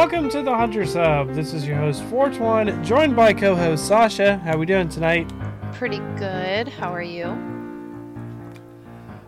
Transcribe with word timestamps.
Welcome 0.00 0.30
to 0.30 0.40
the 0.40 0.56
Hunter 0.56 0.86
Sub. 0.86 1.34
This 1.34 1.52
is 1.52 1.66
your 1.66 1.76
host 1.76 2.00
Fortwan, 2.04 2.82
joined 2.82 3.14
by 3.14 3.34
co-host 3.34 3.86
Sasha. 3.86 4.38
How 4.38 4.56
we 4.56 4.64
doing 4.64 4.88
tonight? 4.88 5.30
Pretty 5.74 5.98
good. 6.16 6.68
How 6.68 6.90
are 6.90 7.02
you? 7.02 7.26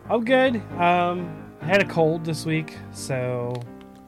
I'm 0.08 0.24
good. 0.24 0.56
Um, 0.80 1.52
I 1.60 1.66
had 1.66 1.82
a 1.82 1.84
cold 1.86 2.24
this 2.24 2.46
week, 2.46 2.78
so 2.90 3.54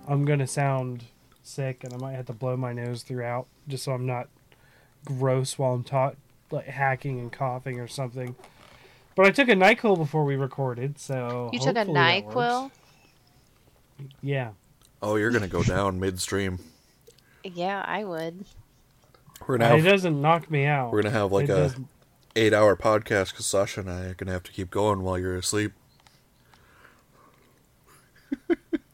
I'm 0.09 0.25
gonna 0.25 0.47
sound 0.47 1.05
sick, 1.43 1.85
and 1.85 1.93
I 1.93 1.99
might 1.99 2.15
have 2.15 2.25
to 2.27 2.33
blow 2.33 2.57
my 2.57 2.73
nose 2.73 3.03
throughout, 3.03 3.47
just 3.69 3.85
so 3.85 3.93
I'm 3.93 4.07
not 4.07 4.31
gross 5.05 5.59
while 5.59 5.75
I'm 5.75 5.85
taught 5.85 6.17
like 6.51 6.65
hacking 6.65 7.21
and 7.21 7.31
coughing 7.31 7.79
or 7.79 7.89
something. 7.89 8.37
But 9.15 9.27
I 9.27 9.33
took 9.33 9.51
a 9.51 9.55
Nyquil 9.55 9.99
before 9.99 10.25
we 10.25 10.35
recorded, 10.35 10.99
so 10.99 11.51
You 11.53 11.61
took 11.61 11.77
a 11.77 11.85
NyQuil? 11.85 12.71
Yeah. 14.23 14.53
Oh, 15.07 15.17
you're 15.17 15.31
gonna 15.31 15.49
go 15.49 15.63
down 15.63 16.01
midstream. 16.01 16.59
Yeah, 17.45 17.85
I 17.87 18.05
would. 18.05 18.47
We're 19.47 19.57
it 19.57 19.59
gonna 19.59 19.77
have 19.77 19.85
doesn't 19.85 20.19
knock 20.23 20.51
me 20.51 20.65
out. 20.65 20.93
we're 20.93 21.03
gonna 21.03 21.15
have 21.15 21.31
like 21.31 21.45
It 21.45 21.53
a 21.53 21.57
doesn't- 21.57 21.89
eight 22.35 22.55
hour 22.55 22.75
podcast 22.75 23.33
because 23.33 23.45
Sasha 23.45 23.81
and 23.81 23.91
I 23.91 24.05
are 24.07 24.15
gonna 24.15 24.33
have 24.33 24.45
to 24.45 24.53
keep 24.53 24.71
going 24.71 25.03
while 25.03 25.19
you're 25.19 25.37
asleep. 25.37 25.73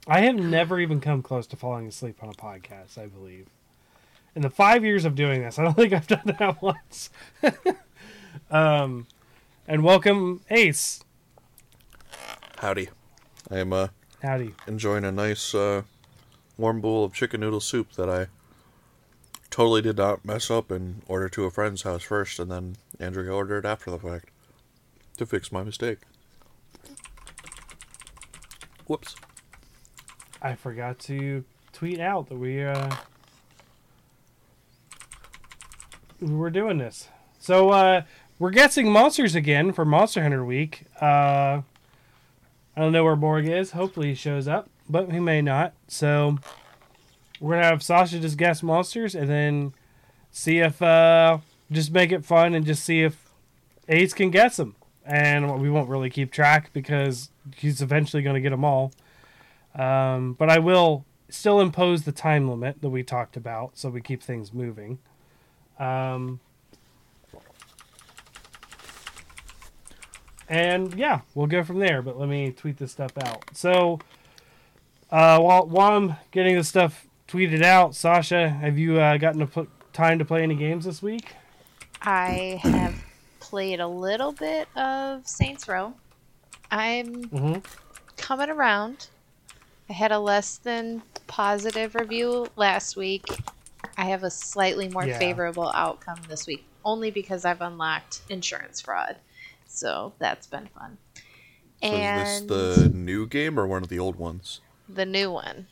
I 0.09 0.23
have 0.23 0.35
never 0.35 0.81
even 0.81 1.01
come 1.01 1.23
close 1.23 1.47
to 1.47 1.57
falling 1.57 1.87
asleep 1.87 2.17
on 2.25 2.29
a 2.29 2.33
podcast, 2.33 2.99
I 2.99 3.07
believe. 3.07 3.47
In 4.35 4.43
the 4.43 4.51
five 4.51 4.85
years 4.85 5.05
of 5.05 5.15
doing 5.15 5.43
this, 5.43 5.59
I 5.61 5.63
don't 5.63 5.75
think 5.77 5.93
I've 5.93 6.09
done 6.09 6.35
that 6.39 6.61
once. 6.61 7.11
um, 8.51 9.07
and 9.69 9.85
welcome, 9.85 10.41
Ace. 10.51 11.05
Howdy. 12.59 12.89
I 13.49 13.59
am 13.59 13.73
uh, 13.73 13.89
Howdy. 14.23 14.55
enjoying 14.67 15.05
a 15.05 15.13
nice 15.13 15.55
uh, 15.55 15.83
warm 16.61 16.81
bowl 16.81 17.05
of 17.05 17.15
chicken 17.15 17.41
noodle 17.41 17.61
soup 17.61 17.93
that 17.93 18.09
I 18.09 18.27
totally 19.51 19.83
did 19.83 19.97
not 19.97 20.25
mess 20.25 20.51
up 20.51 20.71
and 20.71 21.03
order 21.09 21.29
to 21.31 21.45
a 21.45 21.51
friend's 21.51 21.83
house 21.83 22.03
first, 22.03 22.39
and 22.39 22.51
then 22.51 22.77
Andrea 23.01 23.33
ordered 23.33 23.67
after 23.67 23.91
the 23.91 23.99
fact 23.99 24.29
to 25.17 25.27
fix 25.27 25.51
my 25.51 25.63
mistake. 25.63 25.99
Whoops. 28.87 29.17
I 30.43 30.55
forgot 30.55 30.99
to 31.01 31.45
tweet 31.73 32.01
out 32.01 32.29
that 32.29 32.37
we 32.37 32.65
uh 32.65 32.95
we 36.21 36.35
were 36.35 36.51
doing 36.51 36.79
this. 36.79 37.09
So 37.39 37.71
uh 37.71 38.03
we're 38.39 38.51
guessing 38.51 38.91
monsters 38.91 39.35
again 39.35 39.73
for 39.73 39.85
Monster 39.85 40.23
Hunter 40.23 40.45
Week. 40.45 40.85
Uh 41.01 41.63
I 42.77 42.81
don't 42.81 42.93
know 42.93 43.05
where 43.05 43.17
Borg 43.17 43.47
is. 43.47 43.73
Hopefully 43.73 44.09
he 44.09 44.15
shows 44.15 44.49
up, 44.49 44.71
but 44.91 45.13
he 45.13 45.21
may 45.21 45.41
not. 45.41 45.75
So 45.89 46.39
we're 47.41 47.55
gonna 47.55 47.67
have 47.67 47.83
Sasha 47.83 48.19
just 48.19 48.37
guess 48.37 48.63
monsters 48.63 49.15
and 49.15 49.29
then 49.29 49.73
see 50.31 50.59
if 50.59 50.83
uh 50.83 51.39
just 51.71 51.93
make 51.93 52.13
it 52.13 52.25
fun 52.25 52.55
and 52.55 52.67
just 52.67 52.85
see 52.85 53.03
if 53.03 53.31
Ace 53.89 54.13
can 54.13 54.31
guess 54.31 54.57
them. 54.57 54.75
And 55.05 55.61
we 55.61 55.71
won't 55.71 55.89
really 55.89 56.11
keep 56.11 56.31
track 56.31 56.73
because 56.73 57.31
he's 57.57 57.81
eventually 57.81 58.23
gonna 58.23 58.41
get 58.41 58.51
them 58.51 58.65
all. 58.65 58.93
Um, 59.75 60.35
but 60.35 60.51
I 60.51 60.59
will 60.59 61.05
still 61.29 61.61
impose 61.61 62.03
the 62.03 62.13
time 62.13 62.49
limit 62.49 62.83
that 62.83 62.91
we 62.91 63.05
talked 63.05 63.37
about, 63.37 63.79
so 63.79 63.89
we 63.89 64.01
keep 64.01 64.23
things 64.23 64.53
moving. 64.53 64.99
Um, 65.79 66.41
and 70.49 70.93
yeah, 70.95 71.21
we'll 71.35 71.47
go 71.47 71.63
from 71.63 71.79
there. 71.79 72.03
But 72.03 72.19
let 72.19 72.29
me 72.29 72.51
tweet 72.51 72.79
this 72.79 72.91
stuff 72.93 73.17
out. 73.19 73.45
So 73.55 74.01
uh, 75.11 75.39
while 75.41 75.67
while 75.67 75.93
I'm 75.97 76.17
getting 76.31 76.57
this 76.57 76.69
stuff 76.69 77.07
tweeted 77.29 77.63
out, 77.63 77.95
Sasha, 77.95 78.49
have 78.49 78.79
you 78.79 78.99
uh, 78.99 79.17
gotten 79.17 79.41
to 79.41 79.47
put 79.47 79.69
time 79.93 80.19
to 80.19 80.25
play 80.25 80.43
any 80.43 80.55
games 80.55 80.85
this 80.85 81.03
week? 81.03 81.35
I 82.03 82.61
have 82.63 82.95
played 83.41 83.81
a 83.81 83.87
little 83.89 84.33
bit 84.33 84.69
of 84.77 85.27
Saints 85.27 85.69
Row. 85.69 85.95
I'm 86.71 87.25
Mm-hmm. 87.25 87.59
coming 88.17 88.51
around. 88.51 89.09
I 89.89 89.93
had 89.93 90.13
a 90.13 90.19
less 90.19 90.59
than 90.59 91.03
positive 91.27 91.95
review 91.95 92.47
last 92.57 92.97
week. 92.97 93.27
I 93.97 94.05
have 94.05 94.23
a 94.23 94.31
slightly 94.31 94.89
more 94.89 95.05
Yeah. 95.05 95.19
favorable 95.19 95.71
outcome 95.75 96.21
this 96.29 96.47
week, 96.47 96.65
only 96.85 97.11
because 97.11 97.45
I've 97.45 97.61
unlocked 97.61 98.23
insurance 98.29 98.81
fraud. 98.81 99.17
So 99.67 100.13
that's 100.19 100.47
been 100.47 100.69
fun. 100.69 100.99
So 101.83 101.89
and 101.89 102.21
is 102.21 102.47
this 102.47 102.83
the 102.87 102.89
new 102.95 103.27
game 103.27 103.59
or 103.59 103.67
one 103.67 103.83
of 103.83 103.89
the 103.89 103.99
old 103.99 104.17
ones? 104.17 104.61
The 104.95 105.07
new 105.07 105.31
one. 105.31 105.67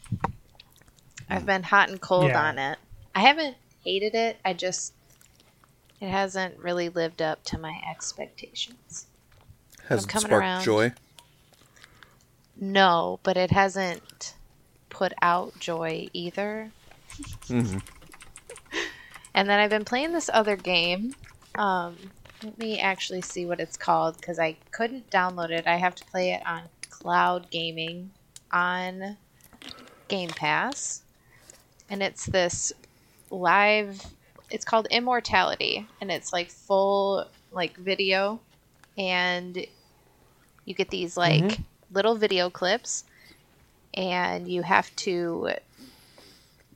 I've 1.28 1.44
been 1.46 1.62
hot 1.62 1.90
and 1.90 2.00
cold 2.00 2.28
Yeah. 2.28 2.48
on 2.48 2.58
it. 2.58 2.78
I 3.14 3.20
haven't 3.20 3.56
hated 3.84 4.14
it. 4.14 4.38
I 4.44 4.52
just 4.52 4.92
it 6.00 6.08
hasn't 6.08 6.56
really 6.58 6.88
lived 6.88 7.20
up 7.20 7.42
to 7.44 7.58
my 7.58 7.80
expectations. 7.90 9.06
Has 9.88 10.04
it 10.04 10.08
coming 10.08 10.26
sparked 10.26 10.42
around. 10.42 10.62
joy? 10.62 10.92
No, 12.56 13.18
but 13.22 13.36
it 13.36 13.50
hasn't 13.50 14.34
put 14.90 15.12
out 15.22 15.58
joy 15.58 16.08
either. 16.12 16.70
Mhm. 17.46 17.82
And 19.34 19.48
then 19.48 19.60
I've 19.60 19.70
been 19.70 19.84
playing 19.84 20.12
this 20.12 20.28
other 20.32 20.56
game. 20.56 21.14
Um, 21.54 21.96
let 22.42 22.58
me 22.58 22.80
actually 22.80 23.20
see 23.20 23.46
what 23.46 23.60
it's 23.60 23.76
called 23.76 24.16
because 24.16 24.40
I 24.40 24.56
couldn't 24.72 25.10
download 25.10 25.50
it. 25.50 25.64
I 25.66 25.76
have 25.76 25.94
to 25.96 26.04
play 26.06 26.32
it 26.32 26.44
on 26.44 26.62
cloud 26.90 27.48
gaming 27.50 28.10
on 28.52 29.16
Game 30.08 30.30
Pass. 30.30 31.02
And 31.90 32.02
it's 32.02 32.26
this 32.26 32.72
live 33.30 34.02
it's 34.50 34.64
called 34.64 34.86
Immortality 34.90 35.86
and 36.00 36.10
it's 36.10 36.32
like 36.32 36.48
full 36.50 37.26
like 37.52 37.76
video 37.76 38.40
and 38.96 39.66
you 40.64 40.74
get 40.74 40.88
these 40.88 41.16
like 41.18 41.44
Mhm. 41.44 41.64
little 41.90 42.14
video 42.14 42.48
clips 42.48 43.04
and 43.92 44.48
you 44.48 44.62
have 44.62 44.94
to 44.96 45.50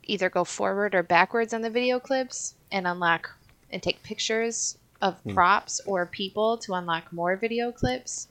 either 0.03 0.29
go 0.29 0.43
forward 0.43 0.93
or 0.93 1.01
backwards 1.01 1.53
on 1.53 1.61
the 1.61 1.69
video 1.69 1.99
clips 1.99 2.53
and 2.71 2.85
unlock 2.85 3.35
and 3.71 3.81
take 3.81 4.03
pictures 4.03 4.77
of 5.01 5.23
props 5.33 5.81
or 5.85 6.05
people 6.05 6.57
to 6.57 6.73
unlock 6.73 7.11
more 7.11 7.35
video 7.35 7.71
clips. 7.71 8.27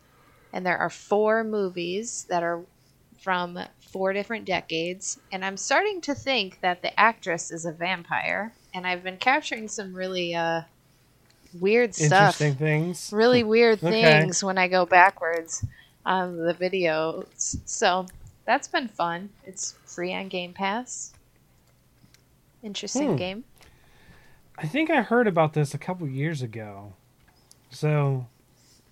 And 0.53 0.65
there 0.65 0.79
are 0.79 0.91
four 0.91 1.43
movies 1.45 2.25
that 2.29 2.43
are 2.43 2.63
from 3.23 3.59
four 3.93 4.13
different 4.13 4.47
decades. 4.47 5.19
And 5.33 5.45
I'm 5.45 5.57
starting 5.57 6.01
to 6.03 6.15
think 6.15 6.61
that 6.63 6.83
the 6.83 6.99
actress 6.99 7.51
is 7.51 7.67
a 7.67 7.73
vampire. 7.73 8.55
And 8.75 8.87
I've 8.87 9.05
been 9.05 9.19
capturing 9.19 9.69
some 9.69 9.95
really 9.95 10.35
uh, 10.35 10.63
weird 11.53 11.95
stuff 11.95 12.37
Interesting 12.37 12.55
things. 12.57 13.15
really 13.15 13.45
weird 13.45 13.81
Okay. 13.83 13.89
things 13.89 14.43
when 14.45 14.59
I 14.59 14.69
go 14.69 14.87
backwards 14.87 15.65
on 16.05 16.37
the 16.37 16.55
videos. 16.55 17.57
So 17.67 18.07
that's 18.47 18.69
been 18.69 18.89
fun. 18.89 19.31
It's 19.45 19.79
free 19.87 20.15
on 20.15 20.29
Game 20.29 20.55
Pass. 20.55 21.13
Interesting 22.63 23.15
Hmm. 23.15 23.17
game. 23.17 23.45
I 24.59 24.67
think 24.67 24.91
I 24.91 25.03
heard 25.03 25.27
about 25.27 25.53
this 25.55 25.75
a 25.75 25.79
couple 25.79 26.09
years 26.09 26.43
ago. 26.43 26.95
So 27.71 28.27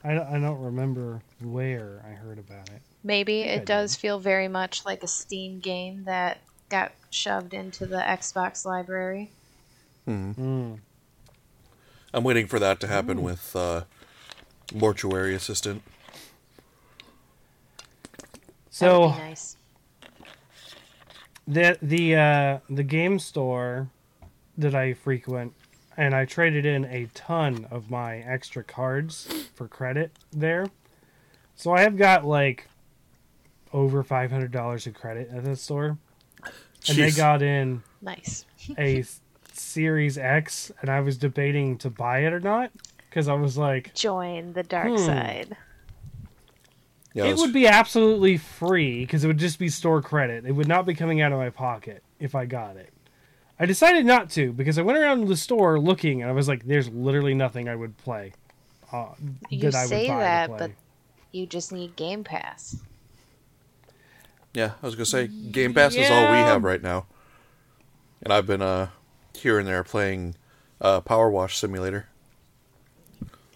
I 0.04 0.12
I 0.18 0.38
don't 0.38 0.60
remember 0.60 1.22
where 1.40 2.04
I 2.06 2.12
heard 2.12 2.38
about 2.38 2.68
it. 2.70 2.82
Maybe 3.02 3.42
think 3.42 3.62
it 3.62 3.66
does 3.66 3.96
feel 3.96 4.18
very 4.18 4.48
much 4.48 4.84
like 4.84 5.02
a 5.02 5.06
Steam 5.08 5.58
game 5.60 6.04
that 6.04 6.38
got 6.68 6.92
shoved 7.10 7.54
into 7.54 7.86
the 7.86 7.96
Xbox 7.96 8.64
library. 8.64 9.30
Mhm. 10.06 10.34
Mm. 10.36 10.78
I'm 12.12 12.24
waiting 12.24 12.46
for 12.46 12.58
that 12.58 12.80
to 12.80 12.86
happen 12.86 13.22
with 13.22 13.54
uh, 13.56 13.84
Mortuary 14.74 15.34
Assistant. 15.34 15.82
That 18.16 18.22
would 18.22 18.70
So 18.70 19.08
be 19.10 19.18
nice. 19.18 19.56
the 21.46 21.78
the 21.82 22.16
uh, 22.16 22.58
the 22.68 22.82
game 22.82 23.18
store 23.18 23.88
that 24.58 24.74
I 24.74 24.94
frequent, 24.94 25.54
and 25.96 26.14
I 26.14 26.24
traded 26.24 26.66
in 26.66 26.84
a 26.84 27.08
ton 27.14 27.66
of 27.70 27.90
my 27.90 28.18
extra 28.18 28.62
cards 28.64 29.26
for 29.54 29.68
credit 29.68 30.12
there. 30.32 30.66
So 31.56 31.72
I 31.72 31.80
have 31.80 31.96
got 31.96 32.24
like 32.24 32.66
over 33.72 34.02
five 34.02 34.30
hundred 34.30 34.52
dollars 34.52 34.86
in 34.86 34.92
credit 34.92 35.30
at 35.32 35.44
the 35.44 35.56
store, 35.56 35.96
and 36.88 36.96
they 36.98 37.10
got 37.10 37.42
in 37.42 37.82
Nice. 38.02 38.44
a 38.78 39.04
Series 39.52 40.16
X, 40.18 40.72
and 40.80 40.90
I 40.90 41.00
was 41.00 41.16
debating 41.18 41.76
to 41.78 41.90
buy 41.90 42.20
it 42.20 42.32
or 42.32 42.40
not 42.40 42.70
because 43.08 43.28
I 43.28 43.34
was 43.34 43.56
like, 43.58 43.94
Join 43.94 44.52
the 44.52 44.62
dark 44.62 44.88
Hmm. 44.88 44.96
side. 44.96 45.56
Yeah, 47.12 47.24
it 47.24 47.26
that's- 47.30 47.40
would 47.40 47.52
be 47.52 47.66
absolutely 47.66 48.36
free 48.36 49.00
because 49.04 49.24
it 49.24 49.26
would 49.26 49.38
just 49.38 49.58
be 49.58 49.68
store 49.68 50.00
credit. 50.00 50.44
It 50.46 50.52
would 50.52 50.68
not 50.68 50.86
be 50.86 50.94
coming 50.94 51.20
out 51.20 51.32
of 51.32 51.38
my 51.38 51.50
pocket 51.50 52.02
if 52.20 52.34
I 52.36 52.46
got 52.46 52.76
it. 52.76 52.92
I 53.58 53.66
decided 53.66 54.06
not 54.06 54.30
to 54.30 54.52
because 54.52 54.78
I 54.78 54.82
went 54.82 54.96
around 54.98 55.26
the 55.26 55.36
store 55.36 55.78
looking 55.78 56.22
and 56.22 56.30
I 56.30 56.32
was 56.34 56.48
like, 56.48 56.64
"There's 56.64 56.88
literally 56.88 57.34
nothing 57.34 57.68
I 57.68 57.74
would 57.76 57.96
play." 57.98 58.32
Uh, 58.92 59.08
You 59.50 59.60
that 59.70 59.74
I 59.74 59.82
would 59.82 59.88
say 59.88 60.08
buy 60.08 60.18
that, 60.20 60.50
but 60.56 60.70
you 61.32 61.46
just 61.46 61.70
need 61.72 61.94
Game 61.96 62.24
Pass. 62.24 62.76
Yeah, 64.54 64.72
I 64.82 64.86
was 64.86 64.94
gonna 64.94 65.06
say 65.06 65.28
Game 65.28 65.74
Pass 65.74 65.94
is 65.94 66.10
all 66.10 66.30
we 66.30 66.38
have 66.38 66.64
right 66.64 66.82
now. 66.82 67.06
and 68.22 68.32
I've 68.32 68.46
been 68.46 68.62
uh 68.62 68.88
here 69.34 69.58
and 69.58 69.66
there 69.66 69.84
playing 69.84 70.34
uh 70.80 71.00
Power 71.00 71.30
Wash 71.30 71.56
Simulator. 71.58 72.08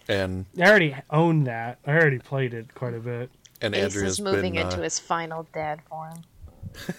And 0.07 0.45
I 0.59 0.69
already 0.69 0.95
own 1.09 1.45
that. 1.45 1.79
I 1.85 1.91
already 1.91 2.19
played 2.19 2.53
it 2.53 2.73
quite 2.75 2.93
a 2.93 2.99
bit. 2.99 3.31
and 3.61 3.73
Ace 3.73 3.85
Andrea's 3.85 4.11
is 4.13 4.21
moving 4.21 4.53
been 4.53 4.63
into 4.63 4.79
uh, 4.79 4.83
his 4.83 4.99
final 4.99 5.47
dad 5.53 5.81
form. 5.89 6.21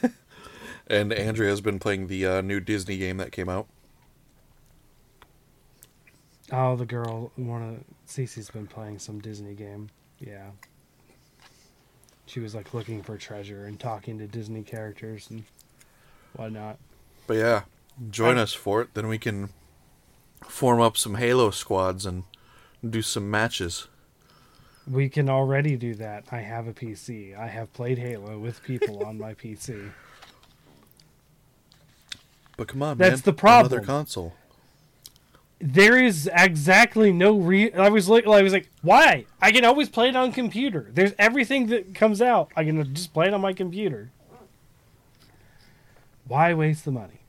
and 0.88 1.12
Andrea's 1.12 1.60
been 1.60 1.78
playing 1.78 2.08
the 2.08 2.26
uh, 2.26 2.40
new 2.40 2.58
Disney 2.58 2.98
game 2.98 3.18
that 3.18 3.30
came 3.30 3.48
out. 3.48 3.68
Oh, 6.52 6.76
the 6.76 6.86
girl, 6.86 7.32
one 7.36 7.62
of 7.62 7.84
Cece's 8.08 8.50
been 8.50 8.66
playing 8.66 8.98
some 8.98 9.20
Disney 9.20 9.54
game. 9.54 9.88
Yeah. 10.18 10.50
She 12.26 12.40
was 12.40 12.54
like 12.54 12.74
looking 12.74 13.02
for 13.02 13.16
treasure 13.16 13.64
and 13.66 13.78
talking 13.78 14.18
to 14.18 14.26
Disney 14.26 14.62
characters 14.62 15.28
and 15.30 15.44
whatnot. 16.34 16.78
But 17.26 17.34
yeah, 17.34 17.62
join 18.10 18.36
I- 18.38 18.42
us 18.42 18.52
for 18.52 18.82
it. 18.82 18.94
Then 18.94 19.08
we 19.08 19.18
can 19.18 19.50
form 20.44 20.80
up 20.80 20.96
some 20.96 21.16
Halo 21.16 21.50
squads 21.50 22.04
and 22.04 22.24
do 22.88 23.02
some 23.02 23.30
matches. 23.30 23.88
We 24.88 25.08
can 25.08 25.28
already 25.28 25.76
do 25.76 25.94
that. 25.96 26.24
I 26.30 26.38
have 26.40 26.68
a 26.68 26.72
PC. 26.72 27.36
I 27.36 27.48
have 27.48 27.72
played 27.72 27.98
Halo 27.98 28.38
with 28.38 28.62
people 28.62 29.04
on 29.04 29.18
my 29.18 29.34
PC. 29.34 29.90
But 32.56 32.68
come 32.68 32.82
on, 32.82 32.96
man. 32.96 33.10
That's 33.10 33.26
man. 33.26 33.34
the 33.34 33.38
problem. 33.38 33.72
Another 33.72 33.86
console. 33.86 34.34
There 35.58 36.02
is 36.02 36.30
exactly 36.34 37.12
no 37.12 37.38
re. 37.38 37.72
I 37.72 37.88
was 37.88 38.08
like, 38.08 38.26
I 38.26 38.42
was 38.42 38.52
like, 38.52 38.68
why? 38.82 39.24
I 39.40 39.52
can 39.52 39.64
always 39.64 39.88
play 39.88 40.08
it 40.08 40.16
on 40.16 40.32
computer. 40.32 40.90
There's 40.92 41.12
everything 41.18 41.68
that 41.68 41.94
comes 41.94 42.20
out. 42.20 42.50
I 42.54 42.64
can 42.64 42.94
just 42.94 43.14
play 43.14 43.26
it 43.26 43.34
on 43.34 43.40
my 43.40 43.54
computer. 43.54 44.10
Why 46.28 46.52
waste 46.54 46.84
the 46.84 46.92
money? 46.92 47.20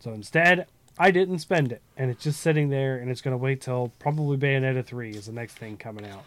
So 0.00 0.12
instead, 0.12 0.66
I 0.98 1.10
didn't 1.10 1.40
spend 1.40 1.72
it, 1.72 1.82
and 1.96 2.10
it's 2.10 2.24
just 2.24 2.40
sitting 2.40 2.70
there, 2.70 2.96
and 2.96 3.10
it's 3.10 3.20
to 3.20 3.36
wait 3.36 3.60
till 3.60 3.92
probably 3.98 4.36
Bayonetta 4.36 4.84
three 4.84 5.10
is 5.10 5.26
the 5.26 5.32
next 5.32 5.58
thing 5.58 5.76
coming 5.76 6.06
out. 6.06 6.24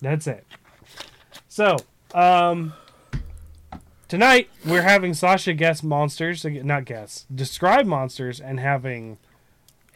That's 0.00 0.26
it. 0.26 0.44
So, 1.48 1.76
um, 2.14 2.74
tonight 4.08 4.48
we're 4.64 4.82
having 4.82 5.14
Sasha 5.14 5.52
guess 5.52 5.82
monsters, 5.82 6.44
not 6.44 6.84
guess, 6.84 7.26
describe 7.34 7.86
monsters, 7.86 8.40
and 8.40 8.60
having 8.60 9.18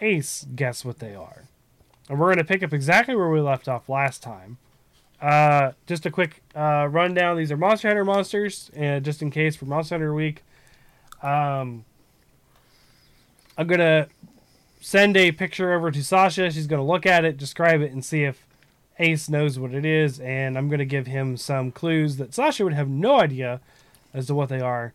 Ace 0.00 0.46
guess 0.54 0.84
what 0.84 0.98
they 0.98 1.14
are. 1.14 1.44
And 2.08 2.18
we're 2.18 2.26
going 2.26 2.38
to 2.38 2.44
pick 2.44 2.62
up 2.62 2.72
exactly 2.72 3.14
where 3.14 3.28
we 3.28 3.40
left 3.40 3.68
off 3.68 3.88
last 3.88 4.22
time. 4.22 4.58
Uh, 5.20 5.72
just 5.86 6.06
a 6.06 6.10
quick 6.10 6.42
uh, 6.56 6.88
rundown. 6.90 7.36
These 7.36 7.52
are 7.52 7.56
Monster 7.56 7.88
Hunter 7.88 8.04
monsters, 8.04 8.70
and 8.74 9.04
just 9.04 9.22
in 9.22 9.30
case 9.30 9.54
for 9.54 9.66
Monster 9.66 9.96
Hunter 9.96 10.14
Week, 10.14 10.42
um, 11.22 11.84
I'm 13.58 13.66
gonna 13.66 14.08
send 14.80 15.18
a 15.18 15.30
picture 15.32 15.74
over 15.74 15.90
to 15.90 16.02
Sasha. 16.02 16.50
She's 16.50 16.66
gonna 16.66 16.84
look 16.84 17.04
at 17.04 17.26
it, 17.26 17.36
describe 17.36 17.82
it, 17.82 17.92
and 17.92 18.02
see 18.02 18.24
if 18.24 18.46
Ace 18.98 19.28
knows 19.28 19.58
what 19.58 19.74
it 19.74 19.84
is. 19.84 20.18
And 20.20 20.56
I'm 20.56 20.70
gonna 20.70 20.86
give 20.86 21.06
him 21.06 21.36
some 21.36 21.70
clues 21.70 22.16
that 22.16 22.32
Sasha 22.32 22.64
would 22.64 22.72
have 22.72 22.88
no 22.88 23.20
idea 23.20 23.60
as 24.14 24.26
to 24.26 24.34
what 24.34 24.48
they 24.48 24.60
are. 24.60 24.92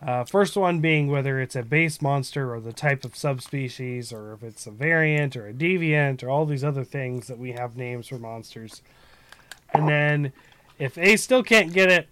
Uh, 0.00 0.24
first 0.24 0.56
one 0.56 0.80
being 0.80 1.08
whether 1.08 1.40
it's 1.40 1.56
a 1.56 1.62
base 1.62 2.00
monster 2.00 2.54
or 2.54 2.60
the 2.60 2.72
type 2.72 3.04
of 3.04 3.16
subspecies, 3.16 4.12
or 4.12 4.32
if 4.32 4.42
it's 4.42 4.66
a 4.66 4.70
variant 4.70 5.36
or 5.36 5.48
a 5.48 5.52
deviant, 5.52 6.22
or 6.22 6.30
all 6.30 6.46
these 6.46 6.62
other 6.62 6.84
things 6.84 7.26
that 7.26 7.38
we 7.38 7.52
have 7.52 7.76
names 7.76 8.06
for 8.06 8.18
monsters. 8.18 8.80
And 9.74 9.88
then, 9.88 10.32
if 10.78 10.96
A 10.96 11.16
still 11.16 11.42
can't 11.42 11.72
get 11.72 11.90
it, 11.90 12.08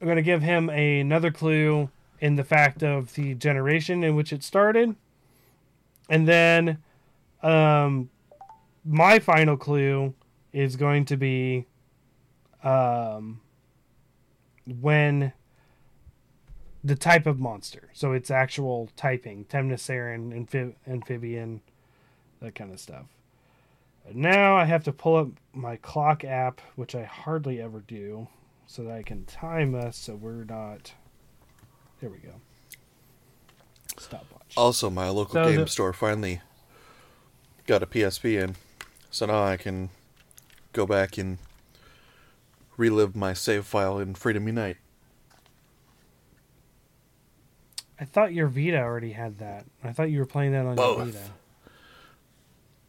I'm 0.00 0.06
going 0.06 0.16
to 0.16 0.22
give 0.22 0.42
him 0.42 0.70
another 0.70 1.30
clue 1.30 1.90
in 2.20 2.36
the 2.36 2.44
fact 2.44 2.82
of 2.82 3.12
the 3.14 3.34
generation 3.34 4.04
in 4.04 4.14
which 4.14 4.32
it 4.32 4.44
started. 4.44 4.94
And 6.08 6.28
then, 6.28 6.78
um, 7.42 8.08
my 8.84 9.18
final 9.18 9.56
clue 9.56 10.14
is 10.52 10.76
going 10.76 11.04
to 11.06 11.16
be 11.16 11.66
um, 12.62 13.41
when 14.66 15.32
the 16.84 16.96
type 16.96 17.26
of 17.26 17.38
monster. 17.38 17.90
So 17.92 18.12
it's 18.12 18.30
actual 18.30 18.88
typing, 18.96 19.44
Temnoceran, 19.44 20.32
amphib- 20.34 20.74
amphibian, 20.86 21.60
that 22.40 22.54
kind 22.54 22.72
of 22.72 22.80
stuff. 22.80 23.06
Now 24.12 24.56
I 24.56 24.64
have 24.64 24.82
to 24.84 24.92
pull 24.92 25.16
up 25.16 25.28
my 25.52 25.76
clock 25.76 26.24
app, 26.24 26.60
which 26.74 26.94
I 26.96 27.04
hardly 27.04 27.60
ever 27.60 27.80
do, 27.80 28.26
so 28.66 28.82
that 28.84 28.92
I 28.92 29.02
can 29.04 29.24
time 29.26 29.74
us 29.76 29.96
so 29.96 30.16
we're 30.16 30.42
not. 30.44 30.92
There 32.00 32.10
we 32.10 32.18
go. 32.18 32.32
Stopwatch. 33.98 34.54
Also, 34.56 34.90
my 34.90 35.08
local 35.08 35.34
So 35.34 35.44
game 35.44 35.60
the- 35.60 35.66
store 35.68 35.92
finally 35.92 36.40
got 37.66 37.82
a 37.82 37.86
PSP 37.86 38.42
in, 38.42 38.56
so 39.10 39.26
now 39.26 39.44
I 39.44 39.56
can 39.56 39.90
go 40.72 40.84
back 40.84 41.16
and 41.16 41.38
relive 42.76 43.14
my 43.14 43.32
save 43.32 43.66
file 43.66 43.98
in 43.98 44.14
Freedom 44.14 44.46
Unite. 44.46 44.76
I 48.00 48.04
thought 48.04 48.32
your 48.32 48.48
Vita 48.48 48.80
already 48.80 49.12
had 49.12 49.38
that. 49.38 49.64
I 49.84 49.92
thought 49.92 50.10
you 50.10 50.18
were 50.18 50.26
playing 50.26 50.52
that 50.52 50.66
on 50.66 50.76
your 50.76 50.96
Both. 50.96 51.06
Vita. 51.06 51.30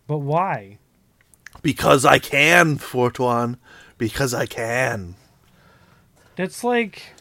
But 0.08 0.18
why? 0.20 0.80
Because 1.62 2.04
I 2.04 2.20
can, 2.20 2.78
Fortuan. 2.78 3.58
Because 3.98 4.34
I 4.34 4.46
can. 4.46 5.16
That's 6.36 6.64
like 6.64 7.14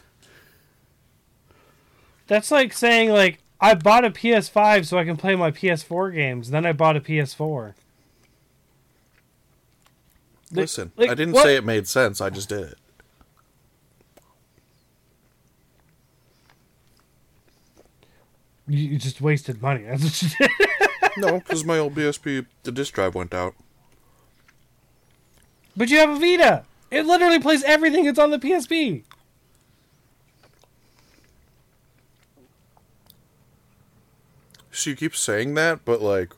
That's 2.27 2.51
like 2.51 2.73
saying 2.73 3.11
like 3.11 3.39
I 3.61 3.75
bought 3.75 4.05
a 4.05 4.09
PS5 4.09 4.85
so 4.85 4.97
I 4.97 5.05
can 5.05 5.17
play 5.17 5.35
my 5.35 5.51
PS4 5.51 6.13
games. 6.13 6.49
Then 6.49 6.65
I 6.65 6.73
bought 6.73 6.97
a 6.97 7.01
PS4. 7.01 7.75
Like- 10.53 10.63
Listen, 10.63 10.91
like, 10.95 11.09
I 11.09 11.15
didn't 11.15 11.33
what- 11.33 11.43
say 11.43 11.55
it 11.55 11.65
made 11.65 11.87
sense. 11.87 12.21
I 12.21 12.29
just 12.29 12.47
did 12.49 12.61
it. 12.63 12.77
You, 18.67 18.77
you 18.91 18.97
just 18.97 19.21
wasted 19.21 19.61
money. 19.61 19.83
That's 19.87 20.03
what 20.03 20.21
you 20.21 20.29
did. 20.39 20.49
No, 21.17 21.39
because 21.39 21.63
my 21.65 21.77
old 21.77 21.93
PSP, 21.95 22.45
the 22.63 22.71
disk 22.71 22.93
drive 22.93 23.13
went 23.13 23.33
out. 23.33 23.53
But 25.75 25.89
you 25.89 25.97
have 25.99 26.09
a 26.09 26.15
Vita. 26.19 26.63
It 26.91 27.05
literally 27.05 27.39
plays 27.39 27.63
everything 27.63 28.05
that's 28.05 28.19
on 28.19 28.29
the 28.31 28.37
PSP. 28.37 29.03
She 34.71 34.95
keeps 34.95 35.19
saying 35.19 35.53
that, 35.55 35.85
but 35.85 36.01
like, 36.01 36.33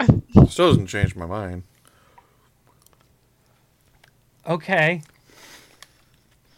still 0.48 0.68
doesn't 0.70 0.86
change 0.86 1.14
my 1.14 1.26
mind. 1.26 1.64
Okay. 4.46 5.02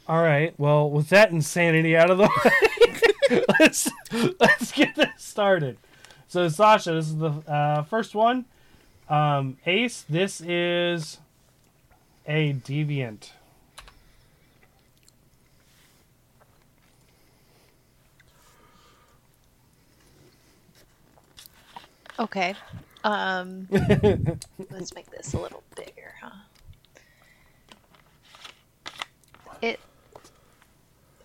All 0.07 0.23
right. 0.23 0.55
Well, 0.59 0.91
with 0.91 1.09
that 1.11 1.31
insanity 1.31 1.97
out 1.97 2.11
of 2.11 2.19
the 2.19 2.25
way, 3.31 3.43
let's 3.61 3.91
let's 4.41 4.73
get 4.73 4.95
this 4.95 5.09
started. 5.19 5.79
So, 6.29 6.49
Sasha, 6.49 6.93
this 6.93 7.07
is 7.07 7.17
the 7.17 7.31
uh, 7.51 7.83
first 7.85 8.15
one. 8.15 8.45
Um, 9.09 9.57
Ace, 9.65 10.05
this 10.09 10.43
is 10.43 11.19
a 12.27 12.53
deviant. 12.53 13.31
Okay. 22.19 22.55
Um, 23.05 23.69
let's 24.71 24.95
make 24.95 25.11
this 25.11 25.33
a 25.33 25.41
little 25.41 25.63
bigger, 25.77 26.15
huh? 26.21 26.31
It. 29.63 29.81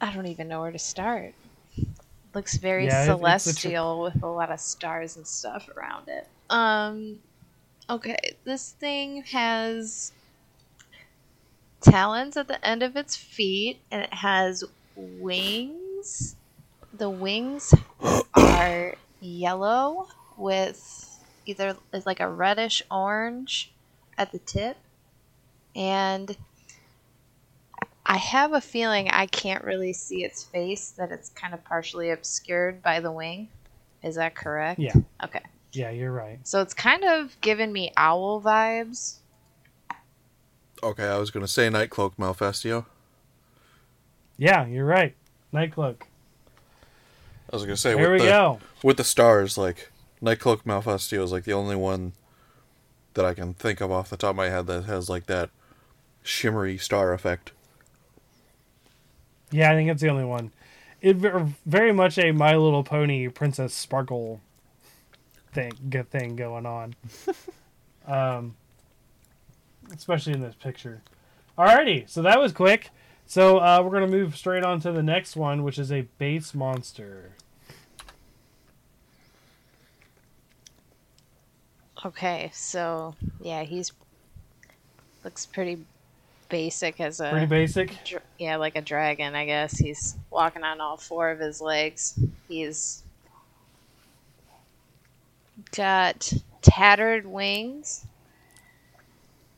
I 0.01 0.13
don't 0.13 0.27
even 0.27 0.47
know 0.47 0.61
where 0.61 0.71
to 0.71 0.79
start. 0.79 1.33
Looks 2.33 2.57
very 2.57 2.85
Yeah, 2.85 3.05
celestial 3.05 4.01
with 4.01 4.21
a 4.23 4.27
lot 4.27 4.51
of 4.51 4.59
stars 4.59 5.17
and 5.17 5.25
stuff 5.25 5.69
around 5.75 6.09
it. 6.09 6.27
Um. 6.49 7.19
Okay, 7.89 8.17
this 8.45 8.71
thing 8.71 9.23
has 9.23 10.13
talons 11.81 12.37
at 12.37 12.47
the 12.47 12.65
end 12.65 12.81
of 12.81 12.95
its 12.95 13.15
feet, 13.15 13.79
and 13.91 14.01
it 14.01 14.13
has 14.13 14.63
wings. 14.95 16.35
The 16.93 17.09
wings 17.09 17.73
are 18.35 18.95
yellow 19.19 20.07
with 20.37 21.19
either 21.45 21.75
it's 21.91 22.05
like 22.05 22.19
a 22.19 22.29
reddish 22.29 22.81
orange 22.89 23.71
at 24.17 24.31
the 24.31 24.39
tip 24.39 24.77
and 25.75 26.37
I 28.05 28.17
have 28.17 28.53
a 28.53 28.61
feeling 28.61 29.09
I 29.09 29.25
can't 29.27 29.63
really 29.63 29.93
see 29.93 30.23
its 30.23 30.43
face 30.43 30.91
that 30.97 31.11
it's 31.11 31.29
kind 31.29 31.53
of 31.53 31.63
partially 31.63 32.09
obscured 32.11 32.81
by 32.81 32.99
the 32.99 33.11
wing. 33.11 33.47
Is 34.03 34.15
that 34.15 34.35
correct? 34.35 34.79
Yeah. 34.79 34.93
Okay. 35.23 35.41
Yeah, 35.71 35.89
you're 35.89 36.11
right. 36.11 36.39
So 36.43 36.61
it's 36.61 36.73
kind 36.73 37.03
of 37.03 37.39
giving 37.41 37.71
me 37.71 37.91
owl 37.95 38.41
vibes. 38.41 39.15
Okay, 40.83 41.07
I 41.07 41.17
was 41.17 41.31
gonna 41.31 41.47
say 41.47 41.69
Night 41.69 41.89
Cloak 41.89 42.17
Malfestio. 42.17 42.85
Yeah, 44.37 44.65
you're 44.67 44.85
right. 44.85 45.15
Night 45.53 45.71
Cloak. 45.71 46.07
I 47.51 47.55
was 47.55 47.63
gonna 47.63 47.77
say 47.77 47.93
There 47.93 48.11
with 48.11 48.21
we 48.21 48.25
the, 48.27 48.31
go. 48.31 48.59
with 48.83 48.97
the 48.97 49.03
stars, 49.03 49.57
like 49.57 49.91
Nightcloak 50.21 50.63
Malfestio 50.63 51.23
is 51.23 51.31
like 51.31 51.43
the 51.45 51.53
only 51.53 51.75
one 51.75 52.13
that 53.13 53.25
I 53.25 53.33
can 53.33 53.53
think 53.53 53.79
of 53.79 53.91
off 53.91 54.09
the 54.09 54.17
top 54.17 54.31
of 54.31 54.35
my 54.35 54.49
head 54.49 54.67
that 54.67 54.85
has 54.85 55.09
like 55.09 55.27
that 55.27 55.49
shimmery 56.23 56.77
star 56.77 57.13
effect. 57.13 57.51
Yeah, 59.53 59.71
I 59.71 59.75
think 59.75 59.89
it's 59.91 60.01
the 60.01 60.09
only 60.09 60.25
one. 60.25 60.51
It 60.99 61.17
very 61.65 61.93
much 61.93 62.17
a 62.17 62.31
My 62.31 62.55
Little 62.55 62.83
Pony 62.83 63.27
Princess 63.27 63.73
Sparkle 63.73 64.41
thing 65.53 65.71
good 65.89 66.09
thing 66.09 66.35
going 66.35 66.65
on. 66.65 66.95
um, 68.07 68.55
especially 69.93 70.33
in 70.33 70.41
this 70.41 70.55
picture. 70.55 71.03
Alrighty, 71.55 72.09
so 72.09 72.23
that 72.23 72.39
was 72.39 72.51
quick. 72.51 72.89
So 73.27 73.59
uh, 73.59 73.81
we're 73.83 73.91
gonna 73.91 74.07
move 74.07 74.35
straight 74.35 74.63
on 74.63 74.79
to 74.81 74.91
the 74.91 75.03
next 75.03 75.35
one, 75.35 75.63
which 75.63 75.77
is 75.77 75.91
a 75.91 76.07
base 76.17 76.55
monster. 76.55 77.33
Okay, 82.03 82.49
so 82.53 83.13
yeah, 83.39 83.63
he's 83.63 83.91
looks 85.23 85.45
pretty 85.45 85.85
basic 86.53 86.99
as 87.01 87.19
a 87.19 87.29
Pretty 87.31 87.45
basic. 87.47 87.97
dr- 88.05 88.23
yeah, 88.37 88.57
like 88.57 88.75
a 88.75 88.81
dragon, 88.81 89.35
I 89.35 89.45
guess. 89.45 89.77
He's 89.77 90.15
walking 90.31 90.63
on 90.63 90.81
all 90.81 90.97
four 90.97 91.31
of 91.31 91.39
his 91.39 91.61
legs. 91.61 92.19
He's 92.47 93.03
got 95.75 96.31
tattered 96.61 97.25
wings. 97.25 98.05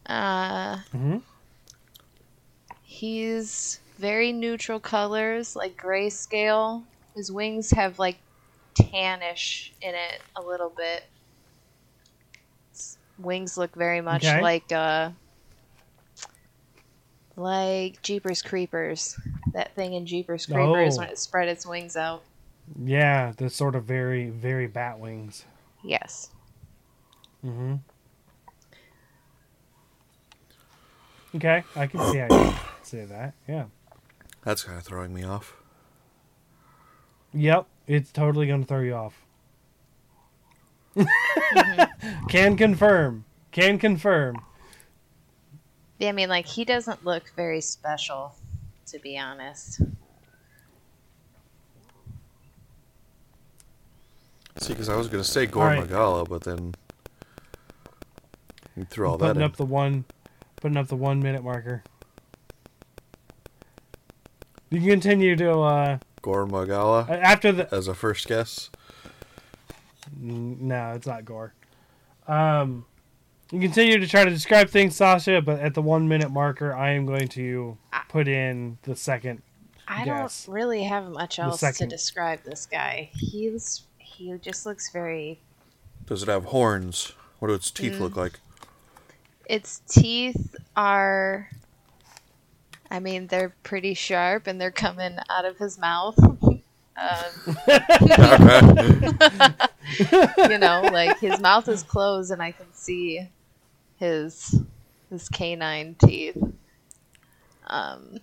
Uh, 0.08 0.78
hmm 0.92 1.18
he's 2.84 3.80
very 3.98 4.32
neutral 4.32 4.80
colors, 4.80 5.56
like 5.56 5.78
grayscale. 5.78 6.86
His 7.16 7.32
wings 7.32 7.72
have 7.72 8.00
like 8.00 8.20
tannish 8.80 9.72
in 9.82 9.96
it 9.96 10.22
a 10.36 10.42
little 10.42 10.74
bit. 10.76 11.04
His 12.72 12.98
wings 13.18 13.58
look 13.58 13.76
very 13.76 14.02
much 14.02 14.24
Okay. 14.24 14.38
like 14.38 14.72
uh 14.72 15.12
like 17.36 18.02
Jeepers 18.02 18.42
Creepers. 18.42 19.20
That 19.54 19.74
thing 19.76 19.94
in 19.94 20.06
Jeepers 20.06 20.46
Creepers 20.46 20.96
Oh. 20.98 21.00
when 21.02 21.10
it 21.10 21.20
spread 21.20 21.48
its 21.48 21.66
wings 21.66 21.96
out. 21.98 22.24
Yeah, 22.84 23.32
the 23.38 23.50
sort 23.50 23.76
of 23.76 23.84
very 23.86 24.30
very 24.30 24.68
bat 24.68 25.00
wings. 25.00 25.46
Yes. 25.84 26.30
Mm-hmm. 27.46 27.76
Okay, 31.36 31.64
I 31.76 31.88
can 31.88 32.00
see 32.12 32.18
how 32.20 32.28
you 32.30 32.54
say 32.84 33.06
that. 33.06 33.34
Yeah. 33.48 33.66
That's 34.44 34.64
kind 34.64 34.78
of 34.78 34.84
throwing 34.86 35.14
me 35.14 35.24
off. 35.24 35.54
Yep, 37.34 37.66
it's 37.88 38.12
totally 38.12 38.48
going 38.48 38.62
to 38.62 38.68
throw 38.68 38.80
you 38.80 38.94
off. 38.96 39.22
Can 42.30 42.56
confirm. 42.56 43.26
Can 43.52 43.78
confirm. 43.80 44.38
Yeah, 46.00 46.10
I 46.10 46.12
mean 46.12 46.30
like 46.30 46.46
he 46.46 46.66
doesn't 46.66 47.06
look 47.06 47.32
very 47.36 47.62
special, 47.62 48.36
to 48.88 49.00
be 49.00 49.18
honest. 49.18 49.82
See, 54.58 54.74
because 54.74 54.90
I 54.90 54.96
was 54.96 55.08
gonna 55.08 55.24
say 55.24 55.46
Gore 55.46 55.64
Alright. 55.64 55.82
Magala, 55.82 56.26
but 56.26 56.44
then 56.44 56.76
you 58.76 58.86
threw 58.86 59.08
all 59.10 59.18
that 59.18 59.28
putting 59.28 59.42
in. 59.42 59.46
up 59.46 59.58
the 59.58 59.66
one, 59.66 60.06
putting 60.58 60.78
up 60.78 60.88
the 60.88 60.96
one 60.96 61.22
minute 61.22 61.44
marker. 61.44 61.84
You 64.70 64.80
can 64.80 64.90
continue 64.90 65.36
to 65.36 65.52
uh 65.60 65.98
Gore 66.22 66.46
Magala 66.46 67.06
after 67.10 67.52
the. 67.52 67.74
as 67.74 67.88
a 67.88 67.94
first 67.94 68.28
guess. 68.28 68.70
N- 70.22 70.58
No, 70.68 70.92
it's 70.94 71.08
not 71.08 71.26
gore. 71.26 71.54
Um, 72.28 72.86
you 73.52 73.60
continue 73.60 74.00
to 74.00 74.08
try 74.08 74.26
to 74.26 74.32
describe 74.32 74.70
things, 74.70 74.96
Sasha, 74.96 75.42
but 75.42 75.60
at 75.60 75.74
the 75.74 75.82
one 75.82 76.08
minute 76.08 76.32
marker, 76.32 76.74
I 76.74 76.92
am 76.92 77.06
going 77.06 77.28
to 77.30 77.78
put 78.10 78.28
in 78.28 78.78
the 78.84 78.96
second. 78.96 79.42
I 79.88 80.04
Yes. 80.04 80.46
don't 80.46 80.54
really 80.54 80.84
have 80.84 81.08
much 81.10 81.38
else 81.38 81.60
to 81.60 81.86
describe 81.86 82.44
this 82.44 82.66
guy. 82.66 83.10
He's 83.14 83.84
he 84.00 84.34
just 84.42 84.66
looks 84.66 84.92
very. 84.92 85.40
Does 86.08 86.24
it 86.24 86.30
have 86.30 86.46
horns? 86.46 87.14
What 87.40 87.50
do 87.50 87.54
its 87.54 87.70
teeth 87.70 87.94
Mm. 87.94 88.00
look 88.00 88.16
like? 88.16 88.40
Its 89.46 89.82
teeth 89.88 90.56
are. 90.76 91.50
I 92.90 93.00
mean, 93.00 93.28
they're 93.28 93.54
pretty 93.64 93.94
sharp, 93.94 94.48
and 94.48 94.60
they're 94.60 94.72
coming 94.72 95.18
out 95.30 95.46
of 95.46 95.58
his 95.58 95.78
mouth. 95.78 96.18
um, 96.20 96.48
you 100.50 100.58
know, 100.58 100.82
like 100.92 101.20
his 101.20 101.40
mouth 101.40 101.68
is 101.68 101.84
closed, 101.84 102.32
and 102.32 102.42
I 102.42 102.52
can 102.52 102.72
see 102.74 103.28
his 103.98 104.62
his 105.10 105.30
canine 105.30 105.96
teeth. 105.96 106.38
Um, 107.68 108.20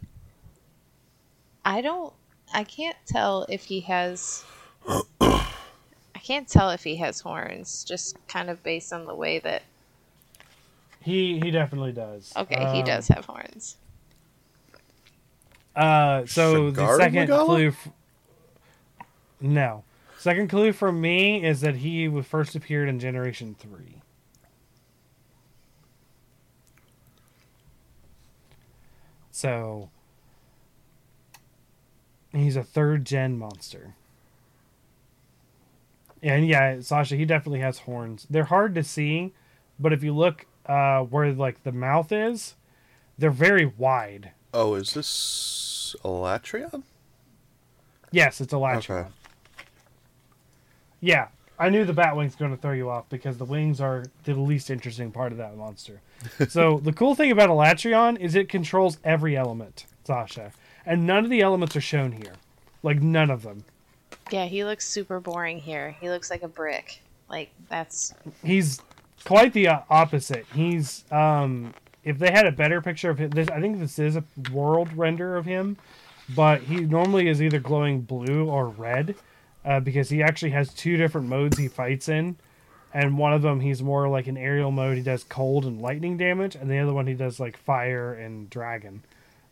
I 1.65 1.81
don't. 1.81 2.13
I 2.55 2.65
can't 2.65 2.97
tell 3.07 3.47
if 3.49 3.65
he 3.65 3.81
has. 3.81 4.45
I 5.21 6.19
can't 6.23 6.47
tell 6.49 6.71
if 6.71 6.85
he 6.85 6.97
has 6.97 7.21
horns, 7.21 7.85
just 7.85 8.17
kind 8.29 8.51
of 8.51 8.63
based 8.63 8.93
on 8.93 9.07
the 9.07 9.15
way 9.15 9.39
that. 9.41 9.63
He 11.01 11.41
he 11.41 11.51
definitely 11.51 11.93
does. 11.93 12.33
Okay, 12.37 12.61
he 12.73 12.81
Um, 12.81 12.85
does 12.85 13.09
have 13.09 13.25
horns. 13.25 13.77
Uh, 15.75 16.27
so 16.27 16.71
the 16.71 16.97
second 16.97 17.21
Magala? 17.21 17.45
clue. 17.47 17.69
F- 17.69 17.89
no, 19.41 19.85
second 20.19 20.49
clue 20.49 20.73
from 20.73 21.01
me 21.01 21.45
is 21.45 21.63
that 21.63 21.77
he 21.77 22.09
first 22.23 22.55
appeared 22.55 22.89
in 22.89 23.01
Generation 23.01 23.57
Three. 23.59 24.02
So 29.43 29.91
he's 32.31 32.55
a 32.55 32.63
third 32.63 33.05
gen 33.05 33.37
monster. 33.37 33.97
And 36.23 36.47
yeah, 36.47 36.79
Sasha, 36.79 37.17
he 37.17 37.25
definitely 37.25 37.59
has 37.59 37.81
horns. 37.81 38.25
They're 38.31 38.45
hard 38.45 38.73
to 38.77 38.85
see, 38.85 39.33
but 39.81 39.93
if 39.93 40.05
you 40.05 40.15
look 40.15 40.47
uh, 40.67 41.01
where 41.01 41.33
like 41.33 41.65
the 41.65 41.73
mouth 41.73 42.13
is, 42.13 42.55
they're 43.19 43.31
very 43.31 43.67
wide. 43.67 44.31
Oh, 44.55 44.75
is 44.75 44.95
this 44.95 45.97
Alatreon? 46.05 46.85
Yes, 48.13 48.41
it's 48.41 48.53
a 48.53 48.59
latch. 48.59 48.89
Okay. 48.89 49.09
Yeah, 51.01 51.27
I 51.63 51.69
knew 51.69 51.85
the 51.85 51.93
bat 51.93 52.17
wing's 52.17 52.35
going 52.35 52.51
to 52.51 52.57
throw 52.57 52.73
you 52.73 52.91
off 52.91 53.09
because 53.09 53.39
the 53.39 53.45
wings 53.45 53.81
are 53.81 54.05
the 54.25 54.35
least 54.35 54.69
interesting 54.69 55.13
part 55.13 55.31
of 55.31 55.39
that 55.39 55.57
monster. 55.57 56.01
so 56.49 56.81
the 56.83 56.93
cool 56.93 57.15
thing 57.15 57.31
about 57.31 57.51
Alatreon 57.51 58.19
is 58.19 58.35
it 58.35 58.49
controls 58.49 58.99
every 59.05 59.37
element, 59.37 59.87
Sasha, 60.03 60.51
and 60.85 61.07
none 61.07 61.23
of 61.23 61.31
the 61.31 61.41
elements 61.41 61.77
are 61.77 61.81
shown 61.81 62.11
here. 62.11 62.33
Like 62.83 63.01
none 63.01 63.31
of 63.31 63.45
them. 63.45 63.65
Yeah, 64.33 64.47
he 64.47 64.65
looks 64.65 64.89
super 64.89 65.21
boring 65.21 65.61
here. 65.61 65.95
He 66.01 66.11
looks 66.11 66.31
like 66.33 66.43
a 66.43 66.49
brick. 66.49 67.01
Like 67.29 67.51
that's 67.69 68.13
He's 68.43 68.81
quite 69.25 69.53
the 69.53 69.69
uh, 69.69 69.81
opposite. 69.89 70.47
He's 70.53 71.05
um 71.13 71.75
if 72.03 72.19
they 72.19 72.33
had 72.33 72.45
a 72.45 72.53
better 72.53 72.83
picture 72.83 73.11
of 73.11 73.19
him, 73.19 73.31
this 73.31 73.49
I 73.51 73.61
think 73.61 73.79
this 73.79 74.01
is 74.01 74.17
a 74.17 74.25
world 74.53 74.93
render 74.97 75.37
of 75.37 75.45
him, 75.45 75.77
but 76.35 76.63
he 76.63 76.81
normally 76.81 77.29
is 77.29 77.41
either 77.41 77.61
glowing 77.61 78.01
blue 78.01 78.49
or 78.49 78.67
red, 78.67 79.15
uh, 79.65 79.81
because 79.81 80.09
he 80.11 80.23
actually 80.23 80.51
has 80.51 80.73
two 80.75 80.97
different 80.97 81.29
modes 81.29 81.59
he 81.59 81.69
fights 81.69 82.09
in, 82.09 82.37
and 82.93 83.17
one 83.19 83.33
of 83.33 83.43
them 83.43 83.61
he's 83.61 83.83
more 83.83 84.09
like 84.09 84.27
an 84.27 84.37
aerial 84.37 84.71
mode. 84.71 84.97
He 84.97 85.03
does 85.03 85.25
cold 85.25 85.65
and 85.65 85.81
lightning 85.81 86.17
damage, 86.17 86.55
and 86.55 86.71
the 86.71 86.79
other 86.79 86.93
one 86.93 87.07
he 87.07 87.15
does 87.15 87.39
like 87.41 87.57
fire 87.57 88.13
and 88.13 88.49
dragon. 88.51 89.03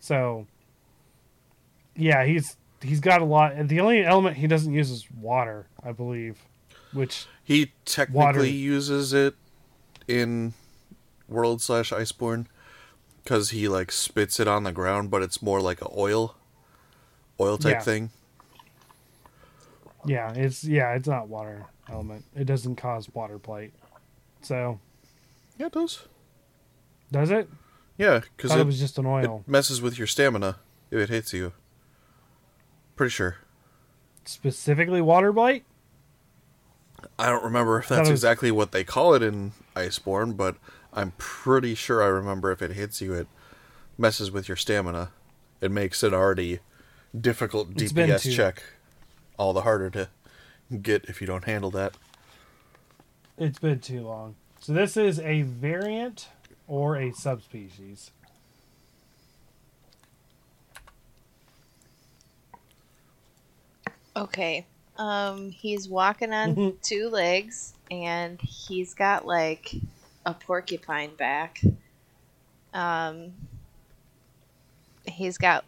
So, 0.01 0.47
yeah, 1.97 2.25
he's 2.25 2.57
he's 2.83 3.01
got 3.01 3.21
a 3.21 3.25
lot. 3.25 3.53
and 3.53 3.69
The 3.69 3.81
only 3.81 4.05
element 4.05 4.37
he 4.37 4.47
doesn't 4.47 4.73
use 4.73 4.91
is 4.91 5.07
water, 5.11 5.67
I 5.85 5.93
believe, 5.93 6.39
which 6.93 7.27
He 7.45 7.73
technically 7.85 8.19
Water. 8.19 8.45
uses 8.47 9.13
it 9.13 9.35
in 10.09 10.55
World 11.29 11.61
slash 11.63 11.93
Iceborne 11.93 12.47
because 13.23 13.51
he 13.51 13.69
like 13.69 13.93
spits 13.93 14.41
it 14.41 14.49
on 14.49 14.65
the 14.65 14.73
ground, 14.73 15.11
but 15.11 15.23
it's 15.23 15.43
more 15.43 15.61
like 15.61 15.81
a 15.83 15.89
oil, 15.97 16.35
oil 17.39 17.59
type 17.59 17.73
Yeah. 17.77 17.81
thing. 17.81 18.11
Yeah, 20.05 20.33
it's 20.35 20.65
yeah, 20.65 20.95
it's 20.95 21.09
not 21.09 21.29
water 21.29 21.67
element. 21.91 22.25
It 22.35 22.45
doesn't 22.45 22.77
cause 22.77 23.09
water 23.13 23.39
blight. 23.39 23.73
So 24.43 24.81
Yeah, 25.59 25.67
it 25.67 25.73
does. 25.73 26.07
does 27.13 27.31
it? 27.31 27.49
Yeah, 27.99 28.21
because 28.37 28.53
it, 28.53 28.61
it, 28.61 28.67
was 28.67 28.79
just 28.81 28.99
an 28.99 29.05
oil. 29.07 29.45
it 29.47 29.51
messes 29.51 29.83
with 29.83 29.99
your 29.99 30.07
stamina 30.07 30.57
if 30.91 30.99
it 30.99 31.09
hits 31.11 31.33
you. 31.35 31.53
Pretty 32.97 33.11
sure. 33.11 33.37
Specifically 34.25 35.01
water 35.03 35.33
blight? 35.33 35.65
I 37.19 37.27
don't 37.27 37.45
remember 37.45 37.79
if 37.79 37.89
that's 37.89 38.09
was- 38.09 38.11
exactly 38.11 38.51
what 38.51 38.73
they 38.73 38.85
call 38.85 39.15
it 39.15 39.23
in 39.23 39.53
Iceborne, 39.77 40.37
but 40.37 40.57
I'm 40.93 41.13
pretty 41.19 41.75
sure 41.75 42.03
I 42.03 42.07
remember 42.07 42.51
if 42.53 42.63
it 42.63 42.73
hits 42.73 43.01
you, 43.01 43.13
it 43.15 43.29
messes 43.99 44.31
with 44.31 44.49
your 44.49 44.57
stamina. 44.57 45.11
It 45.61 45.71
makes 45.71 46.03
it 46.03 46.15
already 46.15 46.61
difficult 47.19 47.75
DPS 47.75 48.35
check, 48.35 48.63
all 49.41 49.55
the 49.55 49.63
harder 49.63 49.89
to 49.89 50.09
get 50.83 51.07
if 51.07 51.23
you 51.23 51.27
don't 51.27 51.45
handle 51.45 51.71
that. 51.71 51.97
It's 53.39 53.59
been 53.59 53.81
too 53.81 54.03
long. 54.03 54.35
So 54.61 54.75
this 54.75 54.99
is 54.99 55.19
a 55.19 55.43
variant 55.43 56.29
or 56.69 56.97
a 56.97 57.11
subspecies. 57.13 58.11
Okay. 64.15 64.67
Um, 64.99 65.51
he's 65.51 65.89
walking 65.89 66.35
on 66.35 66.77
two 66.83 67.09
legs, 67.09 67.73
and 67.91 68.39
he's 68.43 68.93
got 68.93 69.25
like 69.25 69.75
a 70.27 70.35
porcupine 70.35 71.15
back. 71.15 71.63
Um, 72.75 73.33
he's 75.07 75.39
got 75.39 75.65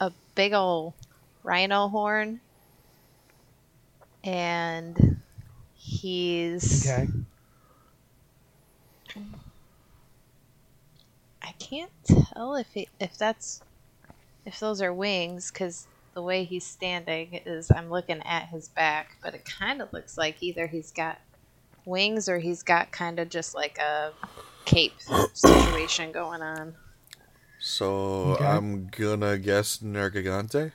a 0.00 0.10
big 0.34 0.54
ol' 0.54 0.94
rhino 1.42 1.88
horn, 1.88 2.40
and 4.26 5.20
he's. 5.74 6.90
Okay. 6.90 7.08
I 11.42 11.52
can't 11.58 11.92
tell 12.04 12.56
if 12.56 12.66
he, 12.72 12.88
if 13.00 13.16
that's 13.16 13.62
if 14.44 14.58
those 14.60 14.82
are 14.82 14.92
wings 14.92 15.50
because 15.50 15.86
the 16.14 16.22
way 16.22 16.44
he's 16.44 16.66
standing 16.66 17.40
is 17.46 17.70
I'm 17.70 17.90
looking 17.90 18.22
at 18.22 18.48
his 18.48 18.68
back, 18.68 19.16
but 19.22 19.34
it 19.34 19.44
kind 19.44 19.80
of 19.80 19.92
looks 19.92 20.18
like 20.18 20.42
either 20.42 20.66
he's 20.66 20.90
got 20.90 21.18
wings 21.84 22.28
or 22.28 22.38
he's 22.38 22.62
got 22.62 22.90
kind 22.90 23.18
of 23.18 23.28
just 23.28 23.54
like 23.54 23.78
a 23.78 24.12
cape 24.64 24.94
situation 25.34 26.12
going 26.12 26.42
on. 26.42 26.74
So 27.58 28.32
Okay. 28.32 28.44
I'm 28.44 28.88
gonna 28.88 29.38
guess 29.38 29.78
Nergigante. 29.78 30.72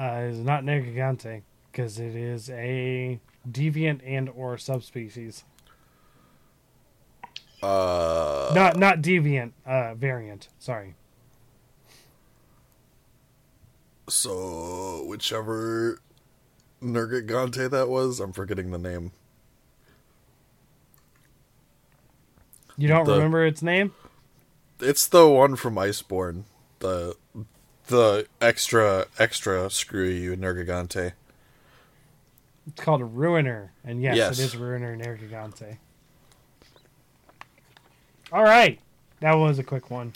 Uh, 0.00 0.28
it's 0.30 0.38
not 0.38 0.64
Nergigante 0.64 1.42
because 1.70 1.98
it 2.00 2.16
is 2.16 2.48
a 2.48 3.20
deviant 3.46 4.00
and 4.06 4.30
or 4.30 4.56
subspecies. 4.56 5.44
Uh, 7.62 8.50
not 8.54 8.78
not 8.78 9.02
deviant, 9.02 9.52
uh, 9.66 9.94
variant. 9.94 10.48
Sorry. 10.58 10.94
so 14.08 15.04
whichever 15.06 16.00
Nergigante 16.82 17.70
that 17.70 17.88
was, 17.88 18.18
I'm 18.18 18.32
forgetting 18.32 18.70
the 18.72 18.78
name. 18.78 19.12
You 22.76 22.88
don't 22.88 23.04
The- 23.04 23.12
remember 23.12 23.44
its 23.44 23.62
name? 23.62 23.92
It's 24.80 25.06
the 25.06 25.28
one 25.28 25.54
from 25.56 25.74
Iceborne. 25.76 26.44
The 26.80 27.14
the 27.90 28.26
extra 28.40 29.06
extra 29.18 29.68
screw 29.70 30.08
you 30.08 30.34
Nergigante. 30.36 31.12
It's 32.66 32.80
called 32.82 33.00
a 33.00 33.04
Ruiner, 33.04 33.72
and 33.84 34.00
yes, 34.02 34.16
Yes. 34.16 34.38
it 34.38 34.42
is 34.44 34.56
Ruiner 34.56 34.96
Nergigante. 34.96 35.76
All 38.32 38.42
right, 38.44 38.78
that 39.20 39.34
was 39.34 39.58
a 39.58 39.62
quick 39.64 39.90
one. 39.90 40.12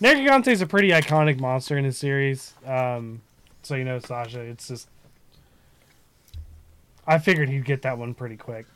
Nergigante 0.00 0.48
is 0.48 0.60
a 0.62 0.66
pretty 0.66 0.90
iconic 0.90 1.38
monster 1.40 1.76
in 1.76 1.84
the 1.84 1.92
series. 1.92 2.54
Um, 2.64 3.22
so 3.62 3.74
you 3.74 3.84
know, 3.84 3.98
Sasha, 3.98 4.40
it's 4.40 4.68
just 4.68 4.88
I 7.06 7.18
figured 7.18 7.48
he'd 7.48 7.64
get 7.64 7.82
that 7.82 7.98
one 7.98 8.14
pretty 8.14 8.36
quick. 8.36 8.66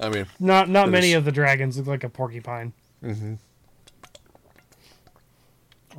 I 0.00 0.08
mean, 0.08 0.26
Not 0.38 0.68
not 0.68 0.88
many 0.90 1.12
of 1.14 1.24
the 1.24 1.32
dragons 1.32 1.76
look 1.76 1.86
like 1.86 2.04
a 2.04 2.08
porcupine. 2.08 2.72
mhm. 3.02 3.38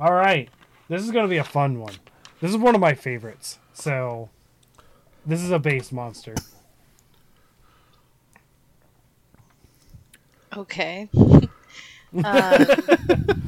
All 0.00 0.12
right, 0.14 0.48
this 0.92 1.02
is 1.02 1.10
going 1.10 1.24
to 1.24 1.30
be 1.30 1.38
a 1.38 1.44
fun 1.44 1.78
one. 1.78 1.94
This 2.42 2.50
is 2.50 2.58
one 2.58 2.74
of 2.74 2.80
my 2.82 2.92
favorites. 2.92 3.58
So, 3.72 4.28
this 5.24 5.42
is 5.42 5.50
a 5.50 5.58
base 5.58 5.90
monster. 5.90 6.34
Okay. 10.54 11.08
um, 12.24 12.66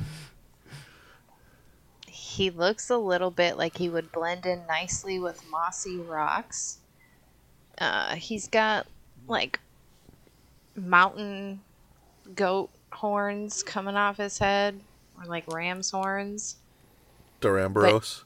he 2.08 2.48
looks 2.48 2.88
a 2.88 2.96
little 2.96 3.30
bit 3.30 3.58
like 3.58 3.76
he 3.76 3.90
would 3.90 4.10
blend 4.10 4.46
in 4.46 4.66
nicely 4.66 5.18
with 5.18 5.44
mossy 5.50 5.98
rocks. 5.98 6.78
Uh, 7.76 8.14
he's 8.14 8.48
got 8.48 8.86
like 9.28 9.60
mountain 10.76 11.60
goat 12.34 12.70
horns 12.90 13.62
coming 13.62 13.96
off 13.96 14.16
his 14.16 14.38
head, 14.38 14.80
or 15.18 15.26
like 15.26 15.44
ram's 15.52 15.90
horns. 15.90 16.56
Duramboros. 17.44 18.24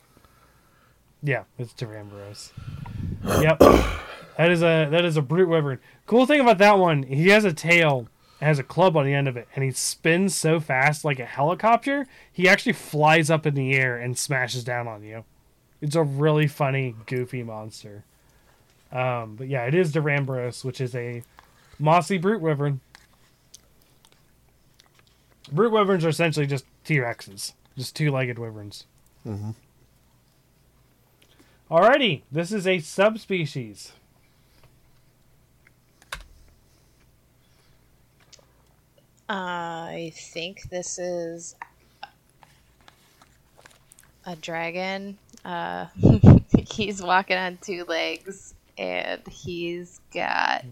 Yeah, 1.22 1.44
it's 1.58 1.72
Duramboros. 1.72 2.52
Yep, 3.42 3.58
that 4.36 4.50
is 4.50 4.62
a 4.62 4.88
that 4.90 5.04
is 5.04 5.16
a 5.16 5.22
brute 5.22 5.48
wyvern. 5.48 5.80
Cool 6.06 6.24
thing 6.24 6.40
about 6.40 6.58
that 6.58 6.78
one, 6.78 7.02
he 7.02 7.28
has 7.28 7.44
a 7.44 7.52
tail, 7.52 8.06
it 8.40 8.44
has 8.44 8.60
a 8.60 8.62
club 8.62 8.96
on 8.96 9.04
the 9.04 9.12
end 9.12 9.26
of 9.26 9.36
it, 9.36 9.48
and 9.54 9.64
he 9.64 9.72
spins 9.72 10.36
so 10.36 10.60
fast 10.60 11.04
like 11.04 11.18
a 11.18 11.24
helicopter. 11.24 12.06
He 12.32 12.48
actually 12.48 12.74
flies 12.74 13.28
up 13.28 13.44
in 13.44 13.54
the 13.54 13.74
air 13.74 13.96
and 13.98 14.16
smashes 14.16 14.62
down 14.62 14.86
on 14.86 15.02
you. 15.02 15.24
It's 15.80 15.96
a 15.96 16.02
really 16.02 16.46
funny, 16.46 16.94
goofy 17.06 17.42
monster. 17.42 18.04
Um, 18.92 19.34
but 19.36 19.48
yeah, 19.48 19.64
it 19.64 19.74
is 19.74 19.92
Duramboros, 19.92 20.64
which 20.64 20.80
is 20.80 20.94
a 20.94 21.22
mossy 21.78 22.18
brute 22.18 22.40
wyvern. 22.40 22.80
Brute 25.50 25.72
wyverns 25.72 26.04
are 26.04 26.08
essentially 26.08 26.46
just 26.46 26.64
T 26.84 26.96
Rexes, 26.96 27.54
just 27.76 27.96
two 27.96 28.10
legged 28.12 28.38
wyverns. 28.38 28.86
Mhm. 29.26 29.54
Alrighty, 31.70 32.22
this 32.32 32.52
is 32.52 32.66
a 32.66 32.78
subspecies. 32.78 33.92
I 39.28 40.12
think 40.14 40.62
this 40.70 40.98
is 40.98 41.54
a 44.24 44.36
dragon. 44.36 45.18
Uh, 45.44 45.86
he's 46.70 47.02
walking 47.02 47.36
on 47.36 47.58
two 47.60 47.84
legs, 47.84 48.54
and 48.78 49.20
he's 49.28 50.00
got 50.14 50.64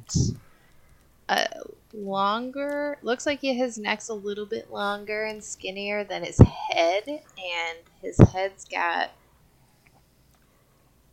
a 1.28 1.46
longer. 1.92 2.98
Looks 3.02 3.26
like 3.26 3.40
his 3.40 3.78
neck's 3.78 4.08
a 4.08 4.14
little 4.14 4.46
bit 4.46 4.70
longer 4.70 5.24
and 5.24 5.42
skinnier 5.42 6.04
than 6.04 6.24
his 6.24 6.38
head, 6.38 7.04
and 7.08 7.78
his 8.02 8.18
head's 8.32 8.64
got 8.64 9.10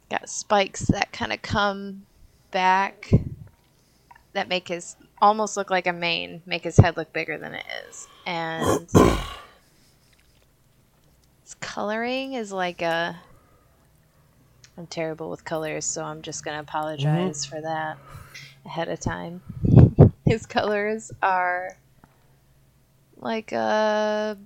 got 0.10 0.30
spikes 0.30 0.82
that 0.88 1.12
kind 1.12 1.34
of 1.34 1.42
come 1.42 2.06
back 2.52 3.12
that 4.34 4.48
make 4.48 4.68
his 4.68 4.96
almost 5.22 5.58
look 5.58 5.70
like 5.72 5.88
a 5.88 5.94
mane, 5.94 6.42
make 6.46 6.64
his 6.64 6.78
head 6.78 6.98
look 6.98 7.12
bigger 7.14 7.38
than 7.38 7.54
it 7.56 7.66
is. 7.88 8.08
And 8.26 8.90
its 11.42 11.54
coloring 11.56 12.34
is 12.34 12.52
like 12.52 12.82
a 12.82 13.18
I'm 14.78 14.88
terrible 14.88 15.30
with 15.30 15.46
colors, 15.46 15.86
so 15.86 16.04
I'm 16.04 16.24
just 16.24 16.44
going 16.44 16.56
to 16.56 16.62
apologize 16.62 17.46
mm-hmm. 17.46 17.56
for 17.56 17.62
that 17.62 17.98
ahead 18.66 18.90
of 18.90 19.00
time. 19.00 19.42
His 20.26 20.46
colors 20.46 21.12
are 21.22 21.78
like 23.18 23.52
a 23.52 24.38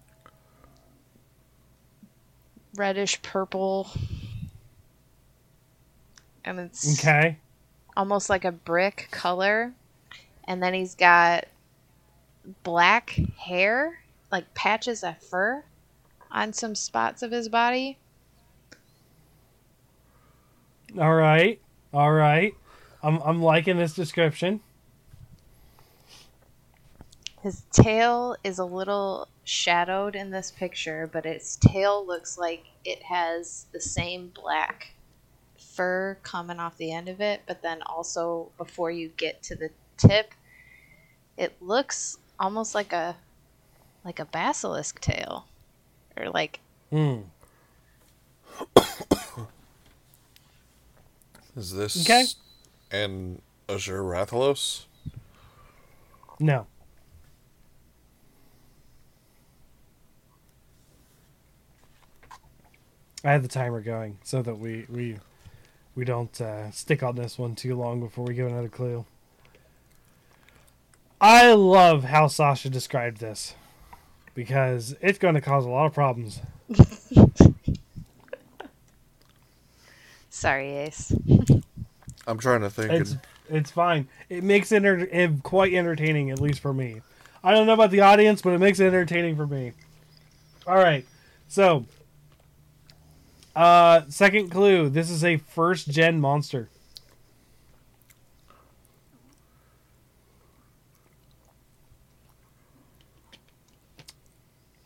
reddish 2.76 3.22
purple. 3.22 3.90
And 6.46 6.60
it's 6.60 7.00
Okay. 7.00 7.38
almost 7.96 8.30
like 8.30 8.46
a 8.46 8.52
brick 8.52 9.10
color. 9.12 9.74
And 10.46 10.64
then 10.64 10.74
he's 10.74 10.96
got 10.96 11.46
black 12.64 13.20
hair, 13.38 14.00
like 14.32 14.54
patches 14.54 15.04
of 15.04 15.22
fur 15.22 15.66
on 16.32 16.54
some 16.54 16.76
spots 16.76 17.22
of 17.22 17.32
his 17.32 17.50
body. 17.50 17.98
All 21.00 21.14
right. 21.16 21.62
All 21.94 22.12
right. 22.12 22.54
I'm 23.04 23.20
I'm 23.22 23.42
liking 23.42 23.78
this 23.78 23.94
description. 23.94 24.62
His 27.48 27.64
tail 27.72 28.36
is 28.44 28.60
a 28.60 28.66
little 28.66 29.30
shadowed 29.46 30.18
in 30.18 30.32
this 30.32 30.52
picture, 30.52 31.10
but 31.10 31.26
its 31.26 31.56
tail 31.56 32.06
looks 32.06 32.38
like 32.38 32.66
it 32.84 33.02
has 33.04 33.68
the 33.72 33.80
same 33.80 34.34
black 34.36 34.92
fur 35.58 36.18
coming 36.24 36.60
off 36.60 36.76
the 36.76 36.92
end 36.92 37.08
of 37.08 37.22
it, 37.22 37.44
but 37.48 37.62
then 37.62 37.82
also 37.84 38.52
before 38.58 38.92
you 38.92 39.14
get 39.16 39.42
to 39.44 39.56
the 39.56 39.70
tip, 39.96 40.34
it 41.38 41.56
looks 41.62 42.18
almost 42.38 42.76
like 42.76 42.92
a 42.92 43.16
like 44.04 44.20
a 44.20 44.26
basilisk 44.26 45.00
tail 45.00 45.46
or 46.18 46.30
like 46.30 46.60
Hmm. 46.92 47.20
Is 51.56 51.72
this 51.74 52.02
Okay. 52.02 52.26
an 52.92 53.42
Azure 53.70 54.04
Rathalos? 54.04 54.84
No. 56.42 56.68
I 63.24 63.32
had 63.32 63.44
the 63.44 63.48
timer 63.48 63.82
going 63.82 64.18
so 64.24 64.42
that 64.42 64.58
we 64.60 64.86
we 64.90 65.18
we 65.96 66.06
don't 66.06 66.40
uh, 66.40 66.72
stick 66.72 67.02
on 67.04 67.16
this 67.16 67.38
one 67.38 67.56
too 67.56 67.76
long 67.76 68.00
before 68.00 68.26
we 68.26 68.34
give 68.34 68.48
another 68.48 68.70
clue. 68.70 69.06
I 71.20 71.54
love 71.54 72.04
how 72.04 72.28
Sasha 72.28 72.70
described 72.70 73.20
this 73.20 73.56
because 74.36 74.96
it's 75.02 75.18
going 75.18 75.34
to 75.34 75.42
cause 75.42 75.66
a 75.66 75.70
lot 75.70 75.88
of 75.88 75.94
problems. 75.94 76.40
Sorry, 80.30 80.78
Ace. 80.78 81.12
I'm 82.28 82.38
trying 82.38 82.62
to 82.62 82.70
think. 82.70 82.92
It's 82.92 83.12
and- 83.12 83.22
it's 83.50 83.72
fine. 83.72 84.08
It 84.30 84.44
makes 84.44 84.72
it, 84.74 84.78
enter- 84.78 85.08
it 85.10 85.42
quite 85.42 85.74
entertaining, 85.74 86.32
at 86.32 86.42
least 86.42 86.60
for 86.60 86.74
me. 86.74 87.02
I 87.44 87.54
don't 87.54 87.66
know 87.66 87.74
about 87.74 87.92
the 87.92 88.02
audience, 88.02 88.42
but 88.42 88.52
it 88.52 88.60
makes 88.60 88.80
it 88.82 88.88
entertaining 88.88 89.38
for 89.38 89.48
me. 89.48 89.72
All 90.68 90.76
right, 90.76 91.06
so 91.48 91.86
uh, 93.58 94.04
second 94.08 94.50
clue. 94.50 94.88
This 94.90 95.10
is 95.10 95.24
a 95.26 95.38
first 95.38 95.90
gen 95.90 96.22
monster. 96.22 96.70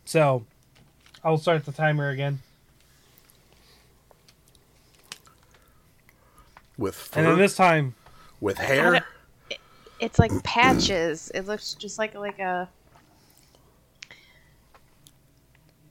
So, 0.04 0.44
I'll 1.24 1.38
start 1.38 1.64
the 1.64 1.72
timer 1.72 2.10
again. 2.10 2.40
with 6.78 6.94
fur, 6.96 7.20
And 7.20 7.28
then 7.28 7.38
this 7.38 7.54
time, 7.54 7.94
with 8.40 8.58
I 8.58 8.64
hair. 8.64 8.92
don't- 8.92 9.04
It's 10.00 10.18
like 10.18 10.32
patches. 10.42 11.30
It 11.32 11.42
looks 11.46 11.74
just 11.74 11.96
like 11.96 12.14
like 12.14 12.40
a 12.40 12.68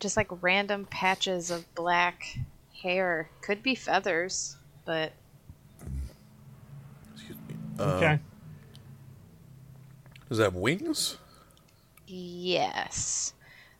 just 0.01 0.17
like 0.17 0.27
random 0.41 0.85
patches 0.89 1.49
of 1.49 1.73
black 1.75 2.37
hair. 2.81 3.29
Could 3.41 3.61
be 3.63 3.75
feathers, 3.75 4.57
but 4.85 5.13
Excuse 7.13 7.37
me. 7.47 7.55
Uh, 7.79 7.83
okay. 7.83 8.19
Does 10.29 10.39
it 10.39 10.43
have 10.43 10.55
wings? 10.55 11.17
yes. 12.07 13.33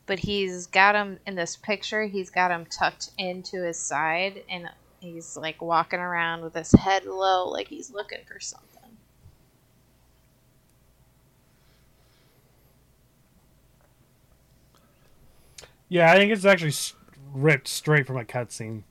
But 0.08 0.20
he's 0.20 0.68
got 0.68 0.96
him 0.96 1.20
in 1.26 1.36
this 1.36 1.56
picture. 1.56 2.04
He's 2.04 2.30
got 2.30 2.52
him 2.52 2.66
tucked 2.66 3.12
into 3.18 3.64
his 3.64 3.78
side, 3.80 4.44
and 4.50 4.68
he's 5.00 5.38
like 5.38 5.62
walking 5.62 6.00
around 6.00 6.42
with 6.42 6.54
his 6.54 6.72
head 6.74 7.06
low, 7.06 7.48
like 7.48 7.68
he's 7.68 7.92
looking 7.92 8.20
for 8.28 8.40
something. 8.40 8.68
Yeah, 15.88 16.12
I 16.12 16.16
think 16.16 16.32
it's 16.32 16.46
actually 16.46 16.74
ripped 17.34 17.68
straight 17.68 18.08
from 18.08 18.18
a 18.18 18.24
cutscene. 18.24 18.84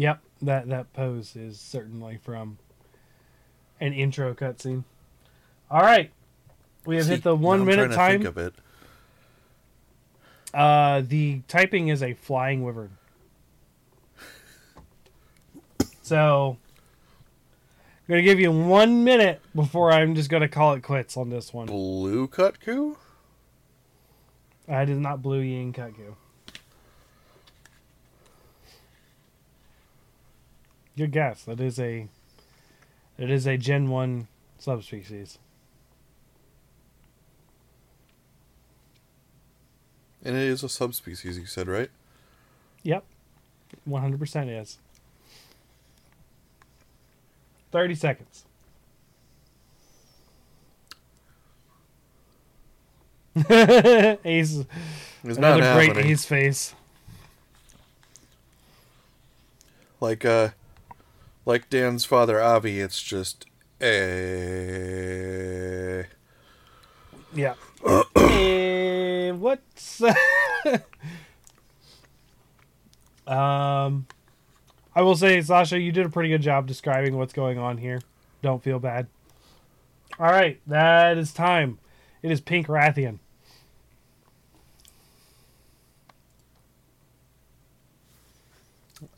Yep, 0.00 0.22
that 0.40 0.68
that 0.70 0.92
pose 0.94 1.36
is 1.36 1.60
certainly 1.60 2.16
from 2.16 2.56
an 3.80 3.92
intro 3.92 4.32
cutscene. 4.32 4.84
All 5.70 5.82
right, 5.82 6.10
we 6.86 6.96
have 6.96 7.04
See, 7.04 7.10
hit 7.10 7.22
the 7.22 7.36
one 7.36 7.60
I'm 7.60 7.66
minute 7.66 7.88
to 7.88 7.94
time. 7.94 8.22
Think 8.22 8.24
of 8.24 8.38
it. 8.38 8.54
Uh, 10.54 11.02
the 11.06 11.42
typing 11.48 11.88
is 11.88 12.02
a 12.02 12.14
flying 12.14 12.62
wyvern. 12.62 12.96
So, 16.00 16.56
I'm 18.08 18.08
gonna 18.08 18.22
give 18.22 18.40
you 18.40 18.50
one 18.52 19.04
minute 19.04 19.42
before 19.54 19.92
I'm 19.92 20.14
just 20.14 20.30
gonna 20.30 20.48
call 20.48 20.72
it 20.72 20.82
quits 20.82 21.18
on 21.18 21.28
this 21.28 21.52
one. 21.52 21.66
Blue 21.66 22.26
Kutku? 22.26 22.96
I 24.66 24.86
did 24.86 24.96
not 24.96 25.20
blue 25.20 25.42
Yian 25.42 25.74
Kut-Ku. 25.74 26.16
Good 31.00 31.12
guess. 31.12 31.44
That 31.44 31.60
is 31.62 31.80
a. 31.80 32.08
It 33.16 33.30
is 33.30 33.46
a 33.46 33.56
Gen 33.56 33.88
One 33.88 34.28
subspecies. 34.58 35.38
And 40.22 40.36
it 40.36 40.42
is 40.42 40.62
a 40.62 40.68
subspecies, 40.68 41.38
you 41.38 41.46
said, 41.46 41.68
right? 41.68 41.88
Yep, 42.82 43.02
one 43.86 44.02
hundred 44.02 44.20
percent 44.20 44.50
is. 44.50 44.76
Thirty 47.72 47.94
seconds. 47.94 48.44
Ace, 53.48 54.66
It's 55.24 55.38
not 55.38 55.60
another 55.60 55.72
great 55.72 55.88
happening. 55.92 56.10
Ace 56.10 56.26
face. 56.26 56.74
Like 59.98 60.26
uh 60.26 60.50
like 61.46 61.70
Dan's 61.70 62.04
father 62.04 62.40
Avi, 62.40 62.80
it's 62.80 63.02
just 63.02 63.46
eh 63.80 66.02
Yeah. 67.34 67.54
Eh, 68.16 69.30
what's 69.32 70.02
um 73.26 74.06
I 74.94 75.02
will 75.02 75.16
say, 75.16 75.40
Sasha, 75.40 75.78
you 75.78 75.92
did 75.92 76.06
a 76.06 76.10
pretty 76.10 76.28
good 76.28 76.42
job 76.42 76.66
describing 76.66 77.16
what's 77.16 77.32
going 77.32 77.58
on 77.58 77.78
here. 77.78 78.00
Don't 78.42 78.62
feel 78.62 78.78
bad. 78.78 79.06
All 80.18 80.26
right, 80.26 80.60
that 80.66 81.16
is 81.16 81.32
time. 81.32 81.78
It 82.22 82.32
is 82.32 82.40
Pink 82.40 82.66
Rathian. 82.66 83.18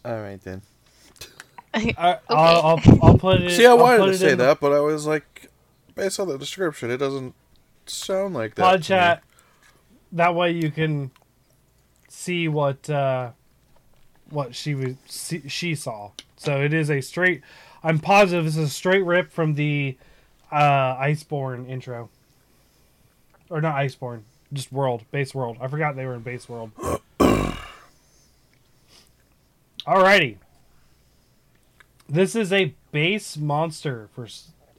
All 0.05 0.21
right 0.21 0.41
then. 0.43 0.63
I, 1.75 2.19
I'll, 2.29 2.39
I'll, 2.39 2.81
I'll 3.03 3.19
put 3.19 3.41
it. 3.41 3.51
See, 3.53 3.67
I 3.67 3.73
wanted 3.73 4.07
to 4.07 4.19
say 4.19 4.33
in 4.33 4.39
that, 4.39 4.61
but 4.61 4.73
I 4.73 4.81
was 4.81 5.07
like, 5.07 5.51
based 5.95 6.21
on 6.21 6.29
the 6.29 6.37
description, 6.37 6.91
it 6.91 6.99
doesn't 6.99 7.35
sound 7.87 8.35
like 8.35 8.55
that. 8.57 8.63
Pod 8.63 8.83
chat. 8.83 9.23
That 10.13 10.35
way 10.35 10.51
you 10.53 10.71
can 10.71 11.11
see 12.09 12.47
what 12.49 12.91
uh, 12.91 13.31
what 14.29 14.55
she 14.55 14.75
was 14.75 14.97
see, 15.07 15.49
she 15.49 15.75
saw. 15.75 16.11
So 16.37 16.61
it 16.61 16.75
is 16.75 16.91
a 16.91 17.01
straight. 17.01 17.41
I'm 17.83 17.99
positive 17.99 18.45
this 18.45 18.57
is 18.57 18.69
a 18.69 18.71
straight 18.71 19.05
rip 19.05 19.33
from 19.33 19.55
the 19.55 19.97
uh, 20.51 20.97
Iceborne 20.97 21.69
intro, 21.69 22.11
or 23.49 23.63
not 23.63 23.77
Iceborne, 23.77 24.23
just 24.53 24.71
World 24.71 25.05
Base 25.11 25.35
World. 25.35 25.57
I 25.61 25.69
forgot 25.69 25.97
they 25.97 26.05
were 26.05 26.15
in 26.15 26.21
Base 26.21 26.49
World. 26.49 26.73
Alrighty. 29.87 30.37
This 32.13 32.37
is 32.37 32.53
a 32.53 32.75
base 32.91 33.39
monster 33.39 34.11
for 34.15 34.29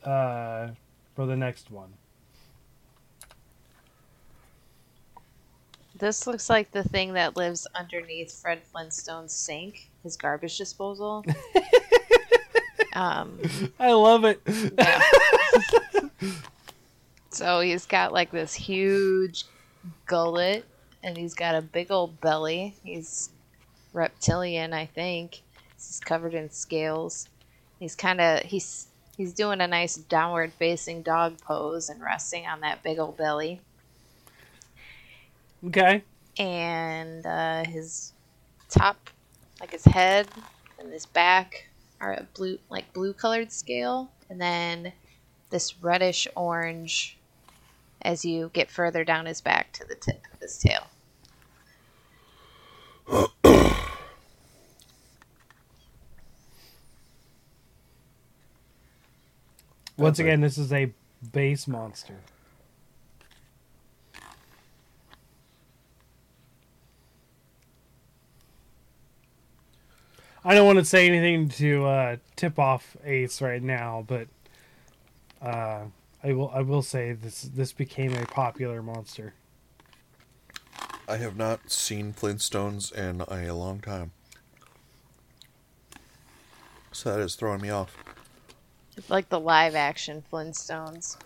uh, 0.07 0.67
for 1.15 1.25
the 1.25 1.35
next 1.35 1.71
one. 1.71 1.93
This 5.97 6.27
looks 6.27 6.47
like 6.47 6.69
the 6.69 6.83
thing 6.83 7.13
that 7.13 7.35
lives 7.35 7.65
underneath 7.73 8.31
Fred 8.39 8.61
Flintstone's 8.71 9.33
sink, 9.33 9.89
his 10.03 10.15
garbage 10.15 10.59
disposal. 10.59 11.25
um, 12.93 13.39
I 13.79 13.93
love 13.93 14.25
it. 14.25 14.39
yeah. 14.77 15.01
so 17.31 17.61
he's 17.61 17.87
got 17.87 18.13
like 18.13 18.29
this 18.29 18.53
huge 18.53 19.45
gullet, 20.05 20.65
and 21.01 21.17
he's 21.17 21.33
got 21.33 21.55
a 21.55 21.63
big 21.63 21.89
old 21.89 22.21
belly. 22.21 22.75
He's 22.83 23.31
reptilian, 23.91 24.71
I 24.71 24.85
think. 24.85 25.41
He's 25.87 25.99
covered 25.99 26.33
in 26.33 26.49
scales. 26.49 27.29
He's 27.79 27.95
kind 27.95 28.21
of 28.21 28.41
he's 28.43 28.87
he's 29.17 29.33
doing 29.33 29.61
a 29.61 29.67
nice 29.67 29.95
downward 29.95 30.53
facing 30.53 31.01
dog 31.03 31.39
pose 31.41 31.89
and 31.89 32.01
resting 32.01 32.45
on 32.45 32.61
that 32.61 32.83
big 32.83 32.99
old 32.99 33.17
belly. 33.17 33.61
Okay. 35.65 36.03
and 36.37 37.25
uh, 37.25 37.63
his 37.65 38.11
top, 38.69 39.09
like 39.61 39.71
his 39.71 39.85
head 39.85 40.27
and 40.79 40.91
his 40.91 41.05
back, 41.05 41.67
are 42.01 42.13
a 42.13 42.27
blue, 42.33 42.57
like 42.69 42.91
blue 42.93 43.13
colored 43.13 43.51
scale, 43.51 44.09
and 44.29 44.41
then 44.41 44.91
this 45.51 45.81
reddish 45.81 46.27
orange 46.35 47.17
as 48.01 48.25
you 48.25 48.49
get 48.53 48.69
further 48.69 49.05
down 49.05 49.25
his 49.25 49.39
back 49.39 49.71
to 49.71 49.85
the 49.87 49.95
tip 49.95 50.21
of 50.33 50.39
his 50.39 50.57
tail. 50.57 50.87
Once 59.97 60.17
That's 60.17 60.25
again, 60.25 60.41
this 60.41 60.57
is 60.57 60.73
a 60.73 60.91
base 61.31 61.67
monster. 61.67 62.15
I 70.45 70.55
don't 70.55 70.65
want 70.65 70.79
to 70.79 70.85
say 70.85 71.07
anything 71.07 71.47
to 71.49 71.85
uh, 71.85 72.15
tip 72.35 72.59
off 72.59 72.97
Ace 73.05 73.41
right 73.41 73.63
now, 73.63 74.03
but 74.07 74.27
uh, 75.41 75.83
I 76.23 76.33
will 76.33 76.49
I 76.53 76.61
will 76.61 76.81
say 76.81 77.13
this 77.13 77.43
this 77.43 77.71
became 77.71 78.13
a 78.13 78.25
popular 78.25 78.81
monster. 78.81 79.35
I 81.07 81.17
have 81.17 81.37
not 81.37 81.71
seen 81.71 82.13
Flintstones 82.13 82.91
in 82.91 83.21
a 83.21 83.53
long 83.53 83.79
time. 83.79 84.11
So 86.91 87.15
that 87.15 87.21
is 87.21 87.35
throwing 87.35 87.61
me 87.61 87.69
off. 87.69 87.97
Like 89.09 89.29
the 89.29 89.39
live 89.39 89.75
action 89.75 90.23
Flintstones. 90.31 91.17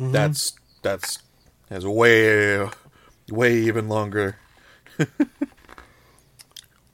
Mm-hmm. 0.00 0.12
That's 0.12 0.54
that's 0.82 1.18
has 1.68 1.86
way 1.86 2.68
way 3.30 3.54
even 3.56 3.88
longer. 3.88 4.38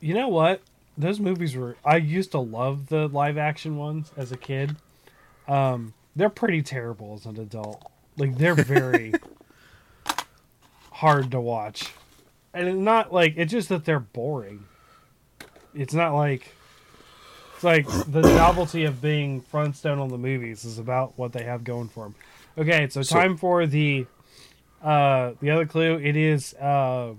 You 0.00 0.14
know 0.14 0.28
what? 0.28 0.62
Those 0.96 1.20
movies 1.20 1.56
were. 1.56 1.76
I 1.84 1.96
used 1.96 2.32
to 2.32 2.38
love 2.38 2.88
the 2.88 3.08
live 3.08 3.36
action 3.36 3.76
ones 3.76 4.12
as 4.16 4.32
a 4.32 4.36
kid. 4.36 4.76
Um, 5.46 5.94
they're 6.14 6.28
pretty 6.28 6.62
terrible 6.62 7.14
as 7.14 7.26
an 7.26 7.38
adult. 7.38 7.90
Like 8.16 8.36
they're 8.36 8.54
very 8.54 9.14
hard 10.92 11.30
to 11.32 11.40
watch, 11.40 11.92
and 12.52 12.84
not 12.84 13.12
like 13.12 13.34
it's 13.36 13.52
just 13.52 13.68
that 13.70 13.84
they're 13.84 14.00
boring. 14.00 14.64
It's 15.74 15.94
not 15.94 16.14
like 16.14 16.52
it's 17.58 17.64
like 17.64 17.88
the 18.06 18.20
novelty 18.20 18.84
of 18.84 19.02
being 19.02 19.40
Flintstone 19.40 19.98
on 19.98 20.10
the 20.10 20.16
movies 20.16 20.64
is 20.64 20.78
about 20.78 21.14
what 21.16 21.32
they 21.32 21.42
have 21.42 21.64
going 21.64 21.88
for 21.88 22.04
them. 22.04 22.14
Okay, 22.56 22.88
so 22.88 23.02
So- 23.02 23.16
time 23.16 23.36
for 23.36 23.66
the 23.66 24.06
uh 24.80 25.32
the 25.40 25.50
other 25.50 25.66
clue. 25.66 25.98
It 25.98 26.16
is 26.16 26.54
uh 26.54 27.14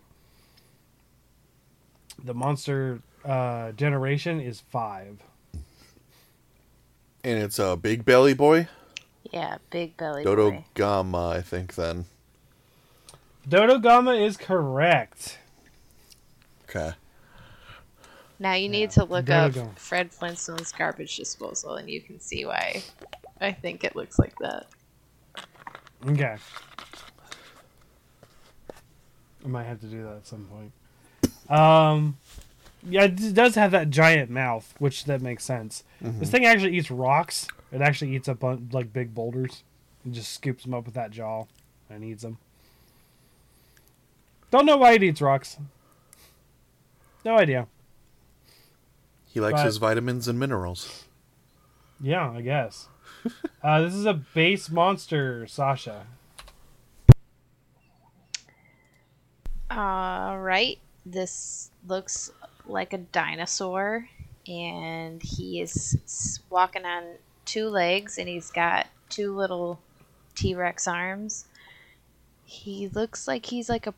the 2.23 2.33
monster 2.33 3.01
uh 3.25 3.73
generation 3.73 4.39
is 4.39 4.61
five. 4.61 5.19
And 7.21 7.37
it's 7.37 7.59
a 7.59 7.75
big 7.75 8.05
belly 8.05 8.33
boy. 8.33 8.69
Yeah, 9.33 9.57
big 9.71 9.97
belly 9.97 10.23
Dodo 10.23 10.51
boy. 10.51 10.65
Gama, 10.73 11.31
I 11.31 11.41
think 11.41 11.75
then. 11.75 12.05
Dodogama 13.45 14.25
is 14.25 14.37
correct. 14.37 15.37
Okay. 16.69 16.93
Now 18.39 18.53
you 18.53 18.69
need 18.69 18.81
Yeah, 18.81 18.87
to 18.87 19.03
look 19.03 19.25
Dodo 19.25 19.63
up 19.65 19.79
Fred 19.79 20.11
Flintstone's 20.11 20.71
garbage 20.71 21.17
disposal, 21.17 21.75
and 21.75 21.89
you 21.89 21.99
can 22.01 22.19
see 22.19 22.45
why 22.45 22.81
I 23.41 23.51
think 23.51 23.83
it 23.83 23.95
looks 23.95 24.17
like 24.17 24.33
that. 24.39 24.67
Okay. 26.07 26.37
I 29.43 29.47
might 29.47 29.63
have 29.65 29.79
to 29.81 29.87
do 29.87 30.03
that 30.03 30.15
at 30.17 30.27
some 30.27 30.45
point. 30.45 30.71
Um, 31.49 32.17
yeah, 32.83 33.03
it 33.05 33.33
does 33.33 33.55
have 33.55 33.71
that 33.71 33.89
giant 33.89 34.29
mouth, 34.29 34.73
which 34.79 35.05
that 35.05 35.21
makes 35.21 35.43
sense. 35.43 35.83
This 36.01 36.29
thing 36.29 36.45
actually 36.45 36.77
eats 36.77 36.89
rocks. 36.91 37.47
It 37.71 37.81
actually 37.81 38.15
eats 38.15 38.27
up 38.29 38.43
on 38.43 38.69
like 38.71 38.93
big 38.93 39.13
boulders, 39.13 39.63
and 40.05 40.13
just 40.13 40.33
scoops 40.33 40.63
them 40.63 40.73
up 40.73 40.85
with 40.85 40.93
that 40.93 41.11
jaw 41.11 41.45
and 41.89 42.03
eats 42.03 42.23
them. 42.23 42.37
Don't 44.51 44.65
know 44.65 44.77
why 44.77 44.93
it 44.93 45.03
eats 45.03 45.21
rocks. 45.21 45.57
No 47.25 47.37
idea. 47.37 47.67
He 49.31 49.39
likes 49.39 49.59
But- 49.59 49.65
his 49.65 49.77
vitamins 49.77 50.27
and 50.27 50.39
minerals. 50.39 51.05
Yeah, 52.01 52.31
I 52.31 52.41
guess. 52.41 52.87
uh, 53.63 53.81
this 53.81 53.93
is 53.93 54.05
a 54.05 54.13
base 54.13 54.69
monster, 54.69 55.45
Sasha. 55.47 56.07
All 59.69 60.39
right. 60.39 60.79
This 61.05 61.69
looks 61.87 62.31
like 62.65 62.93
a 62.93 62.97
dinosaur, 62.97 64.07
and 64.47 65.21
he 65.21 65.61
is 65.61 66.39
walking 66.49 66.85
on 66.85 67.03
two 67.45 67.69
legs, 67.69 68.17
and 68.17 68.27
he's 68.27 68.49
got 68.51 68.87
two 69.09 69.35
little 69.35 69.79
T 70.35 70.55
Rex 70.55 70.87
arms. 70.87 71.45
He 72.45 72.87
looks 72.87 73.27
like 73.27 73.45
he's 73.45 73.69
like 73.69 73.85
a 73.85 73.93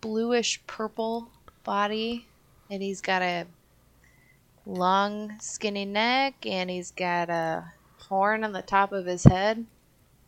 bluish 0.00 0.60
purple 0.66 1.30
body, 1.64 2.26
and 2.70 2.82
he's 2.82 3.00
got 3.00 3.22
a 3.22 3.46
long, 4.66 5.34
skinny 5.40 5.84
neck, 5.84 6.46
and 6.46 6.70
he's 6.70 6.90
got 6.90 7.30
a 7.30 7.72
horn 7.98 8.44
on 8.44 8.52
the 8.52 8.62
top 8.62 8.92
of 8.92 9.06
his 9.06 9.24
head, 9.24 9.64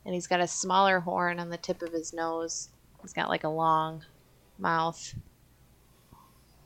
and 0.05 0.15
he's 0.15 0.27
got 0.27 0.41
a 0.41 0.47
smaller 0.47 1.01
horn 1.01 1.39
on 1.39 1.51
the 1.51 1.57
tip 1.57 1.83
of 1.83 1.93
his 1.93 2.13
nose. 2.13 2.69
He's 3.03 3.13
got 3.13 3.29
like 3.29 3.45
a 3.45 3.49
long 3.49 4.05
mouth 4.59 5.15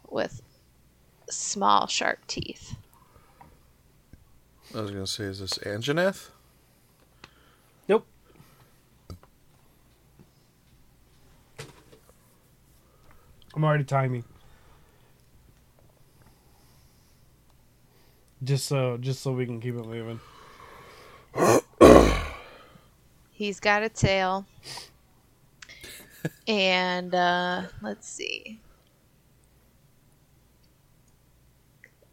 with 0.09 0.43
small 1.29 1.87
sharp 1.87 2.27
teeth. 2.27 2.77
I 4.75 4.81
was 4.81 4.91
gonna 4.91 5.07
say, 5.07 5.25
is 5.25 5.41
this 5.41 5.59
Anjanath? 5.59 6.31
Nope. 7.89 8.07
I'm 13.55 13.65
already 13.65 13.85
timing. 13.85 14.25
Just 18.45 18.67
so, 18.67 18.97
just 18.99 19.21
so 19.23 19.33
we 19.33 19.47
can 19.47 19.61
keep 19.61 19.75
it 19.75 19.85
moving. 19.85 20.21
He's 23.31 23.61
got 23.61 23.83
a 23.83 23.89
tail. 23.89 24.47
and 26.49 27.15
uh, 27.15 27.63
let's 27.83 28.09
see. 28.09 28.61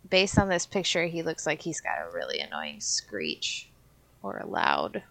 Based 0.10 0.38
on 0.38 0.50
this 0.50 0.66
picture, 0.66 1.06
he 1.06 1.24
looks 1.24 1.46
like 1.46 1.62
he's 1.62 1.82
got 1.82 1.98
a 2.00 2.14
really 2.14 2.40
annoying 2.40 2.80
screech 2.80 3.70
or 4.22 4.38
a 4.38 4.48
loud 4.48 5.04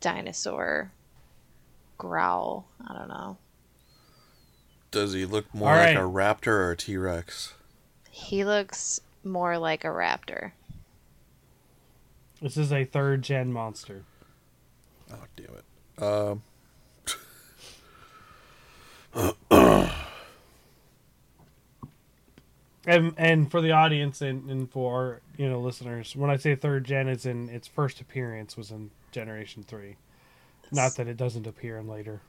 dinosaur 0.00 0.92
growl. 1.98 2.66
I 2.86 2.94
don't 2.94 3.08
know. 3.08 3.38
Does 4.90 5.14
he 5.14 5.24
look 5.24 5.52
more 5.54 5.70
All 5.70 5.76
like 5.76 5.96
right. 5.96 5.96
a 5.96 6.00
raptor 6.00 6.48
or 6.48 6.72
a 6.72 6.76
T 6.76 6.96
Rex? 6.98 7.54
He 8.10 8.44
looks 8.44 9.00
more 9.24 9.58
like 9.58 9.84
a 9.84 9.88
raptor. 9.88 10.52
This 12.40 12.56
is 12.56 12.72
a 12.72 12.84
third 12.84 13.22
gen 13.22 13.52
monster. 13.52 14.04
Oh 15.12 15.24
damn 15.36 15.56
it. 15.56 16.02
Um 16.02 16.42
And 22.84 23.14
and 23.16 23.50
for 23.50 23.60
the 23.60 23.70
audience 23.70 24.20
and, 24.22 24.50
and 24.50 24.70
for 24.70 25.20
you 25.36 25.48
know 25.48 25.60
listeners, 25.60 26.16
when 26.16 26.30
I 26.30 26.36
say 26.36 26.56
third 26.56 26.84
gen, 26.84 27.08
it's 27.08 27.26
in 27.26 27.48
its 27.48 27.68
first 27.68 28.00
appearance 28.00 28.56
was 28.56 28.72
in 28.72 28.90
Generation 29.12 29.62
Three. 29.62 29.96
Not 30.72 30.96
that 30.96 31.06
it 31.06 31.16
doesn't 31.16 31.46
appear 31.46 31.78
in 31.78 31.86
later. 31.86 32.22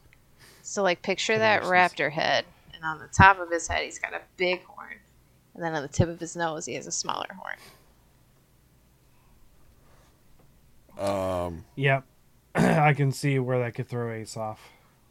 So, 0.61 0.83
like, 0.83 1.01
picture 1.01 1.37
that 1.37 1.63
raptor 1.63 2.11
head, 2.11 2.45
and 2.73 2.83
on 2.83 2.99
the 2.99 3.07
top 3.07 3.39
of 3.39 3.49
his 3.49 3.67
head, 3.67 3.83
he's 3.83 3.99
got 3.99 4.13
a 4.13 4.21
big 4.37 4.63
horn, 4.63 4.97
and 5.55 5.63
then 5.63 5.73
on 5.75 5.81
the 5.81 5.87
tip 5.87 6.09
of 6.09 6.19
his 6.19 6.35
nose, 6.35 6.65
he 6.65 6.73
has 6.75 6.87
a 6.87 6.91
smaller 6.91 7.27
horn. 7.37 7.57
um 10.97 11.65
Yep, 11.75 12.05
I 12.55 12.93
can 12.93 13.11
see 13.11 13.39
where 13.39 13.59
that 13.59 13.73
could 13.73 13.87
throw 13.87 14.11
Ace 14.11 14.37
off, 14.37 14.59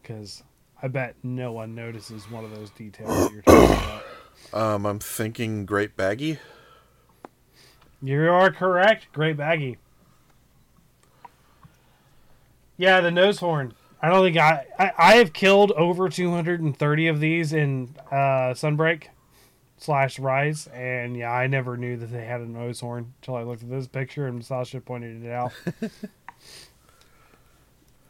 because 0.00 0.42
I 0.80 0.88
bet 0.88 1.16
no 1.22 1.52
one 1.52 1.74
notices 1.74 2.30
one 2.30 2.44
of 2.44 2.54
those 2.54 2.70
details 2.70 3.08
that 3.08 3.32
you're 3.32 3.42
talking 3.42 3.84
about. 3.84 4.04
um 4.52 4.86
I'm 4.86 4.98
thinking 4.98 5.66
Great 5.66 5.96
Baggi. 5.96 6.38
You 8.02 8.30
are 8.30 8.50
correct. 8.50 9.06
Great 9.12 9.36
Baggi. 9.36 9.76
Yeah, 12.76 13.00
the 13.00 13.12
nose 13.12 13.38
horn. 13.38 13.74
I 14.00 14.08
don't 14.08 14.24
think 14.24 14.36
I, 14.36 14.66
I 14.76 14.92
I 14.98 15.14
have 15.16 15.32
killed 15.32 15.70
over 15.72 16.08
230 16.08 17.06
of 17.06 17.20
these 17.20 17.52
in 17.52 17.94
uh, 18.10 18.54
Sunbreak 18.54 19.04
slash 19.82 20.18
Rise, 20.20 20.68
and 20.68 21.16
yeah, 21.16 21.32
I 21.32 21.48
never 21.48 21.76
knew 21.76 21.96
that 21.96 22.06
they 22.06 22.24
had 22.24 22.40
a 22.40 22.46
nose 22.46 22.80
horn 22.80 23.14
until 23.20 23.34
I 23.34 23.42
looked 23.42 23.62
at 23.62 23.70
this 23.70 23.88
picture 23.88 24.28
and 24.28 24.44
Sasha 24.44 24.80
pointed 24.80 25.24
it 25.24 25.30
out. 25.32 25.52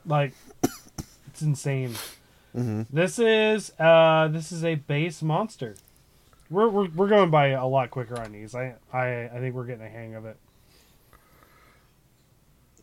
like, 0.06 0.34
it's 1.28 1.40
insane. 1.40 1.94
Mm-hmm. 2.54 2.82
This 2.94 3.18
is 3.18 3.72
uh 3.78 4.28
this 4.30 4.52
is 4.52 4.62
a 4.62 4.74
base 4.74 5.22
monster. 5.22 5.74
We're, 6.50 6.68
we're, 6.68 6.88
we're 6.90 7.08
going 7.08 7.30
by 7.30 7.48
a 7.48 7.66
lot 7.66 7.90
quicker 7.90 8.20
on 8.20 8.32
these. 8.32 8.54
I, 8.54 8.74
I 8.92 9.30
I 9.32 9.38
think 9.40 9.54
we're 9.54 9.64
getting 9.64 9.86
a 9.86 9.88
hang 9.88 10.14
of 10.14 10.26
it. 10.26 10.36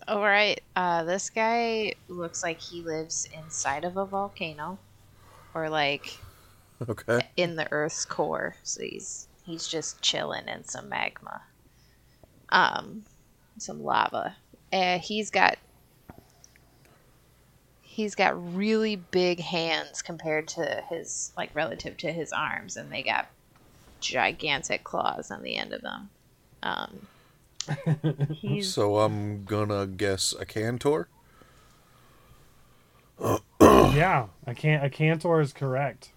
All 0.08 0.22
right, 0.24 0.60
uh, 0.76 1.04
this 1.04 1.30
guy 1.30 1.94
looks 2.08 2.42
like 2.42 2.60
he 2.60 2.82
lives 2.82 3.30
inside 3.32 3.84
of 3.84 3.98
a 3.98 4.06
volcano, 4.06 4.80
or 5.54 5.70
like 5.70 6.18
Okay. 6.88 7.28
in 7.36 7.56
the 7.56 7.72
Earth's 7.72 8.06
core. 8.06 8.56
So 8.64 8.82
he's 8.82 9.28
he's 9.44 9.68
just 9.68 10.02
chilling 10.02 10.48
in 10.48 10.64
some 10.64 10.90
magma, 10.90 11.42
um, 12.50 13.04
some 13.58 13.84
lava. 13.84 14.36
Uh, 14.72 15.00
he's 15.00 15.30
got 15.30 15.58
he's 17.82 18.16
got 18.16 18.56
really 18.56 18.96
big 18.96 19.40
hands 19.40 20.02
compared 20.02 20.48
to 20.48 20.84
his 20.90 21.32
like 21.36 21.54
relative 21.54 21.98
to 21.98 22.12
his 22.12 22.32
arms, 22.32 22.78
and 22.78 22.92
they 22.92 23.04
got 23.04 23.28
gigantic 24.00 24.84
claws 24.84 25.32
on 25.32 25.44
the 25.44 25.58
end 25.58 25.74
of 25.74 25.82
them. 25.82 26.10
Um, 26.64 27.08
He's 28.32 28.74
So 28.74 29.00
I'm 29.00 29.44
gonna 29.44 29.88
guess 29.88 30.34
Akantor. 30.34 31.06
yeah, 33.62 34.28
I 34.48 34.54
can't. 34.54 34.84
Akantor 34.92 35.42
is 35.42 35.54
correct. 35.54 36.12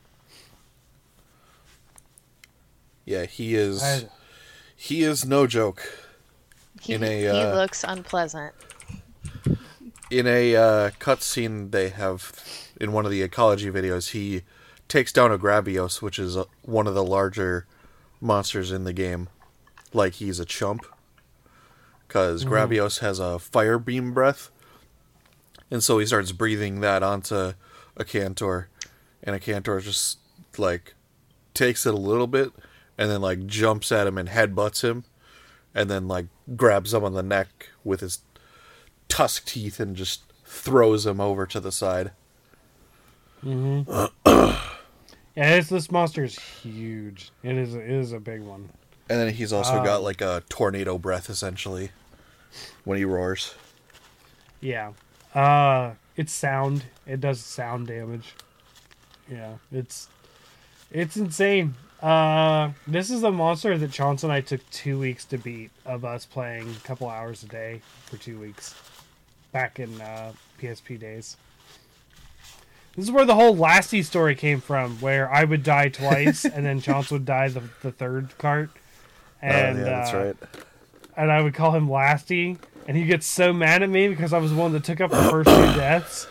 Yeah, 3.04 3.26
he 3.26 3.54
is. 3.54 3.82
I, 3.82 4.08
He 4.76 5.02
is 5.02 5.24
no 5.24 5.46
joke. 5.46 6.08
he, 6.80 6.94
in 6.94 7.02
a, 7.04 7.20
he 7.20 7.26
uh, 7.28 7.54
looks 7.54 7.84
unpleasant. 7.84 8.54
In 10.10 10.26
a 10.26 10.56
uh, 10.56 10.90
cutscene 10.98 11.70
they 11.70 11.88
have 11.90 12.32
in 12.80 12.92
one 12.92 13.04
of 13.04 13.10
the 13.10 13.22
ecology 13.22 13.70
videos, 13.70 14.10
he 14.10 14.42
takes 14.88 15.12
down 15.12 15.32
a 15.32 15.38
Gravios, 15.38 16.02
which 16.02 16.18
is 16.18 16.36
uh 16.36 16.44
one 16.62 16.86
of 16.86 16.94
the 16.94 17.04
larger 17.04 17.66
monsters 18.20 18.72
in 18.72 18.84
the 18.84 18.92
game. 18.92 19.28
Like 19.92 20.14
he's 20.14 20.38
a 20.40 20.44
chump. 20.44 20.84
Because 22.06 22.44
Gravios 22.44 22.98
has 22.98 23.18
a 23.18 23.38
fire 23.38 23.78
beam 23.78 24.12
breath. 24.12 24.50
And 25.70 25.82
so 25.82 25.98
he 25.98 26.04
starts 26.04 26.32
breathing 26.32 26.80
that 26.80 27.02
onto 27.02 27.54
Akantor. 27.96 28.66
And 29.22 29.40
Akantor 29.40 29.80
just, 29.80 30.18
like, 30.58 30.92
takes 31.54 31.86
it 31.86 31.94
a 31.94 31.96
little 31.96 32.26
bit 32.26 32.52
and 33.02 33.10
then, 33.10 33.20
like, 33.20 33.46
jumps 33.46 33.90
at 33.90 34.06
him 34.06 34.16
and 34.16 34.28
headbutts 34.28 34.82
him. 34.82 35.02
And 35.74 35.90
then, 35.90 36.06
like, 36.06 36.26
grabs 36.54 36.94
him 36.94 37.02
on 37.02 37.14
the 37.14 37.22
neck 37.22 37.70
with 37.82 37.98
his 37.98 38.20
tusk 39.08 39.44
teeth 39.44 39.80
and 39.80 39.96
just 39.96 40.22
throws 40.44 41.04
him 41.04 41.20
over 41.20 41.44
to 41.46 41.58
the 41.58 41.72
side. 41.72 42.12
Mm-hmm. 43.44 43.90
yeah, 45.34 45.54
it's, 45.56 45.68
this 45.68 45.90
monster 45.90 46.22
is 46.22 46.38
huge. 46.38 47.32
It 47.42 47.56
is. 47.56 47.74
It 47.74 47.90
is 47.90 48.12
a 48.12 48.20
big 48.20 48.42
one. 48.42 48.70
And 49.08 49.18
then 49.18 49.34
he's 49.34 49.52
also 49.52 49.82
got, 49.82 50.04
like, 50.04 50.20
a 50.20 50.44
tornado 50.48 50.96
breath, 50.96 51.28
essentially, 51.28 51.90
when 52.84 52.98
he 52.98 53.04
roars. 53.04 53.56
Yeah. 54.60 54.92
Uh 55.34 55.94
it's 56.16 56.32
sound. 56.32 56.84
It 57.04 57.20
does 57.20 57.40
sound 57.40 57.88
damage. 57.88 58.34
Yeah, 59.28 59.54
it's 59.72 60.08
it's 60.92 61.16
insane. 61.16 61.74
Uh 62.02 62.72
this 62.86 63.10
is 63.10 63.22
a 63.22 63.30
monster 63.30 63.78
that 63.78 63.92
Chance 63.92 64.24
and 64.24 64.32
I 64.32 64.40
took 64.40 64.68
2 64.70 64.98
weeks 64.98 65.24
to 65.26 65.38
beat 65.38 65.70
of 65.86 66.04
us 66.04 66.26
playing 66.26 66.68
a 66.68 66.86
couple 66.86 67.08
hours 67.08 67.44
a 67.44 67.46
day 67.46 67.80
for 68.06 68.16
2 68.16 68.40
weeks 68.40 68.74
back 69.52 69.78
in 69.78 70.00
uh 70.00 70.32
PSP 70.60 70.98
days. 70.98 71.36
This 72.96 73.06
is 73.06 73.10
where 73.10 73.24
the 73.24 73.34
whole 73.34 73.56
Lasty 73.56 74.04
story 74.04 74.34
came 74.34 74.60
from, 74.60 75.00
where 75.00 75.32
I 75.32 75.44
would 75.44 75.62
die 75.62 75.88
twice 75.88 76.44
and 76.44 76.66
then 76.66 76.80
Chance 76.80 77.10
would 77.10 77.24
die 77.24 77.48
the, 77.48 77.62
the 77.82 77.92
third 77.92 78.36
cart. 78.36 78.70
And 79.40 79.78
oh, 79.78 79.80
yeah, 79.80 79.84
that's 79.84 80.12
uh, 80.12 80.16
right. 80.18 80.36
and 81.16 81.30
I 81.30 81.40
would 81.40 81.54
call 81.54 81.72
him 81.74 81.88
Lasty, 81.88 82.58
and 82.86 82.96
he 82.96 83.06
gets 83.06 83.26
so 83.26 83.52
mad 83.52 83.82
at 83.82 83.88
me 83.88 84.08
because 84.08 84.32
I 84.32 84.38
was 84.38 84.50
the 84.50 84.56
one 84.58 84.72
that 84.72 84.84
took 84.84 85.00
up 85.00 85.10
the 85.10 85.30
first 85.30 85.48
two 85.48 85.54
deaths. 85.80 86.26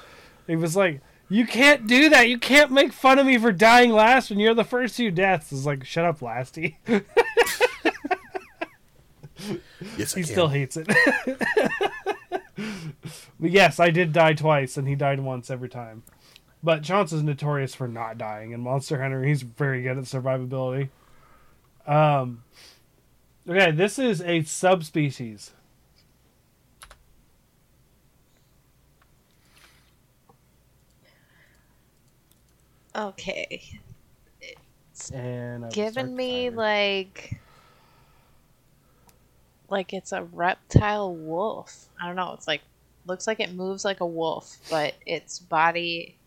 He 0.47 0.55
was 0.55 0.75
like, 0.75 1.01
"You 1.31 1.47
can't 1.47 1.87
do 1.87 2.09
that. 2.09 2.29
You 2.29 2.37
can't 2.37 2.71
make 2.71 2.93
fun 2.93 3.17
of 3.17 3.25
me 3.25 3.37
for 3.37 3.51
dying 3.51 3.91
last 3.91 4.29
when 4.29 4.39
you're 4.39 4.53
the 4.53 4.63
first 4.63 4.97
two 4.97 5.09
deaths." 5.11 5.51
It's 5.51 5.65
like, 5.65 5.85
"Shut 5.85 6.05
up, 6.05 6.19
Lasty." 6.19 6.75
Yes, 9.97 10.13
he 10.13 10.23
still 10.23 10.49
hates 10.49 10.77
it. 10.77 10.87
but 13.39 13.51
yes, 13.51 13.79
I 13.79 13.89
did 13.89 14.13
die 14.13 14.33
twice, 14.33 14.77
and 14.77 14.87
he 14.87 14.95
died 14.95 15.19
once 15.19 15.49
every 15.49 15.69
time. 15.69 16.03
But 16.63 16.83
Chance 16.83 17.11
is 17.11 17.23
notorious 17.23 17.73
for 17.73 17.87
not 17.87 18.17
dying. 18.17 18.51
In 18.51 18.61
Monster 18.61 19.01
Hunter, 19.01 19.23
he's 19.23 19.41
very 19.41 19.81
good 19.81 19.97
at 19.97 20.03
survivability. 20.03 20.89
Um. 21.87 22.43
Okay, 23.49 23.71
this 23.71 23.97
is 23.97 24.21
a 24.21 24.43
subspecies. 24.43 25.51
Okay. 32.95 33.61
And 35.13 35.65
I 35.65 35.69
Given 35.69 36.15
me 36.15 36.49
like 36.49 37.39
like 39.69 39.93
it's 39.93 40.11
a 40.11 40.23
reptile 40.23 41.15
wolf. 41.15 41.87
I 41.99 42.05
don't 42.05 42.15
know. 42.15 42.33
It's 42.33 42.47
like 42.47 42.61
looks 43.05 43.25
like 43.25 43.39
it 43.39 43.53
moves 43.53 43.83
like 43.83 44.01
a 44.01 44.05
wolf, 44.05 44.57
but 44.69 44.93
its 45.05 45.39
body 45.39 46.17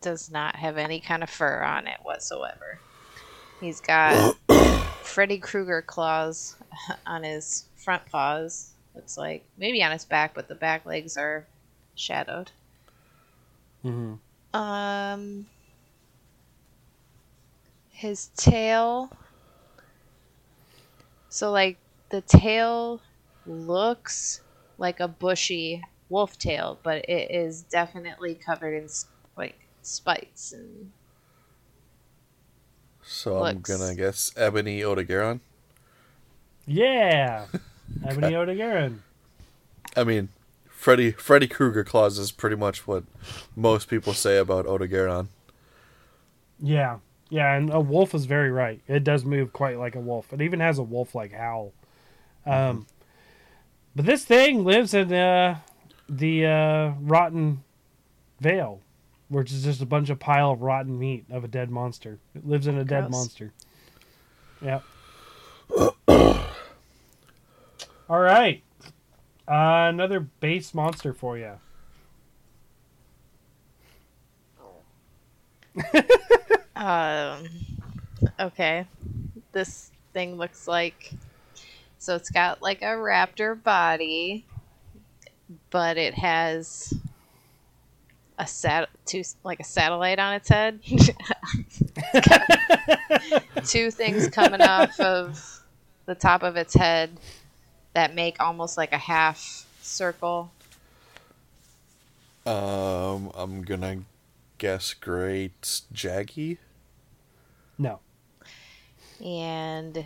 does 0.00 0.30
not 0.30 0.56
have 0.56 0.78
any 0.78 1.00
kind 1.00 1.22
of 1.22 1.28
fur 1.28 1.62
on 1.62 1.86
it 1.86 1.98
whatsoever. 2.02 2.78
He's 3.60 3.80
got 3.80 4.36
Freddy 5.02 5.38
Krueger 5.38 5.82
claws 5.82 6.56
on 7.06 7.24
his 7.24 7.64
front 7.76 8.06
paws. 8.06 8.72
Looks 8.94 9.18
like 9.18 9.44
maybe 9.58 9.82
on 9.82 9.92
his 9.92 10.04
back, 10.04 10.32
but 10.34 10.48
the 10.48 10.54
back 10.54 10.86
legs 10.86 11.16
are 11.16 11.46
shadowed. 11.94 12.52
Mhm. 13.84 14.18
Um, 14.54 15.46
his 17.96 18.28
tail. 18.36 19.10
So, 21.28 21.50
like, 21.50 21.78
the 22.10 22.20
tail 22.20 23.00
looks 23.46 24.42
like 24.78 25.00
a 25.00 25.08
bushy 25.08 25.82
wolf 26.08 26.38
tail, 26.38 26.78
but 26.82 27.04
it 27.08 27.30
is 27.30 27.62
definitely 27.62 28.34
covered 28.34 28.74
in 28.74 28.88
like 29.36 29.58
spikes 29.82 30.52
and 30.52 30.92
So 33.02 33.38
I'm 33.38 33.60
gonna 33.62 33.94
guess 33.94 34.32
Ebony 34.36 34.80
Odogaron. 34.80 35.40
Yeah, 36.66 37.46
Ebony 38.04 38.32
Odogaron. 38.32 39.00
I 39.96 40.04
mean, 40.04 40.28
Freddy 40.68 41.12
Freddy 41.12 41.48
Krueger 41.48 41.84
claws 41.84 42.18
is 42.18 42.30
pretty 42.32 42.56
much 42.56 42.86
what 42.86 43.04
most 43.56 43.88
people 43.88 44.14
say 44.14 44.38
about 44.38 44.66
Odogaron. 44.66 45.28
Yeah, 46.58 46.98
yeah, 47.28 47.54
and 47.54 47.72
a 47.72 47.80
wolf 47.80 48.14
is 48.14 48.26
very 48.26 48.50
right. 48.50 48.80
It 48.86 49.04
does 49.04 49.24
move 49.24 49.52
quite 49.52 49.78
like 49.78 49.94
a 49.94 50.00
wolf. 50.00 50.32
It 50.32 50.40
even 50.40 50.60
has 50.60 50.78
a 50.78 50.82
wolf-like 50.82 51.32
howl. 51.32 51.72
Um, 52.44 52.86
but 53.96 54.04
this 54.04 54.24
thing 54.24 54.64
lives 54.64 54.94
in 54.94 55.12
uh, 55.12 55.58
the 56.08 56.46
uh, 56.46 56.92
rotten 57.00 57.64
vale, 58.40 58.80
which 59.28 59.52
is 59.52 59.64
just 59.64 59.80
a 59.80 59.86
bunch 59.86 60.10
of 60.10 60.20
pile 60.20 60.52
of 60.52 60.62
rotten 60.62 60.98
meat 60.98 61.24
of 61.30 61.42
a 61.42 61.48
dead 61.48 61.70
monster. 61.70 62.18
It 62.34 62.46
lives 62.46 62.68
in 62.68 62.78
a 62.78 62.84
dead 62.84 63.10
monster. 63.10 63.52
Yep. 64.62 64.84
All 68.08 68.20
right. 68.20 68.62
Uh, 69.48 69.88
another 69.88 70.20
base 70.20 70.72
monster 70.74 71.12
for 71.12 71.36
you. 71.36 71.52
Um. 76.76 77.48
Okay. 78.38 78.86
This 79.52 79.90
thing 80.12 80.36
looks 80.36 80.68
like. 80.68 81.12
So 81.98 82.14
it's 82.14 82.30
got 82.30 82.62
like 82.62 82.82
a 82.82 82.94
raptor 82.94 83.60
body, 83.60 84.44
but 85.70 85.96
it 85.96 86.14
has 86.14 86.92
a 88.38 88.46
sat 88.46 88.88
two 89.06 89.22
like 89.44 89.60
a 89.60 89.64
satellite 89.64 90.18
on 90.18 90.34
its 90.34 90.48
head. 90.48 90.80
two 93.66 93.90
things 93.90 94.28
coming 94.28 94.60
off 94.60 94.98
of 95.00 95.62
the 96.04 96.14
top 96.14 96.42
of 96.42 96.56
its 96.56 96.74
head 96.74 97.10
that 97.94 98.14
make 98.14 98.36
almost 98.40 98.76
like 98.76 98.92
a 98.92 98.98
half 98.98 99.66
circle. 99.82 100.50
Um, 102.44 103.32
I'm 103.34 103.62
gonna 103.62 104.02
guess 104.58 104.94
Great 104.94 105.60
Jaggi. 105.92 106.58
No. 107.78 108.00
and 109.24 110.04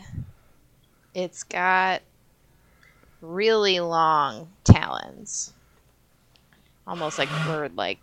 it's 1.14 1.42
got 1.44 2.02
really 3.20 3.80
long 3.80 4.48
talons 4.64 5.52
almost 6.86 7.18
like 7.18 7.28
bird 7.44 7.76
like 7.76 7.98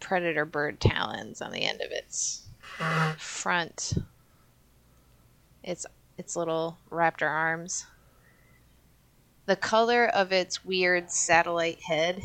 predator 0.00 0.44
bird 0.44 0.80
talons 0.80 1.40
on 1.40 1.50
the 1.52 1.64
end 1.64 1.80
of 1.80 1.90
its 1.90 2.42
front 3.18 3.94
its 5.62 5.86
its 6.18 6.36
little 6.36 6.76
raptor 6.90 7.28
arms 7.30 7.86
the 9.46 9.56
color 9.56 10.06
of 10.06 10.32
its 10.32 10.64
weird 10.64 11.10
satellite 11.10 11.80
head 11.82 12.20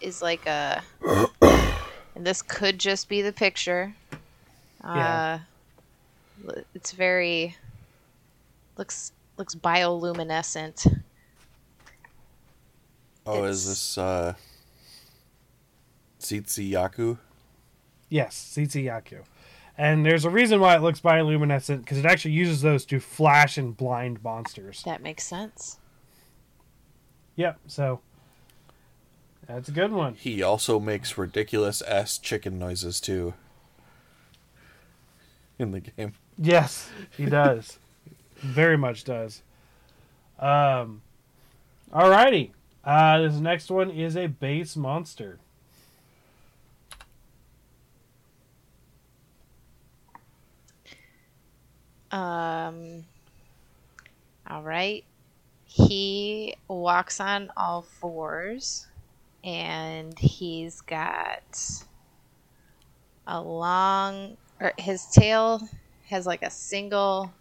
is 0.00 0.20
like 0.22 0.44
a 0.46 0.82
and 1.42 2.26
this 2.26 2.42
could 2.42 2.78
just 2.78 3.08
be 3.08 3.22
the 3.22 3.32
picture 3.32 3.94
Yeah. 4.94 5.22
uh 5.22 5.38
l- 5.38 5.40
it's 6.74 6.92
very 6.92 7.56
looks 8.76 9.12
looks 9.36 9.54
bioluminescent. 9.54 11.02
Oh, 13.26 13.38
It's- 13.44 13.56
is 13.56 13.66
this 13.68 13.98
uh 13.98 14.34
Tzitzi-Ya-Ku? 16.20 17.18
Yes, 18.08 18.52
Tzitzi-Ya-Ku. 18.56 19.22
And 19.78 20.06
there's 20.06 20.24
a 20.24 20.30
reason 20.30 20.60
why 20.60 20.74
it 20.76 20.82
looks 20.82 21.00
bioluminescent 21.00 21.80
because 21.80 21.98
it 21.98 22.06
actually 22.06 22.32
uses 22.32 22.62
those 22.62 22.84
to 22.86 22.98
flash 22.98 23.58
and 23.58 23.76
blind 23.76 24.22
monsters. 24.24 24.82
That 24.84 25.02
makes 25.02 25.24
sense. 25.24 25.78
Yep. 27.36 27.58
So 27.66 28.00
that's 29.46 29.68
a 29.68 29.72
good 29.72 29.92
one. 29.92 30.14
He 30.14 30.42
also 30.42 30.80
makes 30.80 31.18
ridiculous 31.18 31.82
ass 31.82 32.16
chicken 32.16 32.58
noises 32.58 33.00
too. 33.00 33.34
In 35.58 35.72
the 35.72 35.80
game. 35.80 36.14
Yes, 36.38 36.90
he 37.16 37.26
does. 37.26 37.78
Very 38.36 38.76
much 38.76 39.04
does. 39.04 39.42
Um, 40.38 41.02
alrighty. 41.92 42.50
Uh, 42.84 43.18
this 43.22 43.34
next 43.36 43.70
one 43.70 43.90
is 43.90 44.16
a 44.16 44.26
base 44.26 44.76
monster. 44.76 45.38
Um. 52.12 53.04
All 54.48 54.62
right. 54.62 55.04
He 55.64 56.54
walks 56.68 57.20
on 57.20 57.50
all 57.56 57.82
fours, 57.82 58.86
and 59.42 60.16
he's 60.18 60.80
got 60.80 61.60
a 63.26 63.40
long. 63.40 64.36
Or 64.60 64.72
his 64.78 65.04
tail 65.06 65.68
has 66.06 66.26
like 66.26 66.42
a 66.42 66.50
single. 66.50 67.34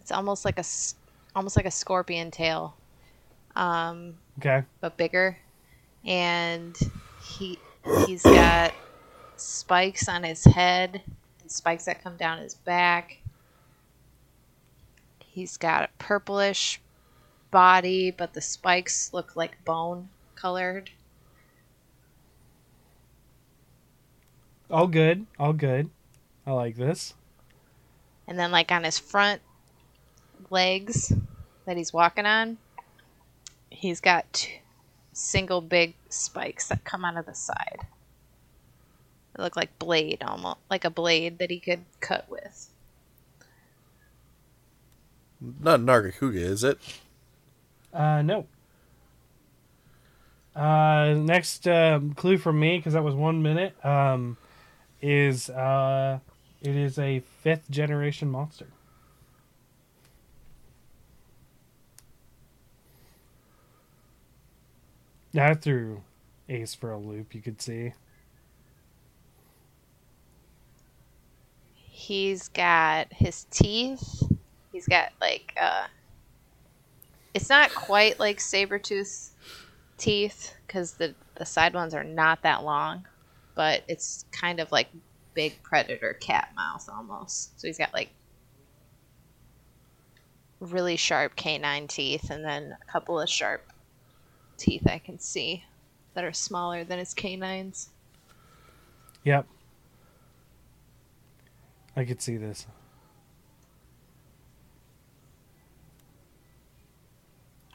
It's 0.00 0.12
almost 0.12 0.44
like 0.44 0.58
a, 0.58 0.64
almost 1.34 1.56
like 1.56 1.66
a 1.66 1.70
scorpion 1.70 2.30
tail, 2.30 2.76
um, 3.56 4.14
Okay. 4.38 4.64
but 4.80 4.96
bigger, 4.96 5.38
and 6.04 6.76
he 7.16 7.58
he's 7.84 8.26
got 8.26 8.74
spikes 9.36 10.08
on 10.08 10.22
his 10.24 10.44
head 10.44 11.02
and 11.40 11.50
spikes 11.50 11.86
that 11.86 12.02
come 12.02 12.16
down 12.16 12.38
his 12.38 12.54
back. 12.54 13.18
He's 15.24 15.56
got 15.56 15.84
a 15.84 15.88
purplish 15.98 16.80
body, 17.50 18.10
but 18.10 18.34
the 18.34 18.40
spikes 18.40 19.12
look 19.12 19.36
like 19.36 19.64
bone 19.64 20.10
colored. 20.34 20.90
All 24.70 24.86
good. 24.86 25.26
All 25.38 25.52
good. 25.52 25.90
I 26.46 26.52
like 26.52 26.76
this. 26.76 27.14
And 28.26 28.38
then, 28.38 28.50
like 28.50 28.72
on 28.72 28.84
his 28.84 28.98
front 28.98 29.40
legs 30.50 31.12
that 31.64 31.76
he's 31.76 31.92
walking 31.92 32.26
on, 32.26 32.58
he's 33.70 34.00
got 34.00 34.32
two 34.32 34.52
single 35.12 35.60
big 35.60 35.94
spikes 36.08 36.68
that 36.68 36.84
come 36.84 37.04
out 37.04 37.16
of 37.16 37.26
the 37.26 37.34
side. 37.34 37.86
They 39.34 39.42
look 39.42 39.56
like 39.56 39.78
blade, 39.78 40.22
almost 40.26 40.58
like 40.70 40.84
a 40.84 40.90
blade 40.90 41.38
that 41.38 41.50
he 41.50 41.58
could 41.58 41.84
cut 42.00 42.28
with. 42.28 42.70
Not 45.40 45.80
Nargacuga, 45.80 46.36
is 46.36 46.64
it? 46.64 46.78
Uh, 47.92 48.22
no. 48.22 48.46
Uh, 50.54 51.14
next 51.18 51.68
um, 51.68 52.14
clue 52.14 52.38
from 52.38 52.58
me, 52.58 52.78
because 52.78 52.94
that 52.94 53.04
was 53.04 53.14
one 53.14 53.42
minute, 53.42 53.74
um, 53.84 54.38
is 55.02 55.50
uh, 55.50 56.20
it 56.62 56.76
is 56.76 56.98
a 56.98 57.20
fifth 57.20 57.70
generation 57.70 58.30
monster. 58.30 58.68
I 65.38 65.54
threw 65.54 66.02
Ace 66.48 66.74
for 66.74 66.92
a 66.92 66.98
loop, 66.98 67.34
you 67.34 67.42
could 67.42 67.60
see. 67.60 67.92
He's 71.74 72.48
got 72.48 73.12
his 73.12 73.44
teeth. 73.50 74.22
He's 74.72 74.86
got 74.86 75.12
like 75.20 75.54
uh 75.60 75.86
it's 77.34 77.48
not 77.48 77.74
quite 77.74 78.18
like 78.18 78.40
saber-tooth 78.40 79.34
teeth 79.98 80.54
cuz 80.68 80.92
the 80.92 81.14
the 81.36 81.44
side 81.46 81.74
ones 81.74 81.94
are 81.94 82.04
not 82.04 82.42
that 82.42 82.64
long, 82.64 83.06
but 83.56 83.82
it's 83.88 84.24
kind 84.30 84.60
of 84.60 84.70
like 84.70 84.88
big 85.34 85.60
predator 85.64 86.12
cat 86.14 86.50
mouth 86.54 86.88
almost. 86.92 87.58
So 87.60 87.66
he's 87.66 87.78
got 87.78 87.92
like 87.92 88.10
really 90.60 90.96
sharp 90.96 91.34
canine 91.34 91.88
teeth 91.88 92.30
and 92.30 92.44
then 92.44 92.76
a 92.80 92.92
couple 92.92 93.20
of 93.20 93.28
sharp 93.28 93.72
teeth 94.56 94.86
I 94.86 94.98
can 94.98 95.18
see 95.18 95.64
that 96.14 96.22
are 96.22 96.32
smaller 96.32 96.84
than 96.84 96.98
his 96.98 97.12
canines. 97.12 97.90
Yep. 99.24 99.46
I 101.96 102.04
could 102.04 102.22
see 102.22 102.36
this. 102.36 102.66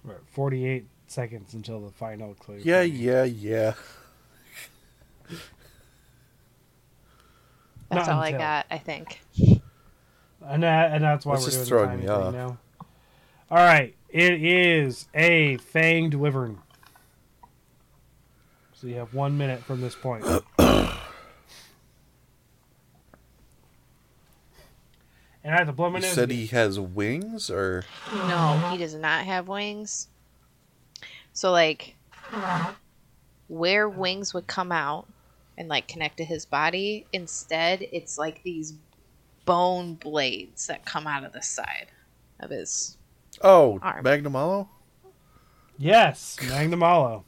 We're 0.04 0.14
at 0.14 0.28
48 0.28 0.86
seconds 1.08 1.54
until 1.54 1.80
the 1.82 1.92
final 1.92 2.34
clue. 2.36 2.62
Yeah, 2.64 2.82
yeah, 2.82 3.24
yeah. 3.24 3.74
That's 7.92 8.08
Not 8.08 8.16
all 8.16 8.22
I 8.24 8.32
got, 8.32 8.66
I 8.72 8.78
think. 8.78 9.20
And, 10.48 10.64
that, 10.64 10.94
and 10.94 11.04
that's 11.04 11.26
why 11.26 11.36
That's 11.36 11.46
we're 11.46 11.52
just 11.52 11.70
doing 11.70 11.78
throwing 11.84 11.92
the 11.98 12.04
me 12.04 12.08
tiny 12.08 12.24
off. 12.24 12.34
thing 12.34 12.42
now. 12.42 12.58
All 13.52 13.58
right. 13.58 13.94
It 14.10 14.44
is 14.44 15.08
a 15.14 15.58
fanged 15.58 16.16
wyvern. 16.16 16.58
So 18.74 18.88
you 18.88 18.96
have 18.96 19.14
one 19.14 19.38
minute 19.38 19.62
from 19.64 19.82
this 19.82 19.94
point. 19.94 20.24
and 20.24 20.42
I 25.54 25.58
have 25.58 25.68
to 25.68 25.74
blow 25.74 25.90
my 25.90 26.00
You 26.00 26.04
nose. 26.06 26.14
said 26.14 26.32
he 26.32 26.48
has 26.48 26.80
wings, 26.80 27.52
or 27.52 27.84
No, 28.14 28.70
he 28.72 28.78
does 28.78 28.96
not 28.96 29.26
have 29.26 29.48
wings. 29.48 30.08
So 31.34 31.52
like 31.52 31.96
where 33.48 33.88
wings 33.90 34.34
would 34.34 34.48
come 34.48 34.72
out 34.72 35.08
and 35.62 35.70
like 35.70 35.88
connect 35.88 36.18
to 36.18 36.26
his 36.26 36.44
body, 36.44 37.06
instead 37.14 37.84
it's 37.92 38.18
like 38.18 38.42
these 38.42 38.74
bone 39.46 39.94
blades 39.94 40.66
that 40.66 40.84
come 40.86 41.06
out 41.06 41.24
of 41.24 41.34
the 41.34 41.42
side 41.42 41.88
of 42.40 42.50
his 42.50 42.98
oh, 43.42 43.78
Arm. 43.84 44.04
Magnamalo? 44.04 44.68
Yes, 45.78 46.38
Magnamalo. 46.42 47.24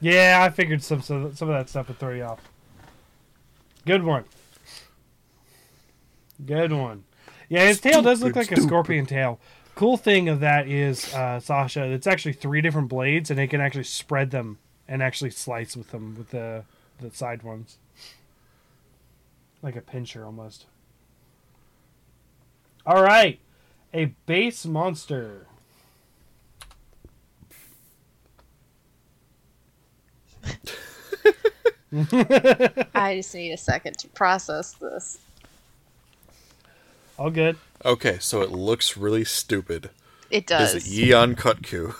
Yeah, 0.00 0.38
I 0.40 0.50
figured 0.50 0.80
some 0.80 1.02
some 1.02 1.34
some 1.34 1.48
of 1.48 1.54
that 1.56 1.68
stuff 1.68 1.88
would 1.88 1.98
throw 1.98 2.14
you 2.14 2.22
off. 2.22 2.40
Good 3.84 4.04
one. 4.04 4.24
Good 6.44 6.72
one. 6.72 7.02
Yeah, 7.48 7.66
his 7.66 7.80
tail 7.80 8.00
does 8.00 8.22
look 8.22 8.36
like 8.36 8.46
Stupid, 8.46 8.64
a 8.64 8.66
scorpion 8.66 9.06
tail. 9.06 9.40
Cool 9.74 9.96
thing 9.96 10.28
of 10.28 10.38
that 10.40 10.68
is, 10.68 11.12
uh, 11.14 11.40
Sasha, 11.40 11.82
it's 11.84 12.06
actually 12.06 12.34
three 12.34 12.60
different 12.60 12.88
blades, 12.88 13.30
and 13.30 13.40
it 13.40 13.48
can 13.48 13.60
actually 13.60 13.84
spread 13.84 14.30
them 14.30 14.58
and 14.86 15.02
actually 15.02 15.30
slice 15.30 15.76
with 15.76 15.90
them 15.90 16.14
with 16.16 16.30
the 16.30 16.64
the 17.00 17.10
side 17.10 17.42
ones, 17.42 17.78
like 19.62 19.76
a 19.76 19.80
pincher 19.80 20.24
almost. 20.24 20.66
All 22.86 23.02
right, 23.02 23.40
a 23.92 24.06
base 24.26 24.64
monster. 24.66 25.46
I 32.94 33.14
just 33.16 33.34
need 33.34 33.52
a 33.52 33.56
second 33.56 33.98
to 33.98 34.08
process 34.08 34.72
this. 34.74 35.18
All 37.18 37.30
good. 37.30 37.56
Okay, 37.84 38.18
so 38.20 38.42
it 38.42 38.50
looks 38.50 38.96
really 38.96 39.24
stupid. 39.24 39.90
It 40.30 40.46
does. 40.46 40.74
Is 40.74 40.86
it 40.86 41.08
Yian 41.08 41.36
Kut-Ku? 41.36 41.94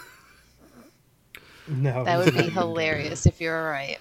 No, 1.68 2.04
That 2.04 2.18
would 2.24 2.34
be 2.34 2.42
hilarious 2.50 3.26
if 3.26 3.40
you 3.40 3.50
were 3.50 3.70
right. 3.70 3.98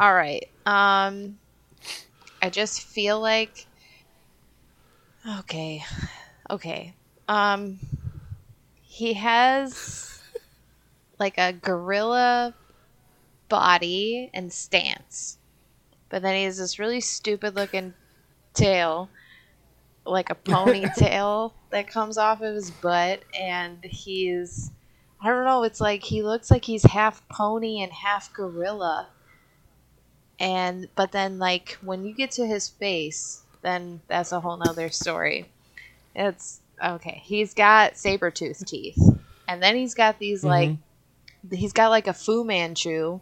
All 0.00 0.14
right. 0.14 0.48
Um 0.64 1.38
I 2.40 2.48
just 2.48 2.80
feel 2.80 3.20
like 3.20 3.66
Okay. 5.40 5.84
Okay. 6.48 6.94
Um 7.28 7.78
he 8.80 9.12
has 9.12 10.22
like 11.18 11.36
a 11.36 11.52
gorilla 11.52 12.54
body 13.50 14.30
and 14.32 14.50
stance. 14.50 15.36
But 16.08 16.22
then 16.22 16.34
he 16.34 16.44
has 16.44 16.56
this 16.56 16.78
really 16.78 17.02
stupid 17.02 17.54
looking 17.54 17.92
tail 18.54 19.10
like 20.06 20.30
a 20.30 20.34
ponytail 20.34 21.52
that 21.70 21.88
comes 21.88 22.16
off 22.16 22.40
of 22.40 22.54
his 22.54 22.70
butt 22.70 23.22
and 23.38 23.84
he's 23.84 24.70
I 25.22 25.28
don't 25.28 25.44
know. 25.44 25.62
It's 25.64 25.82
like 25.82 26.02
he 26.02 26.22
looks 26.22 26.50
like 26.50 26.64
he's 26.64 26.84
half 26.84 27.28
pony 27.28 27.82
and 27.82 27.92
half 27.92 28.32
gorilla. 28.32 29.10
And 30.40 30.88
but 30.96 31.12
then 31.12 31.38
like 31.38 31.78
when 31.82 32.04
you 32.04 32.14
get 32.14 32.32
to 32.32 32.46
his 32.46 32.68
face, 32.68 33.42
then 33.62 34.00
that's 34.08 34.32
a 34.32 34.40
whole 34.40 34.56
nother 34.56 34.88
story. 34.88 35.50
It's 36.16 36.60
okay. 36.82 37.20
He's 37.22 37.54
got 37.54 37.96
saber 37.96 38.30
tooth 38.30 38.64
teeth, 38.66 38.98
and 39.46 39.62
then 39.62 39.76
he's 39.76 39.94
got 39.94 40.18
these 40.18 40.42
like 40.42 40.70
he's 41.52 41.72
got 41.72 41.90
like 41.90 42.06
a 42.06 42.14
Fu 42.14 42.42
Manchu 42.42 43.20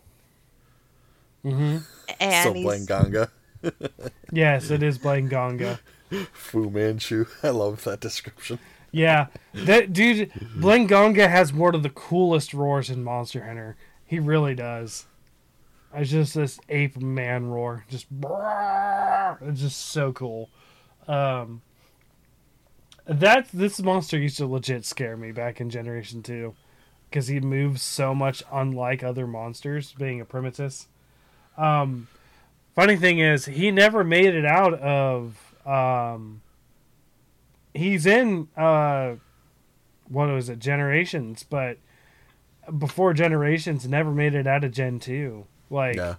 mm-hmm. 1.45 1.79
and 2.21 2.41
Still 2.41 2.55
he's, 2.55 2.65
playing 2.65 2.87
Ganga. 2.87 3.31
Yes, 4.31 4.71
it 4.71 4.83
is 4.83 4.99
Blangonga. 4.99 5.81
Fu 6.33 6.71
Manchu. 6.71 7.27
I 7.43 7.49
love 7.49 7.83
that 7.85 8.01
description. 8.01 8.59
Yeah, 8.93 9.27
that 9.53 9.93
dude, 9.93 10.31
Blangonga 10.57 11.29
has 11.29 11.53
one 11.53 11.75
of 11.75 11.83
the 11.83 11.91
coolest 11.91 12.55
roars 12.55 12.89
in 12.89 13.03
Monster 13.03 13.45
Hunter. 13.45 13.77
He 14.07 14.19
really 14.19 14.55
does. 14.55 15.07
It's 15.95 16.11
just 16.11 16.35
this 16.35 16.61
ape 16.69 16.99
man 16.99 17.47
roar, 17.47 17.85
just 17.89 18.07
it's 19.41 19.61
just 19.61 19.87
so 19.87 20.13
cool. 20.13 20.51
Um, 21.07 21.63
that 23.07 23.49
this 23.55 23.81
monster 23.81 24.19
used 24.19 24.37
to 24.37 24.47
legit 24.47 24.85
scare 24.85 25.17
me 25.17 25.33
back 25.33 25.61
in 25.61 25.71
Generation 25.71 26.23
Two, 26.23 26.55
because 27.09 27.29
he 27.29 27.41
moves 27.41 27.81
so 27.81 28.15
much 28.15 28.43
unlike 28.53 29.03
other 29.03 29.27
monsters, 29.27 29.93
being 29.93 30.21
a 30.21 30.27
primitus. 30.27 30.89
Um, 31.57 32.09
funny 32.75 32.97
thing 32.97 33.19
is, 33.19 33.47
he 33.47 33.71
never 33.71 34.05
made 34.05 34.35
it 34.35 34.45
out 34.45 34.75
of. 34.75 35.55
Um, 35.67 36.43
he's 37.73 38.05
in 38.05 38.49
uh, 38.57 39.15
what 40.07 40.29
was 40.29 40.51
it, 40.51 40.59
Generations, 40.59 41.45
but 41.49 41.79
before 42.79 43.15
Generations, 43.15 43.89
never 43.89 44.11
made 44.11 44.35
it 44.35 44.47
out 44.47 44.65
of 44.65 44.73
Gen 44.73 44.99
Two. 44.99 45.47
Like, 45.71 45.97
Yeah. 45.97 46.15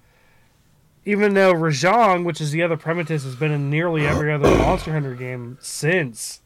even 1.06 1.34
though 1.34 1.54
Rajang, 1.54 2.24
which 2.24 2.40
is 2.42 2.52
the 2.52 2.62
other 2.64 2.78
Primitus, 2.78 3.24
has 3.24 3.36
been 3.36 3.52
in 3.52 3.70
nearly 3.70 4.06
every 4.08 4.32
other 4.32 4.50
Monster 4.58 4.92
Hunter 4.94 5.16
game 5.16 5.58
since, 5.62 6.42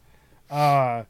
uh, 0.50 1.04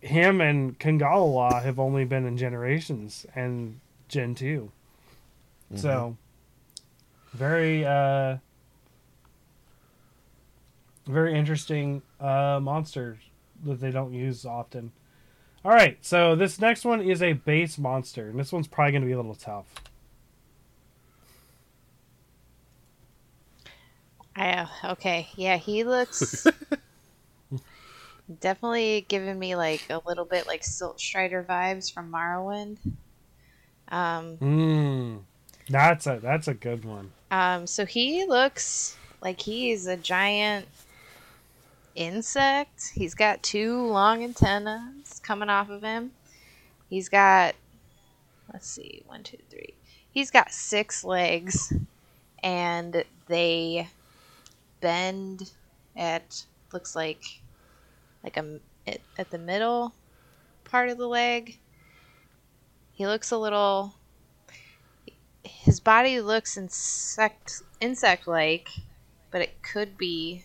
him 0.00 0.40
and 0.40 0.78
Congalala 0.80 1.62
have 1.62 1.78
only 1.78 2.04
been 2.04 2.26
in 2.26 2.36
Generations 2.36 3.24
and 3.36 3.78
Gen 4.08 4.34
2. 4.34 4.70
So, 5.76 6.16
very, 7.32 7.84
uh, 7.86 8.36
very 11.06 11.34
interesting 11.38 12.02
uh, 12.20 12.58
monsters 12.62 13.18
that 13.64 13.80
they 13.80 13.90
don't 13.90 14.12
use 14.12 14.44
often. 14.44 14.92
All 15.64 15.70
right, 15.72 15.96
so 16.02 16.34
this 16.34 16.60
next 16.60 16.84
one 16.84 17.00
is 17.00 17.22
a 17.22 17.34
base 17.34 17.78
monster, 17.78 18.28
and 18.28 18.38
this 18.38 18.52
one's 18.52 18.66
probably 18.66 18.92
going 18.92 19.02
to 19.02 19.06
be 19.06 19.12
a 19.12 19.16
little 19.16 19.34
tough. 19.36 19.66
I, 24.34 24.66
okay, 24.92 25.28
yeah, 25.36 25.56
he 25.58 25.84
looks 25.84 26.46
definitely 28.40 29.04
giving 29.08 29.38
me 29.38 29.56
like 29.56 29.82
a 29.90 30.00
little 30.06 30.24
bit 30.24 30.46
like 30.46 30.64
Silt 30.64 31.00
Strider 31.00 31.44
vibes 31.48 31.92
from 31.92 32.10
Morrowind. 32.10 32.78
Um, 33.88 34.38
Mm, 34.38 35.20
that's 35.68 36.06
a 36.06 36.18
that's 36.22 36.48
a 36.48 36.54
good 36.54 36.84
one. 36.84 37.12
um, 37.30 37.66
so 37.66 37.84
he 37.84 38.24
looks 38.26 38.96
like 39.20 39.40
he's 39.42 39.86
a 39.86 39.96
giant 39.96 40.66
insect. 41.94 42.90
He's 42.94 43.14
got 43.14 43.42
two 43.42 43.86
long 43.86 44.24
antennas 44.24 45.20
coming 45.22 45.50
off 45.50 45.68
of 45.68 45.82
him. 45.82 46.12
He's 46.88 47.08
got, 47.08 47.54
let's 48.52 48.68
see, 48.68 49.02
one, 49.06 49.22
two, 49.22 49.38
three. 49.50 49.74
He's 50.10 50.30
got 50.30 50.52
six 50.52 51.04
legs, 51.04 51.72
and 52.42 53.04
they 53.28 53.88
bend 54.82 55.52
at 55.96 56.44
looks 56.72 56.94
like 56.94 57.40
like 58.22 58.36
a 58.36 58.60
at, 58.86 59.00
at 59.16 59.30
the 59.30 59.38
middle 59.38 59.94
part 60.64 60.90
of 60.90 60.98
the 60.98 61.08
leg. 61.08 61.58
He 62.92 63.06
looks 63.06 63.30
a 63.30 63.38
little. 63.38 63.94
His 65.44 65.80
body 65.80 66.20
looks 66.20 66.56
insect 66.56 67.62
insect 67.80 68.26
like, 68.26 68.68
but 69.30 69.40
it 69.40 69.62
could 69.62 69.96
be 69.96 70.44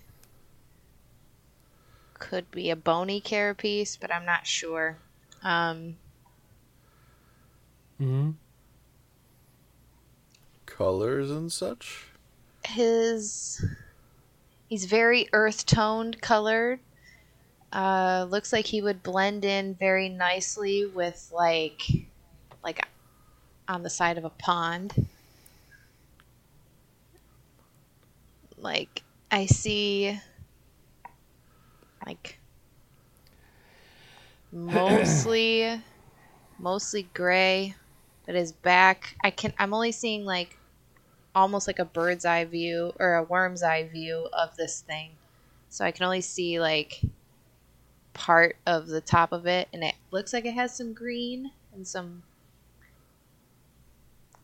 could 2.15 2.49
be 2.51 2.69
a 2.69 2.75
bony 2.75 3.21
carapace, 3.21 3.95
but 3.95 4.13
I'm 4.13 4.25
not 4.25 4.47
sure. 4.47 4.97
Um, 5.43 5.97
hmm 7.97 8.31
Colors 10.65 11.31
and 11.31 11.51
such. 11.51 12.07
his 12.65 13.65
he's 14.67 14.85
very 14.85 15.27
earth 15.33 15.65
toned 15.65 16.21
colored. 16.21 16.79
Uh 17.71 18.27
looks 18.29 18.53
like 18.53 18.67
he 18.67 18.81
would 18.81 19.03
blend 19.03 19.43
in 19.45 19.75
very 19.75 20.09
nicely 20.09 20.85
with 20.85 21.29
like 21.33 21.81
like 22.63 22.85
on 23.67 23.83
the 23.83 23.89
side 23.89 24.17
of 24.17 24.25
a 24.25 24.29
pond. 24.29 25.07
Like 28.57 29.03
i 29.31 29.45
see 29.45 30.17
like 32.05 32.39
mostly 34.51 35.81
mostly 36.57 37.03
gray 37.13 37.75
but 38.25 38.35
his 38.35 38.51
back 38.51 39.15
i 39.23 39.29
can 39.31 39.53
i'm 39.59 39.73
only 39.73 39.91
seeing 39.91 40.25
like 40.25 40.56
almost 41.37 41.67
like 41.67 41.79
a 41.79 41.85
bird's 41.85 42.25
eye 42.25 42.45
view 42.45 42.93
or 42.99 43.15
a 43.15 43.23
worm's 43.23 43.61
eye 43.61 43.87
view 43.87 44.27
of 44.33 44.55
this 44.57 44.81
thing. 44.81 45.11
So 45.69 45.85
I 45.85 45.91
can 45.91 46.05
only 46.05 46.21
see 46.21 46.59
like 46.59 47.01
part 48.13 48.57
of 48.65 48.87
the 48.87 49.01
top 49.01 49.31
of 49.31 49.45
it 49.45 49.67
and 49.71 49.83
it 49.83 49.93
looks 50.09 50.33
like 50.33 50.45
it 50.45 50.53
has 50.55 50.75
some 50.75 50.93
green 50.93 51.51
and 51.73 51.87
some 51.87 52.23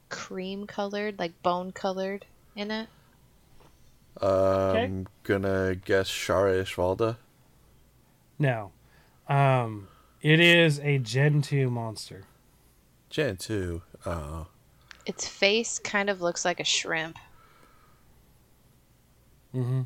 cream 0.10 0.68
colored, 0.68 1.18
like 1.18 1.42
bone 1.42 1.72
colored 1.72 2.26
in 2.56 2.70
it. 2.70 2.88
Um, 4.22 5.08
gonna 5.24 5.76
guess 5.76 6.08
Shara 6.08 6.62
Ishvalda. 6.62 7.18
No, 8.38 8.72
um, 9.28 9.88
it 10.22 10.40
is 10.40 10.80
a 10.80 11.00
Gen 11.00 11.42
two 11.42 11.72
monster. 11.72 12.26
Gen 13.10 13.38
2. 13.38 13.82
Oh. 14.08 14.48
Its 15.06 15.28
face 15.28 15.80
kind 15.80 16.10
of 16.10 16.22
looks 16.22 16.46
like 16.46 16.60
a 16.60 16.64
shrimp. 16.64 17.18
Mm-hmm. 19.54 19.82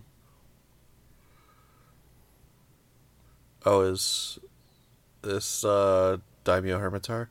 Oh, 3.66 3.82
is 3.82 4.40
this 5.22 5.66
uh 5.66 6.18
Daimyo 6.44 6.80
Hermitaur? 6.80 7.28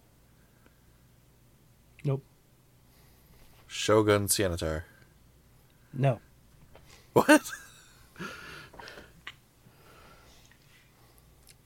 Nope. 2.05 2.23
Shogun 3.67 4.27
Ceanataur. 4.27 4.83
No. 5.93 6.21
What? 7.13 7.41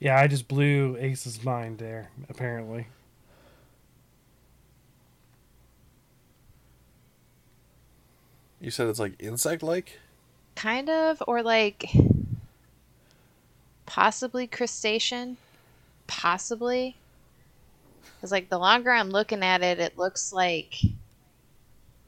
Yeah, 0.01 0.19
I 0.19 0.29
just 0.29 0.49
blew 0.49 0.97
Ace's 0.97 1.45
mind 1.45 1.79
there. 1.79 2.11
Apparently. 2.31 2.87
You 8.61 8.71
said 8.71 8.89
it's 8.89 8.99
like 8.99 9.15
insect 9.19 9.63
like? 9.63 9.99
Kind 10.55 10.91
of, 10.91 11.23
or 11.27 11.43
like 11.43 11.85
possibly 13.87 14.47
crustacean. 14.47 15.37
Possibly. 16.07 16.97
Because, 18.17 18.33
like, 18.33 18.51
the 18.51 18.59
longer 18.59 18.91
I'm 18.91 19.11
looking 19.11 19.43
at 19.43 19.63
it, 19.63 19.79
it 19.79 19.97
looks 19.97 20.33
like 20.33 20.75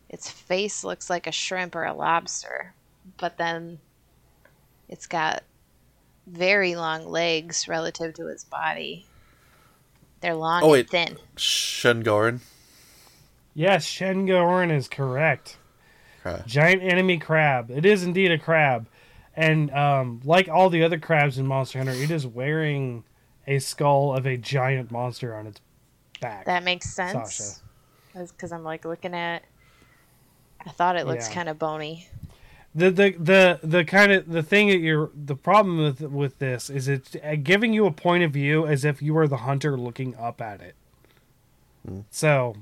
its 0.09 0.28
face 0.28 0.84
looks 0.84 1.09
like 1.09 1.26
a 1.26 1.32
shrimp 1.32 1.74
or 1.74 1.84
a 1.84 1.94
lobster. 1.94 2.74
But 3.16 3.38
then 3.38 3.78
it's 4.88 5.07
got 5.07 5.42
very 6.26 6.74
long 6.74 7.07
legs 7.07 7.66
relative 7.66 8.14
to 8.14 8.26
its 8.28 8.44
body. 8.44 9.07
They're 10.20 10.34
long 10.34 10.62
Oh, 10.62 10.66
and 10.66 10.72
wait. 10.72 10.90
thin. 10.90 11.16
Shen 11.36 12.03
Gaoren. 12.05 12.40
Yes, 13.55 13.84
Shen 13.84 14.26
Gaoren 14.26 14.70
is 14.70 14.88
correct. 14.88 15.57
Okay. 16.25 16.43
Giant 16.47 16.83
enemy 16.83 17.18
crab. 17.18 17.70
It 17.70 17.85
is 17.85 18.05
indeed 18.05 18.31
a 18.31 18.39
crab, 18.39 18.87
and 19.35 19.70
um, 19.73 20.20
like 20.25 20.49
all 20.49 20.70
the 20.70 20.85
other 20.85 20.99
crabs 20.99 21.39
in 21.39 21.47
Monster 21.47 21.79
Hunter, 21.79 21.93
it 21.93 22.11
is 22.11 22.27
wearing 22.27 23.05
a 23.47 23.59
skull 23.59 24.14
of 24.16 24.25
a 24.27 24.37
giant 24.37 24.91
monster 24.93 25.35
on 25.35 25.47
its 25.49 25.61
back. 26.20 26.45
That 26.47 26.62
makes 26.62 26.95
sense. 26.95 27.35
Sasha. 28.14 28.29
Because 28.31 28.53
I'm 28.53 28.62
like 28.62 28.85
looking 28.85 29.14
at. 29.14 29.43
I 30.64 30.70
thought 30.70 30.97
it 30.97 31.07
looks 31.07 31.29
Yeah. 31.29 31.35
kind 31.35 31.49
of 31.49 31.59
bony. 31.59 32.09
the 32.75 32.91
the 32.91 33.11
the 33.18 33.61
the 33.64 33.85
kind 33.85 34.12
of 34.12 34.31
the 34.31 34.43
thing 34.43 34.68
that 34.68 34.79
you're 34.79 35.11
the 35.14 35.35
problem 35.35 35.79
with 35.79 36.01
with 36.03 36.39
this 36.39 36.70
is 36.70 36.87
it's 36.89 37.16
uh, 37.16 37.35
giving 37.43 37.73
you 37.73 37.85
a 37.87 37.91
point 37.91 38.23
of 38.23 38.31
view 38.33 38.66
as 38.66 38.85
if 38.85 39.03
you 39.03 39.12
were 39.12 39.27
the 39.27 39.39
hunter 39.39 39.77
looking 39.77 40.14
up 40.16 40.41
at 40.41 40.61
it. 40.61 40.77
So 42.11 42.55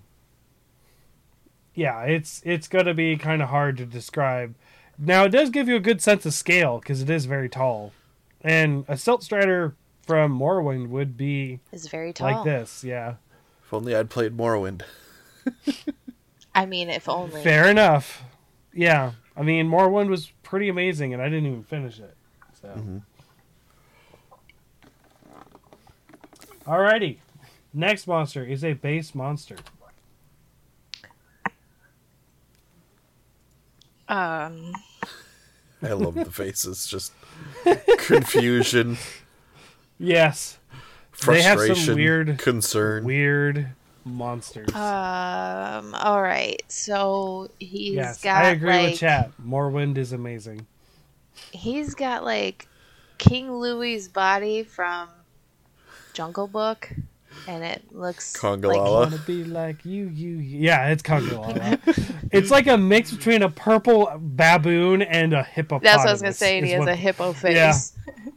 yeah, 1.80 2.02
it's 2.02 2.42
it's 2.44 2.68
going 2.68 2.84
to 2.84 2.92
be 2.92 3.16
kind 3.16 3.40
of 3.40 3.48
hard 3.48 3.78
to 3.78 3.86
describe. 3.86 4.54
Now 4.98 5.24
it 5.24 5.30
does 5.30 5.48
give 5.48 5.66
you 5.66 5.76
a 5.76 5.80
good 5.80 6.02
sense 6.02 6.26
of 6.26 6.34
scale 6.34 6.78
because 6.78 7.00
it 7.00 7.08
is 7.08 7.24
very 7.24 7.48
tall, 7.48 7.92
and 8.42 8.84
a 8.86 8.98
silt 8.98 9.22
strider 9.22 9.74
from 10.02 10.38
Morrowind 10.38 10.88
would 10.88 11.16
be 11.16 11.60
It's 11.72 11.88
very 11.88 12.12
tall. 12.12 12.30
like 12.32 12.44
this. 12.44 12.84
Yeah, 12.84 13.14
If 13.64 13.72
only 13.72 13.94
I'd 13.96 14.10
played 14.10 14.36
Morrowind. 14.36 14.82
I 16.54 16.66
mean, 16.66 16.90
if 16.90 17.08
only. 17.08 17.42
fair 17.42 17.66
enough. 17.70 18.24
yeah, 18.74 19.12
I 19.34 19.42
mean, 19.42 19.66
Morrowind 19.68 20.08
was 20.10 20.32
pretty 20.42 20.68
amazing, 20.68 21.14
and 21.14 21.22
I 21.22 21.30
didn't 21.30 21.46
even 21.46 21.62
finish 21.62 21.98
it. 21.98 22.14
So, 22.60 22.68
Mhm. 22.68 23.02
alrighty, 26.66 27.18
next 27.72 28.06
monster 28.06 28.44
is 28.44 28.62
a 28.64 28.74
base 28.74 29.14
monster. 29.14 29.56
Um, 34.10 34.72
I 35.82 35.92
love 35.92 36.14
the 36.14 36.30
faces. 36.30 36.86
Just 36.86 37.12
confusion, 37.98 38.98
Yes, 39.98 40.58
They 41.26 41.42
have 41.42 41.58
some 41.58 41.66
frustration, 41.68 41.94
weird- 41.94 42.38
concern. 42.38 43.04
weird 43.04 43.68
monsters. 44.04 44.68
um, 44.74 45.94
all 45.94 46.20
right. 46.22 46.60
So 46.68 47.50
he's 47.58 47.94
yes, 47.94 48.20
got 48.22 48.44
I 48.44 48.50
agree 48.50 48.70
like 48.70 48.90
with 48.92 49.00
chat. 49.00 49.30
Morrowind 49.42 49.96
is 49.98 50.12
amazing. 50.12 50.66
he's 51.52 51.94
got 51.94 52.24
like 52.24 52.66
King 53.18 53.52
Louie's 53.52 54.08
body 54.08 54.62
from 54.62 55.08
Jungle 56.14 56.46
Book, 56.48 56.90
and 57.48 57.62
it 57.64 57.82
looks 57.92 58.36
Congalala. 58.36 58.68
like 58.68 58.80
wanna 59.10 59.18
be 59.26 59.44
like 59.44 59.84
you, 59.84 60.08
you. 60.08 60.36
Yeah, 60.38 60.88
it's 60.88 61.02
Congalala. 61.02 61.78
it's 62.32 62.50
like 62.50 62.66
a 62.66 62.76
mix 62.76 63.10
between 63.12 63.42
a 63.42 63.48
purple 63.48 64.10
baboon 64.18 65.02
and 65.02 65.32
a 65.32 65.42
hippopotamus. 65.42 65.92
that's 65.92 65.98
what 66.04 66.08
I 66.08 66.12
was 66.12 66.22
gonna 66.22 66.32
say. 66.34 66.58
And 66.58 66.66
he 66.66 66.72
has 66.72 66.80
what- 66.80 66.88
a 66.88 66.94
hippo 66.96 67.32
face. 67.34 67.94
Yeah. 68.06 68.12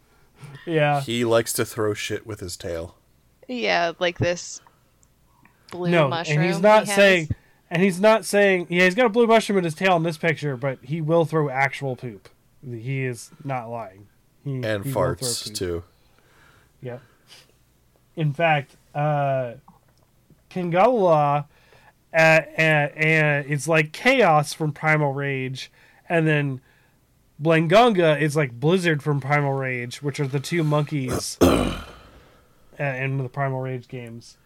Yeah. 0.65 1.01
He 1.01 1.25
likes 1.25 1.51
to 1.53 1.65
throw 1.65 1.93
shit 1.93 2.25
with 2.25 2.39
his 2.39 2.55
tail. 2.55 2.95
Yeah, 3.49 3.91
like 3.99 4.17
this 4.17 4.61
blue 5.71 5.89
no, 5.89 6.07
mushroom. 6.07 6.37
and 6.39 6.47
he's 6.47 6.61
not 6.61 6.83
he 6.83 6.87
has. 6.91 6.95
saying, 6.95 7.29
and 7.69 7.81
he's 7.83 7.99
not 7.99 8.23
saying. 8.23 8.67
Yeah, 8.69 8.85
he's 8.85 8.95
got 8.95 9.07
a 9.07 9.09
blue 9.09 9.27
mushroom 9.27 9.57
in 9.57 9.65
his 9.65 9.73
tail 9.75 9.97
in 9.97 10.03
this 10.03 10.17
picture, 10.17 10.55
but 10.55 10.79
he 10.81 11.01
will 11.01 11.25
throw 11.25 11.49
actual 11.49 11.97
poop. 11.97 12.29
He 12.65 13.03
is 13.03 13.31
not 13.43 13.67
lying. 13.69 14.07
He, 14.45 14.61
And 14.63 14.85
he 14.85 14.91
farts 14.93 15.53
too. 15.53 15.83
Yep. 16.81 17.01
In 18.15 18.31
fact, 18.31 18.77
uh, 18.95 19.53
Congalala 20.49 21.45
uh, 22.13 22.17
uh, 22.17 22.61
uh, 22.61 23.43
is 23.47 23.67
like 23.67 23.91
Chaos 23.91 24.53
from 24.53 24.71
Primal 24.71 25.13
Rage, 25.13 25.71
and 26.07 26.27
then 26.27 26.61
Blangonga 27.41 28.19
is 28.21 28.35
like 28.35 28.51
Blizzard 28.59 29.01
from 29.01 29.19
Primal 29.19 29.53
Rage, 29.53 30.01
which 30.03 30.19
are 30.19 30.27
the 30.27 30.39
two 30.39 30.63
monkeys 30.63 31.37
in 32.79 33.17
the 33.17 33.29
Primal 33.29 33.61
Rage 33.61 33.87
games. 33.87 34.37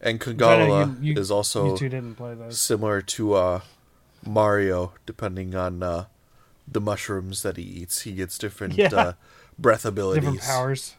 And 0.00 0.20
Congalala 0.20 1.00
you- 1.02 1.12
you- 1.14 1.20
is 1.20 1.30
also 1.30 1.72
you 1.72 1.76
two 1.76 1.88
didn't 1.88 2.16
play 2.16 2.34
those. 2.34 2.58
similar 2.58 3.00
to 3.02 3.34
uh, 3.34 3.60
Mario, 4.26 4.94
depending 5.06 5.54
on 5.54 5.82
uh, 5.82 6.06
the 6.66 6.80
mushrooms 6.80 7.42
that 7.42 7.56
he 7.56 7.62
eats. 7.62 8.02
He 8.02 8.12
gets 8.12 8.38
different 8.38 8.74
Yeah. 8.78 8.88
uh, 8.94 9.12
breath 9.58 9.84
abilities. 9.84 10.22
Different 10.24 10.40
powers. 10.42 10.94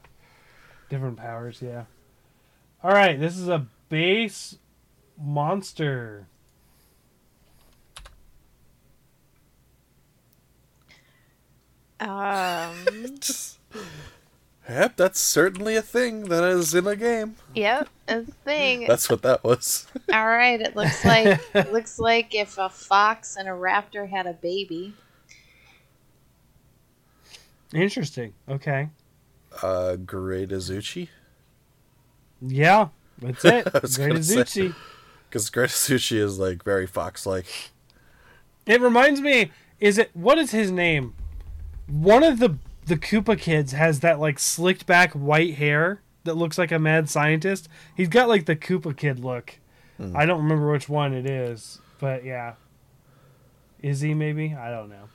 Different 0.90 1.18
powers, 1.18 1.62
yeah. 1.62 1.86
All 2.84 2.92
right, 2.92 3.20
this 3.20 3.38
is 3.38 3.48
a 3.48 3.66
base 3.90 4.58
monster. 5.18 6.28
Um, 12.00 12.76
Yep, 14.70 14.96
that's 14.96 15.20
certainly 15.20 15.76
a 15.76 15.82
thing 15.82 16.26
that 16.26 16.44
is 16.46 16.74
in 16.74 16.88
a 16.88 16.96
game. 16.96 17.36
yep, 17.54 17.90
a 18.08 18.22
thing. 18.22 18.88
That's 18.88 19.10
what 19.10 19.22
that 19.24 19.44
was. 19.44 19.88
All 20.14 20.26
right, 20.26 20.60
it 20.62 20.74
looks 20.76 21.04
like 21.04 21.42
it 21.54 21.74
looks 21.74 22.00
like 22.00 22.34
if 22.34 22.58
a 22.58 22.70
fox 22.70 23.36
and 23.36 23.50
a 23.50 23.52
raptor 23.52 24.10
had 24.10 24.26
a 24.26 24.34
baby. 24.34 24.94
Interesting. 27.74 28.34
Okay. 28.48 28.90
Uh, 29.62 29.98
Great 29.98 30.50
Izuchi? 30.50 31.10
Yeah, 32.46 32.90
that's 33.20 33.46
it. 33.46 33.64
Great. 33.72 34.14
Izuchi. 34.14 34.76
Because 35.30 35.50
Great 35.50 35.70
Izuchi 35.70 36.18
is 36.18 36.40
like 36.40 36.64
very 36.64 36.86
fox 36.86 37.26
like. 37.26 37.46
It 38.66 38.82
reminds 38.82 39.22
me. 39.22 39.52
Is 39.80 39.98
it 39.98 40.12
what 40.14 40.38
is 40.38 40.52
his 40.52 40.72
name? 40.72 41.14
One 41.88 42.24
of 42.24 42.40
the 42.40 42.58
the 42.86 42.96
Koopa 42.98 43.40
kids 43.40 43.72
has 43.72 44.02
that 44.02 44.20
like 44.20 44.40
slicked 44.40 44.86
back 44.86 45.14
white 45.14 45.56
hair 45.56 46.02
that 46.24 46.36
looks 46.36 46.58
like 46.58 46.72
a 46.72 46.80
mad 46.80 47.10
scientist. 47.10 47.68
He's 47.96 48.10
got 48.10 48.30
like 48.30 48.46
the 48.46 48.56
Koopa 48.56 48.96
kid 48.96 49.20
look. 49.20 49.60
Hmm. 49.98 50.16
I 50.16 50.26
don't 50.26 50.42
remember 50.44 50.72
which 50.72 50.90
one 50.90 51.14
it 51.14 51.26
is, 51.26 51.80
but 52.00 52.24
yeah. 52.24 52.54
Is 53.82 54.02
he 54.02 54.14
maybe? 54.14 54.56
I 54.56 54.70
don't 54.70 54.90
know. 54.90 55.10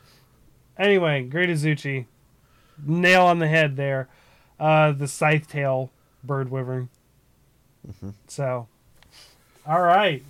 Anyway, 0.78 1.24
Great 1.24 1.48
Izuchi. 1.48 2.06
Nail 2.84 3.22
on 3.22 3.38
the 3.38 3.48
head 3.48 3.76
there. 3.76 4.08
Uh 4.60 4.92
the 4.92 5.08
scythe 5.08 5.48
tail 5.48 5.90
bird 6.22 6.50
wyvern. 6.50 6.88
So 8.26 8.68
all 9.66 9.82
right. 9.82 10.22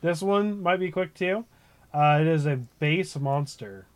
This 0.00 0.20
one 0.20 0.62
might 0.62 0.78
be 0.80 0.90
quick 0.90 1.14
too. 1.14 1.44
Uh, 1.92 2.18
it 2.20 2.26
is 2.26 2.46
a 2.46 2.56
base 2.78 3.16
monster. 3.16 3.86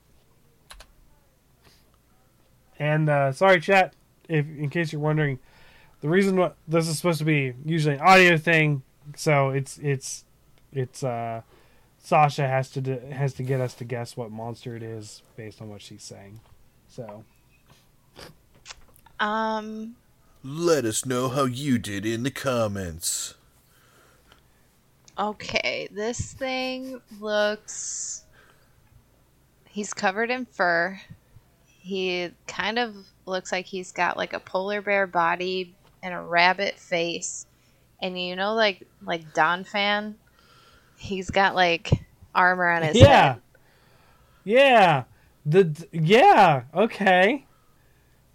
And 2.79 3.09
uh, 3.11 3.33
sorry, 3.33 3.61
chat, 3.61 3.95
if 4.29 4.47
in 4.47 4.71
case 4.71 4.93
you're 4.93 5.01
wondering, 5.01 5.41
the 6.01 6.09
reason 6.09 6.37
what 6.37 6.57
this 6.69 6.89
is 6.89 6.97
supposed 6.97 7.19
to 7.19 7.25
be 7.25 7.55
usually 7.65 7.97
an 7.97 8.01
audio 8.01 8.37
thing, 8.37 8.83
so 9.17 9.51
it's 9.51 9.79
it's 9.79 10.25
it's 10.73 11.03
uh, 11.03 11.43
Sasha 11.99 12.47
has 12.47 12.71
to 12.71 12.81
do, 12.81 12.99
has 13.11 13.33
to 13.35 13.43
get 13.43 13.61
us 13.61 13.75
to 13.75 13.85
guess 13.85 14.17
what 14.17 14.31
monster 14.31 14.77
it 14.77 14.83
is 14.83 15.23
based 15.37 15.61
on 15.61 15.69
what 15.69 15.83
she's 15.83 16.05
saying. 16.05 16.41
So 16.89 17.25
Um, 19.19 19.97
Let 20.45 20.85
us 20.85 21.05
know 21.05 21.29
how 21.29 21.45
you 21.45 21.79
did 21.79 22.07
in 22.07 22.23
the 22.23 22.31
comments. 22.31 23.35
okay, 25.19 25.89
this 25.93 26.33
thing 26.33 27.01
looks. 27.21 28.25
He's 29.69 29.93
covered 29.93 30.31
in 30.31 30.47
fur. 30.47 31.01
He 31.67 32.31
kind 32.47 32.79
of 32.79 32.95
looks 33.27 33.53
like 33.53 33.67
he's 33.67 33.93
got 33.93 34.17
like 34.17 34.33
a 34.33 34.41
polar 34.41 34.81
bear 34.81 35.07
body 35.07 35.75
and 36.03 36.15
a 36.15 36.21
rabbit 36.21 36.79
face. 36.79 37.47
And 38.01 38.21
you 38.21 38.37
know, 38.37 38.55
like 38.55 38.87
like 39.05 39.35
Donphan, 39.35 40.15
he's 40.97 41.31
got 41.31 41.55
like 41.55 41.91
armor 42.35 42.69
on 42.71 42.83
his 42.83 42.97
yeah, 42.97 43.35
head. 43.35 43.43
yeah, 44.45 45.05
the 45.45 45.89
yeah, 45.93 46.63
okay. 46.75 47.45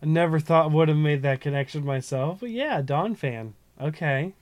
I 0.04 0.06
never 0.06 0.38
thought 0.40 0.72
would 0.72 0.90
have 0.90 0.98
made 0.98 1.22
that 1.22 1.40
connection 1.40 1.86
myself, 1.86 2.42
but 2.42 2.50
yeah, 2.50 2.82
Donphan. 2.82 3.54
Okay. 3.80 4.34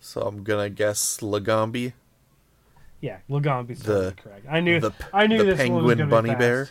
So 0.00 0.22
I'm 0.22 0.42
gonna 0.42 0.68
guess 0.70 1.18
Lagombi, 1.18 1.92
Yeah, 3.00 3.18
Lagombi's 3.30 3.80
The- 3.84 4.14
correct. 4.20 4.44
I 4.50 4.58
knew 4.60 4.80
the, 4.80 4.92
I 5.12 5.28
knew 5.28 5.38
the 5.38 5.44
this 5.54 5.68
one 5.68 5.84
was 5.84 5.94
penguin 5.94 5.98
gonna 5.98 6.06
be 6.06 6.10
bunny 6.10 6.28
fast. 6.30 6.38
bear. 6.40 6.68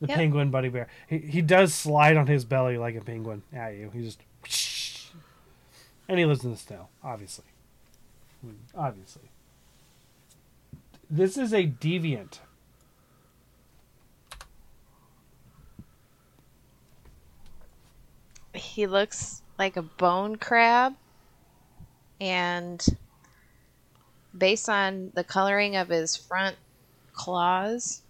The 0.00 0.06
Yep. 0.08 0.16
penguin 0.16 0.50
bunny 0.50 0.68
bear. 0.70 0.88
He 1.08 1.18
he 1.18 1.40
does 1.42 1.72
slide 1.72 2.16
on 2.16 2.26
his 2.26 2.44
belly 2.44 2.76
like 2.78 2.96
a 2.96 3.00
penguin 3.00 3.42
at 3.52 3.74
you. 3.76 3.90
He 3.90 4.02
just 4.02 4.20
and 6.08 6.18
he 6.18 6.24
lives 6.24 6.42
in 6.44 6.50
the 6.50 6.56
snow, 6.56 6.88
obviously. 7.04 7.44
Obviously. 8.74 9.30
This 11.10 11.36
is 11.38 11.52
a 11.52 11.64
deviant. 11.66 12.38
He 18.58 18.86
looks 18.86 19.42
like 19.58 19.76
a 19.76 19.82
bone 19.82 20.36
crab. 20.36 20.94
And 22.20 22.84
based 24.36 24.68
on 24.68 25.10
the 25.14 25.24
coloring 25.24 25.76
of 25.76 25.88
his 25.88 26.16
front 26.16 26.56
claws 27.12 28.02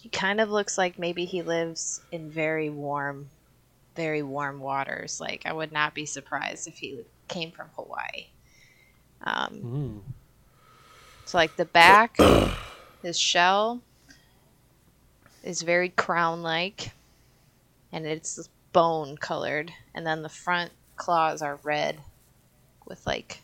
he 0.00 0.08
kind 0.08 0.40
of 0.40 0.50
looks 0.50 0.76
like 0.76 0.98
maybe 0.98 1.24
he 1.24 1.42
lives 1.42 2.00
in 2.10 2.28
very 2.30 2.68
warm 2.70 3.28
very 3.94 4.22
warm 4.22 4.58
waters. 4.60 5.20
Like 5.20 5.42
i 5.46 5.52
would 5.52 5.70
not 5.72 5.94
be 5.94 6.06
surprised 6.06 6.66
if 6.66 6.74
he 6.78 7.00
came 7.28 7.52
from 7.52 7.68
hawaii. 7.76 8.26
Um, 9.22 9.62
Mm. 9.64 10.00
so 11.24 11.38
like 11.38 11.56
the 11.56 11.64
back 11.64 12.16
his 13.02 13.18
shell 13.18 13.80
is 15.44 15.62
very 15.62 15.88
crown 15.88 16.42
like 16.42 16.92
and 17.92 18.06
it's 18.06 18.48
bone 18.72 19.16
colored 19.16 19.72
and 19.94 20.06
then 20.06 20.22
the 20.22 20.28
front 20.28 20.72
claws 20.96 21.42
are 21.42 21.58
red 21.62 22.00
with 22.86 23.06
like 23.06 23.42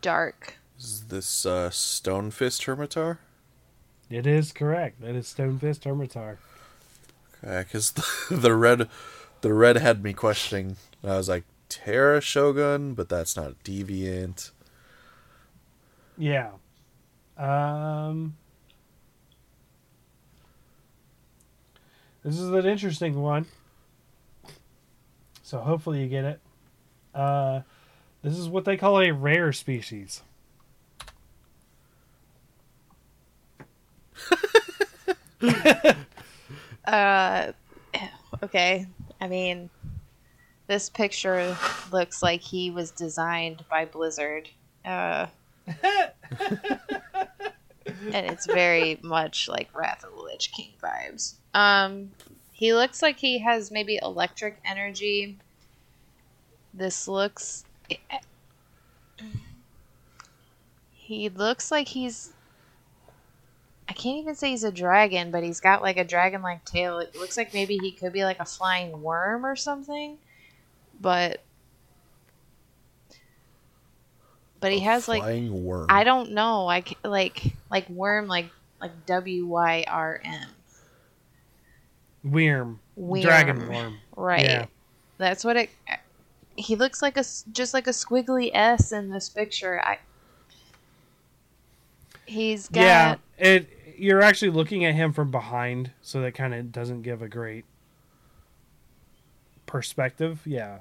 dark 0.00 0.56
Is 0.78 1.04
this 1.08 1.46
uh, 1.46 1.70
Stonefist 1.70 2.64
Hermitaur? 2.64 3.18
It 4.10 4.26
is 4.26 4.52
correct. 4.52 5.00
That 5.00 5.14
is 5.14 5.26
Stonefist 5.26 5.84
Hermitaur. 5.84 6.36
because 7.40 7.92
the, 8.28 8.36
the 8.36 8.54
red, 8.54 8.88
the 9.40 9.52
red 9.54 9.76
had 9.76 10.02
me 10.02 10.12
questioning. 10.12 10.76
I 11.02 11.16
was 11.16 11.28
like, 11.28 11.44
Terra 11.68 12.20
Shogun, 12.20 12.94
but 12.94 13.08
that's 13.08 13.36
not 13.36 13.50
a 13.50 13.54
deviant. 13.64 14.50
Yeah. 16.16 16.50
Um. 17.36 18.36
This 22.24 22.38
is 22.38 22.48
an 22.48 22.64
interesting 22.64 23.20
one. 23.20 23.44
So 25.42 25.58
hopefully 25.58 26.02
you 26.02 26.08
get 26.08 26.24
it. 26.24 26.40
Uh, 27.14 27.60
this 28.22 28.38
is 28.38 28.48
what 28.48 28.64
they 28.64 28.78
call 28.78 28.98
a 29.00 29.12
rare 29.12 29.52
species. 29.52 30.22
Uh, 36.86 37.52
okay. 38.42 38.86
I 39.18 39.26
mean, 39.26 39.70
this 40.66 40.90
picture 40.90 41.56
looks 41.90 42.22
like 42.22 42.42
he 42.42 42.70
was 42.70 42.90
designed 42.90 43.64
by 43.70 43.86
Blizzard. 43.86 44.50
Uh, 44.84 45.26
and 45.66 46.10
it's 48.12 48.44
very 48.44 49.00
much 49.02 49.48
like 49.48 49.74
Wrath 49.74 50.04
of 50.04 50.14
the 50.14 50.22
Lich 50.22 50.52
King 50.52 50.72
vibes. 50.82 51.36
Um, 51.54 52.10
he 52.52 52.74
looks 52.74 53.00
like 53.00 53.18
he 53.18 53.38
has 53.38 53.70
maybe 53.70 53.98
electric 54.02 54.58
energy. 54.64 55.38
This 56.74 57.08
looks. 57.08 57.64
He 60.92 61.28
looks 61.28 61.70
like 61.70 61.88
he's 61.88 62.32
I 63.88 63.92
can't 63.92 64.18
even 64.18 64.34
say 64.34 64.50
he's 64.50 64.64
a 64.64 64.72
dragon, 64.72 65.30
but 65.30 65.42
he's 65.42 65.60
got 65.60 65.82
like 65.82 65.96
a 65.98 66.04
dragon 66.04 66.42
like 66.42 66.64
tail. 66.64 66.98
It 66.98 67.14
looks 67.14 67.36
like 67.36 67.52
maybe 67.52 67.76
he 67.78 67.92
could 67.92 68.12
be 68.12 68.24
like 68.24 68.40
a 68.40 68.44
flying 68.44 69.02
worm 69.02 69.44
or 69.44 69.56
something. 69.56 70.18
But 71.00 71.42
but 74.60 74.72
he 74.72 74.80
has 74.80 75.06
like 75.06 75.22
Flying 75.22 75.64
worm. 75.64 75.86
I 75.90 76.04
don't 76.04 76.32
know, 76.32 76.64
like 76.64 76.96
like 77.04 77.52
like 77.70 77.88
worm 77.90 78.26
like 78.26 78.50
like 78.80 79.04
W 79.06 79.46
Y 79.46 79.84
R 79.86 80.20
M. 80.24 80.48
Worm. 82.24 82.80
Worm. 82.96 83.22
Dragon 83.22 83.68
worm. 83.68 83.98
Right. 84.16 84.44
Yeah. 84.44 84.66
That's 85.18 85.44
what 85.44 85.56
it 85.56 85.70
he 86.56 86.76
looks 86.76 87.02
like 87.02 87.16
a 87.16 87.24
just 87.52 87.74
like 87.74 87.86
a 87.86 87.90
squiggly 87.90 88.50
S 88.54 88.92
in 88.92 89.10
this 89.10 89.28
picture. 89.28 89.80
I 89.84 89.98
He's 92.26 92.68
got 92.68 92.80
Yeah. 92.80 93.16
It. 93.38 93.68
You're 93.96 94.22
actually 94.22 94.50
looking 94.50 94.84
at 94.84 94.94
him 94.94 95.12
from 95.12 95.30
behind, 95.30 95.92
so 96.02 96.20
that 96.22 96.34
kind 96.34 96.52
of 96.52 96.72
doesn't 96.72 97.02
give 97.02 97.22
a 97.22 97.28
great 97.28 97.64
perspective. 99.66 100.40
Yeah. 100.44 100.78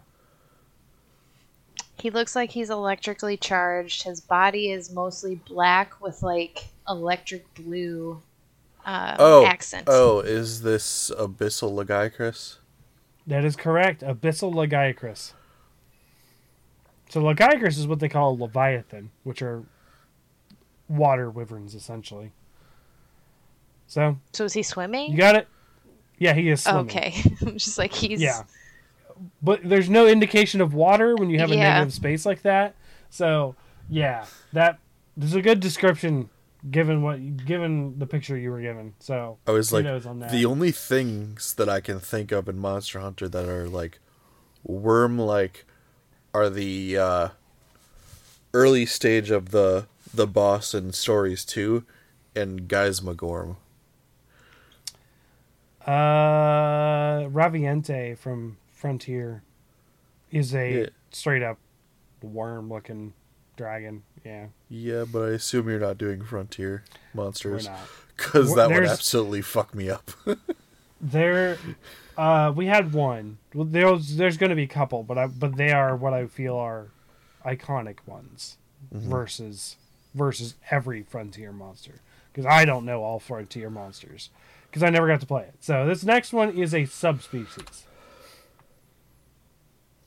He 1.99 2.09
looks 2.09 2.35
like 2.35 2.49
he's 2.49 2.71
electrically 2.71 3.37
charged. 3.37 4.03
His 4.03 4.19
body 4.19 4.71
is 4.71 4.91
mostly 4.91 5.35
black 5.35 6.01
with 6.01 6.23
like 6.23 6.65
electric 6.87 7.53
blue 7.53 8.21
uh, 8.86 9.15
oh, 9.19 9.45
accents. 9.45 9.86
oh, 9.88 10.19
is 10.19 10.61
this 10.61 11.11
Abyssal 11.17 11.71
Lagiacrus? 11.73 12.57
That 13.27 13.45
is 13.45 13.55
correct. 13.55 14.01
Abyssal 14.01 14.53
Lagiacrus. 14.53 15.34
So 17.09 17.21
Lagiacrus 17.21 17.77
is 17.77 17.88
what 17.88 17.99
they 17.99 18.09
call 18.09 18.34
a 18.34 18.36
leviathan, 18.36 19.11
which 19.23 19.41
are 19.41 19.63
water 20.89 21.29
wyverns 21.29 21.75
essentially. 21.75 22.31
So 23.88 24.17
So 24.34 24.45
is 24.45 24.53
he 24.53 24.63
swimming? 24.63 25.11
you 25.11 25.17
got 25.17 25.36
it. 25.36 25.47
Yeah, 26.17 26.34
he 26.34 26.49
is 26.49 26.63
swimming. 26.63 26.86
okay. 26.86 27.13
I'm 27.41 27.57
just 27.57 27.77
like 27.77 27.93
he's 27.93 28.21
Yeah, 28.21 28.43
but 29.41 29.61
there's 29.63 29.89
no 29.89 30.07
indication 30.07 30.61
of 30.61 30.73
water 30.73 31.15
when 31.15 31.29
you 31.29 31.39
have 31.39 31.51
a 31.51 31.55
Yeah. 31.55 31.73
negative 31.73 31.93
space 31.93 32.25
like 32.25 32.41
that. 32.43 32.75
So 33.09 33.55
yeah, 33.89 34.25
that 34.53 34.79
there's 35.15 35.36
a 35.36 35.41
good 35.41 35.59
description 35.59 36.29
given 36.70 37.01
what 37.01 37.45
given 37.45 37.99
the 37.99 38.05
picture 38.05 38.38
you 38.38 38.51
were 38.51 38.61
given. 38.61 38.93
So 38.99 39.38
I 39.47 39.51
was 39.51 39.74
like, 39.74 39.86
on 39.86 40.20
that. 40.20 40.32
the 40.32 40.45
only 40.45 40.72
things 40.72 41.53
that 41.55 41.68
I 41.70 41.80
can 41.82 41.99
think 41.99 42.32
of 42.32 42.47
in 42.47 42.57
Monster 42.57 42.99
Hunter 42.99 43.28
that 43.30 43.47
are 43.47 43.68
like 43.68 43.99
worm-like 44.64 45.66
are 46.34 46.49
the 46.49 46.97
uh, 46.97 47.28
early 48.53 48.86
stage 48.86 49.30
of 49.32 49.49
the 49.51 49.88
the 50.14 50.28
boss 50.28 50.74
in 50.74 50.93
Stories 50.93 51.43
Two 51.43 51.86
and 52.36 52.68
Gaismagorm. 52.68 53.57
Uh, 55.86 57.28
Raviente 57.30 58.18
from 58.18 58.57
Frontier 58.72 59.43
is 60.32 60.55
a 60.55 60.82
Yeah. 60.84 60.86
straight 61.11 61.43
up 61.43 61.57
worm 62.22 62.70
looking 62.70 63.14
dragon. 63.57 64.03
Yeah, 64.24 64.47
Yeah, 64.69 65.03
but 65.11 65.24
I 65.24 65.30
assume 65.32 65.69
you're 65.69 65.80
not 65.80 65.97
doing 65.97 66.24
Frontier 66.24 66.84
monsters 67.13 67.67
because 68.15 68.49
We're- 68.49 68.55
that 68.55 68.74
would 68.74 68.88
absolutely 68.89 69.41
fuck 69.41 69.74
me 69.76 69.89
up. 69.89 70.11
There, 71.05 71.57
uh, 72.17 72.53
we 72.55 72.67
had 72.67 72.93
one. 72.93 73.38
Well, 73.53 73.65
There's 73.65 74.15
there's 74.15 74.38
going 74.38 74.51
to 74.51 74.55
be 74.55 74.63
a 74.63 74.67
couple, 74.67 75.03
but 75.03 75.17
I 75.17 75.28
but 75.28 75.57
they 75.57 75.71
are 75.74 75.97
what 75.97 76.13
I 76.13 76.28
feel 76.28 76.55
are 76.55 76.88
iconic 77.45 77.97
ones 78.05 78.55
versus 78.89 79.76
versus 80.15 80.55
every 80.71 81.03
Frontier 81.03 81.51
monster 81.51 81.99
because 82.32 82.45
I 82.45 82.63
don't 82.63 82.86
know 82.86 83.03
all 83.03 83.19
Frontier 83.19 83.69
monsters 83.69 84.30
because 84.69 84.82
I 84.82 84.89
never 84.91 85.07
got 85.07 85.19
to 85.19 85.26
play 85.26 85.43
it. 85.43 85.55
So 85.59 85.86
this 85.86 86.05
next 86.05 86.32
one 86.32 86.57
is 86.57 86.74
a 86.74 86.86
subspecies. 86.86 87.86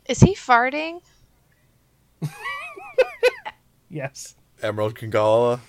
Is 0.07 0.21
he 0.21 0.35
farting? 0.35 1.03
Yes, 3.89 4.35
Emerald 4.63 4.95
Congalala. 4.95 5.61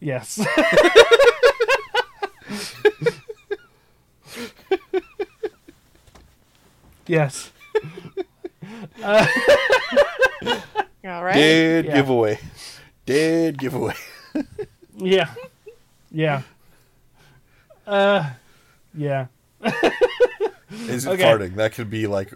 yes. 0.00 0.38
yes. 7.06 7.50
All 9.04 9.24
right. 11.24 11.34
Dead 11.34 11.84
Yeah. 11.86 11.94
giveaway. 11.96 12.38
Dead 13.06 13.58
giveaway. 13.58 13.94
Yeah. 14.96 15.30
Yeah. 16.10 16.42
Uh 17.86 18.30
yeah. 18.94 19.26
Is 20.70 21.06
it 21.06 21.10
Okay. 21.10 21.22
farting? 21.24 21.56
That 21.56 21.72
could 21.72 21.90
be 21.90 22.06
like 22.06 22.32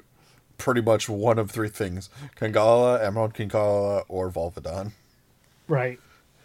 pretty 0.59 0.81
much 0.81 1.09
one 1.09 1.39
of 1.39 1.51
three 1.51 1.69
things: 1.69 2.11
Congalala, 2.37 3.03
Emerald 3.05 3.35
Congalala, 3.35 4.05
or 4.09 4.31
Volvidon. 4.31 4.93
Right. 5.69 6.01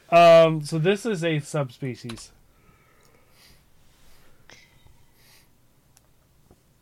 Um 0.10 0.62
so 0.64 0.78
this 0.80 1.06
is 1.06 1.24
a 1.24 1.40
subspecies. 1.40 2.32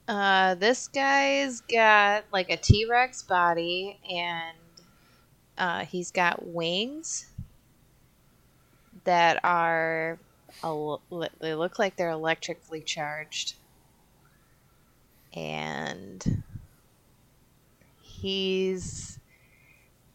Uh, 0.08 0.56
this 0.56 0.88
guy's 0.88 1.62
got 1.62 2.24
like 2.34 2.50
a 2.50 2.58
T 2.58 2.88
Rex 2.90 3.22
body, 3.22 4.00
and 4.12 4.58
uh, 5.56 5.86
he's 5.86 6.10
got 6.10 6.48
wings 6.48 7.28
that 9.04 9.40
are. 9.44 10.18
el- 10.64 11.00
They 11.40 11.54
look 11.54 11.78
like 11.78 11.96
they're 11.96 12.10
electrically 12.10 12.82
charged, 12.82 13.54
and 15.36 16.44
he's 18.02 19.19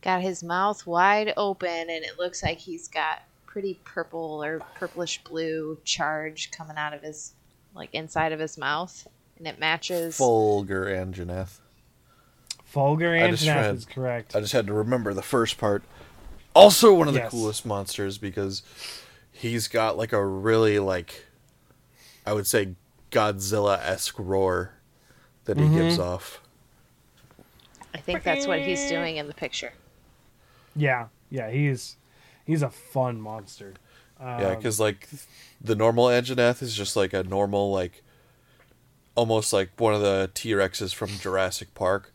got 0.05 0.21
his 0.21 0.45
mouth 0.45 0.87
wide 0.87 1.33
open, 1.37 1.69
and 1.69 2.05
it 2.05 2.19
looks 2.19 2.43
like 2.43 2.59
he's 2.59 2.87
got 2.87 3.23
pretty 3.47 3.81
purple 3.85 4.45
or 4.45 4.61
purplish 4.75 5.23
blue 5.25 5.79
charge 5.85 6.51
coming 6.51 6.77
out 6.77 6.93
of 6.93 7.03
his 7.03 7.33
like 7.75 7.89
inside 7.93 8.33
of 8.33 8.39
his 8.39 8.59
mouth, 8.59 9.09
and 9.39 9.49
it 9.49 9.59
matches. 9.59 10.17
Fulgur 10.17 10.87
Anjanath. 10.87 11.59
Fulgur 12.73 13.21
I 13.21 13.31
just 13.31 13.45
Anjanath 13.45 13.75
is 13.75 13.85
correct. 13.87 14.37
I 14.37 14.41
just 14.41 14.53
had 14.53 14.67
to 14.67 14.75
remember 14.75 15.15
the 15.15 15.23
first 15.23 15.59
part. 15.59 15.83
Also, 16.55 16.95
one 16.95 17.09
of 17.09 17.15
the 17.15 17.21
Yes. 17.21 17.31
coolest 17.31 17.67
monsters 17.67 18.19
because 18.19 18.63
he's 19.33 19.67
got 19.67 19.97
like 19.97 20.13
a 20.13 20.25
really 20.25 20.79
like, 20.79 21.27
I 22.25 22.33
would 22.33 22.47
say 22.47 22.75
Godzilla 23.11 23.79
esque 23.81 24.15
roar 24.19 24.75
that 25.47 25.57
he 25.59 25.69
gives 25.69 25.99
mm-hmm. 25.99 26.09
off. 26.09 26.41
I 27.93 27.99
think 27.99 28.23
that's 28.23 28.47
what 28.47 28.61
he's 28.61 28.89
doing 28.89 29.17
in 29.17 29.27
the 29.27 29.35
picture. 29.35 29.73
Yeah. 30.77 31.07
Yeah, 31.31 31.51
he's 31.51 31.97
he's 32.45 32.63
a 32.63 32.71
fun 32.71 33.21
monster. 33.21 33.75
Yeah, 34.21 34.49
Um, 34.51 34.57
because 34.57 34.79
like 34.79 35.09
the 35.61 35.75
normal 35.75 36.07
Anjanath 36.07 36.63
is 36.63 36.75
just 36.75 36.95
like 36.97 37.13
a 37.13 37.23
normal 37.25 37.73
like, 37.73 38.03
almost 39.15 39.53
like 39.53 39.71
one 39.79 39.95
of 39.95 40.01
the 40.01 40.31
T 40.35 40.51
Rexes 40.53 40.95
from 40.95 41.09
Jurassic 41.19 41.75
Park, 41.75 42.13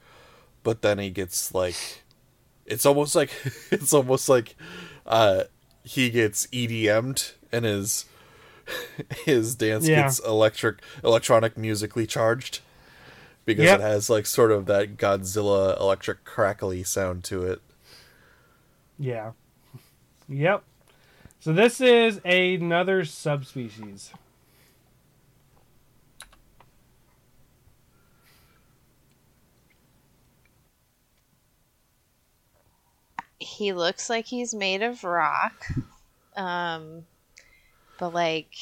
but 0.63 0.81
then 0.81 0.99
he 0.99 1.09
gets 1.09 1.53
like, 1.53 1.75
it's 2.65 2.85
almost 2.85 3.15
like 3.15 3.31
it's 3.71 3.93
almost 3.93 4.29
like, 4.29 4.55
uh, 5.05 5.43
he 5.83 6.09
gets 6.09 6.47
EDM'd 6.47 7.31
and 7.51 7.65
his 7.65 8.05
his 9.25 9.55
dance 9.55 9.87
Yeah. 9.87 10.03
gets 10.03 10.19
electric 10.19 10.81
electronic 11.03 11.57
musically 11.57 12.05
charged 12.07 12.59
because 13.45 13.65
Yep. 13.65 13.79
it 13.79 13.81
has 13.83 14.09
like 14.09 14.25
sort 14.25 14.51
of 14.51 14.67
that 14.67 14.97
Godzilla 14.97 15.77
electric 15.79 16.23
crackly 16.23 16.83
sound 16.83 17.23
to 17.25 17.43
it. 17.43 17.61
Yeah. 18.99 19.31
Yep. 20.27 20.63
So 21.39 21.53
this 21.53 21.79
is 21.79 22.19
another 22.25 23.05
subspecies. 23.05 24.11
He 33.39 33.71
looks 33.71 34.09
like 34.09 34.25
he's 34.25 34.53
made 34.53 34.83
of 34.83 35.05
rock. 35.05 35.65
Um, 36.35 37.05
but 37.97 38.13
like 38.13 38.53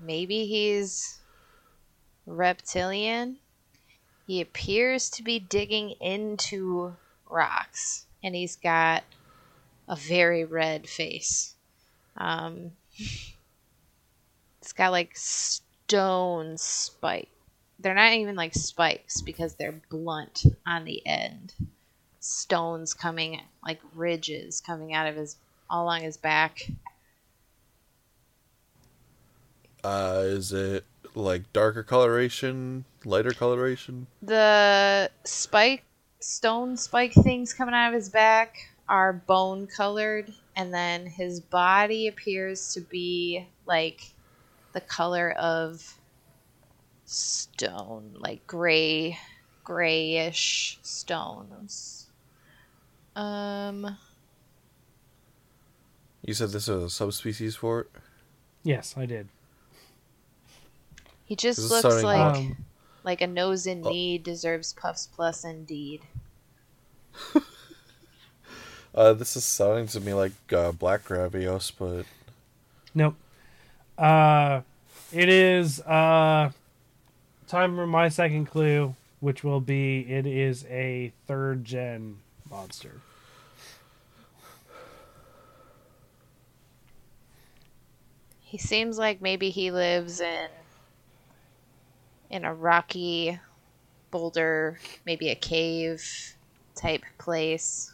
maybe 0.00 0.46
he's 0.46 1.20
reptilian. 2.26 3.36
He 4.26 4.40
appears 4.40 5.08
to 5.10 5.22
be 5.22 5.38
digging 5.38 5.90
into 6.00 6.96
rocks, 7.28 8.06
and 8.22 8.34
he's 8.34 8.56
got 8.56 9.04
a 9.88 9.96
very 9.96 10.44
red 10.44 10.88
face. 10.88 11.54
Um, 12.16 12.72
it's 14.60 14.72
got 14.72 14.92
like 14.92 15.12
stone 15.14 16.56
spike. 16.56 17.30
They're 17.78 17.94
not 17.94 18.12
even 18.12 18.36
like 18.36 18.54
spikes 18.54 19.20
because 19.20 19.54
they're 19.54 19.80
blunt 19.90 20.44
on 20.66 20.84
the 20.84 21.04
end. 21.06 21.52
Stones 22.20 22.94
coming 22.94 23.40
like 23.64 23.80
ridges 23.94 24.60
coming 24.60 24.94
out 24.94 25.06
of 25.06 25.16
his 25.16 25.36
all 25.68 25.84
along 25.84 26.02
his 26.02 26.16
back. 26.16 26.70
Uh, 29.82 30.22
is 30.24 30.52
it 30.52 30.84
like 31.14 31.52
darker 31.52 31.82
coloration, 31.82 32.86
lighter 33.04 33.32
coloration? 33.32 34.06
The 34.22 35.10
spike 35.24 35.84
stone 36.20 36.78
spike 36.78 37.12
things 37.12 37.52
coming 37.52 37.74
out 37.74 37.88
of 37.88 37.94
his 37.94 38.08
back 38.08 38.70
are 38.88 39.12
bone 39.12 39.66
colored 39.66 40.32
and 40.56 40.72
then 40.72 41.06
his 41.06 41.40
body 41.40 42.06
appears 42.08 42.74
to 42.74 42.80
be 42.80 43.46
like 43.66 44.14
the 44.72 44.80
color 44.80 45.32
of 45.32 45.98
stone, 47.04 48.14
like 48.18 48.46
gray 48.46 49.18
grayish 49.64 50.78
stones. 50.82 52.08
Um 53.16 53.96
You 56.22 56.34
said 56.34 56.50
this 56.50 56.68
is 56.68 56.82
a 56.82 56.90
subspecies 56.90 57.54
for 57.56 57.80
it. 57.82 57.90
Yes, 58.62 58.94
I 58.96 59.06
did. 59.06 59.28
he 61.26 61.36
just 61.36 61.70
looks 61.70 61.82
sounding 61.82 62.04
like 62.04 62.36
Um, 62.36 62.56
like 63.02 63.20
a 63.20 63.26
nose 63.26 63.66
in 63.66 63.82
Oh. 63.84 63.90
need 63.90 64.22
deserves 64.22 64.72
puffs 64.72 65.06
plus 65.06 65.44
indeed. 65.44 66.02
Uh, 68.94 69.12
this 69.12 69.36
is 69.36 69.44
sounding 69.44 69.88
to 69.88 70.00
me 70.00 70.14
like 70.14 70.32
uh, 70.52 70.70
black 70.70 71.02
gravios, 71.04 71.72
but 71.76 72.06
nope. 72.94 73.16
Uh, 73.98 74.60
it 75.12 75.28
is 75.28 75.80
uh, 75.80 76.50
time 77.48 77.74
for 77.74 77.86
my 77.86 78.08
second 78.08 78.46
clue, 78.46 78.94
which 79.18 79.42
will 79.42 79.60
be 79.60 80.00
it 80.08 80.26
is 80.26 80.64
a 80.66 81.12
third 81.26 81.64
gen 81.64 82.18
monster. 82.48 82.92
He 88.40 88.58
seems 88.58 88.96
like 88.96 89.20
maybe 89.20 89.50
he 89.50 89.72
lives 89.72 90.20
in 90.20 90.48
in 92.30 92.44
a 92.44 92.54
rocky 92.54 93.40
boulder, 94.12 94.78
maybe 95.04 95.30
a 95.30 95.34
cave 95.34 96.36
type 96.76 97.02
place. 97.18 97.93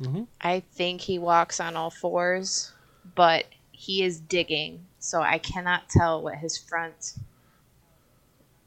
Mm-hmm. 0.00 0.24
I 0.40 0.60
think 0.60 1.00
he 1.00 1.18
walks 1.18 1.60
on 1.60 1.76
all 1.76 1.90
fours, 1.90 2.72
but 3.14 3.46
he 3.72 4.02
is 4.02 4.20
digging, 4.20 4.86
so 4.98 5.22
I 5.22 5.38
cannot 5.38 5.88
tell 5.88 6.22
what 6.22 6.36
his 6.36 6.58
front 6.58 7.14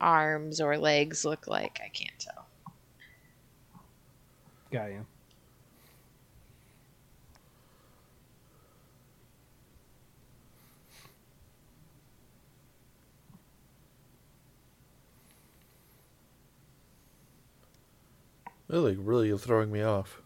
arms 0.02 0.60
or 0.60 0.78
legs 0.78 1.26
look 1.26 1.48
like. 1.48 1.80
I 1.84 1.90
can't 1.90 2.18
tell. 2.20 2.46
Got 4.72 4.92
you. 4.92 5.06
really, 18.70 18.96
really 18.96 19.38
throwing 19.38 19.72
me 19.72 19.82
off. 19.82 20.22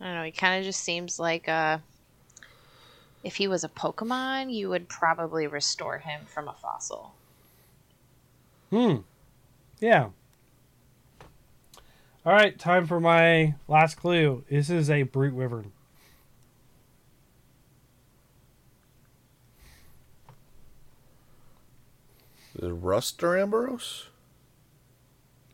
I 0.00 0.04
don't 0.04 0.14
know. 0.14 0.22
He 0.22 0.30
kind 0.30 0.58
of 0.58 0.64
just 0.64 0.80
seems 0.80 1.18
like 1.18 1.48
uh, 1.48 1.78
if 3.24 3.36
he 3.36 3.48
was 3.48 3.64
a 3.64 3.68
Pokemon, 3.68 4.52
you 4.52 4.68
would 4.68 4.88
probably 4.88 5.46
restore 5.46 5.98
him 5.98 6.22
from 6.26 6.48
a 6.48 6.54
fossil. 6.54 7.14
Hmm. 8.70 8.96
Yeah. 9.80 10.10
All 12.24 12.32
right, 12.32 12.58
time 12.58 12.86
for 12.86 13.00
my 13.00 13.54
last 13.66 13.96
clue. 13.96 14.44
This 14.50 14.68
is 14.68 14.90
a 14.90 15.02
brute 15.04 15.34
wyvern. 15.34 15.72
Is 22.54 22.64
it 22.64 22.72
Rust 22.72 23.18
Duramboros? 23.18 24.06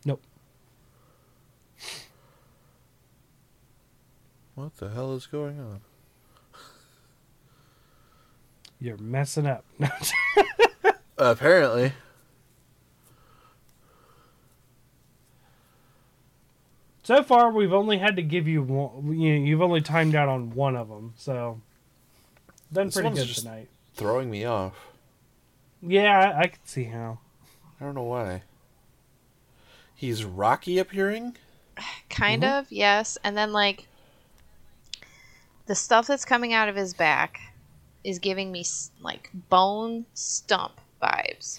Nope. 0.04 0.22
What 4.54 4.76
the 4.76 4.88
hell 4.90 5.14
is 5.14 5.26
going 5.26 5.58
on? 5.60 5.80
You're 8.80 8.98
messing 8.98 9.46
up. 9.46 9.64
apparently. 11.18 11.92
so 17.02 17.22
far, 17.22 17.50
we've 17.50 17.72
only 17.72 17.98
had 17.98 18.16
to 18.16 18.22
give 18.22 18.48
you 18.48 18.62
one. 18.62 19.18
You 19.18 19.34
you've 19.34 19.62
only 19.62 19.80
timed 19.80 20.14
out 20.14 20.28
on 20.28 20.50
one 20.50 20.76
of 20.76 20.88
them, 20.88 21.12
so 21.16 21.60
done 22.72 22.86
This 22.86 22.94
pretty 22.94 23.08
one's 23.08 23.18
good 23.20 23.26
just- 23.28 23.40
tonight. 23.42 23.68
Throwing 23.94 24.28
me 24.30 24.44
off. 24.44 24.74
Yeah, 25.80 26.18
I, 26.18 26.40
I 26.40 26.46
can 26.48 26.58
see 26.64 26.84
how. 26.84 27.18
I 27.80 27.84
don't 27.84 27.94
know 27.94 28.02
why. 28.02 28.42
He's 29.94 30.24
rocky 30.24 30.78
appearing? 30.78 31.36
Kind 32.10 32.42
Mhm. 32.42 32.58
of, 32.60 32.72
yes. 32.72 33.16
And 33.22 33.36
then 33.36 33.52
like 33.52 33.86
the 35.66 35.74
stuff 35.74 36.06
that's 36.06 36.24
coming 36.24 36.52
out 36.52 36.68
of 36.68 36.76
his 36.76 36.94
back 36.94 37.40
is 38.02 38.18
giving 38.18 38.52
me 38.52 38.64
like 39.00 39.30
bone 39.48 40.04
stump 40.14 40.80
vibes. 41.02 41.58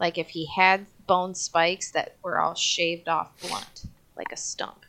Like 0.00 0.18
if 0.18 0.28
he 0.28 0.46
had 0.46 0.86
bone 1.06 1.34
spikes 1.34 1.90
that 1.92 2.16
were 2.22 2.40
all 2.40 2.54
shaved 2.54 3.08
off 3.08 3.30
blunt, 3.40 3.84
like 4.16 4.32
a 4.32 4.36
stump. 4.36 4.84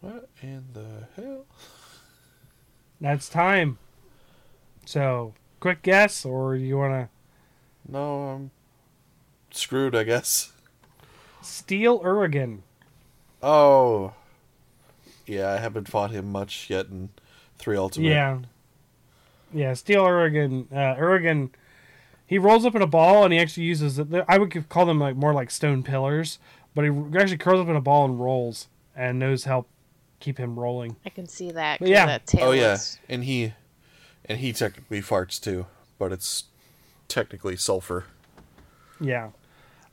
What 0.00 0.28
in 0.40 0.64
the 0.72 1.08
hell? 1.16 1.46
That's 3.00 3.28
time. 3.28 3.78
So, 4.84 5.34
quick 5.58 5.82
guess, 5.82 6.24
or 6.24 6.54
you 6.54 6.78
want 6.78 6.92
to 6.92 7.92
No, 7.92 8.28
I'm 8.28 8.50
screwed, 9.50 9.96
I 9.96 10.04
guess. 10.04 10.52
Steel 11.42 12.00
Uragaan? 12.00 12.60
Oh. 13.46 14.12
Yeah, 15.24 15.50
I 15.52 15.58
haven't 15.58 15.88
fought 15.88 16.10
him 16.10 16.30
much 16.32 16.68
yet 16.68 16.86
in 16.86 17.10
3 17.58 17.76
Ultimate. 17.76 18.08
Yeah. 18.08 18.38
Yeah, 19.54 19.74
Steel 19.74 20.02
Uragaan. 20.04 20.66
Uh, 20.72 20.96
Uragaan, 21.00 21.50
he 22.26 22.38
rolls 22.38 22.64
up 22.66 22.74
in 22.74 22.82
a 22.82 22.86
ball 22.86 23.24
and 23.24 23.32
he 23.32 23.38
actually 23.38 23.64
uses 23.64 23.98
it. 23.98 24.08
I 24.28 24.38
would 24.38 24.68
call 24.68 24.84
them 24.86 24.98
like 24.98 25.14
more 25.16 25.32
like 25.32 25.50
stone 25.50 25.82
pillars, 25.82 26.38
but 26.74 26.84
he 26.84 26.90
actually 27.16 27.38
curls 27.38 27.60
up 27.60 27.68
in 27.68 27.76
a 27.76 27.80
ball 27.80 28.04
and 28.04 28.20
rolls 28.20 28.66
and 28.96 29.18
knows 29.18 29.44
how 29.44 29.66
keep 30.18 30.38
him 30.38 30.58
rolling. 30.58 30.96
I 31.06 31.10
can 31.10 31.28
see 31.28 31.52
that. 31.52 31.80
Yeah. 31.80 32.06
that 32.06 32.26
tail 32.26 32.48
Oh 32.48 32.52
yeah, 32.52 32.74
is- 32.74 32.98
and 33.08 33.22
he 33.24 33.52
and 34.24 34.40
he 34.40 34.52
technically 34.52 35.00
farts 35.00 35.40
too, 35.40 35.66
but 35.98 36.10
it's 36.10 36.44
technically 37.06 37.54
sulfur. 37.56 38.04
Yeah. 39.00 39.30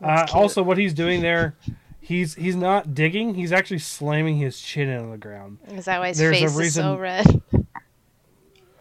Uh, 0.01 0.26
also, 0.34 0.64
what 0.64 0.78
he's 0.78 0.93
doing 0.93 1.22
there, 1.22 1.56
he's 2.04 2.36
he's 2.36 2.56
not 2.56 2.93
digging. 2.93 3.36
He's 3.36 3.51
actually 3.51 3.80
slamming 3.80 4.38
his 4.38 4.60
chin 4.60 4.89
into 4.89 5.12
the 5.12 5.18
ground. 5.18 5.60
Is 5.70 5.86
that 5.86 5.99
why 5.99 6.10
his 6.10 6.18
There's 6.18 6.38
a 6.38 6.47
face 6.47 6.60
is 6.60 6.74
so 6.76 6.97
red? 6.97 7.41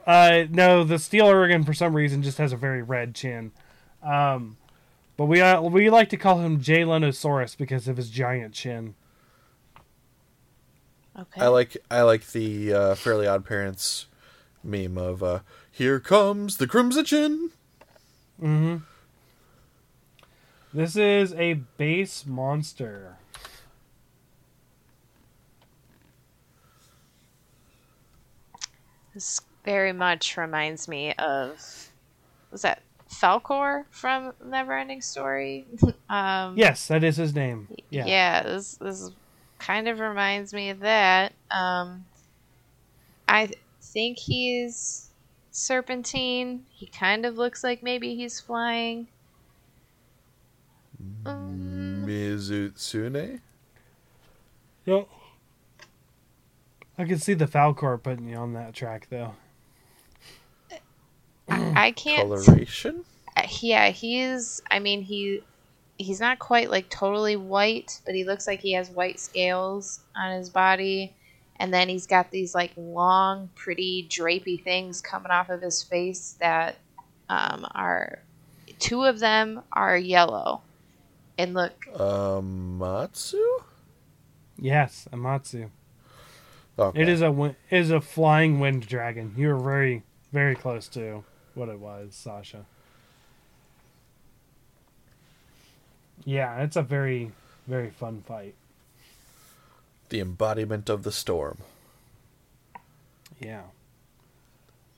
Uh, 0.05 0.47
no, 0.51 0.83
the 0.83 0.99
Steel 0.99 1.27
Uragaan 1.27 1.65
for 1.65 1.73
some 1.73 1.95
reason 1.95 2.23
just 2.23 2.39
has 2.39 2.53
a 2.53 2.57
very 2.57 2.83
red 2.83 3.15
chin. 3.15 3.53
Um, 4.03 4.57
but 5.17 5.27
we 5.27 5.41
uh, 5.41 5.63
we 5.63 5.91
like 5.91 6.09
to 6.11 6.17
call 6.17 6.41
him 6.41 6.61
Jalenosaurus 6.61 7.57
because 7.57 7.87
of 7.87 7.97
his 7.97 8.11
giant 8.11 8.53
chin. 8.53 8.95
Okay. 11.19 11.41
I 11.41 11.49
like 11.49 11.77
I 11.91 12.03
like 12.03 12.27
the 12.33 12.73
uh, 12.73 12.95
Fairly 12.97 13.27
Odd 13.29 13.45
Parents 13.45 14.07
meme 14.65 14.99
of 14.99 15.23
uh, 15.23 15.41
"Here 15.71 16.01
comes 16.01 16.57
the 16.57 16.67
Crimson 16.67 17.05
Chin." 17.05 17.51
Mm-hmm. 18.43 18.77
This 20.75 20.97
is 20.97 21.35
a 21.35 21.55
base 21.77 22.25
monster. 22.25 23.19
This 29.13 29.41
very 29.65 29.93
much 29.93 30.37
reminds 30.37 30.89
me 30.89 31.13
of 31.15 31.91
was 32.51 32.63
that 32.63 32.83
Falkor 33.11 33.85
from 33.91 34.33
Neverending 34.45 35.03
Story? 35.03 35.67
um, 36.09 36.57
Yes, 36.57 36.89
that 36.89 37.05
is 37.05 37.17
his 37.17 37.35
name. 37.35 37.69
Yeah. 37.91 38.07
yeah, 38.07 38.43
this 38.43 38.77
this 38.77 39.11
kind 39.59 39.89
of 39.89 40.01
reminds 40.01 40.55
me 40.55 40.71
of 40.71 40.81
that. 40.81 41.35
Um, 41.51 42.07
I 43.29 43.47
th- 43.47 43.59
think 43.83 44.19
he's 44.19 45.11
serpentine. 45.51 46.65
He 46.71 46.87
kind 46.87 47.27
of 47.27 47.37
looks 47.37 47.63
like 47.63 47.83
maybe 47.83 48.15
he's 48.17 48.41
flying. 48.41 49.09
Um, 51.25 52.05
Mizutsune? 52.07 53.41
Yep. 54.87 55.09
I 56.99 57.05
can 57.05 57.19
see 57.19 57.35
the 57.35 57.47
Falkor 57.47 58.03
putting 58.03 58.29
you 58.29 58.37
on 58.37 58.53
that 58.55 58.75
track 58.75 59.09
though. 59.11 59.35
I, 61.49 61.73
I 61.87 61.91
can't. 61.93 62.29
Coloration? 62.29 63.05
Uh, 63.37 63.47
yeah, 63.61 63.91
he's. 63.91 64.61
I 64.71 64.79
mean, 64.79 65.03
he 65.03 65.43
he's 65.99 66.21
not 66.21 66.39
quite 66.39 66.71
like 66.71 66.89
totally 66.89 67.37
white, 67.37 68.01
but 68.05 68.15
he 68.15 68.25
looks 68.25 68.47
like 68.47 68.61
he 68.61 68.73
has 68.73 68.91
white 68.91 69.21
scales 69.21 70.01
on 70.17 70.37
his 70.37 70.51
body, 70.51 71.15
and 71.57 71.73
then 71.73 71.89
he's 71.89 72.07
got 72.07 72.31
these 72.31 72.55
like 72.55 72.73
long, 72.77 73.49
pretty 73.55 74.07
drapey 74.11 74.63
things 74.63 75.01
coming 75.01 75.31
off 75.31 75.49
of 75.49 75.63
his 75.63 75.83
face 75.83 76.37
that 76.41 76.77
um, 77.29 77.67
are 77.75 78.19
two 78.79 79.05
of 79.05 79.19
them 79.21 79.63
are 79.73 79.97
yellow, 79.97 80.61
and 81.39 81.55
look. 81.55 81.73
Amatsu. 81.95 82.79
Matsu? 82.79 83.59
Yes, 84.59 85.09
Amatsu. 85.13 85.71
Okay. 86.79 87.03
It 87.03 87.09
is 87.09 87.21
a 87.21 87.27
wi- 87.27 87.57
it 87.71 87.79
is 87.81 87.91
a 87.91 88.01
flying 88.01 88.59
wind 88.61 88.87
dragon. 88.87 89.35
You 89.37 89.49
were 89.49 89.57
very 89.59 90.03
very 90.33 90.55
close 90.55 90.89
to 90.89 91.25
what 91.55 91.69
it 91.69 91.79
was, 91.79 92.15
Sasha. 92.15 92.65
Yeah, 96.25 96.61
it's 96.63 96.77
a 96.77 96.83
very 96.83 97.33
very 97.67 97.91
fun 97.91 98.23
fight. 98.27 98.55
the 100.09 100.21
embodiment 100.21 100.91
of 100.91 101.05
the 101.05 101.13
storm. 101.13 101.59
Yeah. 103.41 103.63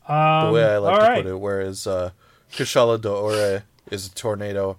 Um, 0.09 0.47
The 0.49 0.53
way 0.53 0.65
I 0.65 0.79
like 0.79 0.99
to 0.99 1.07
right. 1.07 1.23
put 1.23 1.31
it, 1.31 1.39
whereas 1.41 1.87
uh, 1.87 2.11
Kushala 2.53 2.99
Daora 2.99 3.63
is 3.93 4.09
a 4.09 4.11
tornado, 4.11 4.77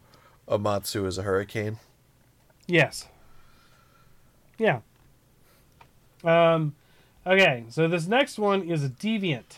Amatsu 0.48 1.06
is 1.06 1.18
a 1.18 1.24
hurricane. 1.24 1.80
Yes. 2.68 3.08
Yeah. 4.58 4.80
Um. 6.24 6.76
Okay, 7.28 7.66
so 7.70 7.88
this 7.88 8.08
next 8.08 8.38
one 8.38 8.64
is 8.64 8.84
a 8.84 8.90
deviant. 8.90 9.58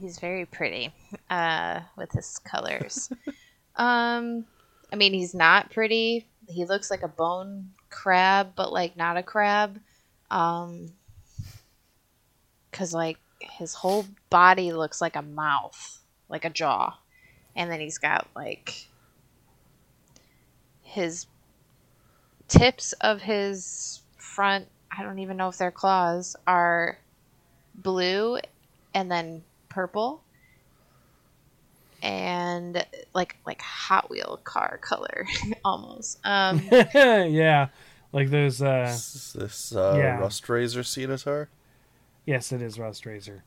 He's 0.00 0.18
very 0.18 0.46
pretty 0.46 0.92
uh, 1.28 1.80
with 1.96 2.12
his 2.12 2.38
colors. 2.38 3.10
um, 3.76 4.46
I 4.92 4.96
mean, 4.96 5.12
he's 5.12 5.34
not 5.34 5.70
pretty. 5.70 6.26
He 6.48 6.64
looks 6.64 6.90
like 6.90 7.02
a 7.02 7.08
bone 7.08 7.70
crab, 7.90 8.52
but 8.56 8.72
like 8.72 8.96
not 8.96 9.16
a 9.16 9.22
crab. 9.22 9.78
Um, 10.30 10.88
cause 12.72 12.94
like 12.94 13.18
his 13.40 13.74
whole 13.74 14.06
body 14.34 14.72
looks 14.72 15.00
like 15.00 15.14
a 15.14 15.22
mouth, 15.22 16.00
like 16.28 16.44
a 16.44 16.50
jaw, 16.50 16.98
and 17.54 17.70
then 17.70 17.78
he's 17.78 17.98
got 17.98 18.26
like 18.34 18.88
his 20.82 21.26
tips 22.48 22.94
of 22.94 23.22
his 23.22 24.02
front. 24.16 24.66
I 24.90 25.04
don't 25.04 25.20
even 25.20 25.36
know 25.36 25.50
if 25.50 25.56
they're 25.56 25.70
claws 25.70 26.34
are 26.48 26.98
blue 27.76 28.38
and 28.92 29.08
then 29.08 29.44
purple 29.68 30.20
and 32.02 32.84
like 33.14 33.36
like 33.46 33.62
Hot 33.62 34.10
Wheel 34.10 34.40
car 34.42 34.80
color 34.82 35.28
almost. 35.64 36.18
Um, 36.24 36.60
yeah, 36.92 37.68
like 38.12 38.30
those. 38.30 38.60
uh 38.60 38.86
Is 38.88 39.36
this 39.38 39.76
uh, 39.76 39.94
yeah. 39.96 40.18
Rust 40.18 40.48
Razor 40.48 40.80
Ceanataur? 40.82 41.46
Yes, 42.26 42.50
it 42.50 42.60
is 42.60 42.80
Rust 42.80 43.06
Razor. 43.06 43.44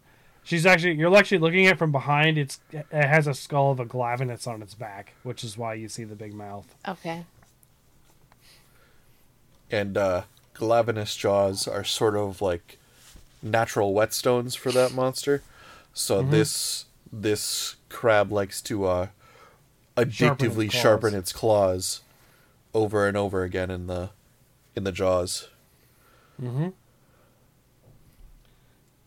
She's 0.47 0.65
actually 0.65 0.93
you're 0.93 1.13
actually 1.13 1.39
looking 1.39 1.67
at 1.67 1.73
it 1.73 1.77
from 1.77 1.91
behind. 1.91 2.37
It's 2.37 2.61
it 2.71 2.85
has 2.93 3.27
a 3.27 3.33
skull 3.33 3.69
of 3.69 3.81
a 3.81 3.85
glavenus 3.85 4.47
on 4.47 4.61
its 4.61 4.73
back, 4.73 5.13
which 5.23 5.43
is 5.43 5.57
why 5.57 5.73
you 5.73 5.89
see 5.89 6.05
the 6.05 6.15
big 6.15 6.33
mouth. 6.33 6.73
okay, 6.87 7.25
And 9.69 9.97
uh, 9.97 10.23
Glavenus 10.55 11.17
jaws 11.17 11.67
are 11.67 11.83
sort 11.83 12.15
of 12.15 12.41
like 12.41 12.77
natural 13.43 13.93
whetstones 13.93 14.55
for 14.57 14.71
that 14.71 14.93
monster. 14.93 15.43
So 15.93 16.21
Mm-hmm. 16.21 16.31
this 16.31 16.85
this 17.11 17.75
crab 17.89 18.31
likes 18.31 18.61
to 18.63 18.85
uh, 18.85 19.07
Sharpen 20.09 20.47
its 20.47 20.55
addictively 20.55 20.71
sharpen 20.71 21.13
its 21.15 21.33
claws 21.33 22.01
over 22.73 23.07
and 23.07 23.17
over 23.17 23.43
again 23.43 23.69
in 23.69 23.87
the 23.87 24.11
in 24.75 24.83
the 24.85 24.91
jaws. 24.91 25.49
Mm-hmm. 26.41 26.69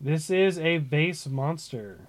This 0.01 0.31
is 0.31 0.59
a 0.59 0.79
base 0.79 1.27
monster. 1.27 2.09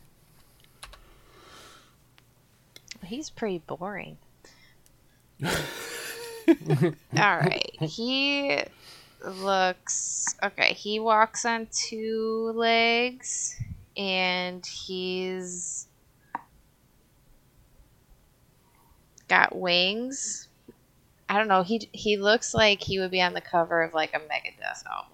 he's 3.03 3.29
pretty 3.29 3.59
boring. 3.59 4.17
All 5.43 5.55
right, 7.17 7.75
he 7.81 8.61
looks 9.25 10.35
okay. 10.43 10.73
He 10.73 10.99
walks 10.99 11.45
on 11.45 11.67
two 11.71 12.53
legs, 12.55 13.59
and 13.97 14.65
he's 14.65 15.87
got 19.27 19.55
wings. 19.55 20.47
I 21.27 21.37
don't 21.37 21.47
know. 21.47 21.63
He 21.63 21.89
he 21.91 22.17
looks 22.17 22.53
like 22.53 22.81
he 22.81 22.99
would 22.99 23.11
be 23.11 23.21
on 23.21 23.33
the 23.33 23.41
cover 23.41 23.81
of 23.81 23.93
like 23.93 24.13
a 24.13 24.19
Megadeth 24.19 24.85
album, 24.85 25.10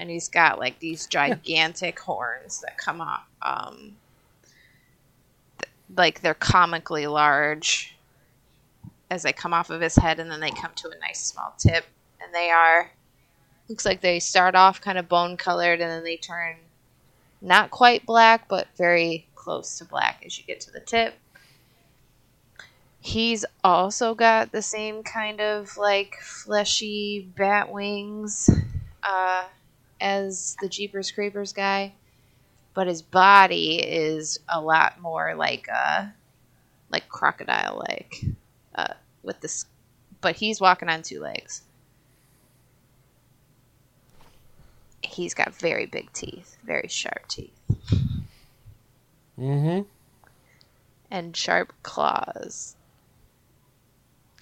and 0.00 0.08
he's 0.08 0.28
got 0.28 0.58
like 0.58 0.78
these 0.78 1.06
gigantic 1.06 2.00
horns 2.00 2.60
that 2.60 2.78
come 2.78 3.02
off. 3.02 3.26
Um, 3.42 3.96
like 5.94 6.22
they're 6.22 6.34
comically 6.34 7.06
large 7.06 7.94
as 9.10 9.22
they 9.22 9.32
come 9.32 9.52
off 9.52 9.70
of 9.70 9.80
his 9.80 9.96
head, 9.96 10.18
and 10.18 10.30
then 10.30 10.40
they 10.40 10.50
come 10.50 10.70
to 10.76 10.88
a 10.88 10.98
nice 11.00 11.20
small 11.20 11.54
tip, 11.58 11.84
and 12.22 12.34
they 12.34 12.50
are 12.50 12.90
looks 13.68 13.84
like 13.84 14.00
they 14.00 14.18
start 14.18 14.54
off 14.54 14.80
kind 14.80 14.98
of 14.98 15.08
bone 15.08 15.36
colored, 15.36 15.80
and 15.80 15.90
then 15.90 16.02
they 16.02 16.16
turn 16.16 16.56
not 17.42 17.70
quite 17.70 18.06
black, 18.06 18.48
but 18.48 18.68
very 18.76 19.26
close 19.34 19.78
to 19.78 19.84
black 19.84 20.22
as 20.24 20.38
you 20.38 20.44
get 20.44 20.60
to 20.60 20.70
the 20.70 20.80
tip. 20.80 21.14
He's 23.02 23.44
also 23.64 24.14
got 24.14 24.52
the 24.52 24.62
same 24.62 25.02
kind 25.02 25.40
of 25.40 25.76
like 25.76 26.16
fleshy 26.20 27.28
bat 27.36 27.70
wings 27.72 28.50
uh, 29.02 29.44
as 30.00 30.56
the 30.60 30.68
Jeepers 30.68 31.10
Creepers 31.10 31.52
guy, 31.52 31.94
but 32.74 32.86
his 32.86 33.02
body 33.02 33.76
is 33.78 34.38
a 34.48 34.60
lot 34.60 35.00
more 35.00 35.34
like 35.34 35.68
uh, 35.72 36.06
like 36.90 37.08
crocodile 37.08 37.84
like 37.88 38.24
uh, 38.74 38.94
with 39.22 39.40
this, 39.40 39.66
but 40.20 40.36
he's 40.36 40.60
walking 40.60 40.88
on 40.88 41.02
two 41.02 41.20
legs. 41.20 41.62
He's 45.02 45.34
got 45.34 45.54
very 45.54 45.86
big 45.86 46.12
teeth, 46.12 46.56
very 46.64 46.88
sharp 46.88 47.26
teeth, 47.28 47.58
Mm-hmm. 49.38 49.88
and 51.10 51.36
sharp 51.36 51.72
claws. 51.82 52.76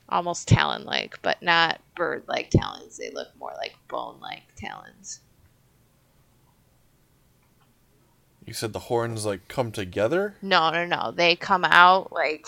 Almost 0.09 0.49
talon 0.49 0.85
like, 0.85 1.21
but 1.23 1.43
not 1.43 1.81
bird 1.95 2.25
like 2.29 2.51
talons. 2.51 2.97
They 2.97 3.11
look 3.11 3.29
more 3.39 3.53
like 3.59 3.77
bone 3.89 4.19
like 4.21 4.43
talons. 4.57 5.21
You 8.49 8.55
said 8.55 8.73
the 8.73 8.79
horns 8.79 9.27
like 9.27 9.47
come 9.47 9.71
together. 9.73 10.35
No, 10.41 10.71
no, 10.71 10.87
no. 10.87 11.13
They 11.15 11.37
come 11.37 11.67
out 11.67 12.13
like 12.13 12.47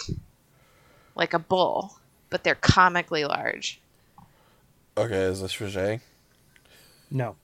like 1.14 1.34
a 1.34 1.38
bull, 1.38 1.98
but 2.30 2.42
they're 2.42 2.54
comically 2.54 3.26
large. 3.26 3.82
Okay, 4.96 5.24
is 5.24 5.42
this 5.42 5.54
Rajang? 5.56 6.00
No. 7.10 7.36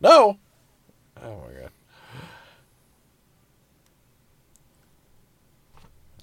No. 0.00 0.38
Oh 1.20 1.40
my 1.40 1.60
god. 1.60 1.70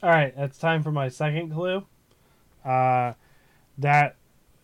All 0.01 0.09
right, 0.11 0.33
it's 0.37 0.57
time 0.57 0.81
for 0.81 0.93
my 0.93 1.09
second 1.09 1.51
clue. 1.51 1.85
Uh, 2.63 3.15
that 3.77 4.15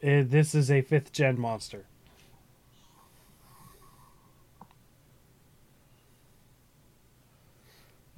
this 0.01 0.55
is 0.55 0.71
a 0.71 0.81
fifth 0.81 1.11
gen 1.11 1.37
monster. 1.37 1.83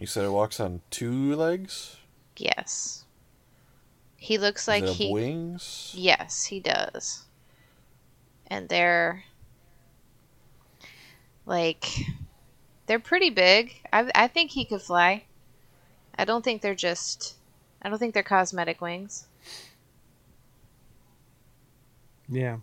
You 0.04 0.08
said 0.08 0.26
it 0.26 0.32
walks 0.32 0.60
on 0.60 0.82
two 0.89 1.34
legs. 1.34 1.95
Yes. 2.36 3.06
He 4.18 4.38
looks 4.38 4.68
like 4.68 4.84
he. 4.84 5.14
wings. 5.14 5.93
Yes, 5.95 6.43
he 6.43 6.60
does. 6.60 7.24
And 8.47 8.68
they're 8.68 9.24
like 11.45 11.86
they're 12.86 12.99
pretty 12.99 13.30
big. 13.30 13.76
I 13.93 14.12
I 14.14 14.28
think 14.28 14.51
he 14.51 14.66
could 14.66 14.82
fly. 14.82 15.24
I 16.18 16.26
don't 16.26 16.43
think 16.43 16.62
they're 16.62 16.76
just 16.76 17.36
I 17.82 17.88
don't 17.88 17.97
think 17.97 18.14
they're 18.14 18.24
cosmetic 18.24 18.82
wings. 18.82 19.28
Yeah. 22.28 22.58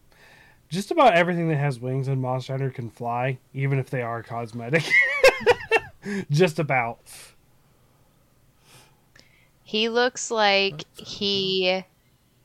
Just 0.68 0.91
about 0.91 1.14
everything 1.14 1.49
that 1.49 1.57
has 1.57 1.80
wings 1.80 2.07
in 2.07 2.20
Monster 2.20 2.53
Hunter 2.53 2.68
can 2.68 2.91
fly, 2.91 3.38
even 3.55 3.78
if 3.78 3.88
they 3.88 4.03
are 4.03 4.22
cosmetic. 4.22 4.84
Just 6.30 6.59
about. 6.59 7.01
He 9.70 9.88
looks 9.88 10.32
like 10.32 10.84
he 10.96 11.84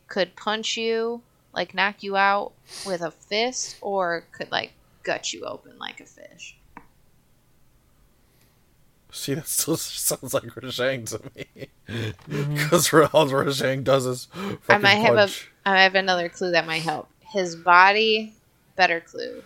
could 0.06 0.36
punch 0.36 0.78
you, 0.78 1.24
like 1.56 1.74
knock 1.74 2.04
you 2.04 2.16
out 2.16 2.52
with 2.86 3.02
a 3.02 3.10
fist, 3.10 3.78
or 3.82 4.26
could 4.32 4.52
like 4.52 4.74
gut 5.02 5.34
you 5.34 5.44
open 5.44 5.80
like 5.80 6.00
a 6.00 6.06
fish. 6.06 6.56
See, 9.12 9.34
that 9.34 9.48
still 9.48 9.76
sounds 9.78 10.36
like 10.36 10.44
Rajang 10.44 11.10
to 11.10 11.22
me. 11.36 11.70
Because 12.28 12.94
all 12.94 13.28
Rajang 13.28 13.84
does 13.84 14.06
is 14.06 14.26
fucking 14.26 14.60
I 14.70 14.78
might 14.78 15.02
have 15.02 15.16
punch. 15.16 15.50
a 15.66 15.70
I 15.70 15.82
have 15.82 15.96
another 15.96 16.30
clue 16.30 16.52
that 16.52 16.68
might 16.68 16.84
help. 16.84 17.10
His 17.22 17.56
body, 17.56 18.36
better 18.76 19.02
clue. 19.02 19.42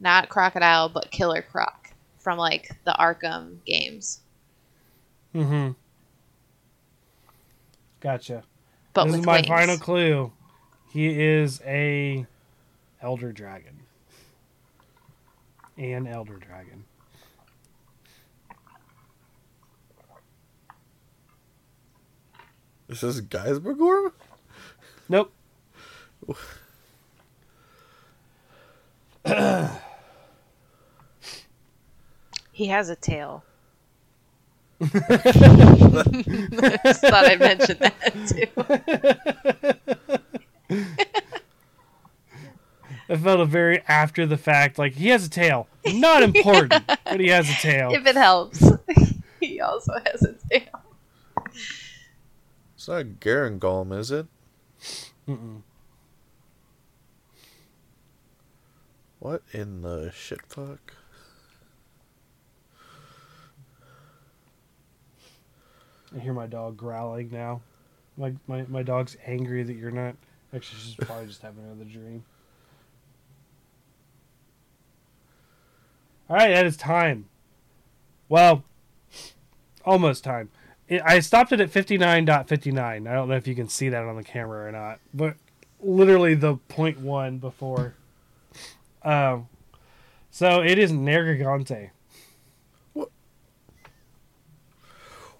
Not 0.00 0.30
crocodile, 0.30 0.88
but 0.88 1.12
killer 1.12 1.42
croc 1.42 1.92
from 2.18 2.38
like 2.38 2.72
the 2.84 2.96
Arkham 2.98 3.58
games. 3.64 4.18
Mm-hmm. 5.32 5.74
Gotcha. 8.00 8.42
But 8.92 9.04
this 9.06 9.16
is 9.16 9.26
my 9.26 9.36
wings. 9.36 9.46
final 9.46 9.78
clue. 9.78 10.32
He 10.90 11.08
is 11.22 11.60
a 11.64 12.26
elder 13.00 13.32
dragon. 13.32 13.80
An 15.76 16.06
elder 16.06 16.36
dragon. 16.36 16.84
This 22.88 23.02
is 23.04 23.20
Gaismagorm? 23.20 24.12
Nope. 25.08 25.32
He 32.52 32.66
has 32.66 32.90
a 32.90 32.96
tail. 32.96 33.44
I 34.80 36.78
just 36.84 37.00
thought 37.02 37.26
I'd 37.26 37.40
mention 37.40 37.76
that 37.80 38.14
too. 38.28 38.46
I 43.10 43.16
felt 43.16 43.40
a 43.40 43.44
very 43.44 43.82
after 43.88 44.24
the 44.24 44.36
fact, 44.38 44.78
like 44.78 44.94
he 44.94 45.08
has 45.08 45.26
a 45.26 45.30
tail. 45.30 45.66
Not 45.84 46.22
important, 46.22 46.84
but 46.86 47.18
he 47.18 47.28
has 47.28 47.50
a 47.50 47.54
tail. 47.54 47.90
If 47.92 48.06
it 48.06 48.14
helps. 48.14 48.64
he 49.40 49.60
also 49.60 49.94
has 50.06 50.22
a 50.22 50.34
tail. 50.48 50.82
It's 52.74 52.88
not 52.88 53.04
Garangolm, 53.20 53.98
is 53.98 54.10
it? 54.10 54.26
Mm-mm. 55.28 55.62
What 59.18 59.42
in 59.52 59.82
the 59.82 60.12
shit 60.14 60.40
fuck? 60.48 60.94
I 66.14 66.18
hear 66.18 66.32
my 66.32 66.46
dog 66.46 66.76
growling 66.76 67.30
now. 67.30 67.60
My, 68.16 68.34
my 68.46 68.64
my 68.68 68.82
dog's 68.82 69.16
angry 69.26 69.62
that 69.62 69.74
you're 69.74 69.90
not. 69.90 70.16
Actually, 70.54 70.80
she's 70.80 70.94
probably 70.96 71.26
just 71.26 71.42
having 71.42 71.64
another 71.64 71.84
dream. 71.84 72.24
All 76.28 76.36
right, 76.36 76.52
that 76.54 76.66
is 76.66 76.76
time. 76.76 77.28
Well, 78.28 78.64
almost 79.84 80.22
time. 80.22 80.50
I 81.04 81.20
stopped 81.20 81.52
it 81.52 81.60
at 81.60 81.70
59.59. 81.70 82.78
I 82.80 83.12
don't 83.12 83.28
know 83.28 83.34
if 83.34 83.46
you 83.46 83.54
can 83.54 83.68
see 83.68 83.88
that 83.88 84.04
on 84.04 84.16
the 84.16 84.24
camera 84.24 84.68
or 84.68 84.72
not, 84.72 84.98
but 85.14 85.36
literally 85.80 86.34
the 86.34 86.56
point 86.68 87.00
one 87.00 87.38
before. 87.38 87.94
Um, 89.02 89.48
so 90.30 90.62
it 90.62 90.78
is 90.78 90.92
Nergigante. 90.92 91.90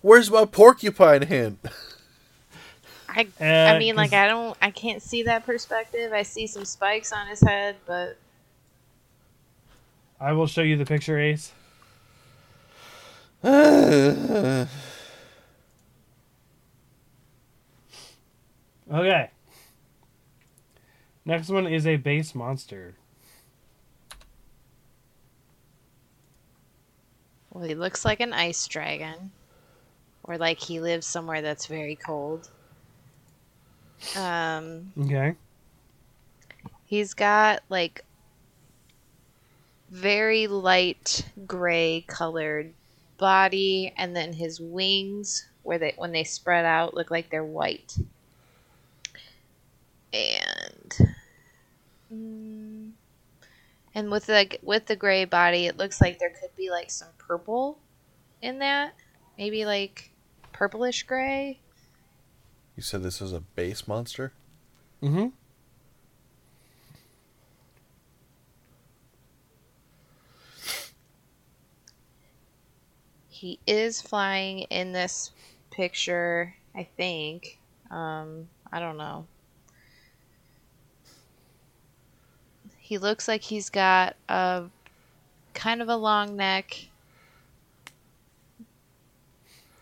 Where's 0.02 0.30
my 0.30 0.44
porcupine 0.44 1.22
hint? 1.22 1.58
I 3.08 3.26
Uh, 3.40 3.44
I 3.44 3.78
mean 3.78 3.96
like 3.96 4.12
I 4.12 4.28
don't 4.28 4.56
I 4.62 4.70
can't 4.70 5.02
see 5.02 5.24
that 5.24 5.44
perspective. 5.44 6.12
I 6.12 6.22
see 6.22 6.46
some 6.46 6.64
spikes 6.64 7.12
on 7.12 7.26
his 7.26 7.40
head, 7.40 7.76
but 7.86 8.16
I 10.20 10.32
will 10.32 10.46
show 10.46 10.62
you 10.62 10.76
the 10.76 10.84
picture, 10.84 11.18
Ace. 11.18 11.52
Okay. 18.92 19.30
Next 21.24 21.48
one 21.48 21.68
is 21.68 21.86
a 21.86 21.96
base 21.96 22.34
monster. 22.34 22.96
well 27.52 27.64
he 27.64 27.74
looks 27.74 28.04
like 28.04 28.20
an 28.20 28.32
ice 28.32 28.66
dragon. 28.66 29.30
Or 30.24 30.38
like 30.38 30.60
he 30.60 30.80
lives 30.80 31.06
somewhere 31.06 31.42
that's 31.42 31.66
very 31.66 31.96
cold. 31.96 32.48
Um 34.16 34.92
Okay. 34.98 35.34
He's 36.84 37.14
got 37.14 37.62
like 37.68 38.04
very 39.90 40.46
light 40.46 41.24
gray 41.46 42.04
colored 42.06 42.72
body 43.18 43.92
and 43.96 44.16
then 44.16 44.32
his 44.32 44.60
wings 44.60 45.46
where 45.62 45.78
they 45.78 45.94
when 45.96 46.12
they 46.12 46.24
spread 46.24 46.64
out 46.64 46.94
look 46.94 47.10
like 47.10 47.30
they're 47.30 47.44
white. 47.44 47.96
And 50.12 51.14
mm, 52.12 52.90
and 53.94 54.10
with 54.10 54.26
the 54.26 54.58
with 54.62 54.86
the 54.86 54.96
gray 54.96 55.24
body 55.24 55.66
it 55.66 55.76
looks 55.76 56.00
like 56.00 56.18
there 56.18 56.30
could 56.30 56.54
be 56.56 56.70
like 56.70 56.90
some 56.90 57.08
purple 57.18 57.78
in 58.40 58.58
that. 58.60 58.94
Maybe 59.40 59.64
like 59.64 60.10
purplish 60.52 61.04
gray. 61.04 61.58
You 62.76 62.82
said 62.82 63.02
this 63.02 63.22
is 63.22 63.32
a 63.32 63.40
base 63.40 63.88
monster? 63.88 64.34
Mm-hmm. 65.02 65.28
He 73.30 73.58
is 73.66 74.02
flying 74.02 74.58
in 74.64 74.92
this 74.92 75.30
picture, 75.70 76.54
I 76.74 76.86
think. 76.98 77.58
Um, 77.90 78.46
I 78.70 78.78
don't 78.78 78.98
know. 78.98 79.26
He 82.76 82.98
looks 82.98 83.26
like 83.26 83.40
he's 83.40 83.70
got 83.70 84.16
a 84.28 84.64
kind 85.54 85.80
of 85.80 85.88
a 85.88 85.96
long 85.96 86.36
neck. 86.36 86.89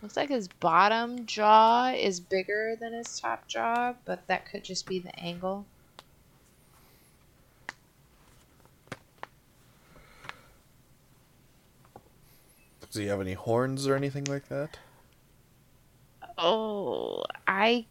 Looks 0.01 0.15
like 0.15 0.29
his 0.29 0.47
bottom 0.47 1.25
jaw 1.25 1.91
is 1.93 2.21
bigger 2.21 2.75
than 2.79 2.93
his 2.93 3.19
top 3.19 3.47
jaw, 3.47 3.95
but 4.05 4.25
that 4.27 4.49
could 4.49 4.63
just 4.63 4.87
be 4.87 4.99
the 4.99 5.17
angle. 5.19 5.65
Does 12.81 12.95
he 12.95 13.07
have 13.07 13.21
any 13.21 13.33
horns 13.33 13.87
or 13.87 13.95
anything 13.95 14.23
like 14.23 14.47
that? 14.47 14.77
Oh, 16.37 17.23
I 17.47 17.85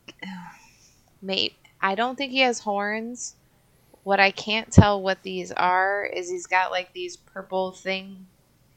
may 1.23 1.55
I 1.81 1.95
don't 1.95 2.17
think 2.17 2.33
he 2.33 2.41
has 2.41 2.59
horns. 2.61 3.37
What 4.03 4.19
I 4.19 4.31
can't 4.31 4.73
tell 4.73 5.03
what 5.03 5.23
these 5.23 5.53
are 5.53 6.05
is 6.07 6.31
he's 6.31 6.47
got 6.47 6.71
like 6.71 6.95
these 6.95 7.17
purple 7.17 7.73
thing 7.73 8.27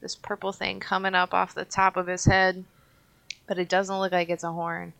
this 0.02 0.14
purple 0.14 0.52
thing 0.52 0.78
coming 0.80 1.14
up 1.14 1.32
off 1.32 1.54
the 1.54 1.64
top 1.64 1.96
of 1.96 2.06
his 2.06 2.24
head, 2.24 2.64
but 3.46 3.58
it 3.58 3.68
doesn't 3.68 3.98
look 3.98 4.12
like 4.12 4.28
it's 4.28 4.44
a 4.44 4.52
horn. 4.52 4.92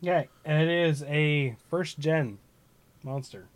Yeah, 0.00 0.24
and 0.44 0.62
it 0.62 0.88
is 0.88 1.02
a 1.04 1.56
first 1.70 1.98
gen 1.98 2.38
monster. 3.02 3.46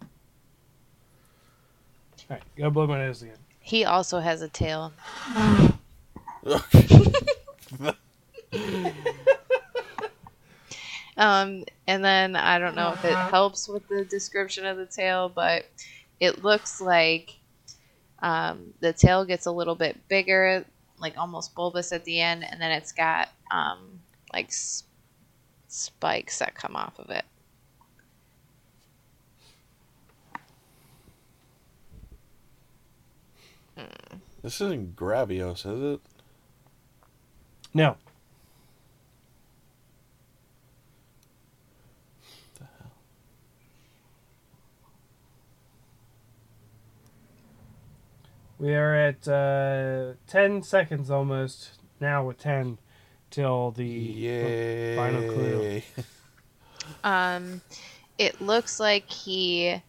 All 0.00 0.08
right, 2.30 2.42
go 2.56 2.70
blow 2.70 2.86
my 2.86 2.98
nose 2.98 3.22
again. 3.22 3.36
He 3.60 3.84
also 3.84 4.20
has 4.20 4.42
a 4.42 4.48
tail. 4.48 4.92
Um, 11.14 11.64
and 11.86 12.02
then 12.04 12.36
I 12.36 12.58
don't 12.58 12.74
know 12.74 12.92
if 12.92 13.04
it 13.04 13.14
helps 13.14 13.68
with 13.68 13.86
the 13.88 14.04
description 14.04 14.64
of 14.64 14.78
the 14.78 14.86
tail, 14.86 15.28
but 15.28 15.66
it 16.20 16.42
looks 16.42 16.80
like 16.80 17.36
Um, 18.22 18.72
the 18.80 18.92
tail 18.92 19.24
gets 19.24 19.46
a 19.46 19.50
little 19.50 19.74
bit 19.74 20.08
bigger, 20.08 20.64
like 20.98 21.18
almost 21.18 21.54
bulbous 21.54 21.92
at 21.92 22.04
the 22.04 22.20
end, 22.20 22.44
and 22.48 22.60
then 22.60 22.70
it's 22.70 22.92
got 22.92 23.28
um, 23.50 24.00
like 24.32 24.46
s- 24.46 24.84
spikes 25.68 26.38
that 26.38 26.54
come 26.54 26.76
off 26.76 26.98
of 26.98 27.10
it. 27.10 27.24
This 34.42 34.60
isn't 34.60 34.96
Gravios, 34.96 35.64
is 35.66 35.94
it? 35.94 36.00
No. 37.72 37.96
We 48.62 48.74
are 48.76 48.94
at 48.94 49.26
uh, 49.26 50.12
10 50.28 50.62
seconds 50.62 51.10
almost 51.10 51.80
now 51.98 52.24
with 52.24 52.38
10 52.38 52.78
till 53.28 53.72
the 53.72 53.84
Yay. 53.84 54.96
final 54.96 55.22
clue. 55.22 55.82
Um, 57.04 57.62
it 58.18 58.40
looks 58.40 58.78
like 58.78 59.10
he 59.10 59.82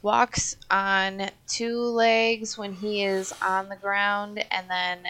walks 0.00 0.56
on 0.70 1.30
two 1.46 1.78
legs 1.78 2.56
when 2.56 2.72
he 2.72 3.04
is 3.04 3.32
on 3.42 3.68
the 3.68 3.76
ground, 3.76 4.42
and 4.50 4.70
then 4.70 5.04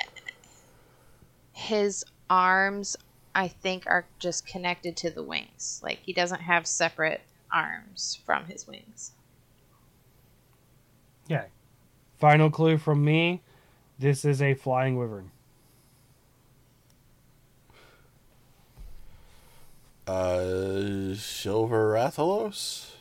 his 1.53 2.05
arms, 2.29 2.97
I 3.35 3.49
think, 3.49 3.87
are 3.87 4.07
just 4.19 4.47
connected 4.47 4.97
to 4.99 5.11
the 5.11 5.23
wings. 5.23 5.81
Like 5.83 5.99
he 5.99 6.13
doesn't 6.13 6.41
have 6.41 6.67
separate 6.67 7.23
arms 7.53 8.19
from 8.25 8.47
his 8.47 8.67
wings. 8.67 9.13
Yeah. 11.29 11.45
Final 12.21 12.51
clue 12.51 12.77
from 12.77 13.03
me 13.03 13.41
this 13.99 14.25
is 14.25 14.41
a 14.43 14.55
flying 14.55 14.97
wyvern. 14.97 15.31
Uh, 20.07 21.15
Silver 21.15 21.93
Rathalos? 21.93 22.93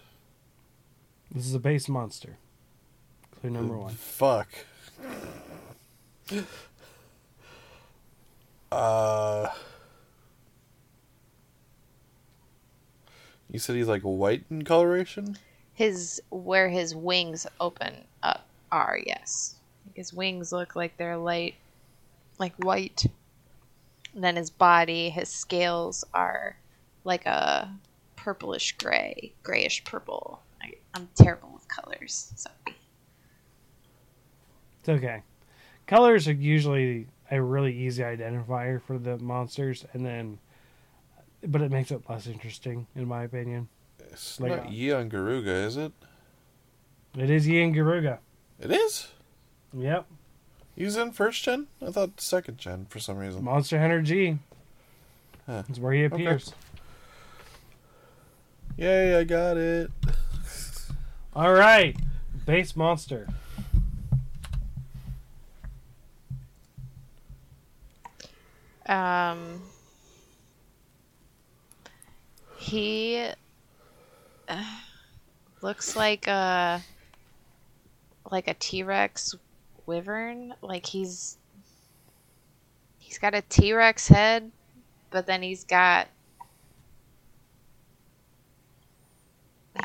This 1.31 1.45
is 1.45 1.53
a 1.53 1.59
base 1.59 1.87
monster. 1.87 2.37
Clue 3.39 3.49
number 3.49 3.77
one. 3.77 3.93
Fuck. 3.93 4.49
Uh. 8.71 9.47
You 13.51 13.57
said 13.57 13.75
he's 13.75 13.87
like 13.87 14.03
white 14.03 14.43
in 14.51 14.63
coloration? 14.63 15.37
His 15.73 16.21
where 16.29 16.69
his 16.69 16.93
wings 16.93 17.47
open 17.59 18.05
up 18.21 18.48
are 18.71 18.99
yes. 19.05 19.55
His 19.93 20.13
wings 20.13 20.51
look 20.51 20.75
like 20.75 20.97
they're 20.97 21.17
light, 21.17 21.55
like 22.37 22.53
white. 22.57 23.05
And 24.13 24.23
then 24.23 24.35
his 24.35 24.49
body, 24.49 25.09
his 25.09 25.29
scales 25.29 26.03
are 26.13 26.57
like 27.03 27.25
a 27.25 27.69
purplish 28.15 28.77
gray, 28.77 29.33
grayish 29.43 29.83
purple. 29.83 30.41
I, 30.61 30.73
I'm 30.93 31.07
terrible 31.15 31.51
with 31.53 31.67
colors. 31.67 32.31
Sorry. 32.35 32.75
It's 34.79 34.89
okay. 34.89 35.23
Colors 35.87 36.27
are 36.27 36.33
usually 36.33 37.07
a 37.31 37.41
really 37.41 37.75
easy 37.75 38.03
identifier 38.03 38.81
for 38.81 38.97
the 38.97 39.17
monsters, 39.17 39.85
and 39.93 40.05
then, 40.05 40.39
but 41.47 41.61
it 41.61 41.71
makes 41.71 41.91
it 41.91 42.01
less 42.09 42.27
interesting, 42.27 42.87
in 42.95 43.07
my 43.07 43.23
opinion. 43.23 43.67
It's 44.11 44.39
Like, 44.39 44.51
not 44.51 44.59
uh, 44.67 44.69
Yian 44.69 45.09
Garuga, 45.09 45.65
is 45.65 45.77
it? 45.77 45.91
It 47.17 47.29
is 47.29 47.47
Yian 47.47 47.75
Garuga. 47.75 48.19
It 48.59 48.71
is? 48.71 49.07
Yep. 49.73 50.05
He's 50.75 50.95
in 50.97 51.11
first 51.11 51.43
gen? 51.43 51.67
I 51.85 51.91
thought 51.91 52.19
second 52.21 52.57
gen 52.57 52.85
for 52.89 52.99
some 52.99 53.17
reason. 53.17 53.43
Monster 53.43 53.79
Hunter 53.79 54.01
G. 54.01 54.39
Huh. 55.45 55.63
That's 55.67 55.79
where 55.79 55.93
he 55.93 56.05
Okay. 56.05 56.15
appears. 56.15 56.53
Yay, 58.77 59.17
I 59.19 59.23
got 59.23 59.57
it. 59.57 59.91
All 61.33 61.53
right. 61.53 61.95
Base 62.45 62.75
monster. 62.75 63.27
Um, 68.85 69.61
he 72.57 73.23
uh, 74.47 74.63
looks 75.61 75.95
like 75.95 76.27
a 76.27 76.81
like 78.31 78.47
a 78.47 78.53
T 78.55 78.83
Rex 78.83 79.35
wyvern. 79.85 80.53
Like 80.61 80.85
he's 80.85 81.37
he's 82.97 83.17
got 83.17 83.33
a 83.33 83.41
T 83.43 83.73
Rex 83.73 84.07
head, 84.07 84.51
but 85.09 85.25
then 85.25 85.41
he's 85.41 85.63
got 85.63 86.07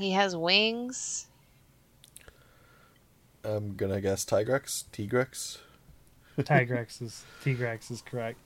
he 0.00 0.12
has 0.12 0.34
wings. 0.36 1.26
I'm 3.44 3.74
gonna 3.76 4.00
guess 4.00 4.24
Tigrex? 4.24 4.84
Tigrex? 4.92 5.58
Tigrex 6.38 7.02
is 7.02 7.24
Tigrex 7.44 7.90
is 7.90 8.02
correct. 8.02 8.38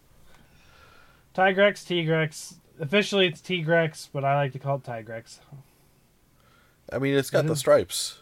Tigrex, 1.35 1.85
Tigrex. 1.85 2.55
Officially, 2.81 3.27
it's 3.27 3.41
Tigrex, 3.41 4.09
but 4.12 4.25
I 4.25 4.35
like 4.37 4.53
to 4.53 4.59
call 4.59 4.77
it 4.77 4.83
Tigrex. 4.83 5.39
I 6.93 6.99
mean, 6.99 7.15
it's 7.15 7.31
got 7.31 7.47
the 7.47 7.53
Mhm. 7.55 7.59
stripes. 7.59 8.19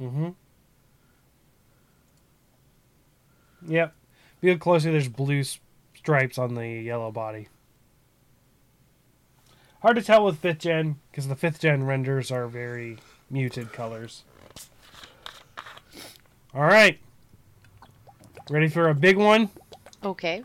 Mm-hmm. 0.00 0.30
Yep. 3.66 3.94
If 4.38 4.44
you 4.44 4.52
look 4.52 4.60
closely, 4.60 4.90
there's 4.90 5.08
blue 5.08 5.42
stripes 5.94 6.38
on 6.38 6.54
the 6.54 6.66
yellow 6.66 7.10
body. 7.10 7.48
Hard 9.82 9.96
to 9.96 10.02
tell 10.02 10.24
with 10.24 10.38
fifth 10.38 10.58
gen 10.58 10.98
because 11.10 11.28
the 11.28 11.36
fifth 11.36 11.60
gen 11.60 11.84
renders 11.84 12.30
are 12.30 12.46
very 12.46 12.98
muted 13.30 13.72
colors. 13.72 14.24
All 16.54 16.62
right. 16.62 16.98
Ready 18.50 18.68
for 18.68 18.88
a 18.88 18.94
big 18.94 19.16
one? 19.16 19.48
Okay. 20.02 20.42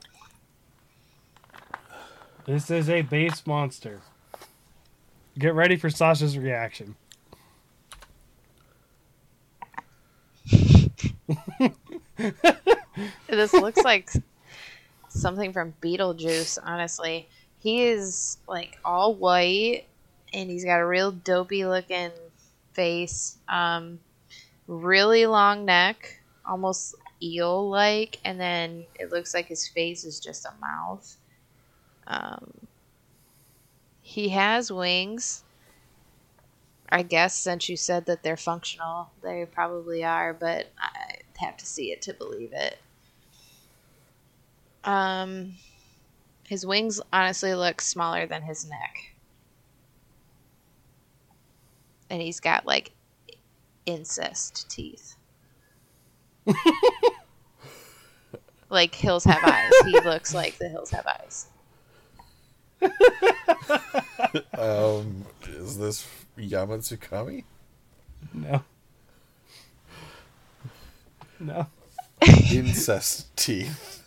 This 2.45 2.69
is 2.69 2.89
a 2.89 3.01
base 3.01 3.45
monster. 3.47 4.01
Get 5.37 5.55
ready 5.55 5.75
for 5.75 5.89
Sasha's 5.89 6.37
reaction. 6.37 6.95
This 13.27 13.53
looks 13.53 13.83
like 13.83 14.09
something 15.09 15.53
from 15.53 15.73
Beetlejuice, 15.81 16.57
honestly. 16.63 17.27
He 17.59 17.83
is 17.83 18.37
like 18.47 18.77
all 18.85 19.15
white 19.15 19.85
and 20.33 20.49
he's 20.49 20.65
got 20.65 20.79
a 20.79 20.85
real 20.85 21.11
dopey 21.11 21.65
looking 21.65 22.11
face. 22.73 23.37
Um 23.47 23.99
really 24.67 25.25
long 25.25 25.65
neck, 25.65 26.19
almost 26.45 26.95
eel 27.21 27.69
like, 27.69 28.19
and 28.25 28.39
then 28.39 28.85
it 28.99 29.11
looks 29.11 29.33
like 29.33 29.47
his 29.47 29.67
face 29.67 30.03
is 30.03 30.19
just 30.19 30.45
a 30.45 30.53
mouth. 30.61 31.17
Um 32.07 32.67
he 34.01 34.29
has 34.29 34.71
wings. 34.71 35.43
I 36.89 37.01
guess 37.01 37.35
since 37.35 37.67
you 37.67 37.77
said 37.77 38.05
that 38.05 38.21
they're 38.21 38.37
functional, 38.37 39.09
they 39.23 39.45
probably 39.51 40.03
are, 40.03 40.33
but 40.33 40.67
I 40.77 41.17
have 41.37 41.57
to 41.57 41.65
see 41.65 41.91
it 41.91 42.03
to 42.03 42.13
believe 42.13 42.53
it. 42.53 42.77
Um, 44.85 45.55
his 46.47 46.65
wings 46.65 47.01
honestly 47.11 47.53
look 47.55 47.81
smaller 47.81 48.25
than 48.27 48.43
his 48.43 48.69
neck, 48.69 49.15
and 52.09 52.21
he's 52.21 52.39
got 52.39 52.65
like 52.65 52.91
incest 53.85 54.69
teeth. 54.69 55.15
like 58.69 58.93
hills 58.93 59.23
have 59.25 59.43
eyes. 59.43 59.71
He 59.85 59.99
looks 60.05 60.33
like 60.33 60.57
the 60.57 60.69
hills 60.69 60.91
have 60.91 61.07
eyes. 61.07 61.47
Um, 64.57 65.25
is 65.47 65.77
this 65.77 66.07
Yamatsukami? 66.37 67.43
No. 68.33 68.63
No. 71.39 71.67
Incest 72.51 73.35
teeth. 73.37 74.04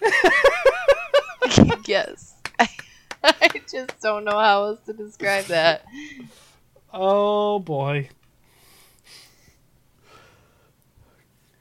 yes. 1.86 2.34
I 3.24 3.50
just 3.70 4.00
don't 4.00 4.24
know 4.24 4.38
how 4.38 4.64
else 4.64 4.80
to 4.86 4.92
describe 4.92 5.44
that. 5.46 5.84
Oh 6.92 7.58
boy. 7.58 8.08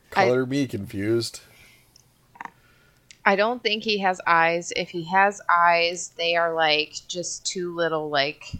Color 0.09 0.45
me 0.45 0.67
confused. 0.67 1.41
I 3.25 3.35
don't 3.35 3.61
think 3.61 3.83
he 3.83 3.97
has 3.99 4.21
eyes. 4.25 4.71
If 4.75 4.89
he 4.89 5.03
has 5.05 5.41
eyes, 5.49 6.13
they 6.17 6.35
are 6.37 6.53
like 6.53 6.93
just 7.07 7.45
two 7.45 7.75
little 7.75 8.09
like. 8.09 8.55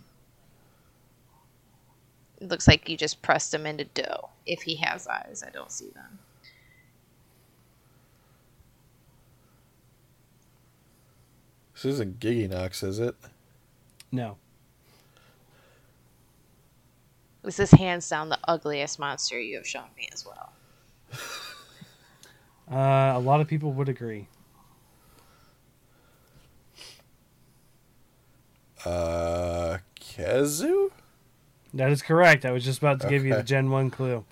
It 2.42 2.50
looks 2.50 2.68
like 2.68 2.90
you 2.90 2.98
just 2.98 3.22
pressed 3.22 3.52
them 3.52 3.66
into 3.66 3.86
dough. 3.86 4.30
If 4.46 4.64
he 4.64 4.76
has 4.76 5.08
eyes, 5.08 5.44
I 5.46 5.52
don't 5.52 5.72
see 5.72 5.90
them. 5.92 6.20
This 11.78 11.94
isn't 11.94 12.20
Gigginox, 12.20 12.84
is 12.84 12.98
it? 12.98 13.16
No. 14.12 14.38
This 17.44 17.60
is 17.60 17.70
hands 17.70 18.10
down 18.10 18.30
the 18.30 18.40
ugliest 18.48 18.98
monster 18.98 19.40
you 19.40 19.58
have 19.58 19.68
shown 19.68 19.86
me 19.96 20.10
as 20.12 20.26
well. 20.26 20.54
Uh, 22.70 23.14
a 23.16 23.20
lot 23.20 23.40
of 23.40 23.48
people 23.48 23.72
would 23.72 23.88
agree. 23.88 24.28
Uh, 28.84 29.78
Khezu? 29.98 30.92
That 31.74 31.92
is 31.92 32.02
correct. 32.02 32.44
I 32.44 32.52
was 32.52 32.66
just 32.66 32.80
about 32.80 33.00
to 33.00 33.08
give 33.08 33.24
you 33.24 33.34
the 33.34 33.42
Gen 33.42 33.72
1 33.72 33.90
clue. 33.90 34.26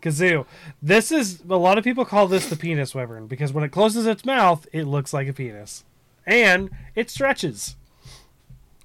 Khezu. 0.00 0.46
This 0.80 1.12
is, 1.12 1.42
a 1.46 1.56
lot 1.58 1.76
of 1.76 1.84
people 1.84 2.06
call 2.06 2.28
this 2.28 2.48
the 2.48 2.56
penis 2.56 2.94
wyvern 2.94 3.26
because 3.26 3.52
when 3.52 3.62
it 3.62 3.72
closes 3.72 4.06
its 4.06 4.24
mouth, 4.24 4.66
it 4.72 4.84
looks 4.84 5.12
like 5.12 5.28
a 5.28 5.34
penis. 5.34 5.84
And 6.26 6.70
it 6.94 7.10
stretches. 7.10 7.76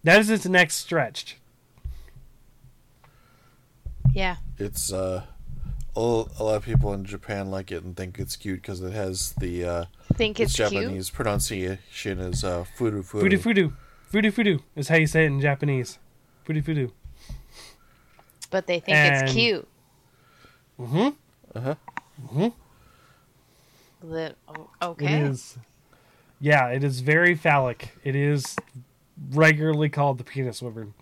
That 0.03 0.19
is 0.19 0.30
its 0.30 0.45
next 0.45 0.76
stretched. 0.76 1.35
Yeah. 4.14 4.38
It's, 4.57 4.91
uh, 4.91 5.23
a 5.95 5.99
a 5.99 6.43
lot 6.43 6.55
of 6.55 6.64
people 6.64 6.93
in 6.93 7.05
Japan 7.05 7.49
like 7.51 7.72
it 7.72 7.84
and 7.84 7.95
think 7.95 8.19
it's 8.19 8.35
cute 8.35 8.61
because 8.61 8.81
it 8.81 8.93
has 8.93 9.34
the, 9.39 9.64
uh, 9.65 9.85
Think 10.14 10.39
its 10.39 10.57
it's 10.59 10.69
cute. 10.69 10.84
Japanese 10.84 11.09
pronunciation 11.09 12.19
is, 12.19 12.43
uh, 12.43 12.65
furu 12.77 13.03
furu. 13.03 13.22
Fudu 13.23 13.39
fudu. 13.39 13.73
Fudu 14.11 14.31
fudu 14.31 14.61
is 14.76 14.88
how 14.88 14.95
you 14.95 15.07
say 15.07 15.23
it 15.26 15.27
in 15.27 15.41
Japanese. 15.41 15.99
Fudu 16.47 16.64
fudu. 16.64 16.91
but 18.49 18.65
they 18.68 18.80
think 18.80 18.95
And- 18.97 19.23
it's 19.26 19.34
cute. 19.34 19.68
Mm-hmm. 20.80 21.09
Uh-huh. 21.57 22.49
Li- 24.03 24.31
oh, 24.47 24.69
It 24.81 24.85
okay. 24.85 25.22
is. 25.22 25.57
Yeah, 26.39 26.68
it 26.68 26.84
is 26.84 26.99
very 27.01 27.35
phallic. 27.35 27.89
It 28.03 28.15
is 28.15 28.55
regularly 29.31 29.89
called 29.89 30.18
the 30.18 30.23
penis 30.23 30.61
wyvern. 30.61 30.93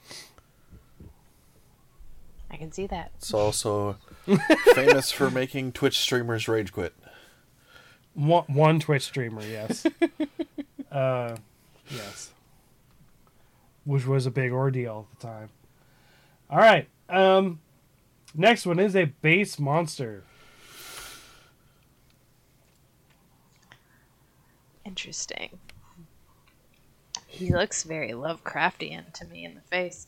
I 2.50 2.58
can 2.58 2.72
see 2.72 2.88
that. 2.88 3.12
It's 3.18 3.34
also 3.34 3.98
famous 4.74 5.12
for 5.12 5.30
making 5.30 5.74
Twitch 5.74 6.00
streamers 6.00 6.48
rage 6.48 6.72
quit. 6.72 6.94
One, 8.14 8.46
one 8.48 8.80
Twitch 8.80 9.04
streamer, 9.04 9.42
yes. 9.44 9.86
uh, 10.92 11.36
yes. 11.90 12.32
Which 13.84 14.08
was 14.08 14.26
a 14.26 14.32
big 14.32 14.54
ordeal 14.54 15.08
at 15.12 15.20
the 15.20 15.28
time. 15.28 15.50
All 16.50 16.60
right. 16.60 16.88
Um, 17.10 17.60
next 18.34 18.66
one 18.66 18.80
is 18.80 18.96
a 18.96 19.06
base 19.06 19.60
monster. 19.60 20.24
Interesting. 24.86 25.60
He 27.28 27.52
looks 27.54 27.84
very 27.84 28.12
Lovecraftian 28.12 29.12
to 29.14 29.26
me 29.26 29.44
in 29.44 29.56
the 29.56 29.62
face. 29.62 30.08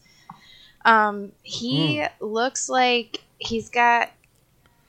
Um, 0.86 1.34
he 1.44 2.06
looks 2.22 2.70
like 2.70 3.24
he's 3.40 3.70
got 3.70 4.12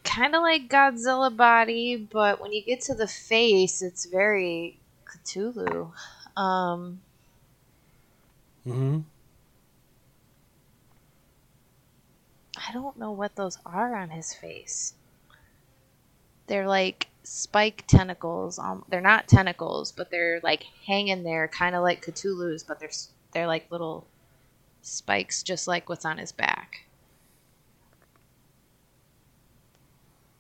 kind 0.05 0.35
of 0.37 0.43
like 0.43 0.69
Godzilla 0.69 1.35
body, 1.35 1.97
but 1.97 2.41
when 2.41 2.53
you 2.53 2.63
get 2.63 2.81
to 2.83 2.95
the 2.95 3.09
face, 3.09 3.83
it's 3.83 4.05
very 4.05 4.79
Cthulhu. 5.07 5.91
Um, 6.37 7.01
Mm-hmm. 8.69 8.99
I 12.57 12.73
don't 12.73 12.99
know 12.99 13.13
what 13.13 13.35
those 13.35 13.57
are 13.65 13.97
on 13.97 14.11
his 14.11 14.35
face. 14.35 14.93
They're 16.49 16.69
like 16.69 17.08
spike 17.29 17.85
tentacles. 17.87 18.59
Um, 18.59 18.85
they're 18.89 19.03
not 19.03 19.29
tentacles, 19.29 19.93
but 19.93 20.11
they're 20.11 20.41
like 20.43 20.65
hanging 20.87 21.25
there, 21.25 21.47
kind 21.47 21.77
of 21.77 21.83
like 21.83 22.05
Cthulhu's, 22.05 22.63
but 22.63 22.81
they're 22.81 22.91
they're 23.33 23.47
like 23.47 23.71
little 23.71 24.07
spikes, 24.81 25.43
just 25.43 25.69
like 25.69 25.89
what's 25.91 26.07
on 26.07 26.17
his 26.17 26.33
back. 26.33 26.87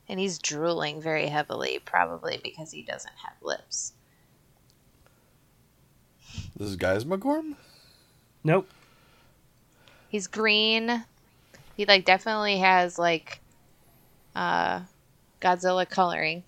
And 0.08 0.18
he's 0.18 0.38
drooling 0.38 1.02
very 1.02 1.26
heavily, 1.26 1.78
probably 1.84 2.40
because 2.42 2.72
he 2.72 2.82
doesn't 2.82 3.12
have 3.22 3.34
lips. 3.42 3.92
This 6.56 6.74
guy's 6.76 7.04
Gaismagorm? 7.04 7.56
Nope. 8.42 8.70
He's 10.08 10.26
green. 10.26 11.04
He 11.76 11.84
like 11.84 12.06
definitely 12.06 12.58
has 12.58 12.98
like 12.98 13.40
uh 14.34 14.80
Godzilla 15.42 15.88
coloring. 15.88 16.44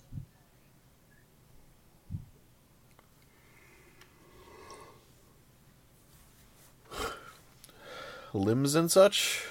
Limbs 8.33 8.75
and 8.75 8.89
such? 8.91 9.43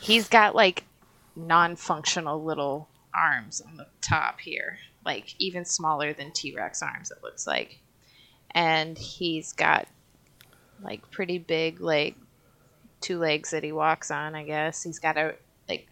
He's 0.00 0.28
got 0.28 0.54
like 0.54 0.84
non-functional 1.36 2.42
little 2.42 2.88
arms 3.14 3.60
on 3.60 3.76
the 3.76 3.86
top 4.00 4.40
here, 4.40 4.78
like 5.04 5.34
even 5.38 5.64
smaller 5.64 6.12
than 6.12 6.32
T-Rex 6.32 6.82
arms 6.82 7.10
it 7.10 7.22
looks 7.22 7.46
like. 7.46 7.78
And 8.52 8.96
he's 8.98 9.52
got 9.52 9.86
like 10.82 11.10
pretty 11.10 11.38
big 11.38 11.80
like 11.80 12.16
two 13.00 13.18
legs 13.18 13.50
that 13.50 13.62
he 13.62 13.72
walks 13.72 14.10
on, 14.10 14.34
I 14.34 14.44
guess. 14.44 14.82
He's 14.82 14.98
got 14.98 15.16
a 15.16 15.34
like 15.68 15.86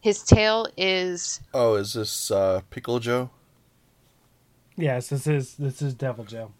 his 0.00 0.22
tail 0.22 0.68
is 0.76 1.40
Oh, 1.52 1.74
is 1.74 1.94
this 1.94 2.30
uh, 2.30 2.62
Pickle 2.70 3.00
Joe? 3.00 3.30
Yes, 4.76 5.08
this 5.08 5.26
is 5.26 5.54
this 5.56 5.82
is 5.82 5.94
Deviljho. 5.94 6.50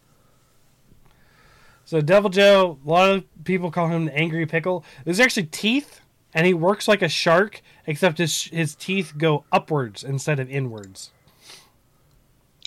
So 1.84 2.00
Deviljho, 2.00 2.78
a 2.84 2.88
lot 2.88 3.10
of 3.10 3.44
people 3.44 3.70
call 3.70 3.88
him 3.88 4.06
the 4.06 4.16
Angry 4.16 4.46
Pickle. 4.46 4.84
There's 5.04 5.20
actually 5.20 5.46
teeth, 5.46 6.00
and 6.32 6.46
he 6.46 6.54
works 6.54 6.88
like 6.88 7.02
a 7.02 7.08
shark, 7.08 7.62
except 7.86 8.18
his 8.18 8.44
his 8.44 8.74
teeth 8.74 9.14
go 9.18 9.44
upwards 9.52 10.02
instead 10.02 10.40
of 10.40 10.50
inwards. 10.50 11.10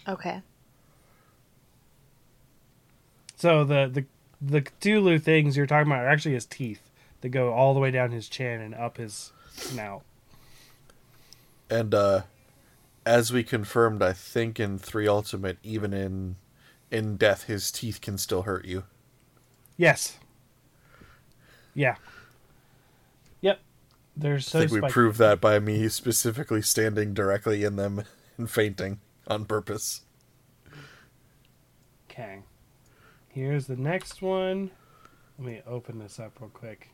okay. 0.08 0.42
So 3.36 3.64
the 3.64 3.88
the 3.92 4.06
the 4.42 4.62
Cthulhu 4.62 5.22
things 5.22 5.58
you're 5.58 5.68
talking 5.68 5.92
about 5.92 6.04
are 6.04 6.10
actually 6.10 6.36
his 6.36 6.46
teeth 6.46 6.82
that 7.22 7.30
go 7.30 7.52
all 7.54 7.74
the 7.74 7.80
way 7.80 7.92
down 7.92 8.12
his 8.12 8.30
chin 8.30 8.62
and 8.62 8.76
up 8.76 8.98
his 8.98 9.32
snout. 9.52 10.04
And 11.70 11.94
uh, 11.94 12.22
as 13.06 13.34
we 13.34 13.44
confirmed, 13.44 14.02
I 14.02 14.14
think 14.14 14.60
in 14.60 14.78
3 14.78 15.08
Ultimate, 15.08 15.58
even 15.64 15.94
in 15.94 16.36
in 16.92 17.18
death, 17.18 17.44
his 17.44 17.72
teeth 17.72 18.00
can 18.00 18.18
still 18.18 18.44
hurt 18.44 18.66
you. 18.66 18.84
Yes. 19.78 20.18
Yeah. 21.74 21.96
Yep. 23.42 23.60
They're 24.16 24.40
so 24.40 24.60
I 24.60 24.68
think 24.68 24.84
we 24.84 24.90
proved 24.90 25.20
that 25.20 25.40
by 25.40 25.60
me 25.60 25.88
specifically 25.90 26.64
standing 26.64 27.14
directly 27.14 27.64
in 27.64 27.76
them 27.76 28.04
and 28.38 28.50
fainting 28.50 29.00
on 29.28 29.46
purpose. 29.46 30.02
Okay. 32.10 32.40
Here's 33.30 33.68
the 33.68 33.76
next 33.76 34.24
one. 34.24 34.72
Let 35.38 35.48
me 35.48 35.62
open 35.68 36.00
this 36.00 36.20
up 36.20 36.40
real 36.42 36.50
quick. 36.50 36.90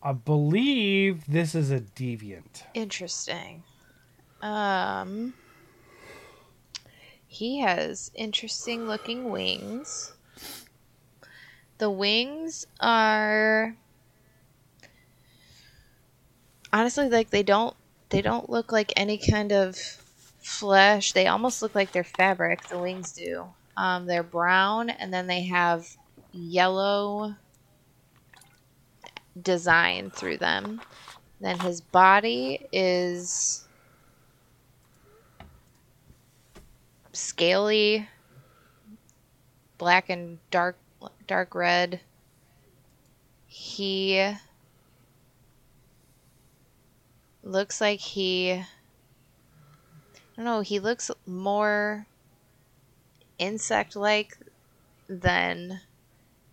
I 0.00 0.12
believe 0.12 1.26
this 1.26 1.56
is 1.56 1.72
a 1.72 1.80
deviant. 1.80 2.62
Interesting. 2.74 3.64
Um, 4.42 5.34
he 7.26 7.58
has 7.58 8.12
interesting 8.14 8.86
looking 8.86 9.30
wings. 9.30 10.12
The 11.78 11.90
wings 11.90 12.64
are 12.80 13.76
honestly 16.72 17.08
like 17.08 17.30
they 17.30 17.42
don't 17.42 17.76
they 18.10 18.22
don't 18.22 18.48
look 18.48 18.72
like 18.72 18.92
any 18.96 19.18
kind 19.18 19.52
of 19.52 19.76
flesh. 19.76 21.12
They 21.12 21.26
almost 21.26 21.60
look 21.60 21.74
like 21.74 21.92
they're 21.92 22.04
fabric. 22.04 22.68
The 22.68 22.78
wings 22.78 23.12
do. 23.12 23.54
Um, 23.76 24.06
they're 24.06 24.22
brown 24.22 24.90
and 24.90 25.12
then 25.12 25.26
they 25.26 25.44
have 25.44 25.86
yellow 26.32 27.34
design 29.40 30.10
through 30.10 30.38
them. 30.38 30.82
Then 31.40 31.58
his 31.58 31.80
body 31.80 32.66
is 32.72 33.68
scaly, 37.12 38.08
black 39.78 40.08
and 40.10 40.38
dark 40.50 40.78
dark 41.28 41.54
red. 41.54 42.00
He 43.46 44.34
looks 47.44 47.80
like 47.80 48.00
he 48.00 48.52
I 48.52 48.64
don't 50.36 50.44
know, 50.44 50.60
he 50.60 50.80
looks 50.80 51.10
more 51.26 52.06
insect 53.38 53.96
like 53.96 54.36
than 55.08 55.80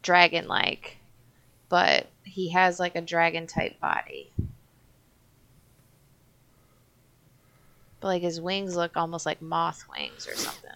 dragon 0.01 0.47
like, 0.47 0.97
but 1.69 2.07
he 2.23 2.51
has 2.51 2.79
like 2.79 2.95
a 2.95 3.01
dragon 3.01 3.47
type 3.47 3.79
body. 3.79 4.31
But 7.99 8.07
like 8.07 8.21
his 8.21 8.41
wings 8.41 8.75
look 8.75 8.97
almost 8.97 9.25
like 9.25 9.41
moth 9.41 9.85
wings 9.91 10.27
or 10.27 10.35
something. 10.35 10.71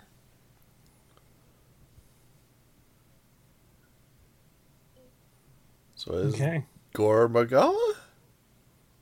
So 5.95 5.98
is 5.98 5.98
Okay. 6.09 6.65
Gore 6.93 7.27
Magala? 7.27 7.93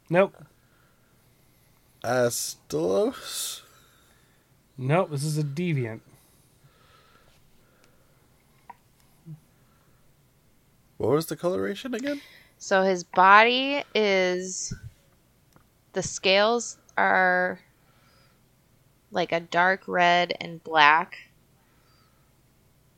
Nope. 0.09 0.35
Astalos? 2.03 3.61
Nope. 4.77 5.11
This 5.11 5.23
is 5.23 5.37
a 5.37 5.43
deviant. 5.43 6.01
What 10.97 11.11
was 11.11 11.27
the 11.27 11.35
coloration 11.35 11.93
again? 11.93 12.21
So 12.57 12.81
his 12.81 13.03
body 13.03 13.83
is 13.93 14.73
the 15.93 16.03
scales 16.03 16.77
are 16.97 17.59
like 19.11 19.31
a 19.31 19.39
dark 19.39 19.83
red 19.87 20.33
and 20.41 20.63
black. 20.63 21.17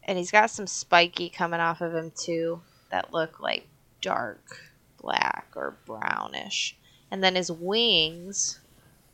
And 0.04 0.18
he's 0.18 0.32
got 0.32 0.50
some 0.50 0.66
spiky 0.66 1.30
coming 1.30 1.60
off 1.60 1.82
of 1.82 1.94
him 1.94 2.12
too 2.16 2.62
that 2.90 3.14
look 3.14 3.40
like 3.40 3.69
dark 4.02 4.60
black 5.02 5.48
or 5.56 5.76
brownish. 5.86 6.76
And 7.12 7.24
then 7.24 7.36
his 7.36 7.52
wings 7.52 8.60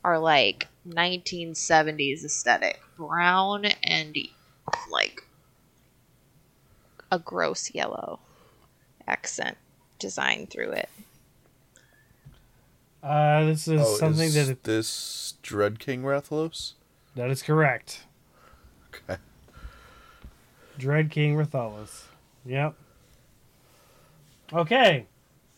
are 0.03 0.19
like 0.19 0.67
1970s 0.87 2.23
aesthetic, 2.23 2.81
brown 2.97 3.65
and 3.83 4.17
like 4.91 5.21
a 7.11 7.19
gross 7.19 7.73
yellow 7.73 8.19
accent 9.07 9.57
design 9.99 10.47
through 10.47 10.71
it. 10.71 10.89
Uh, 13.01 13.45
this 13.45 13.67
is 13.67 13.81
oh, 13.81 13.95
something 13.97 14.27
is 14.27 14.47
that 14.47 14.63
this 14.63 15.35
Dread 15.43 15.79
King 15.79 16.01
Rathalos? 16.01 16.73
that 17.15 17.29
is 17.29 17.41
correct. 17.43 18.03
Okay. 18.89 19.19
Dread 20.77 21.11
King 21.11 21.35
Rathalos. 21.35 22.05
Yep. 22.45 22.75
Okay. 24.53 25.07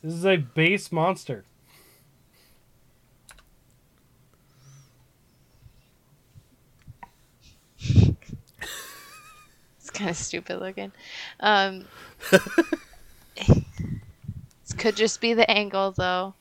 This 0.01 0.13
is 0.13 0.25
a 0.25 0.37
base 0.37 0.91
monster. 0.91 1.43
It's 7.79 8.11
kind 9.91 10.09
of 10.09 10.17
stupid 10.17 10.59
looking. 10.59 10.91
Um, 11.39 11.85
this 12.29 12.41
could 14.77 14.95
just 14.95 15.21
be 15.21 15.33
the 15.33 15.49
angle, 15.49 15.91
though. 15.91 16.33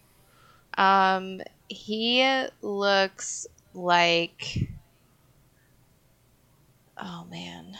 Um, 0.76 1.40
he 1.68 2.46
looks 2.62 3.46
like. 3.74 4.68
Oh 6.98 7.26
man. 7.30 7.76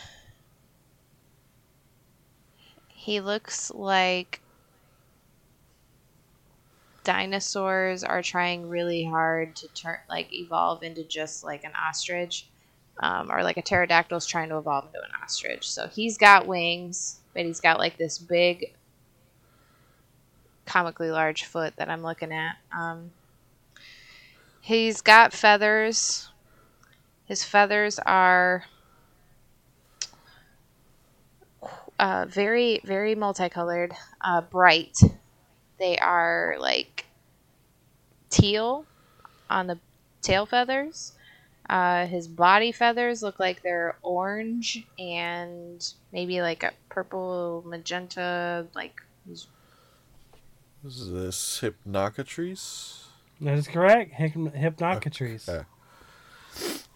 He 2.89 3.21
looks 3.21 3.71
like 3.73 4.41
dinosaurs 7.07 8.03
are 8.03 8.21
trying 8.21 8.69
really 8.69 9.05
hard 9.05 9.55
to 9.57 9.69
turn, 9.69 9.97
like, 10.11 10.33
evolve 10.35 10.83
into 10.83 11.05
just 11.05 11.45
like 11.45 11.65
an 11.65 11.73
ostrich 11.81 12.49
um, 13.01 13.31
or 13.31 13.43
like 13.43 13.57
a 13.57 13.63
pterodactyl 13.63 14.19
is 14.19 14.27
trying 14.27 14.49
to 14.49 14.59
evolve 14.59 14.87
into 14.87 14.99
an 14.99 15.11
ostrich. 15.23 15.69
So 15.71 15.87
he's 15.87 16.19
got 16.19 16.47
wings, 16.47 17.21
but 17.33 17.45
he's 17.45 17.61
got 17.61 17.79
like 17.79 17.97
this 17.97 18.19
big, 18.19 18.75
comically 20.65 21.11
large 21.11 21.45
foot 21.45 21.75
that 21.77 21.89
I'm 21.89 22.03
looking 22.03 22.33
at. 22.33 22.57
Um, 22.77 23.11
he's 24.61 25.01
got 25.01 25.33
feathers. 25.33 26.29
His 27.27 27.45
feathers 27.45 27.99
are 28.01 28.65
uh, 31.99 32.27
very, 32.29 32.81
very 32.85 33.15
multicolored, 33.15 33.93
uh, 34.21 34.41
bright. 34.41 34.97
They 35.79 35.99
are 35.99 36.57
like 36.59 37.07
teal 38.31 38.87
on 39.51 39.67
the 39.67 39.79
tail 40.23 40.47
feathers. 40.47 41.13
Uh, 41.69 42.07
his 42.07 42.29
body 42.29 42.71
feathers 42.71 43.23
look 43.23 43.41
like 43.41 43.63
they're 43.63 43.97
orange 44.03 44.87
and 44.99 45.93
maybe 46.13 46.41
like 46.41 46.63
a 46.63 46.73
purple 46.89 47.65
magenta. 47.67 48.67
Like 48.75 49.01
Is 50.85 51.11
this 51.11 51.61
Hypnocatrice? 51.61 53.07
That 53.41 53.59
is 53.59 53.67
correct. 53.67 54.13
Hyp- 54.13 54.55
Hypnocatrice. 54.57 55.49
Okay. 55.49 55.67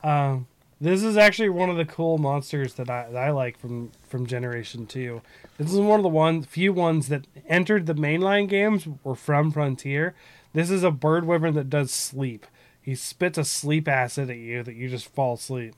Um, 0.02 0.46
this 0.80 1.02
is 1.02 1.16
actually 1.16 1.50
one 1.50 1.68
of 1.68 1.76
the 1.76 1.84
cool 1.84 2.16
monsters 2.16 2.74
that 2.74 2.88
I, 2.88 3.10
that 3.10 3.22
I 3.22 3.30
like 3.30 3.58
from 3.58 3.92
from 4.08 4.26
Generation 4.26 4.86
Two. 4.86 5.20
This 5.58 5.72
is 5.72 5.78
one 5.78 6.00
of 6.00 6.02
the 6.02 6.08
one 6.08 6.42
few 6.42 6.72
ones 6.72 7.08
that 7.08 7.26
entered 7.48 7.86
the 7.86 7.94
mainline 7.94 8.48
games 8.48 8.88
were 9.04 9.14
from 9.14 9.50
Frontier. 9.50 10.14
This 10.54 10.70
is 10.70 10.82
a 10.82 10.90
bird 10.90 11.26
wyvern 11.26 11.54
that 11.54 11.68
does 11.68 11.92
sleep. 11.92 12.46
He 12.80 12.94
spits 12.94 13.36
a 13.36 13.44
sleep 13.44 13.86
acid 13.86 14.30
at 14.30 14.38
you 14.38 14.62
that 14.62 14.74
you 14.74 14.88
just 14.88 15.12
fall 15.14 15.34
asleep, 15.34 15.74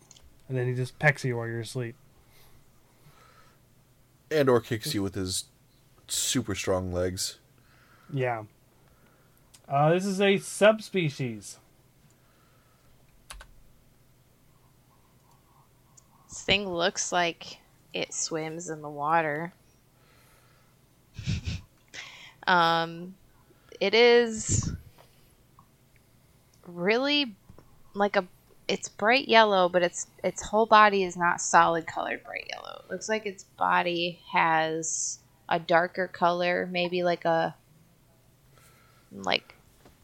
and 0.48 0.56
then 0.56 0.68
he 0.68 0.74
just 0.74 0.98
pecks 0.98 1.24
you 1.24 1.36
while 1.36 1.48
you're 1.48 1.60
asleep. 1.60 1.96
And 4.30 4.48
or 4.48 4.60
kicks 4.60 4.94
you 4.94 5.02
with 5.02 5.14
his 5.14 5.44
super 6.06 6.54
strong 6.54 6.92
legs. 6.92 7.38
Yeah. 8.12 8.44
Uh, 9.68 9.90
this 9.90 10.06
is 10.06 10.20
a 10.20 10.38
subspecies. 10.38 11.58
Thing 16.42 16.68
looks 16.68 17.12
like 17.12 17.58
it 17.92 18.12
swims 18.12 18.70
in 18.70 18.82
the 18.82 18.88
water. 18.88 19.52
um, 22.46 23.14
it 23.80 23.94
is 23.94 24.72
really 26.66 27.34
like 27.94 28.16
a 28.16 28.26
it's 28.68 28.88
bright 28.88 29.28
yellow, 29.28 29.68
but 29.68 29.82
its 29.82 30.06
its 30.22 30.42
whole 30.42 30.66
body 30.66 31.02
is 31.02 31.16
not 31.16 31.40
solid 31.40 31.86
colored 31.86 32.22
bright 32.24 32.48
yellow. 32.50 32.82
It 32.84 32.92
looks 32.92 33.08
like 33.08 33.26
its 33.26 33.44
body 33.44 34.20
has 34.32 35.18
a 35.48 35.58
darker 35.58 36.08
color, 36.08 36.68
maybe 36.70 37.02
like 37.02 37.24
a 37.24 37.54
like 39.12 39.54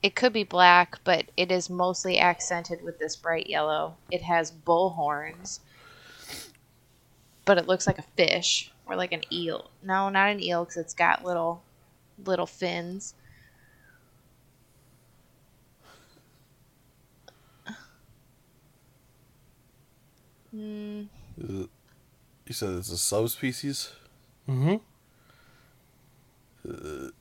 it 0.02 0.14
could 0.14 0.32
be 0.32 0.44
black, 0.44 0.98
but 1.04 1.26
it 1.36 1.50
is 1.50 1.70
mostly 1.70 2.18
accented 2.18 2.82
with 2.82 2.98
this 2.98 3.16
bright 3.16 3.48
yellow. 3.48 3.96
It 4.10 4.22
has 4.22 4.50
bull 4.50 4.90
horns, 4.90 5.60
but 7.48 7.56
it 7.56 7.66
looks 7.66 7.86
like 7.86 7.98
a 7.98 8.02
fish 8.14 8.70
or 8.86 8.94
like 8.94 9.10
an 9.10 9.22
eel. 9.32 9.70
No, 9.82 10.10
not 10.10 10.28
an 10.28 10.42
eel 10.42 10.66
because 10.66 10.76
it's 10.76 10.92
got 10.92 11.24
little 11.24 11.62
little 12.26 12.44
fins. 12.44 13.14
Hmm. 20.50 21.04
Uh, 21.42 21.64
You 22.46 22.52
said 22.52 22.74
it's 22.74 22.90
a 22.90 22.98
subspecies? 22.98 23.92
Mm-hmm. 24.46 24.76
And 26.64 27.12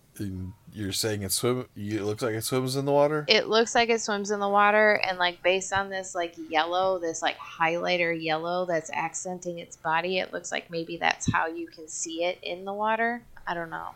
you're 0.73 0.91
saying 0.91 1.23
it 1.23 1.31
swim 1.31 1.68
it 1.76 2.03
looks 2.03 2.22
like 2.22 2.35
it 2.35 2.44
swims 2.44 2.76
in 2.76 2.85
the 2.85 2.91
water? 2.91 3.26
It 3.27 3.48
looks 3.48 3.76
like 3.76 3.89
it 3.89 4.02
swims 4.02 4.31
in 4.31 4.39
the 4.39 4.49
water, 4.49 5.02
and 5.07 5.18
like 5.18 5.41
based 5.44 5.73
on 5.73 5.89
this 5.89 6.14
like 6.15 6.35
yellow, 6.49 6.99
this 6.99 7.22
like 7.22 7.38
highlighter 7.38 8.19
yellow 8.22 8.65
that's 8.65 8.91
accenting 8.91 9.60
its 9.60 9.76
body, 9.76 10.19
it 10.19 10.34
looks 10.34 10.52
like 10.52 10.69
maybe 10.69 10.98
that's 10.98 11.31
how 11.31 11.48
you 11.48 11.68
can 11.68 11.88
see 11.88 12.23
it 12.23 12.39
in 12.41 12.65
the 12.65 12.73
water. 12.73 13.22
I 13.45 13.53
don't 13.53 13.69
know. 13.69 13.89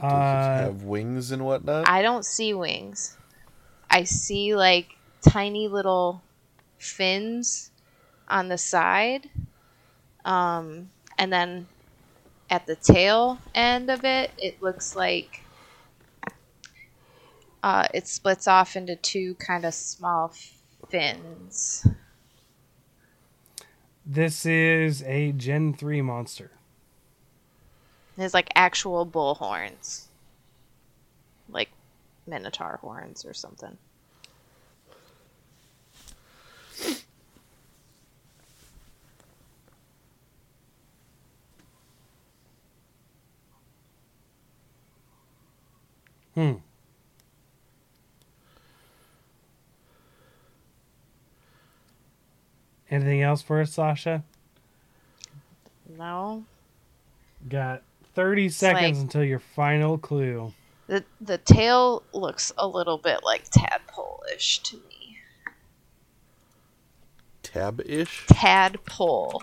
Does 0.00 0.10
it 0.10 0.14
Uh, 0.14 0.58
have 0.64 0.82
wings 0.82 1.30
and 1.30 1.44
whatnot? 1.44 1.88
I 1.88 2.02
don't 2.02 2.24
see 2.24 2.54
wings. 2.54 3.16
I 3.90 4.04
see 4.04 4.56
like 4.56 4.96
tiny 5.20 5.68
little 5.68 6.22
fins 6.78 7.70
on 8.28 8.48
the 8.48 8.58
side. 8.58 9.28
Um, 10.24 10.90
and 11.18 11.32
then 11.32 11.66
at 12.52 12.66
the 12.66 12.76
tail 12.76 13.38
end 13.54 13.90
of 13.90 14.04
it, 14.04 14.30
it 14.36 14.62
looks 14.62 14.94
like 14.94 15.42
uh, 17.62 17.88
it 17.94 18.06
splits 18.06 18.46
off 18.46 18.76
into 18.76 18.94
two 18.94 19.34
kind 19.36 19.64
of 19.64 19.72
small 19.72 20.34
fins. 20.90 21.86
this 24.04 24.44
is 24.44 25.02
a 25.04 25.32
Gen 25.32 25.72
three 25.72 26.02
monster. 26.02 26.50
There's 28.18 28.34
like 28.34 28.50
actual 28.54 29.06
bull 29.06 29.36
horns, 29.36 30.08
like 31.48 31.70
minotaur 32.26 32.78
horns 32.82 33.24
or 33.24 33.32
something. 33.32 33.78
Hmm. 46.34 46.54
Anything 52.90 53.22
else 53.22 53.40
for 53.42 53.60
us, 53.60 53.72
Sasha? 53.72 54.22
No, 55.96 56.44
Got 57.48 57.82
30 58.14 58.48
seconds 58.50 58.98
like- 58.98 59.02
until 59.04 59.24
your 59.24 59.38
final 59.40 59.98
clue. 59.98 60.52
The 60.86 61.04
the 61.20 61.38
tail 61.38 62.02
looks 62.12 62.52
a 62.58 62.66
little 62.66 62.98
bit 62.98 63.22
like 63.24 63.44
tadpole-ish 63.50 64.58
to 64.64 64.76
me. 64.88 65.18
Tab 67.42 67.80
ish? 67.86 68.26
Tadpole-ish. 68.26 69.40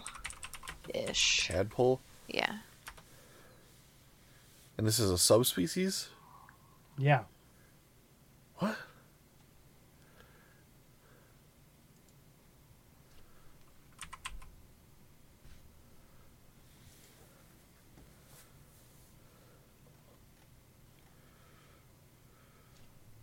Tadpole? 1.48 2.00
Yeah. 2.28 2.60
And 4.78 4.86
this 4.86 5.00
is 5.00 5.10
a 5.12 5.18
subspecies? 5.18 6.10
Yeah. 7.00 7.22
What? 8.58 8.76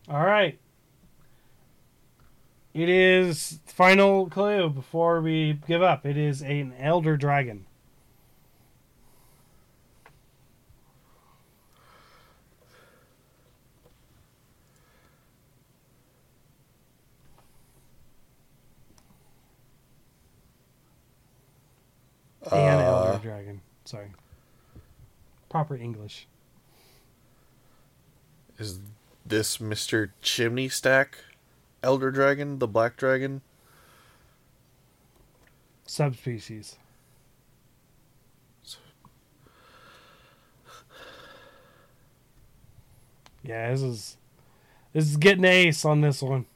All 0.08 0.24
right. 0.24 0.58
It 2.72 2.88
is 2.88 3.58
final 3.66 4.30
clue 4.30 4.70
before 4.70 5.20
we 5.20 5.60
give 5.66 5.82
up. 5.82 6.06
It 6.06 6.16
is 6.16 6.40
an 6.40 6.72
elder 6.78 7.18
dragon. 7.18 7.66
An 22.52 22.78
Uh, 22.78 22.82
elder 22.82 23.18
dragon. 23.22 23.60
Sorry. 23.84 24.08
Proper 25.48 25.76
English. 25.76 26.26
Is 28.58 28.80
this 29.24 29.58
Mr. 29.58 30.10
Chimney 30.22 30.68
Stack 30.68 31.18
Elder 31.82 32.10
Dragon, 32.10 32.58
the 32.58 32.66
Black 32.68 32.96
Dragon? 32.96 33.42
Subspecies. 35.86 36.76
Yeah, 43.42 43.70
this 43.70 43.82
is 43.82 44.16
this 44.92 45.04
is 45.04 45.16
getting 45.16 45.44
ace 45.44 45.84
on 45.84 46.00
this 46.00 46.22
one. 46.22 46.46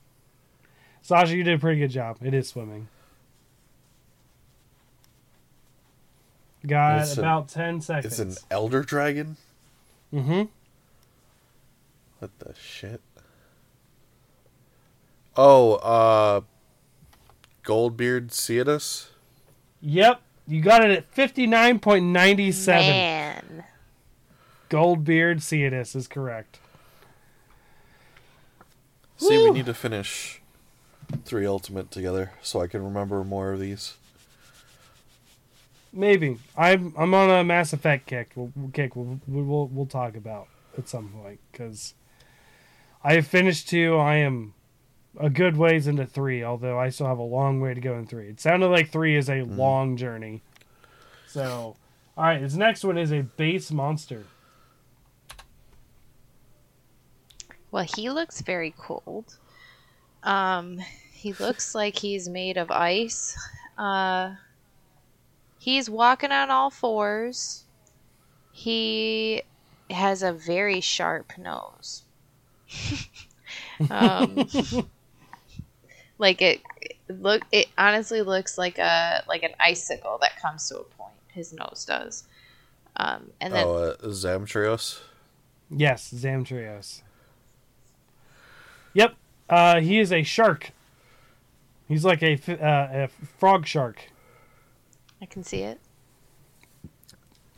Sasha, 1.02 1.36
you 1.36 1.44
did 1.44 1.54
a 1.54 1.58
pretty 1.58 1.78
good 1.80 1.90
job. 1.90 2.18
It 2.22 2.34
is 2.34 2.48
swimming. 2.48 2.88
Got 6.66 7.02
It's 7.02 7.16
a- 7.16 7.20
about 7.20 7.48
ten 7.48 7.80
seconds. 7.80 8.18
It's 8.20 8.40
an 8.40 8.44
Elder 8.50 8.82
Dragon? 8.82 9.36
mm-hmm. 10.12 10.42
What 12.18 12.38
the 12.38 12.54
shit? 12.54 13.00
Oh, 15.36 15.74
uh. 15.76 16.40
Goldbeard 17.64 18.30
Ceadeus? 18.32 19.08
Yep, 19.80 20.20
you 20.48 20.60
got 20.60 20.84
it 20.84 20.90
at 20.90 21.12
fifty 21.14 21.46
nine 21.46 21.78
point 21.78 22.04
ninety 22.06 22.50
seven. 22.52 22.86
Man. 22.88 23.64
Goldbeard 24.68 25.40
Ceadeus 25.42 25.94
is 25.94 26.06
correct. 26.08 26.58
See, 29.18 29.36
we 29.36 29.50
need 29.50 29.66
to 29.66 29.74
finish 29.74 30.40
three 31.24 31.46
Ultimate 31.46 31.90
together 31.90 32.32
so 32.42 32.60
I 32.60 32.66
can 32.66 32.82
remember 32.82 33.22
more 33.24 33.52
of 33.52 33.60
these. 33.60 33.94
Maybe 35.92 36.38
I'm 36.56 36.94
I'm 36.96 37.14
on 37.14 37.30
a 37.30 37.44
Mass 37.44 37.72
Effect 37.72 38.06
kick. 38.06 38.32
We'll, 38.34 38.52
we'll 38.54 38.70
kick. 38.70 38.94
We'll, 38.94 39.20
we'll 39.26 39.66
we'll 39.68 39.86
talk 39.86 40.16
about 40.16 40.46
at 40.78 40.88
some 40.88 41.08
point 41.08 41.40
because 41.50 41.94
I 43.02 43.14
have 43.14 43.26
finished 43.26 43.68
two. 43.68 43.96
I 43.96 44.16
am 44.16 44.54
a 45.18 45.30
good 45.30 45.56
ways 45.56 45.86
into 45.86 46.06
three, 46.06 46.44
although 46.44 46.78
I 46.78 46.90
still 46.90 47.06
have 47.06 47.18
a 47.18 47.22
long 47.22 47.60
way 47.60 47.74
to 47.74 47.80
go 47.80 47.94
in 47.98 48.06
three. 48.06 48.28
It 48.28 48.40
sounded 48.40 48.68
like 48.68 48.90
three 48.90 49.16
is 49.16 49.28
a 49.28 49.42
long 49.42 49.96
journey. 49.96 50.42
So, 51.26 51.76
all 52.16 52.24
right, 52.24 52.40
this 52.40 52.54
next 52.54 52.84
one 52.84 52.98
is 52.98 53.12
a 53.12 53.22
base 53.22 53.70
monster. 53.70 54.24
Well, 57.70 57.86
he 57.96 58.10
looks 58.10 58.40
very 58.40 58.74
cold. 58.76 59.36
Um, 60.22 60.78
he 61.12 61.32
looks 61.34 61.74
like 61.74 61.96
he's 61.96 62.28
made 62.28 62.56
of 62.56 62.70
ice. 62.70 63.36
Uh, 63.78 64.34
he's 65.60 65.90
walking 65.90 66.32
on 66.32 66.50
all 66.50 66.70
fours. 66.70 67.64
He 68.50 69.42
has 69.90 70.22
a 70.22 70.32
very 70.32 70.80
sharp 70.80 71.32
nose. 71.38 72.02
um, 73.90 74.48
like 76.18 76.40
it 76.40 76.62
look 77.08 77.42
it 77.52 77.66
honestly 77.76 78.22
looks 78.22 78.56
like 78.56 78.78
a 78.78 79.22
like 79.28 79.42
an 79.42 79.52
icicle 79.60 80.18
that 80.22 80.40
comes 80.40 80.68
to 80.70 80.78
a 80.78 80.84
point. 80.84 81.14
His 81.28 81.52
nose 81.52 81.84
does. 81.86 82.24
Um, 82.96 83.30
and 83.40 83.54
then 83.54 83.66
oh, 83.66 83.74
uh, 83.76 83.96
Zamtrios? 84.06 85.00
Yes, 85.70 86.12
Zamtrios. 86.12 87.02
Yep, 88.94 89.14
uh, 89.48 89.80
he 89.80 90.00
is 90.00 90.12
a 90.12 90.22
shark. 90.22 90.72
He's 91.86 92.04
like 92.04 92.22
a 92.22 92.32
f- 92.32 92.48
uh, 92.48 92.88
a 92.92 93.08
frog 93.38 93.66
shark. 93.66 94.09
I 95.20 95.26
can 95.26 95.44
see 95.44 95.62
it. 95.62 95.80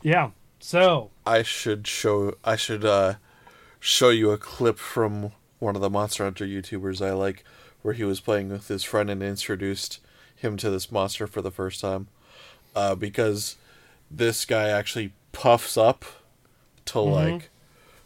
Yeah. 0.01 0.31
So 0.59 1.11
I 1.25 1.43
should 1.43 1.87
show 1.87 2.35
I 2.43 2.55
should 2.55 2.85
uh 2.85 3.15
show 3.79 4.09
you 4.09 4.31
a 4.31 4.37
clip 4.37 4.77
from 4.77 5.31
one 5.59 5.75
of 5.75 5.81
the 5.81 5.89
Monster 5.89 6.23
Hunter 6.23 6.45
YouTubers 6.45 7.05
I 7.05 7.11
like 7.11 7.43
where 7.81 7.93
he 7.93 8.03
was 8.03 8.19
playing 8.19 8.49
with 8.49 8.67
his 8.67 8.83
friend 8.83 9.09
and 9.09 9.21
introduced 9.21 9.99
him 10.35 10.57
to 10.57 10.69
this 10.69 10.91
monster 10.91 11.27
for 11.27 11.41
the 11.41 11.51
first 11.51 11.81
time. 11.81 12.07
Uh 12.75 12.95
because 12.95 13.57
this 14.11 14.45
guy 14.45 14.69
actually 14.69 15.13
puffs 15.31 15.77
up 15.77 16.05
to 16.85 16.99
like 16.99 17.49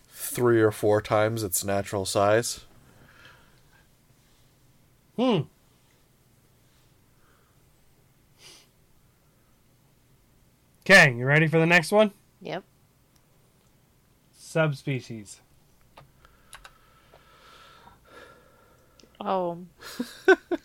three 0.10 0.62
or 0.62 0.72
four 0.72 1.02
times 1.02 1.44
its 1.44 1.64
natural 1.64 2.06
size. 2.06 2.62
Hmm. 5.16 5.42
Okay, 10.90 11.14
you 11.18 11.26
ready 11.26 11.48
for 11.48 11.60
the 11.60 11.66
next 11.66 11.92
one? 11.92 12.14
Yep. 12.40 12.64
Subspecies. 14.32 15.42
Oh. 19.20 19.58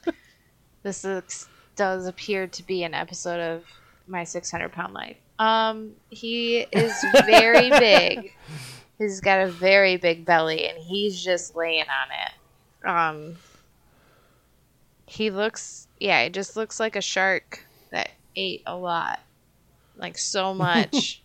this 0.85 1.03
looks, 1.03 1.49
does 1.75 2.07
appear 2.07 2.47
to 2.47 2.63
be 2.63 2.85
an 2.85 2.95
episode 2.95 3.41
of 3.41 3.65
My 4.07 4.23
600 4.23 4.71
Pound 4.71 4.95
Life. 4.95 5.17
Um, 5.41 5.91
he 6.11 6.59
is 6.71 6.95
very 7.27 7.71
big. 7.81 8.33
He's 8.99 9.21
got 9.21 9.41
a 9.41 9.51
very 9.51 9.97
big 9.97 10.25
belly, 10.25 10.69
and 10.69 10.79
he's 10.79 11.21
just 11.21 11.57
laying 11.57 11.83
on 11.83 12.09
it. 12.23 12.89
Um, 12.89 13.37
he 15.05 15.31
looks, 15.31 15.89
yeah, 15.99 16.21
it 16.21 16.33
just 16.33 16.55
looks 16.55 16.79
like 16.79 16.95
a 16.95 17.03
shark 17.03 17.67
that 17.91 18.13
ate 18.37 18.63
a 18.67 18.77
lot. 18.77 19.19
Like, 20.03 20.19
so 20.19 20.53
much 20.69 21.23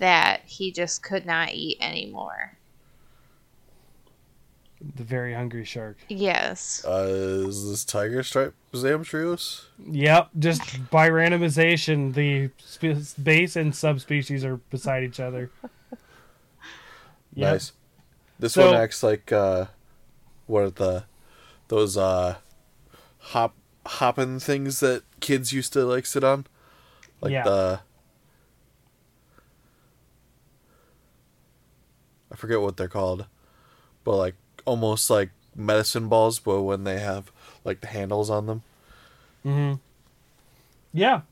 that 0.00 0.42
he 0.44 0.70
just 0.72 1.02
could 1.02 1.24
not 1.24 1.52
eat 1.54 1.78
anymore. 1.80 2.58
The 4.96 5.04
very 5.04 5.34
hungry 5.34 5.64
shark. 5.66 5.98
Yes. 6.08 6.82
Uh 6.86 7.44
is 7.48 7.68
this 7.68 7.84
Tiger 7.84 8.22
Stripe 8.22 8.54
Zamtrios? 8.72 9.64
Yep, 9.86 10.30
just 10.38 10.90
by 10.90 11.10
randomization, 11.10 12.14
the 12.14 12.48
sp- 12.64 13.22
base 13.22 13.56
and 13.56 13.74
subspecies 13.76 14.42
are 14.44 14.56
beside 14.56 15.04
each 15.04 15.20
other. 15.20 15.50
Yep. 17.32 17.52
Nice. 17.52 17.72
This 18.40 18.54
So- 18.54 18.72
one 18.72 18.80
acts 18.80 19.04
like 19.04 19.30
uh 19.30 19.66
what 20.48 20.62
are 20.64 20.70
the 20.70 21.04
those 21.68 21.96
uh 21.96 22.38
hop 23.18 23.54
hopping 23.86 24.40
things 24.40 24.80
that 24.80 25.04
kids 25.20 25.52
used 25.52 25.72
to 25.74 25.84
like 25.84 26.06
sit 26.06 26.24
on? 26.24 26.46
Like 27.20 27.30
Yeah. 27.30 27.44
the 27.44 27.80
forget 32.40 32.60
what 32.60 32.76
they're 32.76 32.88
called. 32.88 33.26
But 34.04 34.16
like 34.16 34.34
almost 34.64 35.10
like 35.10 35.30
medicine 35.54 36.08
balls 36.08 36.38
but 36.38 36.62
when 36.62 36.84
they 36.84 36.98
have 36.98 37.30
like 37.64 37.80
the 37.80 37.86
handles 37.86 38.30
on 38.30 38.46
them. 38.46 38.62
Mm-hmm. 39.44 39.74
Yeah. 40.92 41.22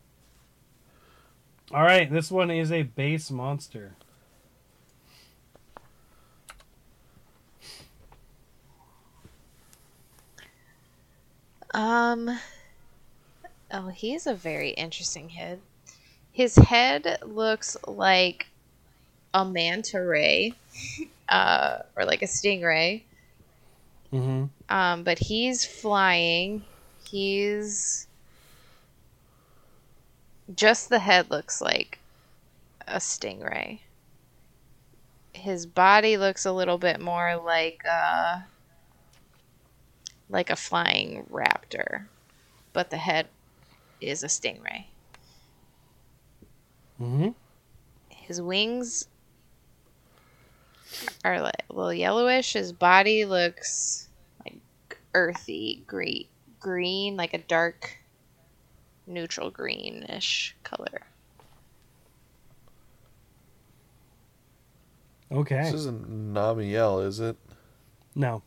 All 1.72 1.82
right, 1.82 2.10
this 2.10 2.30
one 2.30 2.51
is 2.51 2.72
a 2.72 2.82
base 2.82 3.30
monster. 3.30 3.94
Um. 11.74 12.39
Oh, 13.70 13.89
he's 13.89 14.26
a 14.26 14.35
very 14.35 14.70
interesting 14.70 15.28
head. 15.28 15.60
His 16.32 16.56
head 16.56 17.18
looks 17.22 17.76
like 17.86 18.48
a 19.34 19.44
manta 19.44 20.02
ray, 20.02 20.55
uh, 21.28 21.78
or 21.96 22.05
like 22.05 22.22
a 22.22 22.26
stingray. 22.26 23.02
Mm-hmm. 24.12 24.44
Um, 24.74 25.02
but 25.02 25.18
he's 25.18 25.64
flying. 25.64 26.64
He's 27.05 28.06
just 30.55 30.88
the 30.88 30.98
head 30.98 31.30
looks 31.30 31.60
like 31.60 31.98
a 32.86 32.96
stingray. 32.96 33.80
His 35.32 35.66
body 35.66 36.16
looks 36.16 36.46
a 36.46 36.52
little 36.52 36.78
bit 36.78 37.00
more 37.00 37.36
like 37.36 37.82
uh 37.88 38.40
like 40.30 40.50
a 40.50 40.56
flying 40.56 41.26
raptor, 41.30 42.05
but 42.72 42.90
the 42.90 42.96
head 42.96 43.28
is 44.00 44.22
a 44.22 44.26
stingray. 44.26 44.84
Mm-hmm. 47.00 47.28
His 48.10 48.42
wings 48.42 49.06
are 51.24 51.40
like 51.40 51.65
a 51.70 51.73
little 51.74 51.93
yellowish. 51.93 52.52
His 52.55 52.73
body 52.73 53.24
looks 53.24 54.09
like 54.44 54.60
earthy, 55.15 55.82
great 55.86 56.28
green, 56.60 57.16
like 57.16 57.35
a 57.35 57.39
dark 57.39 57.98
neutral 59.06 59.51
greenish 59.51 60.56
color. 60.62 61.06
Okay. 65.31 65.62
This 65.65 65.74
isn't 65.74 66.32
Namielle, 66.35 67.05
is 67.06 67.20
it? 67.20 67.36
No. 68.15 68.43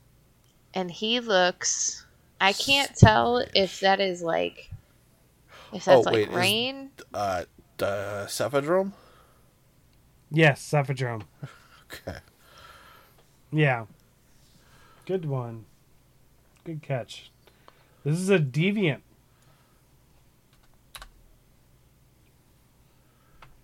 And 0.73 0.89
he 0.89 1.19
looks 1.19 2.05
I 2.39 2.53
can't 2.53 2.95
tell 2.95 3.37
if 3.53 3.81
that 3.81 3.99
is 3.99 4.21
like 4.21 4.71
if 5.73 5.85
that's 5.85 6.07
Oh, 6.07 6.11
wait, 6.11 6.27
like 6.27 6.29
is- 6.29 6.35
rain. 6.35 6.89
Uh, 7.13 7.43
uh 7.79 8.25
Cephadrome? 8.27 8.93
Yes, 10.31 10.67
Cephadrome. 10.69 11.23
Okay. 12.07 12.19
Yeah. 13.51 13.85
Good 15.05 15.25
one. 15.25 15.65
Good 16.63 16.81
catch. 16.81 17.31
This 18.03 18.17
is 18.17 18.29
a 18.29 18.39
deviant. 18.39 19.01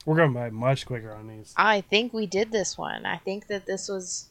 We're 0.06 0.16
going 0.16 0.34
by 0.34 0.50
much 0.50 0.86
quicker 0.86 1.14
on 1.14 1.28
these. 1.28 1.54
I 1.58 1.82
think 1.82 2.14
we 2.14 2.28
did 2.28 2.52
this 2.52 2.78
one. 2.78 3.06
I 3.06 3.18
think 3.18 3.48
that 3.48 3.66
this 3.66 3.90
was 3.90 4.30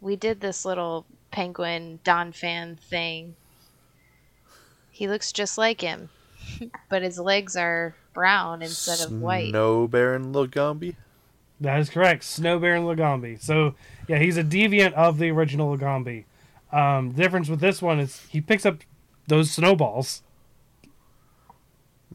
we 0.00 0.16
did 0.16 0.40
this 0.40 0.64
little 0.64 1.04
penguin 1.30 2.00
Donphan 2.04 2.78
thing. 2.78 3.36
He 4.90 5.08
looks 5.08 5.32
just 5.32 5.58
like 5.58 5.80
him, 5.80 6.08
but 6.88 7.02
his 7.02 7.18
legs 7.18 7.56
are 7.56 7.94
brown 8.14 8.62
instead 8.62 9.00
of 9.00 9.20
white. 9.20 9.50
Snow 9.50 9.86
Baron 9.86 10.32
Lagombi? 10.32 10.96
That 11.60 11.78
is 11.80 11.90
correct. 11.90 12.24
Snow 12.24 12.58
Baron 12.58 12.84
Lagombi. 12.84 13.40
So, 13.40 13.74
yeah, 14.10 14.18
he's 14.18 14.36
a 14.36 14.42
deviant 14.42 14.92
of 14.94 15.18
the 15.18 15.30
original 15.30 15.76
Lagombi. 15.76 16.24
Um, 16.72 17.12
the 17.12 17.22
difference 17.22 17.48
with 17.48 17.60
this 17.60 17.80
one 17.80 18.00
is 18.00 18.26
he 18.28 18.40
picks 18.40 18.66
up 18.66 18.78
those 19.28 19.52
snowballs 19.52 20.22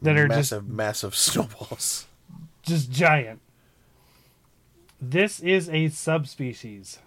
that 0.02 0.18
are 0.18 0.28
just 0.28 0.52
massive, 0.52 0.68
massive 0.68 1.14
snowballs. 1.16 2.06
just 2.62 2.90
giant. 2.90 3.40
This 5.00 5.40
is 5.40 5.70
a 5.70 5.88
subspecies. 5.88 6.98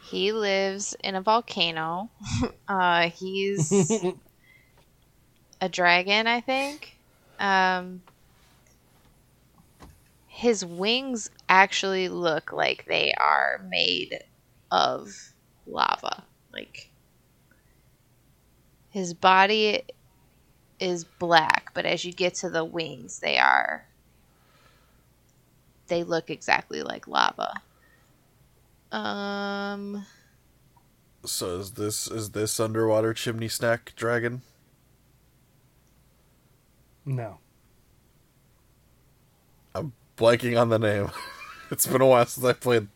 He 0.00 0.32
lives 0.32 0.96
in 1.04 1.14
a 1.14 1.20
volcano. 1.20 2.08
uh, 2.68 3.10
he's 3.10 3.70
a 5.60 5.68
dragon, 5.68 6.26
I 6.26 6.40
think. 6.40 6.96
Um, 7.38 8.00
his 10.36 10.66
wings 10.66 11.30
actually 11.48 12.10
look 12.10 12.52
like 12.52 12.84
they 12.84 13.10
are 13.14 13.58
made 13.70 14.22
of 14.70 15.32
lava. 15.66 16.24
Like 16.52 16.90
his 18.90 19.14
body 19.14 19.80
is 20.78 21.04
black, 21.04 21.70
but 21.72 21.86
as 21.86 22.04
you 22.04 22.12
get 22.12 22.34
to 22.34 22.50
the 22.50 22.66
wings, 22.66 23.20
they 23.20 23.38
are 23.38 23.86
they 25.86 26.04
look 26.04 26.28
exactly 26.28 26.82
like 26.82 27.08
lava. 27.08 27.54
Um 28.92 30.04
So 31.24 31.60
is 31.60 31.72
this 31.72 32.08
is 32.08 32.32
this 32.32 32.60
underwater 32.60 33.14
chimney 33.14 33.48
stack 33.48 33.94
dragon? 33.96 34.42
No. 37.06 37.38
I'm 40.18 40.24
blanking 40.24 40.60
on 40.60 40.68
the 40.68 40.78
name. 40.78 41.10
it's 41.70 41.86
been 41.86 42.00
a 42.00 42.06
while 42.06 42.26
since 42.26 42.44
I 42.44 42.52
played 42.52 42.88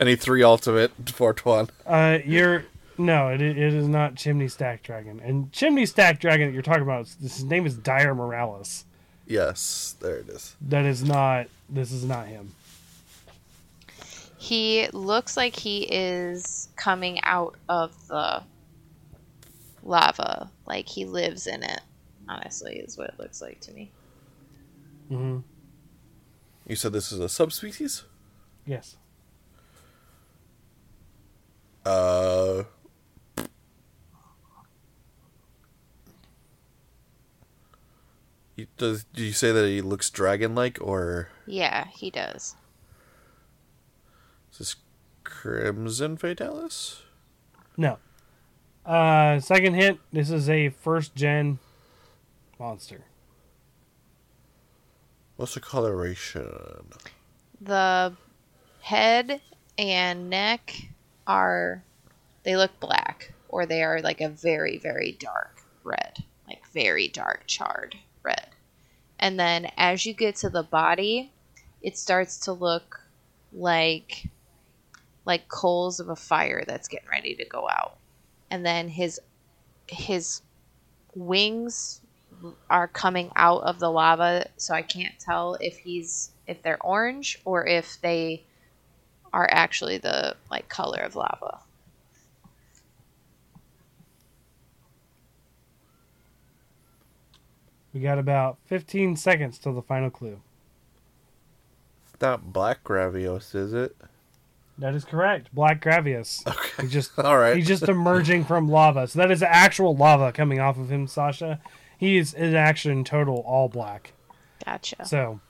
any 0.00 0.16
three 0.16 0.42
ultimate 0.42 0.92
Fortuan. 1.06 1.70
Uh, 1.86 2.18
you're 2.24 2.64
no, 2.96 3.28
it, 3.28 3.40
it 3.40 3.58
is 3.58 3.88
not 3.88 4.14
Chimney 4.14 4.48
Stack 4.48 4.82
Dragon. 4.82 5.20
And 5.20 5.52
Chimney 5.52 5.86
Stack 5.86 6.20
Dragon 6.20 6.48
that 6.48 6.52
you're 6.52 6.62
talking 6.62 6.82
about, 6.82 7.08
his 7.20 7.42
name 7.42 7.66
is 7.66 7.74
Dire 7.74 8.14
Miralis. 8.14 8.84
Yes, 9.26 9.96
there 10.00 10.16
it 10.16 10.28
is. 10.28 10.54
That 10.60 10.84
is 10.84 11.02
not. 11.02 11.48
This 11.68 11.90
is 11.90 12.04
not 12.04 12.26
him. 12.26 12.52
He 14.36 14.88
looks 14.92 15.36
like 15.36 15.56
he 15.56 15.84
is 15.84 16.68
coming 16.76 17.20
out 17.22 17.56
of 17.68 17.94
the 18.08 18.42
lava. 19.82 20.50
Like 20.66 20.86
he 20.88 21.06
lives 21.06 21.46
in 21.46 21.62
it, 21.62 21.80
honestly, 22.28 22.76
is 22.76 22.98
what 22.98 23.08
it 23.08 23.18
looks 23.18 23.40
like 23.40 23.60
to 23.60 23.72
me. 23.72 23.90
hmm 25.08 25.38
You 26.66 26.76
said 26.76 26.92
this 26.92 27.12
is 27.12 27.20
a 27.20 27.28
subspecies? 27.28 28.04
Yes. 28.66 28.96
Uh 31.84 32.64
you- 38.56 38.66
Does 38.76 39.04
do 39.04 39.24
you 39.24 39.32
say 39.32 39.52
that 39.52 39.66
he 39.66 39.80
looks 39.80 40.10
dragon-like, 40.10 40.78
or 40.80 41.28
Yeah, 41.46 41.86
he 41.88 42.10
does. 42.10 42.56
is 44.52 44.58
this 44.58 44.76
Crimson 45.24 46.16
Fatalis? 46.16 47.00
No. 47.76 47.98
Uh, 48.86 49.40
second 49.40 49.74
hint. 49.74 49.98
This 50.12 50.30
is 50.30 50.48
a 50.48 50.68
first 50.68 51.14
gen 51.14 51.58
monster. 52.58 53.04
What's 55.44 55.52
the 55.52 55.60
coloration? 55.60 56.88
The 57.60 58.14
head 58.80 59.42
and 59.76 60.30
neck 60.30 60.74
are 61.26 61.84
they 62.44 62.56
look 62.56 62.80
black 62.80 63.34
or 63.50 63.66
they 63.66 63.82
are 63.82 64.00
like 64.00 64.22
a 64.22 64.30
very 64.30 64.78
very 64.78 65.12
dark 65.20 65.60
red, 65.82 66.24
like 66.48 66.66
very 66.68 67.08
dark 67.08 67.42
charred 67.46 67.94
red. 68.22 68.48
And 69.18 69.38
then 69.38 69.70
as 69.76 70.06
you 70.06 70.14
get 70.14 70.36
to 70.36 70.48
the 70.48 70.62
body, 70.62 71.30
it 71.82 71.98
starts 71.98 72.38
to 72.46 72.54
look 72.54 73.02
like 73.52 74.30
like 75.26 75.48
coals 75.48 76.00
of 76.00 76.08
a 76.08 76.16
fire 76.16 76.64
that's 76.66 76.88
getting 76.88 77.10
ready 77.10 77.34
to 77.34 77.44
go 77.44 77.68
out. 77.68 77.98
And 78.50 78.64
then 78.64 78.88
his 78.88 79.20
his 79.88 80.40
wings 81.14 82.00
are 82.70 82.88
coming 82.88 83.30
out 83.36 83.62
of 83.62 83.78
the 83.78 83.90
lava, 83.90 84.46
so 84.56 84.74
I 84.74 84.82
can't 84.82 85.18
tell 85.18 85.56
if 85.60 85.78
he's 85.78 86.30
if 86.46 86.62
they're 86.62 86.82
orange 86.82 87.40
or 87.44 87.66
if 87.66 88.00
they 88.00 88.42
are 89.32 89.48
actually 89.50 89.98
the 89.98 90.36
like 90.50 90.68
color 90.68 91.00
of 91.00 91.16
lava. 91.16 91.60
We 97.92 98.00
got 98.00 98.18
about 98.18 98.58
15 98.66 99.16
seconds 99.16 99.56
till 99.58 99.72
the 99.72 99.82
final 99.82 100.10
clue. 100.10 100.40
Not 102.20 102.52
Black 102.52 102.82
Gravios, 102.82 103.54
is 103.54 103.72
it? 103.72 103.94
That 104.78 104.94
is 104.94 105.04
correct. 105.04 105.54
Black 105.54 105.80
Gravios. 105.80 106.44
Okay. 106.46 106.82
He 106.82 106.88
just 106.88 107.16
All 107.18 107.38
right. 107.38 107.56
he's 107.56 107.68
just 107.68 107.88
emerging 107.88 108.44
from 108.44 108.68
lava. 108.68 109.06
So 109.06 109.18
that 109.20 109.30
is 109.30 109.42
actual 109.42 109.94
lava 109.94 110.32
coming 110.32 110.58
off 110.58 110.78
of 110.78 110.90
him, 110.90 111.06
Sasha. 111.06 111.60
He 112.04 112.18
is 112.18 112.34
in 112.34 112.54
action 112.54 112.92
in 112.92 113.02
total 113.02 113.38
all 113.46 113.70
black. 113.70 114.12
Gotcha. 114.62 115.06
So 115.06 115.40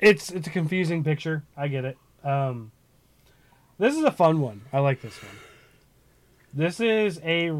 it's 0.00 0.32
it's 0.32 0.48
a 0.48 0.50
confusing 0.50 1.04
picture. 1.04 1.44
I 1.56 1.68
get 1.68 1.84
it. 1.84 1.96
Um, 2.24 2.72
this 3.78 3.94
is 3.96 4.02
a 4.02 4.10
fun 4.10 4.40
one. 4.40 4.62
I 4.72 4.80
like 4.80 5.02
this 5.02 5.22
one. 5.22 5.36
This 6.52 6.80
is 6.80 7.20
a 7.22 7.52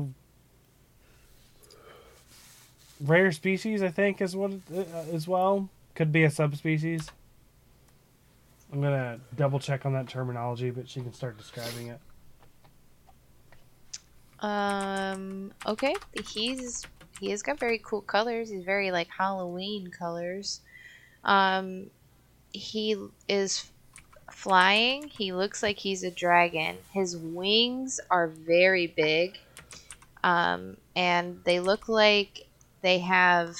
rare 3.04 3.30
species, 3.30 3.80
I 3.80 3.90
think, 3.90 4.20
is 4.20 4.34
what 4.34 4.50
uh, 4.76 4.82
as 5.12 5.28
well. 5.28 5.68
Could 5.94 6.10
be 6.10 6.24
a 6.24 6.30
subspecies. 6.30 7.08
I'm 8.72 8.82
gonna 8.82 9.20
double 9.36 9.60
check 9.60 9.86
on 9.86 9.92
that 9.92 10.08
terminology, 10.08 10.70
but 10.70 10.88
she 10.88 11.02
can 11.02 11.12
start 11.12 11.38
describing 11.38 11.86
it. 11.86 12.00
Um. 14.40 15.52
Okay. 15.66 15.94
He's 16.26 16.86
he 17.20 17.30
has 17.30 17.42
got 17.42 17.58
very 17.58 17.80
cool 17.82 18.02
colors. 18.02 18.50
He's 18.50 18.64
very 18.64 18.90
like 18.90 19.08
Halloween 19.08 19.88
colors. 19.88 20.60
Um, 21.24 21.90
he 22.52 22.96
is 23.28 23.70
flying. 24.30 25.08
He 25.08 25.32
looks 25.32 25.62
like 25.62 25.78
he's 25.78 26.04
a 26.04 26.10
dragon. 26.10 26.76
His 26.92 27.16
wings 27.16 28.00
are 28.10 28.28
very 28.28 28.86
big, 28.86 29.38
um, 30.22 30.76
and 30.94 31.40
they 31.44 31.60
look 31.60 31.88
like 31.88 32.46
they 32.82 32.98
have. 33.00 33.56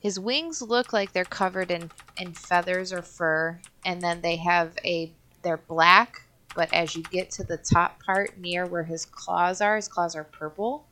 His 0.00 0.20
wings 0.20 0.62
look 0.62 0.92
like 0.92 1.12
they're 1.12 1.24
covered 1.24 1.72
in, 1.72 1.90
in 2.16 2.32
feathers 2.32 2.92
or 2.92 3.02
fur, 3.02 3.60
and 3.84 4.00
then 4.00 4.20
they 4.20 4.36
have 4.36 4.78
a 4.84 5.12
they're 5.42 5.56
black, 5.56 6.22
but 6.54 6.72
as 6.72 6.96
you 6.96 7.02
get 7.04 7.30
to 7.32 7.44
the 7.44 7.56
top 7.56 8.02
part 8.02 8.38
near 8.38 8.66
where 8.66 8.84
his 8.84 9.04
claws 9.04 9.60
are, 9.60 9.76
his 9.76 9.88
claws 9.88 10.16
are 10.16 10.24
purple, 10.24 10.86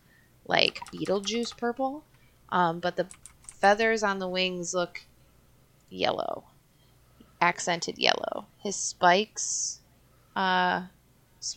like 0.47 0.81
Beetlejuice 0.93 1.57
purple. 1.57 2.05
Um, 2.51 2.79
but 2.79 2.97
the 2.97 3.07
feathers 3.49 4.03
on 4.03 4.19
the 4.19 4.29
wings 4.29 4.75
look 4.75 5.03
yellow, 5.91 6.45
accented 7.41 7.99
yellow. 7.99 8.47
His 8.59 8.77
spikes 8.77 9.81
uh, 10.35 10.83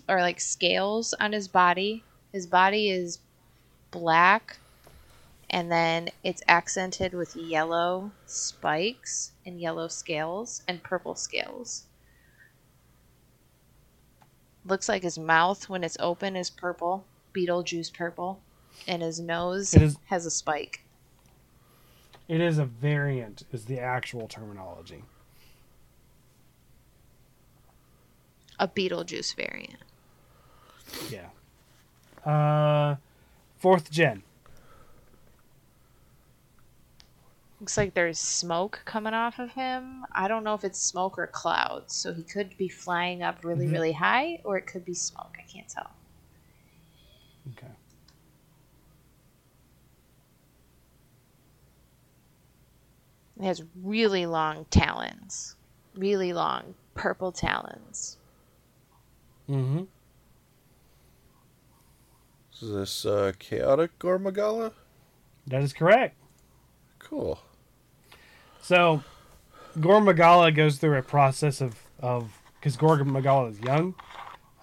are 0.07 0.21
like 0.21 0.39
scales 0.39 1.13
on 1.19 1.33
his 1.33 1.47
body. 1.47 2.03
His 2.31 2.47
body 2.47 2.89
is 2.89 3.19
black, 3.91 4.57
and 5.49 5.71
then 5.71 6.09
it's 6.23 6.43
accented 6.47 7.13
with 7.13 7.35
yellow 7.35 8.11
spikes 8.25 9.33
and 9.45 9.59
yellow 9.59 9.87
scales 9.87 10.63
and 10.67 10.81
purple 10.83 11.15
scales. 11.15 11.85
Looks 14.65 14.89
like 14.89 15.03
his 15.03 15.17
mouth 15.17 15.69
when 15.69 15.83
it's 15.83 15.97
open 15.99 16.35
is 16.35 16.49
purple, 16.49 17.05
Beetlejuice 17.33 17.93
purple, 17.93 18.39
and 18.87 19.01
his 19.01 19.19
nose 19.19 19.73
is- 19.73 19.97
has 20.07 20.25
a 20.25 20.31
spike. 20.31 20.83
It 22.27 22.41
is 22.41 22.57
a 22.59 22.65
variant, 22.65 23.43
is 23.51 23.65
the 23.65 23.79
actual 23.79 24.27
terminology. 24.27 25.03
A 28.59 28.67
Beetlejuice 28.67 29.35
variant. 29.35 29.79
Yeah. 31.09 31.29
Uh, 32.29 32.97
fourth 33.57 33.89
gen. 33.89 34.23
Looks 37.59 37.75
like 37.77 37.93
there's 37.93 38.19
smoke 38.19 38.81
coming 38.85 39.13
off 39.13 39.37
of 39.37 39.51
him. 39.51 40.05
I 40.13 40.29
don't 40.29 40.45
know 40.45 40.53
if 40.53 40.63
it's 40.63 40.79
smoke 40.79 41.17
or 41.17 41.27
clouds, 41.27 41.93
so 41.93 42.13
he 42.13 42.23
could 42.23 42.55
be 42.57 42.69
flying 42.69 43.21
up 43.21 43.43
really, 43.43 43.67
Mhm. 43.67 43.71
really 43.73 43.91
high, 43.91 44.39
or 44.45 44.57
it 44.57 44.65
could 44.65 44.85
be 44.85 44.93
smoke. 44.93 45.35
I 45.37 45.43
can't 45.43 45.67
tell. 45.67 45.91
Okay. 47.51 47.67
It 53.37 53.43
has 53.43 53.63
really 53.81 54.25
long 54.25 54.65
talons, 54.65 55.55
really 55.95 56.31
long 56.31 56.75
purple 56.93 57.31
talons. 57.31 58.17
Mm-hmm. 59.49 59.83
Is 62.61 62.71
this 62.73 63.05
uh, 63.05 63.31
chaotic 63.39 63.97
Gore 63.99 64.19
Magala? 64.19 64.73
That 65.47 65.61
is 65.61 65.73
correct. 65.73 66.15
Cool. 66.99 67.39
So, 68.69 69.01
Gore 69.81 69.99
Magala 69.99 70.51
goes 70.51 70.77
through 70.77 70.95
a 70.99 71.01
process 71.01 71.59
of 71.59 71.75
of 71.99 72.39
because 72.59 72.77
Gore 72.77 73.03
Magala 73.03 73.49
is 73.49 73.59
young, 73.61 73.95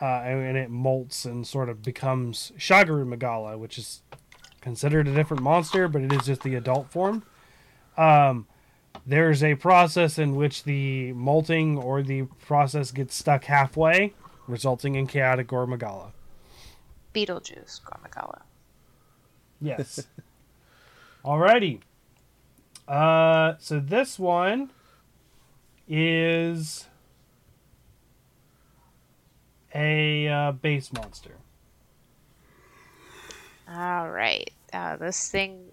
uh, 0.00 0.04
and, 0.04 0.46
and 0.46 0.56
it 0.56 0.70
molts 0.70 1.24
and 1.24 1.44
sort 1.44 1.68
of 1.68 1.82
becomes 1.82 2.52
Shagaru 2.56 3.04
Magala, 3.04 3.58
which 3.58 3.78
is 3.78 4.02
considered 4.60 5.08
a 5.08 5.12
different 5.12 5.42
monster, 5.42 5.88
but 5.88 6.02
it 6.02 6.12
is 6.12 6.24
just 6.24 6.44
the 6.44 6.54
adult 6.54 6.88
form. 6.88 7.24
Um, 7.96 8.46
there's 9.04 9.42
a 9.42 9.56
process 9.56 10.20
in 10.20 10.36
which 10.36 10.62
the 10.62 11.12
molting 11.14 11.76
or 11.76 12.00
the 12.00 12.26
process 12.46 12.92
gets 12.92 13.16
stuck 13.16 13.46
halfway, 13.46 14.14
resulting 14.46 14.94
in 14.94 15.08
chaotic 15.08 15.48
Gore 15.48 15.66
Magala. 15.66 16.12
Beetlejuice, 17.12 17.84
Gore 17.84 17.98
Magala. 18.04 18.42
Yes. 19.60 20.06
Alrighty. 21.24 21.80
Uh, 22.88 23.54
so 23.58 23.80
this 23.80 24.18
one 24.18 24.70
is 25.88 26.86
a 29.74 30.28
uh, 30.28 30.52
base 30.52 30.92
monster. 30.92 31.32
All 33.68 34.10
right. 34.10 34.50
Uh, 34.72 34.96
this 34.96 35.28
thing 35.30 35.70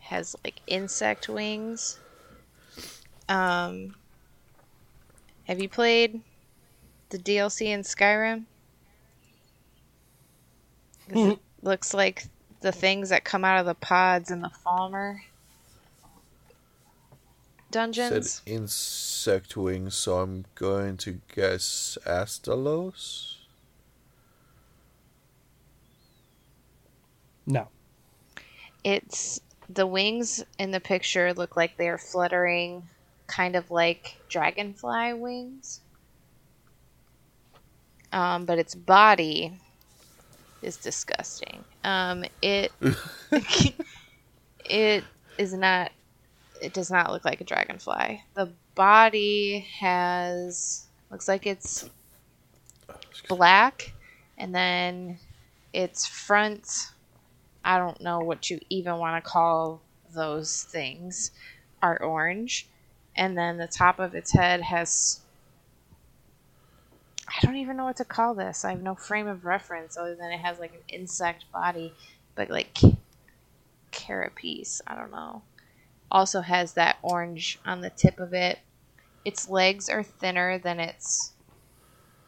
has 0.00 0.34
like 0.44 0.60
insect 0.66 1.28
wings. 1.28 1.98
Um, 3.28 3.94
have 5.44 5.60
you 5.60 5.68
played 5.68 6.20
the 7.10 7.18
DLC 7.18 7.66
in 7.66 7.82
Skyrim? 7.82 8.44
it 11.08 11.38
looks 11.62 11.92
like 11.92 12.24
the 12.60 12.72
things 12.72 13.10
that 13.10 13.24
come 13.24 13.44
out 13.44 13.60
of 13.60 13.66
the 13.66 13.74
pods 13.74 14.30
in 14.30 14.40
the 14.40 14.50
Falmer 14.64 15.18
dungeons. 17.70 18.42
Said 18.44 18.52
insect 18.52 19.56
wings, 19.56 19.94
so 19.94 20.18
I'm 20.18 20.44
going 20.54 20.96
to 20.98 21.20
guess 21.34 21.98
Astalos. 22.06 23.36
No. 27.46 27.68
It's 28.84 29.40
the 29.68 29.86
wings 29.86 30.44
in 30.58 30.70
the 30.70 30.80
picture 30.80 31.32
look 31.34 31.56
like 31.56 31.76
they're 31.76 31.98
fluttering, 31.98 32.82
kind 33.26 33.56
of 33.56 33.70
like 33.70 34.16
dragonfly 34.28 35.14
wings. 35.14 35.80
Um, 38.12 38.44
but 38.44 38.58
its 38.58 38.74
body 38.74 39.52
is 40.62 40.76
disgusting. 40.76 41.64
Um, 41.84 42.24
it 42.42 42.72
it 44.64 45.04
is 45.38 45.54
not. 45.54 45.92
It 46.60 46.72
does 46.72 46.90
not 46.90 47.10
look 47.10 47.24
like 47.24 47.40
a 47.40 47.44
dragonfly. 47.44 48.22
The 48.34 48.52
body 48.74 49.66
has 49.78 50.86
looks 51.10 51.28
like 51.28 51.46
it's 51.46 51.88
black, 53.28 53.92
and 54.38 54.54
then 54.54 55.18
its 55.72 56.06
front 56.06 56.90
I 57.66 57.78
don't 57.78 58.00
know 58.00 58.20
what 58.20 58.48
you 58.48 58.60
even 58.70 58.98
want 58.98 59.22
to 59.22 59.28
call 59.28 59.82
those 60.14 60.62
things, 60.62 61.32
are 61.82 62.00
orange. 62.00 62.68
And 63.16 63.36
then 63.36 63.58
the 63.58 63.66
top 63.66 63.98
of 63.98 64.14
its 64.14 64.32
head 64.32 64.62
has. 64.62 65.20
I 67.28 67.44
don't 67.44 67.56
even 67.56 67.76
know 67.76 67.84
what 67.86 67.96
to 67.96 68.04
call 68.04 68.34
this. 68.34 68.64
I 68.64 68.70
have 68.70 68.82
no 68.82 68.94
frame 68.94 69.26
of 69.26 69.44
reference 69.44 69.96
other 69.96 70.14
than 70.14 70.30
it 70.30 70.38
has 70.38 70.60
like 70.60 70.74
an 70.74 70.80
insect 70.88 71.50
body, 71.50 71.92
but 72.36 72.50
like 72.50 72.78
carapace. 73.90 74.80
I 74.86 74.94
don't 74.94 75.10
know. 75.10 75.42
Also 76.10 76.40
has 76.40 76.72
that 76.74 76.98
orange 77.02 77.58
on 77.66 77.80
the 77.80 77.90
tip 77.90 78.20
of 78.20 78.32
it. 78.32 78.58
Its 79.24 79.48
legs 79.48 79.88
are 79.88 80.02
thinner 80.02 80.58
than 80.58 80.78
its 80.78 81.32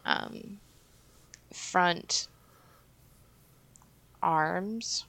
um, 0.04 0.58
front 1.52 2.26
arms. 4.22 5.04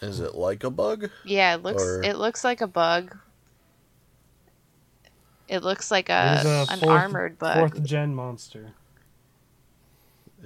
Is 0.00 0.20
it 0.20 0.34
like 0.34 0.62
a 0.62 0.70
bug? 0.70 1.10
Yeah, 1.24 1.54
it 1.54 1.62
looks 1.62 1.82
Or- 1.82 2.02
it 2.02 2.18
looks 2.18 2.44
like 2.44 2.60
a 2.60 2.66
bug. 2.66 3.16
It 5.48 5.62
looks 5.62 5.90
like 5.90 6.10
a, 6.10 6.42
a 6.44 6.66
an 6.72 6.80
fourth- 6.80 6.90
armored 6.90 7.38
bug. 7.38 7.56
Fourth 7.56 7.82
gen 7.82 8.14
monster. 8.14 8.72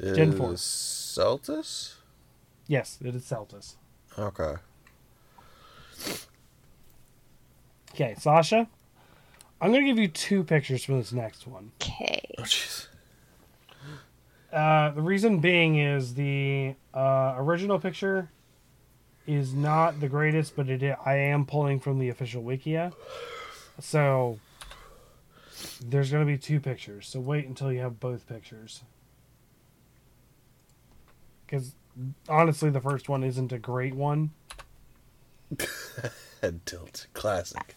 Gen 0.00 0.32
four. 0.32 0.52
Is 0.54 0.60
Seltas? 0.60 1.94
Yes, 2.68 2.98
it 3.04 3.14
is 3.14 3.24
Seltas. 3.24 3.74
Okay. 4.16 4.54
Okay, 7.94 8.14
Sasha. 8.18 8.68
I'm 9.60 9.70
gonna 9.70 9.84
give 9.84 9.98
you 9.98 10.08
two 10.08 10.42
pictures 10.44 10.84
for 10.84 10.92
this 10.92 11.12
next 11.12 11.46
one. 11.46 11.72
Okay. 11.80 12.20
Oh, 12.38 12.42
jeez. 12.42 12.88
Uh, 14.52 14.90
the 14.90 15.00
reason 15.00 15.38
being 15.38 15.78
is 15.78 16.14
the 16.14 16.74
uh, 16.92 17.34
original 17.38 17.78
picture 17.78 18.28
is 19.26 19.54
not 19.54 20.00
the 20.00 20.08
greatest, 20.08 20.56
but 20.56 20.68
it 20.68 20.82
I 21.06 21.14
am 21.14 21.46
pulling 21.46 21.80
from 21.80 21.98
the 21.98 22.08
official 22.08 22.42
Wikia, 22.42 22.92
so 23.78 24.38
there's 25.80 26.10
going 26.10 26.26
to 26.26 26.30
be 26.30 26.36
two 26.36 26.60
pictures. 26.60 27.08
So 27.08 27.20
wait 27.20 27.46
until 27.46 27.72
you 27.72 27.80
have 27.80 28.00
both 28.00 28.26
pictures, 28.26 28.82
because 31.46 31.74
honestly, 32.28 32.68
the 32.68 32.80
first 32.80 33.08
one 33.08 33.22
isn't 33.22 33.52
a 33.52 33.58
great 33.58 33.94
one. 33.94 34.32
Head 36.42 36.66
tilt. 36.66 37.06
Classic. 37.14 37.76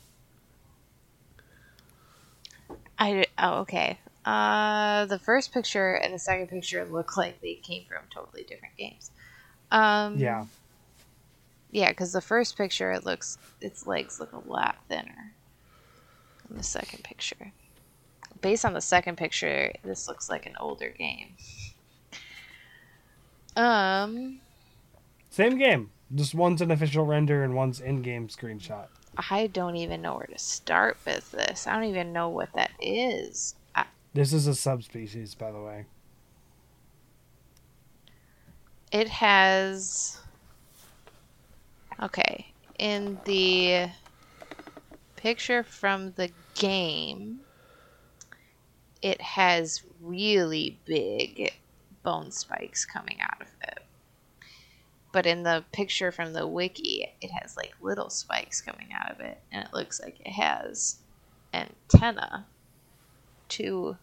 I 2.98 3.26
oh 3.38 3.60
okay. 3.60 4.00
Uh, 4.26 5.06
the 5.06 5.20
first 5.20 5.54
picture 5.54 5.94
and 5.94 6.14
the 6.14 6.20
second 6.20 6.48
picture 6.48 6.84
look 6.86 7.16
like 7.16 7.42
they 7.42 7.56
came 7.56 7.86
from 7.86 8.04
totally 8.10 8.44
different 8.44 8.76
games. 8.76 9.12
Um, 9.72 10.18
Yeah, 10.18 10.46
Yeah, 11.72 11.90
because 11.90 12.12
the 12.12 12.22
first 12.22 12.58
picture, 12.58 12.92
it 12.92 13.06
looks 13.06 13.38
its 13.62 13.86
legs 13.86 14.20
look 14.20 14.32
a 14.34 14.50
lot 14.50 14.78
thinner 14.90 15.34
than 16.48 16.58
the 16.58 16.64
second 16.64 17.04
picture. 17.04 17.52
Based 18.42 18.66
on 18.66 18.74
the 18.74 18.82
second 18.82 19.18
picture, 19.18 19.72
this 19.84 20.08
looks 20.08 20.30
like 20.30 20.46
an 20.46 20.56
older 20.60 20.90
game. 20.90 21.36
Um, 23.56 24.40
Same 25.30 25.58
game. 25.58 25.92
Just 26.14 26.36
one's 26.36 26.62
an 26.62 26.72
official 26.72 27.06
render 27.06 27.44
and 27.44 27.56
one's 27.56 27.80
in-game 27.80 28.28
screenshot. 28.28 28.88
I 29.18 29.48
don't 29.48 29.76
even 29.78 30.02
know 30.02 30.16
where 30.16 30.28
to 30.28 30.38
start 30.40 30.98
with 31.06 31.32
this. 31.32 31.68
I 31.68 31.74
don't 31.74 31.86
even 31.90 32.12
know 32.14 32.30
what 32.30 32.52
that 32.54 32.72
is. 32.82 33.56
I, 33.76 33.86
This 34.14 34.34
is 34.34 34.48
a 34.48 34.56
subspecies, 34.56 35.36
by 35.36 35.52
the 35.52 35.62
way. 35.62 35.86
it 38.92 39.10
has. 39.10 40.20
Okay, 42.02 42.52
in 42.78 43.18
the 43.24 43.88
picture 45.16 45.64
from 45.64 46.12
the 46.14 46.30
game, 46.56 47.40
it 49.02 49.22
has 49.22 49.82
really 50.02 50.78
big 50.86 51.54
bone 52.04 52.32
spikes 52.32 52.86
coming 52.86 53.18
out 53.22 53.42
of 53.42 53.48
it. 53.64 53.85
But 55.16 55.26
in 55.26 55.44
the 55.44 55.64
picture 55.72 56.12
from 56.12 56.34
the 56.34 56.46
wiki, 56.46 57.08
it 57.22 57.32
has 57.32 57.56
like 57.56 57.74
little 57.80 58.10
spikes 58.10 58.60
coming 58.60 58.90
out 58.94 59.10
of 59.10 59.22
it, 59.22 59.40
and 59.50 59.64
it 59.64 59.74
looks 59.74 60.02
like 60.02 60.20
it 60.20 60.28
has 60.28 60.98
antenna, 61.54 62.46
two 63.48 63.96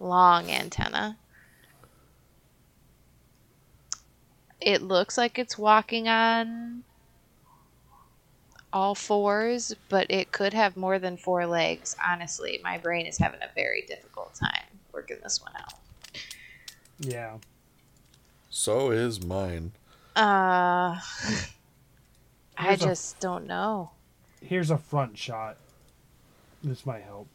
long 0.00 0.50
antenna. 0.50 1.18
It 4.58 4.80
looks 4.80 5.18
like 5.18 5.38
it's 5.38 5.58
walking 5.58 6.08
on 6.08 6.84
all 8.72 8.94
fours, 8.94 9.74
but 9.90 10.10
it 10.10 10.32
could 10.32 10.54
have 10.54 10.78
more 10.78 10.98
than 10.98 11.18
four 11.18 11.44
legs. 11.44 11.94
Honestly, 12.02 12.58
my 12.64 12.78
brain 12.78 13.04
is 13.04 13.18
having 13.18 13.42
a 13.42 13.54
very 13.54 13.82
difficult 13.82 14.34
time 14.34 14.78
working 14.94 15.18
this 15.22 15.42
one 15.42 15.52
out. 15.58 15.74
Yeah. 17.00 17.36
So 18.48 18.90
is 18.90 19.22
mine. 19.22 19.72
Uh, 20.16 20.98
I 20.98 21.00
Here's 22.58 22.82
a- 22.82 22.86
just 22.86 23.20
don't 23.20 23.46
know. 23.46 23.90
Here's 24.40 24.70
a 24.70 24.78
front 24.78 25.18
shot. 25.18 25.58
This 26.64 26.86
might 26.86 27.02
help. 27.02 27.28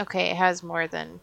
Okay, 0.00 0.30
it 0.30 0.36
has 0.36 0.62
more 0.62 0.86
than 0.86 1.20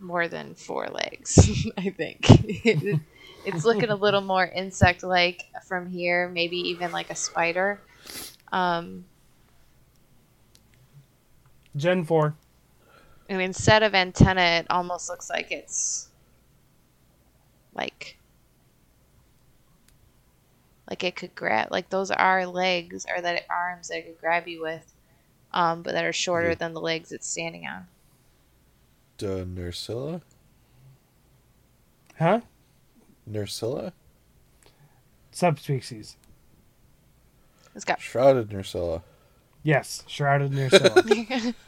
more 0.00 0.28
than 0.28 0.54
four 0.54 0.86
legs. 0.88 1.66
I 1.76 1.90
think 1.90 2.20
it's 3.44 3.64
looking 3.64 3.90
a 3.90 3.96
little 3.96 4.20
more 4.20 4.46
insect-like 4.46 5.44
from 5.66 5.88
here, 5.90 6.28
maybe 6.28 6.56
even 6.70 6.92
like 6.92 7.10
a 7.10 7.14
spider. 7.16 7.80
Um, 8.52 9.04
Gen 11.76 12.04
4. 12.04 12.34
I 13.28 13.32
mean, 13.34 13.42
instead 13.42 13.82
of 13.82 13.94
antenna, 13.94 14.40
it 14.40 14.66
almost 14.70 15.08
looks 15.08 15.28
like 15.28 15.50
it's 15.50 16.08
like 17.74 18.16
like 20.88 21.04
it 21.04 21.14
could 21.16 21.34
grab 21.34 21.68
like 21.70 21.90
those 21.90 22.10
are 22.10 22.46
legs 22.46 23.04
or 23.14 23.20
that 23.20 23.44
arms 23.50 23.88
that 23.88 23.98
it 23.98 24.06
could 24.06 24.20
grab 24.20 24.48
you 24.48 24.62
with, 24.62 24.94
um, 25.52 25.82
but 25.82 25.92
that 25.92 26.04
are 26.04 26.12
shorter 26.12 26.50
Yeah. 26.50 26.54
than 26.54 26.72
the 26.72 26.80
legs 26.80 27.12
it's 27.12 27.26
standing 27.28 27.66
on. 27.66 27.86
Duh, 29.18 29.44
Nerscylla? 29.44 30.22
Huh? 32.18 32.40
Nerscylla? 33.30 33.92
Subspecies. 35.30 36.16
It's 37.74 37.84
got 37.84 38.00
Shrouded 38.00 38.48
Nerscylla. 38.48 39.02
Yes, 39.62 40.02
shrouded 40.06 40.52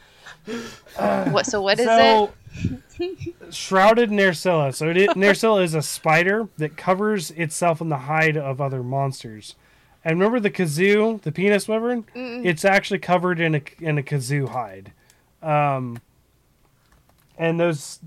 What? 1.31 1.45
So 1.45 1.61
what 1.61 1.79
is 1.79 1.85
so, 1.85 2.33
shrouded 3.49 4.09
Nerscylla. 4.09 4.73
So 4.73 4.89
it, 4.89 5.11
Nerscylla 5.11 5.63
is 5.63 5.73
a 5.73 5.81
spider 5.81 6.47
that 6.57 6.77
covers 6.77 7.31
itself 7.31 7.81
in 7.81 7.89
the 7.89 7.97
hide 7.97 8.37
of 8.37 8.61
other 8.61 8.83
monsters. 8.83 9.55
And 10.03 10.19
remember 10.19 10.39
the 10.39 10.49
Khezu, 10.49 11.21
the 11.21 11.31
penis 11.31 11.67
wyvern? 11.67 12.05
It's 12.43 12.65
actually 12.65 12.99
covered 12.99 13.39
in 13.39 13.55
a 13.55 13.61
in 13.79 13.97
a 13.97 14.03
Khezu 14.03 14.49
hide. 14.49 14.93
Um, 15.41 16.01
and 17.37 17.59
those 17.59 17.99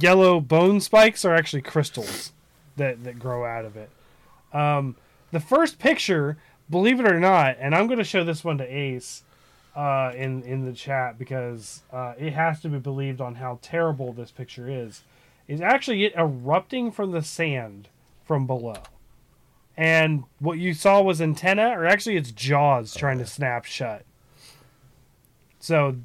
yellow 0.00 0.40
bone 0.40 0.80
spikes 0.80 1.24
are 1.24 1.34
actually 1.34 1.62
crystals 1.62 2.32
that 2.76 3.04
that 3.04 3.18
grow 3.18 3.44
out 3.44 3.64
of 3.64 3.76
it. 3.76 3.90
Um, 4.52 4.96
the 5.30 5.40
first 5.40 5.78
picture, 5.78 6.38
believe 6.68 7.00
it 7.00 7.06
or 7.10 7.20
not, 7.20 7.56
and 7.58 7.74
I'm 7.74 7.86
going 7.86 7.98
to 7.98 8.04
show 8.04 8.24
this 8.24 8.44
one 8.44 8.58
to 8.58 8.64
Ace 8.64 9.22
uh, 9.74 10.12
in 10.14 10.42
in 10.42 10.64
the 10.64 10.72
chat 10.72 11.18
because 11.18 11.82
uh, 11.92 12.14
it 12.18 12.32
has 12.32 12.60
to 12.60 12.68
be 12.68 12.78
believed 12.78 13.20
on 13.20 13.36
how 13.36 13.58
terrible 13.62 14.12
this 14.12 14.30
picture 14.30 14.68
is. 14.68 15.02
Is 15.48 15.60
actually 15.60 16.04
it 16.04 16.12
erupting 16.16 16.92
from 16.92 17.10
the 17.10 17.22
sand 17.22 17.88
from 18.24 18.46
below, 18.46 18.82
and 19.76 20.24
what 20.38 20.58
you 20.58 20.74
saw 20.74 21.02
was 21.02 21.20
antenna, 21.20 21.70
or 21.70 21.84
actually 21.84 22.16
its 22.16 22.30
jaws 22.30 22.94
trying 22.94 23.18
to 23.18 23.26
snap 23.26 23.64
shut. 23.64 24.04
So 25.58 25.96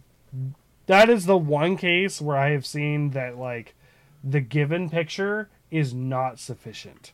that 0.88 1.10
is 1.10 1.26
the 1.26 1.38
one 1.38 1.78
case 1.78 2.22
where 2.22 2.38
I 2.38 2.52
have 2.52 2.66
seen 2.66 3.12
that 3.12 3.38
like 3.38 3.76
the 4.24 4.42
given 4.42 4.90
picture 4.90 5.50
is 5.70 5.94
not 5.94 6.40
sufficient 6.40 7.12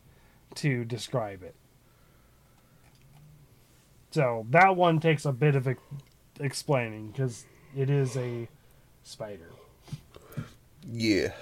to 0.56 0.86
describe 0.86 1.44
it. 1.44 1.56
So 4.12 4.46
that 4.52 4.76
one 4.76 5.00
takes 5.00 5.26
a 5.26 5.32
bit 5.32 5.56
of 5.56 5.68
e- 5.68 5.76
explaining 6.44 7.08
because 7.08 7.46
it 7.76 7.90
is 7.90 8.16
a 8.18 8.48
spider, 9.04 9.50
Yeah. 10.92 11.34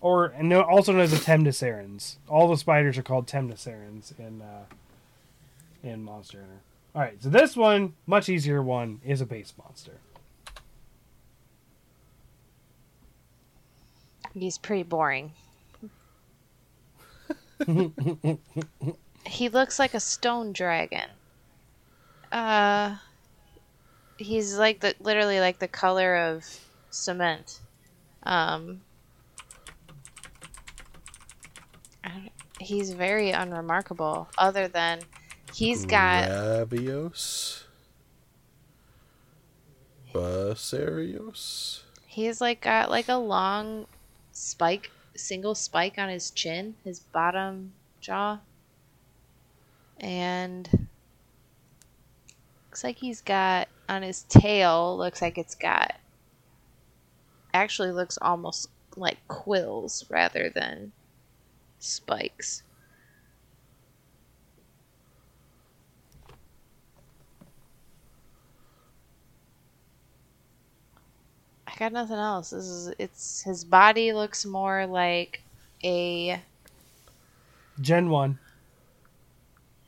or 0.00 0.26
and 0.26 0.52
also 0.52 0.92
known 0.92 1.02
as 1.02 1.12
a 1.12 1.16
temnocerans. 1.16 2.16
All 2.28 2.48
the 2.48 2.56
spiders 2.56 2.98
are 2.98 3.02
called 3.02 3.26
temnocerans 3.26 4.18
in 4.18 4.42
uh, 4.42 4.64
in 5.82 6.02
Monster 6.02 6.38
Hunter. 6.38 6.60
All 6.94 7.02
right, 7.02 7.22
so 7.22 7.28
this 7.28 7.54
one, 7.56 7.94
much 8.06 8.28
easier 8.28 8.62
one, 8.62 9.00
is 9.04 9.20
a 9.20 9.26
base 9.26 9.52
monster. 9.58 9.92
He's 14.34 14.58
pretty 14.58 14.82
boring. 14.84 15.32
he 19.26 19.48
looks 19.48 19.78
like 19.78 19.94
a 19.94 20.00
stone 20.00 20.52
dragon. 20.52 21.08
Uh, 22.32 22.96
he's 24.18 24.58
like 24.58 24.80
the 24.80 24.94
literally 25.00 25.40
like 25.40 25.58
the 25.58 25.68
color 25.68 26.16
of 26.16 26.44
cement. 26.90 27.60
Um, 28.24 28.82
he's 32.60 32.92
very 32.92 33.30
unremarkable. 33.30 34.28
Other 34.36 34.68
than 34.68 35.00
he's 35.54 35.86
got 35.86 36.28
Gravios. 36.28 37.62
Basarios. 40.12 41.82
He's 42.06 42.40
like 42.40 42.60
got 42.60 42.90
like 42.90 43.08
a 43.08 43.16
long 43.16 43.86
spike, 44.32 44.90
single 45.14 45.54
spike 45.54 45.94
on 45.98 46.08
his 46.08 46.30
chin, 46.30 46.74
his 46.84 47.00
bottom 47.00 47.72
jaw. 48.00 48.40
And 50.00 50.88
looks 52.78 52.84
like 52.84 52.98
he's 52.98 53.22
got 53.22 53.66
on 53.88 54.02
his 54.02 54.22
tail, 54.28 54.96
looks 54.96 55.20
like 55.20 55.36
it's 55.36 55.56
got 55.56 55.96
actually 57.52 57.90
looks 57.90 58.16
almost 58.22 58.68
like 58.94 59.18
quills 59.26 60.04
rather 60.08 60.48
than 60.48 60.92
spikes. 61.80 62.62
I 71.66 71.74
got 71.76 71.92
nothing 71.92 72.14
else. 72.14 72.50
This 72.50 72.64
is 72.64 72.94
it's 73.00 73.42
his 73.42 73.64
body 73.64 74.12
looks 74.12 74.46
more 74.46 74.86
like 74.86 75.42
a 75.82 76.40
Gen 77.80 78.08
one. 78.08 78.38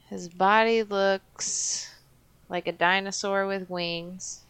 his 0.09 0.29
body 0.29 0.83
looks 0.83 1.90
like 2.51 2.67
a 2.67 2.73
dinosaur 2.73 3.47
with 3.47 3.71
wings. 3.71 4.41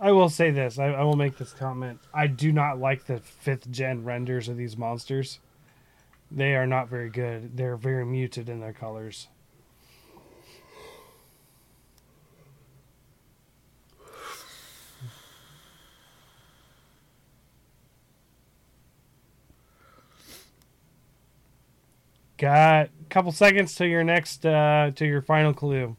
I 0.00 0.12
will 0.12 0.28
say 0.28 0.52
this. 0.52 0.78
I, 0.78 0.86
I 0.86 1.02
will 1.02 1.16
make 1.16 1.38
this 1.38 1.52
comment. 1.52 1.98
I 2.14 2.28
do 2.28 2.52
not 2.52 2.78
like 2.78 3.06
the 3.06 3.18
fifth 3.18 3.68
gen 3.70 4.04
renders 4.04 4.48
of 4.48 4.56
these 4.56 4.76
monsters. 4.76 5.40
They 6.30 6.54
are 6.54 6.66
not 6.66 6.88
very 6.88 7.10
good. 7.10 7.56
They're 7.56 7.76
very 7.76 8.06
muted 8.06 8.48
in 8.48 8.60
their 8.60 8.72
colors. 8.72 9.26
Got 22.38 22.86
a 22.86 22.90
couple 23.10 23.32
seconds 23.32 23.74
to 23.74 23.86
your 23.86 24.04
next 24.04 24.46
uh, 24.46 24.92
to 24.94 25.04
your 25.04 25.20
final 25.20 25.52
clue, 25.52 25.96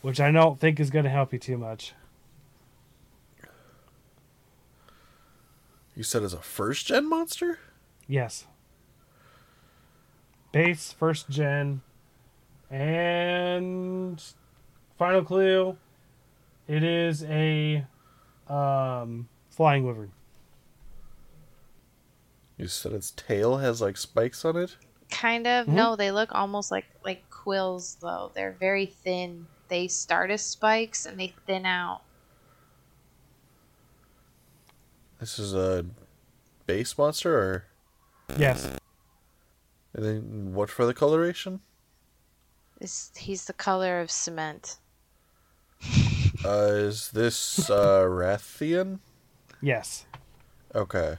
which 0.00 0.20
I 0.20 0.30
don't 0.30 0.60
think 0.60 0.78
is 0.78 0.88
going 0.88 1.04
to 1.04 1.10
help 1.10 1.32
you 1.32 1.38
too 1.40 1.58
much. 1.58 1.94
You 5.96 6.04
said 6.04 6.22
as 6.22 6.32
a 6.32 6.38
first 6.38 6.86
gen 6.86 7.08
monster? 7.08 7.58
Yes. 8.06 8.46
Base, 10.52 10.92
first 10.92 11.28
gen, 11.28 11.80
and 12.70 14.22
final 14.96 15.24
clue. 15.24 15.76
It 16.68 16.84
is 16.84 17.24
a 17.24 17.84
um, 18.48 19.28
flying 19.50 19.84
wyvern. 19.84 20.12
You 22.56 22.68
said 22.68 22.92
its 22.92 23.10
tail 23.10 23.58
has 23.58 23.80
like 23.80 23.96
spikes 23.96 24.44
on 24.44 24.56
it? 24.56 24.76
Kind 25.10 25.46
of. 25.46 25.66
Mhm. 25.66 25.72
No, 25.74 25.96
they 25.96 26.10
look 26.10 26.30
almost 26.32 26.70
like 26.70 26.86
like 27.04 27.28
quills 27.30 27.96
though. 28.00 28.32
They're 28.34 28.56
very 28.58 28.86
thin. 28.86 29.46
They 29.68 29.88
start 29.88 30.30
as 30.30 30.42
spikes 30.44 31.06
and 31.06 31.18
they 31.18 31.34
thin 31.46 31.64
out. 31.66 32.02
This 35.18 35.38
is 35.38 35.54
a 35.54 35.86
base 36.66 36.96
monster 36.98 37.36
or 37.38 37.64
Yes. 38.38 38.64
and 39.94 40.04
then 40.04 40.52
what 40.54 40.68
for 40.68 40.84
the 40.84 40.92
coloration? 40.94 41.60
This 42.80 43.10
he's 43.16 43.46
the 43.46 43.52
color 43.52 44.00
of 44.00 44.10
cement. 44.10 44.78
Uh 46.44 46.68
is 46.74 47.10
this 47.12 47.70
uh 47.70 48.02
Rathian? 48.02 48.98
Yes. 49.62 50.04
Okay. 50.74 51.16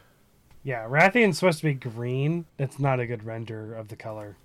Yeah, 0.67 0.85
Rathian's 0.85 1.37
supposed 1.37 1.59
to 1.59 1.63
be 1.67 1.75
green. 1.75 2.43
That's 2.57 2.77
not 2.77 2.99
a 2.99 3.07
good 3.07 3.23
render 3.23 3.73
of 3.73 3.87
the 3.87 3.95
color. 3.95 4.35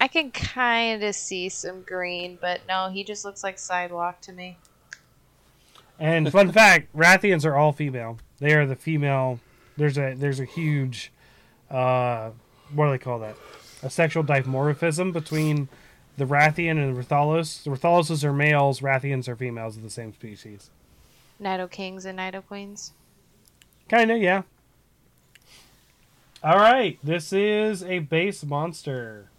I 0.00 0.06
can 0.06 0.30
kind 0.30 1.02
of 1.02 1.16
see 1.16 1.48
some 1.48 1.82
green, 1.82 2.38
but 2.40 2.60
no, 2.68 2.88
he 2.88 3.02
just 3.02 3.24
looks 3.24 3.42
like 3.42 3.58
sidewalk 3.58 4.20
to 4.20 4.32
me. 4.32 4.56
And 5.98 6.30
fun 6.32 6.52
fact, 6.52 6.96
Rathians 6.96 7.44
are 7.44 7.56
all 7.56 7.72
female. 7.72 8.18
They 8.38 8.54
are 8.54 8.66
the 8.66 8.76
female. 8.76 9.40
There's 9.76 9.98
a 9.98 10.14
there's 10.14 10.38
a 10.38 10.44
huge, 10.44 11.10
uh, 11.72 12.30
what 12.72 12.86
do 12.86 12.92
they 12.92 12.98
call 12.98 13.18
that? 13.18 13.34
A 13.82 13.90
sexual 13.90 14.22
dimorphism 14.22 15.12
between 15.12 15.68
the 16.18 16.24
Rathian 16.24 16.80
and 16.80 16.96
the 16.96 17.02
Rathalos. 17.02 17.64
The 17.64 17.70
Rathaloses 17.70 18.22
are 18.22 18.32
males. 18.32 18.78
Rathians 18.78 19.26
are 19.26 19.34
females 19.34 19.76
of 19.76 19.82
the 19.82 19.90
same 19.90 20.12
species. 20.12 20.70
Nido 21.40 21.66
Kings 21.66 22.04
and 22.04 22.16
Nido 22.16 22.42
Queens. 22.42 22.92
Kinda, 23.88 24.16
yeah. 24.16 24.42
All 26.42 26.56
right, 26.56 26.98
this 27.02 27.32
is 27.32 27.82
a 27.82 27.98
base 27.98 28.44
monster. 28.44 29.30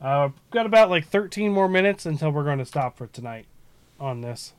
Uh, 0.00 0.30
got 0.50 0.66
about 0.66 0.90
like 0.90 1.06
13 1.06 1.52
more 1.52 1.68
minutes 1.68 2.06
until 2.06 2.30
we're 2.30 2.44
going 2.44 2.58
to 2.58 2.64
stop 2.64 2.96
for 2.96 3.06
tonight 3.06 3.46
on 4.00 4.20
this. 4.20 4.52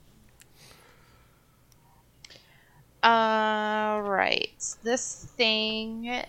All 3.03 4.01
right. 4.01 4.51
This 4.83 5.25
thing 5.35 6.23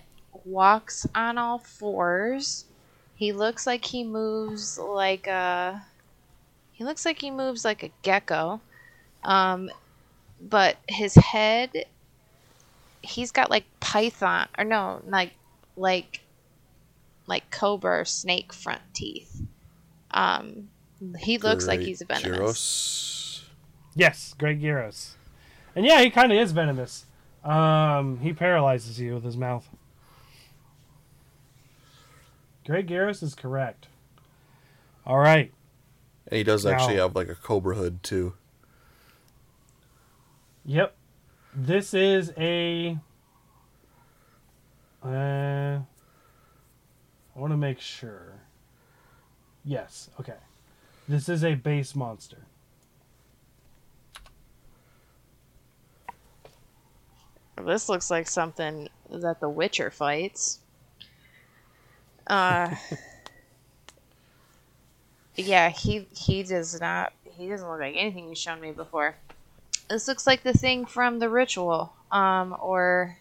walks 0.44 1.06
on 1.14 1.38
all 1.38 1.58
fours. 1.58 2.64
He 3.14 3.32
looks 3.32 3.64
like 3.64 3.84
he 3.84 4.02
moves 4.02 4.76
like 4.78 5.28
a. 5.28 5.84
He 6.72 6.82
looks 6.82 7.04
like 7.04 7.20
he 7.20 7.30
moves 7.30 7.64
like 7.64 7.84
a 7.84 7.90
gecko. 8.02 8.60
Um, 9.22 9.70
but 10.40 10.76
his 10.88 11.14
head. 11.14 11.86
He's 13.04 13.30
got 13.30 13.50
like 13.50 13.64
python 13.80 14.48
or 14.58 14.64
no, 14.64 15.02
like 15.06 15.32
like 15.76 16.20
like 17.26 17.50
cobra 17.50 18.00
or 18.00 18.04
snake 18.04 18.52
front 18.52 18.82
teeth. 18.92 19.42
Um, 20.10 20.68
he 21.18 21.38
looks 21.38 21.66
like 21.66 21.80
he's 21.80 22.02
venomous. 22.02 22.38
Girros. 22.38 23.44
Yes, 23.94 24.34
Great 24.38 24.60
Girros. 24.60 25.12
And 25.74 25.84
yeah, 25.84 26.00
he 26.02 26.10
kind 26.10 26.32
of 26.32 26.38
is 26.38 26.52
venomous. 26.52 27.06
Um, 27.44 28.18
he 28.20 28.32
paralyzes 28.32 29.00
you 29.00 29.14
with 29.14 29.24
his 29.24 29.36
mouth. 29.36 29.68
Great 32.64 32.86
Girros 32.86 33.22
is 33.22 33.34
correct. 33.34 33.88
All 35.06 35.18
right. 35.18 35.52
And 36.28 36.38
he 36.38 36.44
does 36.44 36.64
actually 36.64 36.96
have 36.96 37.14
like 37.14 37.28
a 37.28 37.34
cobra 37.34 37.76
hood 37.76 38.02
too. 38.02 38.34
Yep. 40.64 40.94
This 41.54 41.94
is 41.94 42.32
a. 42.36 42.98
Uh, 45.04 45.78
I 45.78 47.38
want 47.38 47.52
to 47.52 47.56
make 47.56 47.80
sure. 47.80 48.40
Yes. 49.64 50.10
Okay. 50.18 50.34
This 51.08 51.28
is 51.28 51.44
a 51.44 51.54
base 51.54 51.94
monster. 51.94 52.46
This 57.62 57.88
looks 57.88 58.10
like 58.10 58.28
something 58.28 58.88
that 59.10 59.40
the 59.40 59.48
Witcher 59.48 59.90
fights. 59.90 60.58
Uh 62.26 62.74
Yeah, 65.36 65.68
he 65.70 66.06
he 66.12 66.42
does 66.42 66.80
not 66.80 67.12
he 67.32 67.48
doesn't 67.48 67.68
look 67.68 67.80
like 67.80 67.96
anything 67.96 68.28
you've 68.28 68.38
shown 68.38 68.60
me 68.60 68.72
before. 68.72 69.16
This 69.88 70.08
looks 70.08 70.26
like 70.26 70.42
the 70.42 70.52
thing 70.52 70.86
from 70.86 71.18
the 71.18 71.28
ritual. 71.28 71.92
Um 72.10 72.56
or 72.60 73.18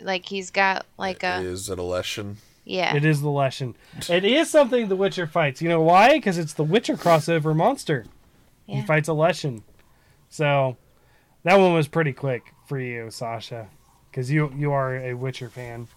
like 0.00 0.26
he's 0.26 0.50
got 0.50 0.86
like 0.98 1.22
a 1.22 1.40
Is 1.40 1.68
it 1.68 1.78
a 1.78 1.82
Leshen? 1.82 2.36
yeah. 2.64 2.94
It 2.96 3.04
is 3.04 3.20
the 3.20 3.28
Leshen. 3.28 3.74
It 4.08 4.24
is 4.24 4.50
something 4.50 4.88
the 4.88 4.96
Witcher 4.96 5.26
fights. 5.26 5.60
You 5.62 5.68
know 5.68 5.80
why? 5.82 6.14
Because 6.14 6.38
it's 6.38 6.52
the 6.54 6.64
Witcher 6.64 6.96
crossover 6.96 7.54
monster. 7.54 8.06
He 8.66 8.82
fights 8.82 9.08
a 9.08 9.12
Leshen. 9.12 9.62
So 10.28 10.76
that 11.42 11.58
one 11.58 11.74
was 11.74 11.88
pretty 11.88 12.12
quick 12.12 12.54
for 12.66 12.78
you, 12.78 13.10
Sasha, 13.10 13.68
because 14.10 14.30
you 14.30 14.52
you 14.56 14.70
are 14.72 14.96
a 14.96 15.14
Witcher 15.14 15.48
fan. 15.48 15.88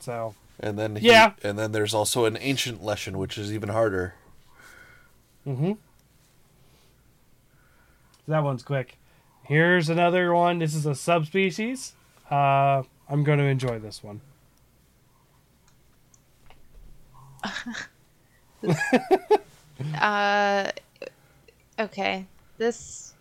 So 0.00 0.34
And 0.58 0.78
then 0.78 0.96
he, 0.96 1.08
Yeah. 1.08 1.32
and 1.42 1.58
then 1.58 1.72
there's 1.72 1.92
also 1.94 2.24
an 2.24 2.36
ancient 2.40 2.82
Leshen, 2.82 3.16
which 3.16 3.36
is 3.38 3.52
even 3.52 3.68
harder. 3.68 4.14
Mm-hmm. 5.46 5.72
That 8.28 8.44
one's 8.44 8.62
quick. 8.62 8.98
Here's 9.44 9.88
another 9.88 10.32
one. 10.32 10.58
This 10.58 10.74
is 10.74 10.86
a 10.86 10.94
subspecies. 10.94 11.94
Uh, 12.30 12.82
I'm 13.08 13.24
going 13.24 13.38
to 13.38 13.44
enjoy 13.44 13.78
this 13.78 14.02
one. 14.02 14.20
Uh, 20.00 20.70
okay. 21.78 22.26
This 22.58 23.14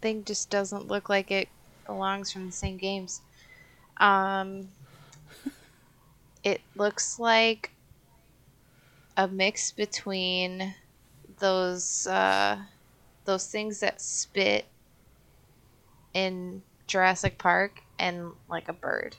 thing 0.00 0.24
just 0.24 0.50
doesn't 0.50 0.88
look 0.88 1.08
like 1.08 1.30
it 1.30 1.48
belongs 1.86 2.32
from 2.32 2.46
the 2.46 2.52
same 2.52 2.76
games. 2.76 3.20
Um, 3.98 4.68
it 6.42 6.60
looks 6.74 7.18
like 7.18 7.70
a 9.16 9.28
mix 9.28 9.70
between 9.72 10.74
those 11.38 12.06
uh, 12.06 12.58
those 13.30 13.46
things 13.46 13.78
that 13.78 14.00
spit 14.00 14.66
in 16.12 16.62
Jurassic 16.88 17.38
Park 17.38 17.82
and 17.96 18.32
like 18.48 18.68
a 18.68 18.72
bird. 18.72 19.14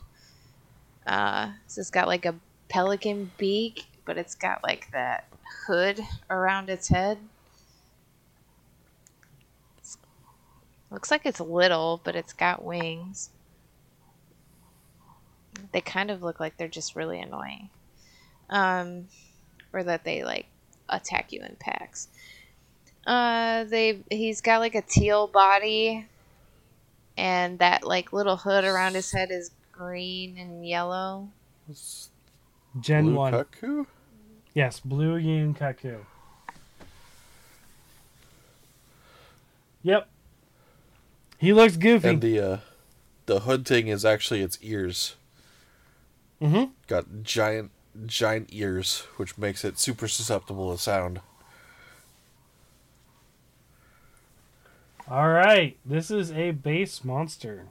Uh, 1.07 1.51
so 1.65 1.79
it's 1.79 1.89
got 1.89 2.09
like 2.09 2.25
a 2.25 2.35
pelican 2.67 3.31
beak, 3.37 3.85
but 4.03 4.17
it's 4.17 4.35
got 4.35 4.61
like 4.63 4.91
that 4.91 5.27
hood 5.65 6.01
around 6.29 6.69
its 6.69 6.89
head. 6.89 7.19
It's- 9.77 9.97
looks 10.89 11.09
like 11.09 11.25
it's 11.25 11.39
little, 11.39 12.01
but 12.03 12.13
it's 12.17 12.33
got 12.33 12.65
wings. 12.65 13.29
They 15.71 15.79
kind 15.79 16.11
of 16.11 16.21
look 16.21 16.37
like 16.41 16.57
they're 16.57 16.67
just 16.67 16.97
really 16.97 17.21
annoying. 17.21 17.69
Um, 18.49 19.07
or 19.71 19.83
that 19.83 20.03
they 20.03 20.25
like 20.25 20.47
attack 20.89 21.31
you 21.31 21.41
in 21.41 21.55
packs. 21.57 22.09
Uh, 23.05 23.63
they 23.65 23.99
he's 24.09 24.41
got 24.41 24.59
like 24.59 24.75
a 24.75 24.81
teal 24.81 25.27
body, 25.27 26.05
and 27.17 27.59
that 27.59 27.83
like 27.83 28.13
little 28.13 28.37
hood 28.37 28.63
around 28.63 28.93
his 28.93 29.11
head 29.11 29.31
is 29.31 29.51
green 29.71 30.37
and 30.37 30.67
yellow. 30.67 31.27
Gen 32.79 33.05
Blue 33.05 33.15
1. 33.15 33.31
Kut-Ku? 33.33 33.87
Yes, 34.53 34.79
Blue 34.79 35.19
Yian 35.19 35.55
Kut-Ku. 35.55 36.05
Yep. 39.83 40.07
He 41.37 41.53
looks 41.53 41.75
goofy. 41.75 42.07
And 42.07 42.21
the 42.21 42.39
uh, 42.39 42.57
the 43.25 43.41
hood 43.41 43.65
thing 43.65 43.87
is 43.87 44.05
actually 44.05 44.41
its 44.41 44.59
ears. 44.61 45.15
Mm-hmm. 46.41 46.71
Got 46.87 47.23
giant 47.23 47.71
giant 48.05 48.49
ears, 48.51 49.07
which 49.17 49.37
makes 49.37 49.65
it 49.65 49.79
super 49.79 50.07
susceptible 50.07 50.71
to 50.71 50.81
sound. 50.81 51.21
All 55.11 55.27
right, 55.27 55.75
this 55.83 56.09
is 56.09 56.31
a 56.31 56.51
base 56.51 57.03
monster. 57.03 57.65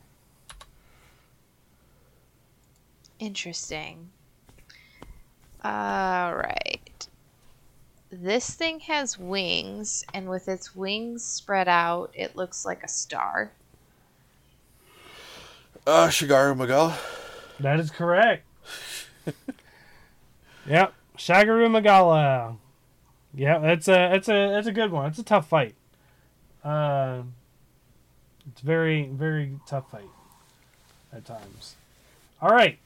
Interesting. 3.19 4.11
All 5.65 6.35
right. 6.35 7.09
This 8.13 8.51
thing 8.51 8.81
has 8.81 9.19
wings, 9.19 10.05
and 10.13 10.29
with 10.29 10.51
its 10.51 10.77
wings 10.77 11.25
spread 11.25 11.67
out, 11.67 12.11
it 12.13 12.37
looks 12.37 12.67
like 12.67 12.85
a 12.85 12.89
star. 12.89 13.51
Uh, 15.87 16.09
Shagaru 16.09 16.55
Magala. 16.55 16.99
That 17.59 17.81
is 17.81 17.91
correct. 17.91 18.45
yep, 20.67 20.93
Shagaru 21.17 21.71
Magala. 21.71 22.59
Yeah, 23.33 23.61
that's 23.61 23.89
a 23.89 24.11
that's 24.13 24.29
a 24.29 24.51
that's 24.51 24.67
a 24.67 24.73
good 24.73 24.93
one. 24.93 25.07
It's 25.07 25.19
a 25.19 25.23
tough 25.23 25.49
fight. 25.49 25.75
Uh, 26.65 27.23
it's 28.51 28.61
very 28.61 29.07
very 29.07 29.59
tough 29.67 29.91
fight 29.91 30.11
at 31.13 31.25
times. 31.25 31.77
All 32.43 32.51
right. 32.51 32.79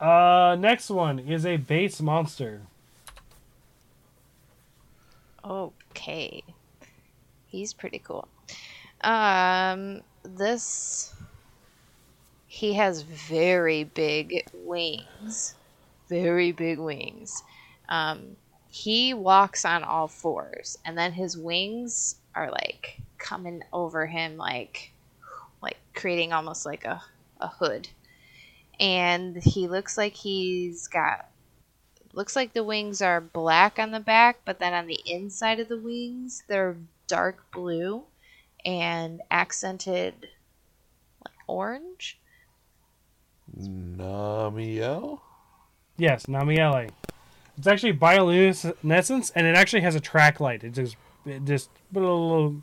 Uh, 0.00 0.56
next 0.58 0.88
one 0.90 1.18
is 1.18 1.44
a 1.44 1.56
base 1.56 2.00
monster. 2.00 2.62
Okay. 5.44 6.42
He's 7.48 7.72
pretty 7.72 7.98
cool. 7.98 8.28
Um, 9.02 10.02
this. 10.22 11.14
He 12.46 12.74
has 12.74 13.02
very 13.02 13.84
big 13.84 14.44
wings. 14.64 15.54
Very 16.08 16.52
big 16.52 16.78
wings. 16.78 17.42
Um, 17.88 18.36
he 18.70 19.12
walks 19.12 19.64
on 19.64 19.82
all 19.82 20.08
fours, 20.08 20.78
and 20.84 20.96
then 20.96 21.12
his 21.12 21.36
wings 21.36 22.16
are 22.34 22.50
like 22.50 23.00
coming 23.18 23.62
over 23.72 24.06
him, 24.06 24.36
like, 24.36 24.92
like 25.60 25.76
creating 25.94 26.32
almost 26.32 26.64
like 26.64 26.84
a, 26.84 27.02
a 27.40 27.48
hood. 27.48 27.88
And 28.78 29.36
he 29.36 29.68
looks 29.68 29.98
like 29.98 30.14
he's 30.14 30.88
got 30.88 31.26
looks 32.12 32.34
like 32.34 32.52
the 32.52 32.64
wings 32.64 33.02
are 33.02 33.20
black 33.20 33.78
on 33.78 33.90
the 33.90 34.00
back, 34.00 34.40
but 34.44 34.58
then 34.58 34.74
on 34.74 34.86
the 34.86 35.00
inside 35.06 35.60
of 35.60 35.68
the 35.68 35.76
wings, 35.76 36.42
they're 36.48 36.76
dark 37.06 37.50
blue 37.52 38.04
and 38.64 39.20
accented 39.30 40.28
like 41.24 41.34
orange. 41.46 42.18
Namielle? 43.56 45.20
Yes, 45.96 46.26
Namielle. 46.26 46.90
It's 47.60 47.66
actually 47.66 47.92
bioluminescence, 47.92 49.30
and 49.34 49.46
it 49.46 49.54
actually 49.54 49.82
has 49.82 49.94
a 49.94 50.00
track 50.00 50.40
light. 50.40 50.64
It 50.64 50.70
just, 50.70 50.96
it 51.26 51.44
just, 51.44 51.68
but 51.92 52.00
little, 52.00 52.62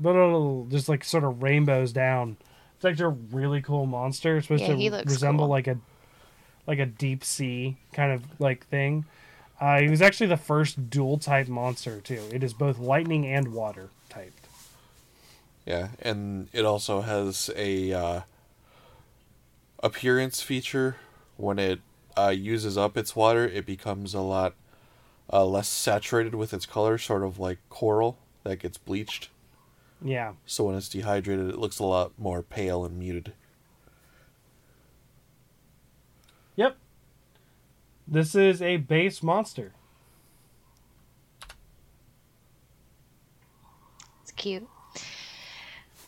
little, 0.00 0.64
just 0.70 0.88
like 0.88 1.04
sort 1.04 1.24
of 1.24 1.42
rainbows 1.42 1.92
down. 1.92 2.38
It's 2.76 2.86
actually 2.86 3.04
a 3.04 3.36
really 3.36 3.60
cool 3.60 3.84
monster. 3.84 4.38
It's 4.38 4.46
supposed 4.46 4.62
Yeah, 4.62 4.76
he 4.76 4.88
to 4.88 4.96
looks 4.96 5.12
resemble 5.12 5.44
cool. 5.44 5.50
like 5.50 5.66
a, 5.66 5.76
like 6.66 6.78
a 6.78 6.86
deep 6.86 7.22
sea 7.22 7.76
kind 7.92 8.12
of 8.12 8.40
like 8.40 8.66
thing. 8.68 9.04
Uh, 9.60 9.80
he 9.80 9.90
was 9.90 10.00
actually 10.00 10.28
the 10.28 10.38
first 10.38 10.88
dual 10.88 11.18
type 11.18 11.46
monster 11.46 12.00
too. 12.00 12.22
It 12.32 12.42
is 12.42 12.54
both 12.54 12.78
lightning 12.78 13.26
and 13.26 13.52
water 13.52 13.90
typed. 14.08 14.46
Yeah, 15.66 15.88
and 16.00 16.48
it 16.54 16.64
also 16.64 17.02
has 17.02 17.50
a 17.54 17.92
uh, 17.92 18.20
appearance 19.82 20.40
feature. 20.40 20.96
When 21.36 21.58
it 21.58 21.80
uh, 22.16 22.28
uses 22.28 22.76
up 22.76 22.96
its 22.96 23.14
water, 23.14 23.46
it 23.46 23.66
becomes 23.66 24.14
a 24.14 24.20
lot 24.20 24.54
uh, 25.32 25.44
less 25.44 25.68
saturated 25.68 26.34
with 26.34 26.52
its 26.52 26.66
color, 26.66 26.98
sort 26.98 27.22
of 27.22 27.38
like 27.38 27.58
coral 27.68 28.18
that 28.44 28.58
gets 28.58 28.78
bleached. 28.78 29.28
Yeah. 30.02 30.32
So 30.46 30.64
when 30.64 30.76
it's 30.76 30.88
dehydrated, 30.88 31.48
it 31.48 31.58
looks 31.58 31.78
a 31.78 31.84
lot 31.84 32.12
more 32.18 32.42
pale 32.42 32.84
and 32.84 32.98
muted. 32.98 33.34
Yep. 36.56 36.76
This 38.08 38.34
is 38.34 38.60
a 38.60 38.78
base 38.78 39.22
monster. 39.22 39.72
It's 44.22 44.32
cute. 44.32 44.66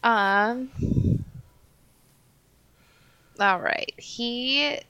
Um. 0.03 0.70
All 3.39 3.61
right. 3.61 3.95
He 3.97 4.81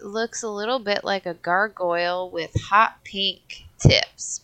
looks 0.00 0.42
a 0.42 0.48
little 0.48 0.78
bit 0.78 1.04
like 1.04 1.26
a 1.26 1.34
gargoyle 1.34 2.30
with 2.30 2.54
hot 2.60 3.02
pink 3.04 3.64
tips. 3.78 4.42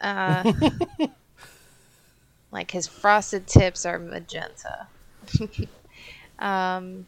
Uh, 0.00 0.52
like 2.50 2.70
his 2.70 2.86
frosted 2.86 3.46
tips 3.46 3.86
are 3.86 3.98
magenta. 3.98 4.86
um, 6.38 7.06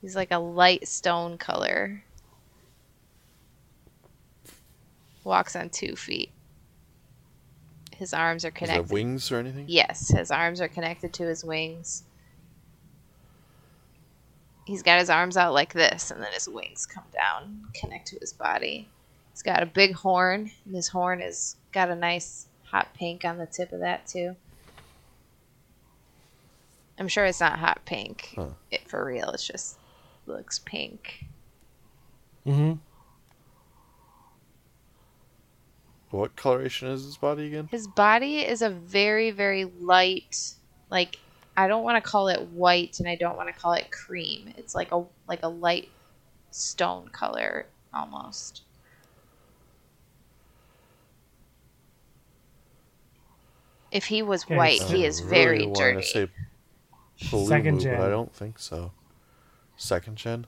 he's 0.00 0.16
like 0.16 0.30
a 0.30 0.38
light 0.38 0.86
stone 0.88 1.38
color. 1.38 2.02
Walks 5.24 5.54
on 5.54 5.70
two 5.70 5.94
feet. 5.94 6.30
His 7.96 8.14
arms 8.14 8.44
are 8.44 8.50
connected. 8.50 8.92
wings 8.92 9.30
or 9.32 9.38
anything? 9.38 9.64
Yes, 9.66 10.08
his 10.08 10.30
arms 10.30 10.60
are 10.60 10.68
connected 10.68 11.12
to 11.14 11.24
his 11.24 11.44
wings. 11.44 12.04
He's 14.68 14.82
got 14.82 14.98
his 14.98 15.08
arms 15.08 15.38
out 15.38 15.54
like 15.54 15.72
this, 15.72 16.10
and 16.10 16.22
then 16.22 16.30
his 16.30 16.46
wings 16.46 16.84
come 16.84 17.06
down, 17.10 17.64
connect 17.72 18.08
to 18.08 18.18
his 18.20 18.34
body. 18.34 18.86
He's 19.32 19.42
got 19.42 19.62
a 19.62 19.66
big 19.66 19.94
horn, 19.94 20.50
and 20.66 20.74
his 20.74 20.88
horn 20.88 21.20
has 21.20 21.56
got 21.72 21.88
a 21.88 21.94
nice 21.94 22.48
hot 22.64 22.92
pink 22.92 23.24
on 23.24 23.38
the 23.38 23.46
tip 23.46 23.72
of 23.72 23.80
that 23.80 24.06
too. 24.06 24.36
I'm 26.98 27.08
sure 27.08 27.24
it's 27.24 27.40
not 27.40 27.58
hot 27.58 27.80
pink. 27.86 28.34
Huh. 28.36 28.48
It 28.70 28.86
for 28.86 29.06
real. 29.06 29.30
It's 29.30 29.46
just 29.46 29.78
looks 30.26 30.58
pink. 30.58 31.24
Mm-hmm. 32.46 32.74
What 36.10 36.36
coloration 36.36 36.88
is 36.88 37.04
his 37.04 37.16
body 37.16 37.46
again? 37.46 37.68
His 37.70 37.86
body 37.86 38.40
is 38.40 38.60
a 38.60 38.68
very, 38.68 39.30
very 39.30 39.64
light, 39.64 40.56
like 40.90 41.18
I 41.58 41.66
don't 41.66 41.82
want 41.82 42.02
to 42.02 42.08
call 42.08 42.28
it 42.28 42.40
white, 42.52 43.00
and 43.00 43.08
I 43.08 43.16
don't 43.16 43.36
want 43.36 43.52
to 43.52 43.60
call 43.60 43.72
it 43.72 43.90
cream. 43.90 44.54
It's 44.56 44.76
like 44.76 44.92
a 44.92 45.02
like 45.26 45.40
a 45.42 45.48
light 45.48 45.88
stone 46.52 47.08
color 47.08 47.66
almost. 47.92 48.62
If 53.90 54.04
he 54.04 54.22
was 54.22 54.44
Okay, 54.44 54.54
white, 54.54 54.80
he 54.82 55.04
is 55.04 55.20
I 55.20 55.24
very 55.24 55.58
really 55.58 55.66
wanted 55.66 55.94
dirty. 55.94 56.00
To 56.02 56.06
say 56.06 57.28
blue, 57.28 57.48
Second 57.48 57.80
gen. 57.80 57.98
but 57.98 58.06
I 58.06 58.10
don't 58.10 58.32
think 58.32 58.60
so. 58.60 58.92
Second 59.76 60.14
gen. 60.16 60.46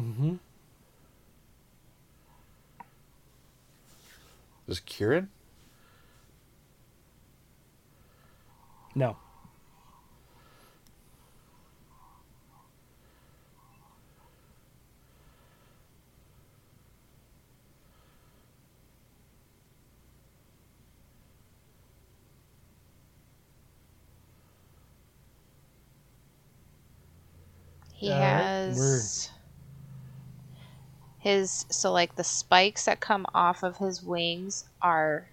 Mm-hmm. 0.00 0.36
Is 4.66 4.80
Kieran? 4.80 5.28
No. 8.94 9.18
He 28.04 28.10
All 28.10 28.18
right, 28.18 28.26
has 28.26 29.30
his 31.18 31.64
so 31.70 31.90
like 31.90 32.16
the 32.16 32.24
spikes 32.24 32.84
that 32.84 33.00
come 33.00 33.24
off 33.34 33.62
of 33.62 33.78
his 33.78 34.02
wings 34.02 34.66
are 34.82 35.26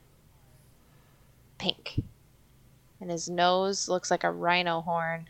pink. 1.58 2.02
And 3.02 3.12
his 3.12 3.30
nose 3.30 3.90
looks 3.90 4.10
like 4.10 4.24
a 4.24 4.32
rhino 4.32 4.80
horn, 4.80 5.28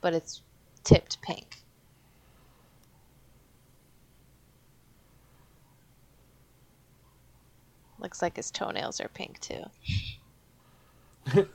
but 0.00 0.14
it's 0.14 0.42
tipped 0.82 1.22
pink. 1.22 1.58
Looks 8.00 8.20
like 8.20 8.34
his 8.34 8.50
toenails 8.50 9.00
are 9.00 9.08
pink 9.08 9.38
too. 9.38 9.62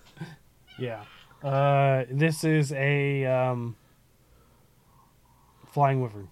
Yeah. 0.77 1.03
Uh, 1.43 2.05
this 2.09 2.45
is 2.45 2.71
a 2.71 3.25
um, 3.25 3.75
flying 5.71 6.01
wyvern. 6.01 6.29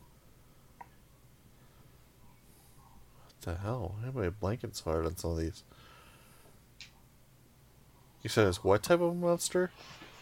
What 3.26 3.42
the 3.42 3.56
hell? 3.56 3.96
Why 4.00 4.08
am 4.10 4.18
I 4.18 4.30
blanking 4.30 4.76
so 4.76 4.92
hard 4.92 5.06
on 5.06 5.16
some 5.18 5.32
of 5.32 5.38
these? 5.38 5.64
You 8.24 8.30
said 8.30 8.48
it's 8.48 8.64
what 8.64 8.84
type 8.84 9.00
of 9.00 9.16
monster? 9.16 9.72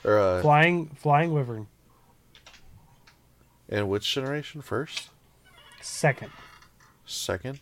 Or 0.03 0.19
uh, 0.19 0.41
Flying 0.41 0.87
flying 0.89 1.33
wyvern. 1.33 1.67
and 3.67 3.89
which 3.89 4.11
generation 4.13 4.61
first? 4.61 5.09
Second. 5.81 6.31
Second? 7.05 7.59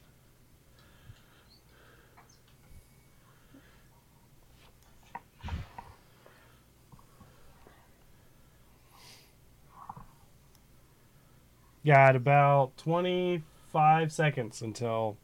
Got 11.85 12.15
about 12.15 12.77
25 12.77 14.11
seconds 14.11 14.61
until 14.61 15.17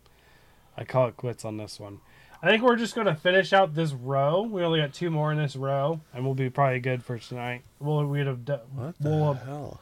I 0.78 0.84
call 0.84 1.08
it 1.08 1.16
quits 1.18 1.46
on 1.46 1.58
this 1.58 1.80
one. 1.80 2.00
I 2.42 2.48
think 2.48 2.64
we're 2.64 2.76
just 2.78 2.96
going 2.96 3.08
to 3.08 3.16
finish 3.16 3.52
out 3.54 3.76
this 3.76 3.92
row. 3.94 4.42
We 4.44 4.64
only 4.64 4.80
got 4.80 4.94
two 4.94 5.10
more 5.10 5.32
in 5.32 5.38
this 5.38 5.56
row, 5.56 6.00
and 6.14 6.24
we'll 6.26 6.36
be 6.36 6.50
probably 6.50 6.80
good 6.80 7.04
for 7.04 7.18
tonight. 7.18 7.64
We'll 7.80 8.06
we'd 8.06 8.28
have 8.28 8.46
do- 8.46 8.60
What 8.76 8.96
the 9.00 9.10
we'll, 9.10 9.34
have- 9.34 9.46
hell? 9.46 9.82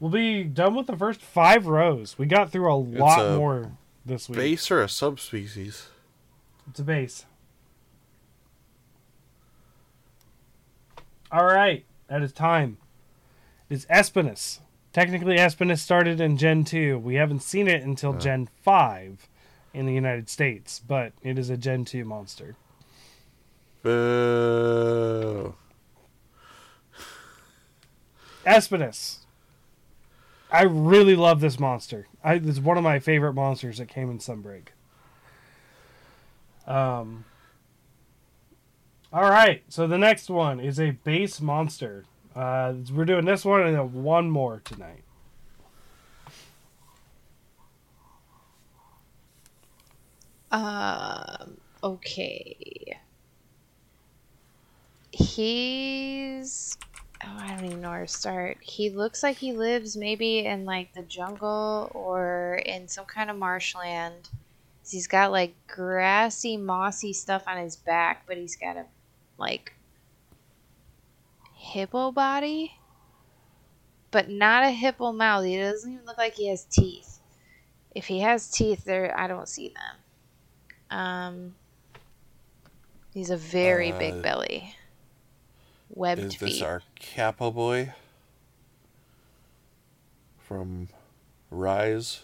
we'll 0.00 0.10
be 0.10 0.44
done 0.44 0.74
with 0.74 0.86
the 0.86 0.96
first 0.96 1.20
five 1.20 1.66
rows. 1.66 2.16
We 2.18 2.26
got 2.26 2.50
through 2.50 2.72
a 2.72 2.74
lot 2.74 3.24
a 3.26 3.36
more 3.36 3.72
this 4.06 4.28
week. 4.28 4.38
Base 4.38 4.70
or 4.70 4.82
a 4.82 4.88
subspecies? 4.88 5.88
It's 6.70 6.78
a 6.80 6.84
base. 6.84 7.26
All 11.30 11.44
right, 11.46 11.84
that 12.08 12.22
is 12.22 12.32
time. 12.32 12.78
It's 13.68 13.84
Espinas. 13.86 14.60
Technically, 14.92 15.36
Espinas 15.36 15.78
started 15.78 16.20
in 16.20 16.36
Gen 16.36 16.64
2. 16.64 16.98
We 16.98 17.16
haven't 17.16 17.42
seen 17.42 17.68
it 17.68 17.82
until 17.82 18.14
Gen 18.14 18.48
5 18.62 19.28
in 19.74 19.86
the 19.86 19.92
United 19.92 20.28
States, 20.28 20.80
but 20.86 21.12
it 21.22 21.38
is 21.38 21.50
a 21.50 21.56
Gen 21.56 21.84
2 21.84 22.04
monster. 22.04 22.56
Boo. 23.82 25.54
Espinas. 28.46 29.18
I 30.50 30.62
really 30.62 31.14
love 31.14 31.40
this 31.40 31.60
monster. 31.60 32.06
I, 32.24 32.34
it's 32.34 32.58
one 32.58 32.78
of 32.78 32.84
my 32.84 32.98
favorite 32.98 33.34
monsters 33.34 33.78
that 33.78 33.88
came 33.88 34.10
in 34.10 34.18
Sunbreak. 34.18 34.68
Um. 36.66 37.24
All 39.12 39.30
right, 39.30 39.62
so 39.68 39.86
the 39.86 39.96
next 39.96 40.28
one 40.28 40.60
is 40.60 40.78
a 40.78 40.90
base 40.90 41.40
monster. 41.40 42.04
Uh, 42.38 42.72
we're 42.92 43.04
doing 43.04 43.24
this 43.24 43.44
one 43.44 43.62
and 43.62 43.74
then 43.74 43.92
one 43.92 44.30
more 44.30 44.62
tonight. 44.64 45.02
Um. 50.52 51.56
Okay. 51.82 52.96
He's. 55.10 56.78
Oh, 57.24 57.36
I 57.40 57.56
don't 57.56 57.64
even 57.64 57.80
know 57.80 57.90
where 57.90 58.06
to 58.06 58.12
start. 58.12 58.58
He 58.60 58.90
looks 58.90 59.24
like 59.24 59.36
he 59.36 59.50
lives 59.50 59.96
maybe 59.96 60.46
in 60.46 60.64
like 60.64 60.94
the 60.94 61.02
jungle 61.02 61.90
or 61.92 62.62
in 62.64 62.86
some 62.86 63.06
kind 63.06 63.30
of 63.30 63.36
marshland. 63.36 64.28
He's 64.88 65.08
got 65.08 65.32
like 65.32 65.54
grassy, 65.66 66.56
mossy 66.56 67.12
stuff 67.12 67.42
on 67.48 67.58
his 67.58 67.74
back, 67.74 68.22
but 68.28 68.36
he's 68.36 68.54
got 68.54 68.76
a 68.76 68.84
like 69.38 69.72
hippo 71.72 72.12
body, 72.12 72.72
but 74.10 74.28
not 74.30 74.64
a 74.64 74.70
hippo 74.70 75.12
mouth. 75.12 75.44
He 75.44 75.58
doesn't 75.58 75.92
even 75.92 76.06
look 76.06 76.18
like 76.18 76.34
he 76.34 76.48
has 76.48 76.64
teeth. 76.64 77.20
If 77.94 78.06
he 78.06 78.20
has 78.20 78.50
teeth, 78.50 78.84
there 78.84 79.14
I 79.18 79.26
don't 79.26 79.48
see 79.48 79.68
them. 79.74 80.98
Um, 80.98 81.54
he's 83.14 83.30
a 83.30 83.36
very 83.36 83.92
Uh, 83.92 83.98
big 83.98 84.22
belly. 84.22 84.74
Webbed 85.90 86.20
Is 86.20 86.36
this 86.36 86.58
feet. 86.58 86.62
our 86.62 86.82
Capo 86.96 87.50
boy 87.50 87.92
from 90.38 90.88
Rise? 91.50 92.20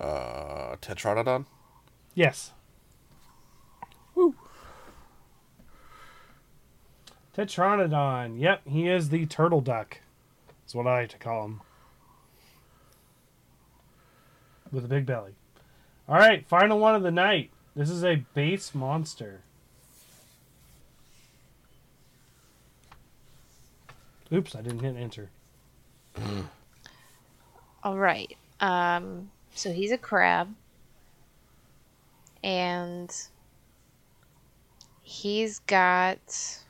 Uh, 0.00 0.76
Tetranodon? 0.80 1.46
Yes. 2.14 2.52
Tetranodon. 7.36 8.40
Yep, 8.40 8.62
he 8.66 8.88
is 8.88 9.08
the 9.08 9.26
turtle 9.26 9.60
duck. 9.60 9.98
That's 10.62 10.74
what 10.74 10.86
I 10.86 11.00
like 11.00 11.10
to 11.10 11.18
call 11.18 11.44
him. 11.44 11.60
With 14.70 14.84
a 14.84 14.88
big 14.88 15.06
belly. 15.06 15.34
All 16.08 16.16
right, 16.16 16.46
final 16.46 16.78
one 16.78 16.94
of 16.94 17.02
the 17.02 17.10
night. 17.10 17.50
This 17.76 17.90
is 17.90 18.04
a 18.04 18.24
base 18.34 18.74
monster. 18.74 19.40
Oops, 24.32 24.54
I 24.54 24.62
didn't 24.62 24.80
hit 24.80 24.96
enter. 24.96 25.30
All 27.84 27.98
right. 27.98 28.36
Um, 28.60 29.30
so 29.54 29.72
he's 29.72 29.92
a 29.92 29.98
crab. 29.98 30.54
And 32.42 33.14
he's 35.02 35.58
got 35.60 36.63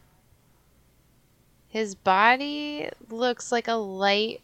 his 1.74 1.96
body 1.96 2.88
looks 3.10 3.51
like 3.51 3.66
a 3.66 3.74
light 3.74 4.40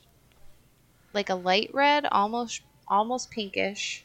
like 1.14 1.30
a 1.30 1.34
light 1.36 1.70
red, 1.72 2.04
almost 2.10 2.62
almost 2.88 3.30
pinkish, 3.30 4.04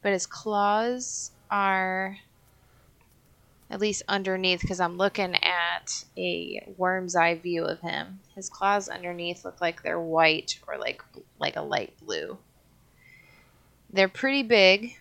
but 0.00 0.12
his 0.12 0.24
claws 0.24 1.30
are 1.50 2.16
at 3.68 3.80
least 3.80 4.02
underneath 4.08 4.62
because 4.62 4.80
I'm 4.80 4.96
looking 4.96 5.34
at 5.44 6.04
a 6.16 6.66
worm's 6.78 7.14
eye 7.14 7.34
view 7.34 7.66
of 7.66 7.80
him. 7.80 8.20
His 8.34 8.48
claws 8.48 8.88
underneath 8.88 9.44
look 9.44 9.60
like 9.60 9.82
they're 9.82 10.00
white 10.00 10.58
or 10.66 10.78
like 10.78 11.02
like 11.38 11.56
a 11.56 11.62
light 11.62 11.92
blue. 12.02 12.38
They're 13.92 14.08
pretty 14.08 14.42
big, 14.42 14.96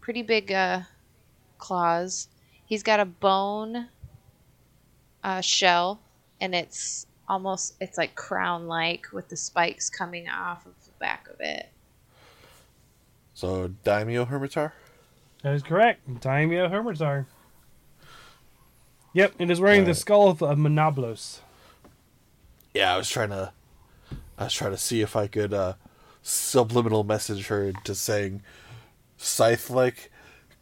pretty 0.00 0.22
big 0.22 0.50
uh, 0.50 0.80
claws. 1.58 2.28
He's 2.64 2.82
got 2.82 2.98
a 2.98 3.04
bone 3.04 3.88
uh, 5.22 5.42
shell, 5.42 6.00
and 6.40 6.54
it's 6.54 7.06
almost 7.28 7.74
it's 7.80 7.98
like 7.98 8.14
crown 8.14 8.66
like 8.66 9.06
with 9.12 9.28
the 9.28 9.36
spikes 9.36 9.90
coming 9.90 10.28
off 10.28 10.66
of 10.66 10.72
the 10.84 10.90
back 10.98 11.28
of 11.28 11.40
it. 11.40 11.68
So, 13.34 13.68
Daimyo 13.84 14.24
Hermitaur? 14.24 14.72
That 15.42 15.54
is 15.54 15.62
correct. 15.62 16.20
Daimyo 16.20 16.68
Hermitaur. 16.68 17.26
Yep, 19.12 19.34
it 19.38 19.50
is 19.50 19.60
wearing 19.60 19.84
the 19.84 19.94
skull 19.94 20.28
of, 20.28 20.42
of 20.42 20.58
Monoblos. 20.58 21.40
Yeah, 22.74 22.94
I 22.94 22.96
was 22.96 23.08
trying 23.08 23.30
to. 23.30 23.52
I 24.36 24.44
was 24.44 24.54
trying 24.54 24.72
to 24.72 24.76
see 24.76 25.00
if 25.00 25.16
I 25.16 25.26
could 25.26 25.52
uh, 25.52 25.74
subliminal 26.22 27.04
message 27.04 27.46
her 27.48 27.64
into 27.64 27.94
saying 27.94 28.42
scythe-like 29.16 30.12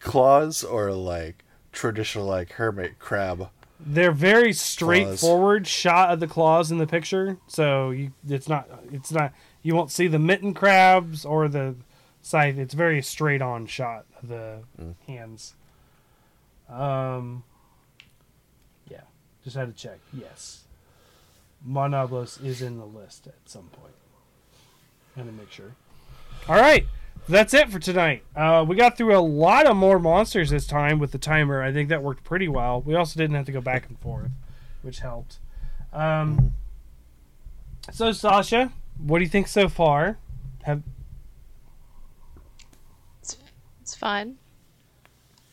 claws 0.00 0.64
or 0.64 0.92
like 0.92 1.44
traditional 1.72 2.26
like 2.26 2.52
hermit 2.52 2.98
crab. 2.98 3.50
They're 3.88 4.10
very 4.10 4.52
straightforward 4.52 5.68
shot 5.68 6.10
of 6.10 6.18
the 6.18 6.26
claws 6.26 6.72
in 6.72 6.78
the 6.78 6.88
picture, 6.88 7.38
so 7.46 7.90
you 7.90 8.10
it's 8.28 8.48
not 8.48 8.68
it's 8.92 9.12
not 9.12 9.32
you 9.62 9.76
won't 9.76 9.92
see 9.92 10.08
the 10.08 10.18
mitten 10.18 10.54
crabs 10.54 11.24
or 11.24 11.46
the 11.46 11.76
scythe. 12.20 12.58
It's 12.58 12.74
very 12.74 13.00
straight 13.00 13.40
on 13.40 13.66
shot 13.66 14.04
of 14.20 14.28
the 14.28 14.58
hands. 15.06 15.54
Um, 16.68 17.44
yeah, 18.90 19.02
just 19.44 19.54
had 19.54 19.68
to 19.68 19.80
check. 19.80 19.98
Yes, 20.12 20.64
Monoblos 21.66 22.44
is 22.44 22.62
in 22.62 22.78
the 22.78 22.86
list 22.86 23.28
at 23.28 23.34
some 23.44 23.68
point. 23.68 23.94
Had 25.14 25.26
to 25.26 25.32
make 25.32 25.52
sure. 25.52 25.76
All 26.48 26.56
right, 26.56 26.86
that's 27.28 27.54
it 27.54 27.70
for 27.70 27.78
tonight. 27.78 28.22
Uh, 28.34 28.64
we 28.66 28.76
got 28.76 28.96
through 28.96 29.16
a 29.16 29.20
lot 29.20 29.66
of 29.66 29.76
more 29.76 29.98
monsters 29.98 30.50
this 30.50 30.66
time 30.66 30.98
with 30.98 31.12
the 31.12 31.18
timer. 31.18 31.62
I 31.62 31.72
think 31.72 31.88
that 31.88 32.02
worked 32.02 32.24
pretty 32.24 32.48
well. 32.48 32.80
We 32.82 32.94
also 32.94 33.18
didn't 33.18 33.36
have 33.36 33.46
to 33.46 33.52
go 33.52 33.60
back 33.60 33.88
and 33.88 33.98
forth, 33.98 34.30
which 34.82 35.00
helped. 35.00 35.38
Um, 35.92 36.54
so 37.92 38.12
Sasha, 38.12 38.72
what 38.98 39.18
do 39.18 39.24
you 39.24 39.30
think 39.30 39.48
so 39.48 39.68
far? 39.68 40.18
Have 40.64 40.82
It's, 43.22 43.36
it's 43.82 43.94
fun. 43.94 44.36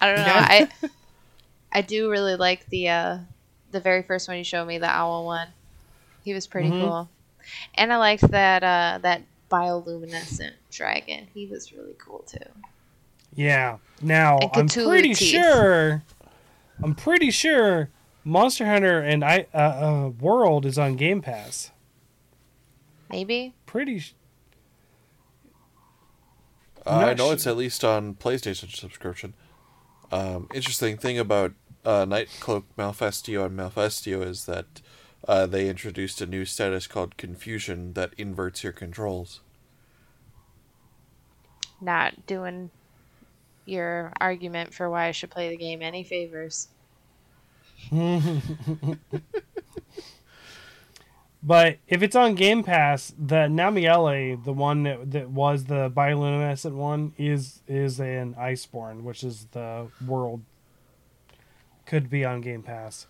I 0.01 0.07
don't 0.13 0.25
know. 0.25 0.33
I 0.35 0.69
I 1.71 1.81
do 1.81 2.09
really 2.11 2.35
like 2.35 2.67
the 2.69 2.89
uh, 2.89 3.17
the 3.71 3.79
very 3.79 4.03
first 4.03 4.27
one 4.27 4.37
you 4.37 4.43
showed 4.43 4.65
me, 4.65 4.77
the 4.77 4.89
owl 4.89 5.25
one. 5.25 5.47
He 6.23 6.33
was 6.33 6.45
pretty 6.47 6.69
Mhm. 6.69 6.79
cool, 6.79 7.09
and 7.75 7.91
I 7.93 7.97
liked 7.97 8.29
that 8.31 8.63
uh, 8.63 8.99
that 9.01 9.21
bioluminescent 9.51 10.53
dragon. 10.73 11.27
He 11.33 11.45
was 11.47 11.71
really 11.73 11.95
cool 11.97 12.19
too. 12.27 12.37
yeah. 13.33 13.77
Now 14.01 14.39
I'm 14.53 14.67
pretty 14.67 15.13
teeth. 15.13 15.29
sure. 15.29 16.03
I'm 16.83 16.95
pretty 16.95 17.31
sure 17.31 17.89
Monster 18.25 18.65
Hunter 18.65 18.99
and 18.99 19.23
I 19.23 19.45
uh, 19.53 19.57
uh, 19.57 20.09
World 20.19 20.65
is 20.65 20.77
on 20.77 20.95
Game 20.95 21.21
Pass. 21.21 21.71
Maybe 23.09 23.53
Uh, 23.55 23.61
Pretty. 23.65 23.99
Sh- 23.99 24.13
I 26.85 27.13
know 27.13 27.27
su- 27.27 27.33
it's 27.33 27.47
at 27.47 27.57
least 27.57 27.83
on 27.83 28.15
PlayStation 28.15 28.73
subscription. 28.75 29.33
Um, 30.11 30.47
interesting 30.53 30.97
thing 30.97 31.17
about 31.17 31.53
uh, 31.85 32.05
Nightcloak 32.05 32.63
Malfestio 32.77 33.45
and 33.45 33.57
Malfestio 33.57 34.25
is 34.25 34.45
that 34.45 34.81
uh, 35.27 35.45
they 35.45 35.69
introduced 35.69 36.21
a 36.21 36.25
new 36.25 36.43
status 36.45 36.85
called 36.87 37.15
Confusion 37.17 37.93
that 37.93 38.13
inverts 38.17 38.63
your 38.63 38.73
controls. 38.73 39.39
Not 41.83 42.25
doing 42.25 42.69
your 43.65 44.11
argument 44.19 44.73
for 44.73 44.89
why 44.89 45.07
I 45.07 45.11
should 45.11 45.29
play 45.29 45.49
the 45.49 45.57
game 45.57 45.81
any 45.81 46.03
favors. 46.03 46.67
But 51.45 51.79
if 51.89 52.01
it's 52.01 52.15
on 52.15 52.35
Game 52.35 52.63
Pass, 52.63 53.13
the 53.19 53.47
Namielle, 53.47 54.41
the 54.45 54.53
one 54.53 54.83
that, 54.83 55.11
that 55.11 55.29
was 55.29 55.65
the 55.65 55.91
bioluminescent 55.91 56.73
one, 56.73 57.13
is 57.17 57.61
is 57.67 57.99
an 57.99 58.33
Iceborne, 58.35 59.01
which 59.01 59.25
is 59.25 59.47
the 59.51 59.87
world. 60.07 60.41
Could 61.85 62.09
be 62.09 62.23
on 62.23 62.39
Game 62.39 62.63
Pass. 62.63 63.07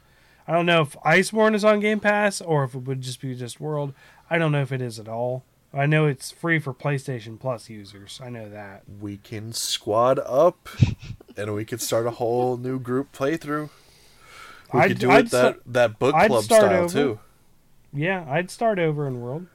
I 0.48 0.52
don't 0.52 0.66
know 0.66 0.82
if 0.82 0.98
Iceborne 1.06 1.54
is 1.54 1.64
on 1.64 1.80
Game 1.80 2.00
Pass 2.00 2.41
or 2.41 2.64
if 2.64 2.74
it 2.74 2.80
would 2.80 3.02
just 3.02 3.22
be 3.22 3.36
just 3.36 3.62
World. 3.62 3.94
I 4.32 4.40
don't 4.40 4.52
know 4.52 4.64
if 4.64 4.72
it 4.72 4.82
is 4.82 5.00
at 5.00 5.08
all. 5.08 5.44
I 5.74 5.86
know 5.88 6.06
it's 6.06 6.30
free 6.32 6.60
for 6.60 6.74
PlayStation 6.74 7.40
Plus 7.40 7.68
users. 7.70 8.20
I 8.24 8.30
know 8.30 8.48
that. 8.50 8.84
We 9.02 9.18
can 9.18 9.54
squad 9.54 10.20
up, 10.20 10.70
and 11.38 11.56
we 11.56 11.66
can 11.66 11.80
start 11.80 12.06
a 12.06 12.12
whole 12.12 12.58
new 12.58 12.80
group 12.80 13.12
playthrough. 13.12 13.70
We 14.72 14.80
I'd- 14.82 14.90
could 14.94 15.00
do 15.00 15.10
I'd 15.12 15.26
it 15.26 15.32
that 15.32 15.54
sta- 15.56 15.62
that 15.68 16.00
book 16.00 16.14
I'd 16.16 16.30
club 16.30 16.44
start 16.44 16.62
style 16.64 16.84
over. 16.84 16.94
too. 16.94 17.20
Yeah, 17.91 18.26
I'd 18.30 18.52
start 18.52 18.78
over 18.80 19.08
in 19.08 19.20
World. 19.22 19.48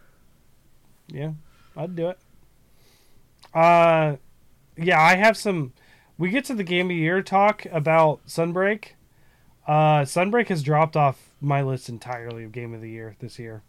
Yeah, 1.08 1.32
I'd 1.76 1.94
do 1.96 2.08
it. 2.08 2.18
Uh, 3.54 4.16
yeah, 4.76 5.00
I 5.00 5.16
have 5.16 5.36
some. 5.36 5.72
We 6.18 6.30
get 6.30 6.44
to 6.46 6.54
the 6.54 6.64
game 6.64 6.86
of 6.86 6.90
the 6.90 6.94
year 6.96 7.22
talk 7.22 7.64
about 7.70 8.26
Sunbreak. 8.26 8.90
Uh, 9.66 10.00
Sunbreak 10.02 10.48
has 10.48 10.62
dropped 10.62 10.96
off 10.96 11.30
my 11.40 11.62
list 11.62 11.88
entirely 11.88 12.42
of 12.44 12.52
game 12.52 12.74
of 12.74 12.80
the 12.80 12.90
year 12.90 13.14
this 13.20 13.38
year. 13.38 13.62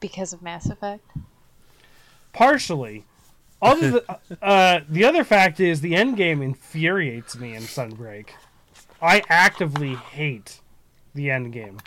Because 0.00 0.32
of 0.32 0.42
Mass 0.42 0.66
Effect? 0.66 1.04
Partially. 2.32 3.04
Other 3.60 3.90
th- 4.28 4.38
uh, 4.40 4.80
the 4.88 5.04
other 5.04 5.24
fact 5.24 5.60
is 5.60 5.80
the 5.80 5.94
end 5.94 6.16
game 6.16 6.42
infuriates 6.42 7.36
me 7.36 7.54
in 7.54 7.62
Sunbreak. 7.62 8.28
I 9.02 9.22
actively 9.28 9.94
hate 9.94 10.60
the 11.14 11.30
end 11.30 11.52
game. 11.52 11.78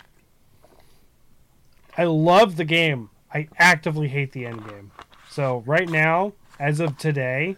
I 1.96 2.04
love 2.04 2.56
the 2.56 2.64
game. 2.64 3.10
I 3.32 3.48
actively 3.58 4.08
hate 4.08 4.32
the 4.32 4.46
end 4.46 4.66
game. 4.68 4.90
So 5.30 5.62
right 5.66 5.88
now, 5.88 6.32
as 6.58 6.80
of 6.80 6.98
today, 6.98 7.56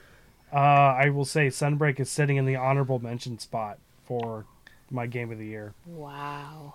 uh, 0.53 0.57
I 0.57 1.11
will 1.11 1.25
say 1.25 1.49
Sunbreak 1.49 1.99
is 1.99 2.11
sitting 2.11 2.37
in 2.37 2.47
the 2.47 2.57
honorable 2.57 3.01
mention 3.01 3.39
spot 3.39 3.79
for 4.05 4.45
my 4.91 5.07
game 5.07 5.33
of 5.33 5.39
the 5.39 5.47
year. 5.47 5.75
Wow. 5.87 6.75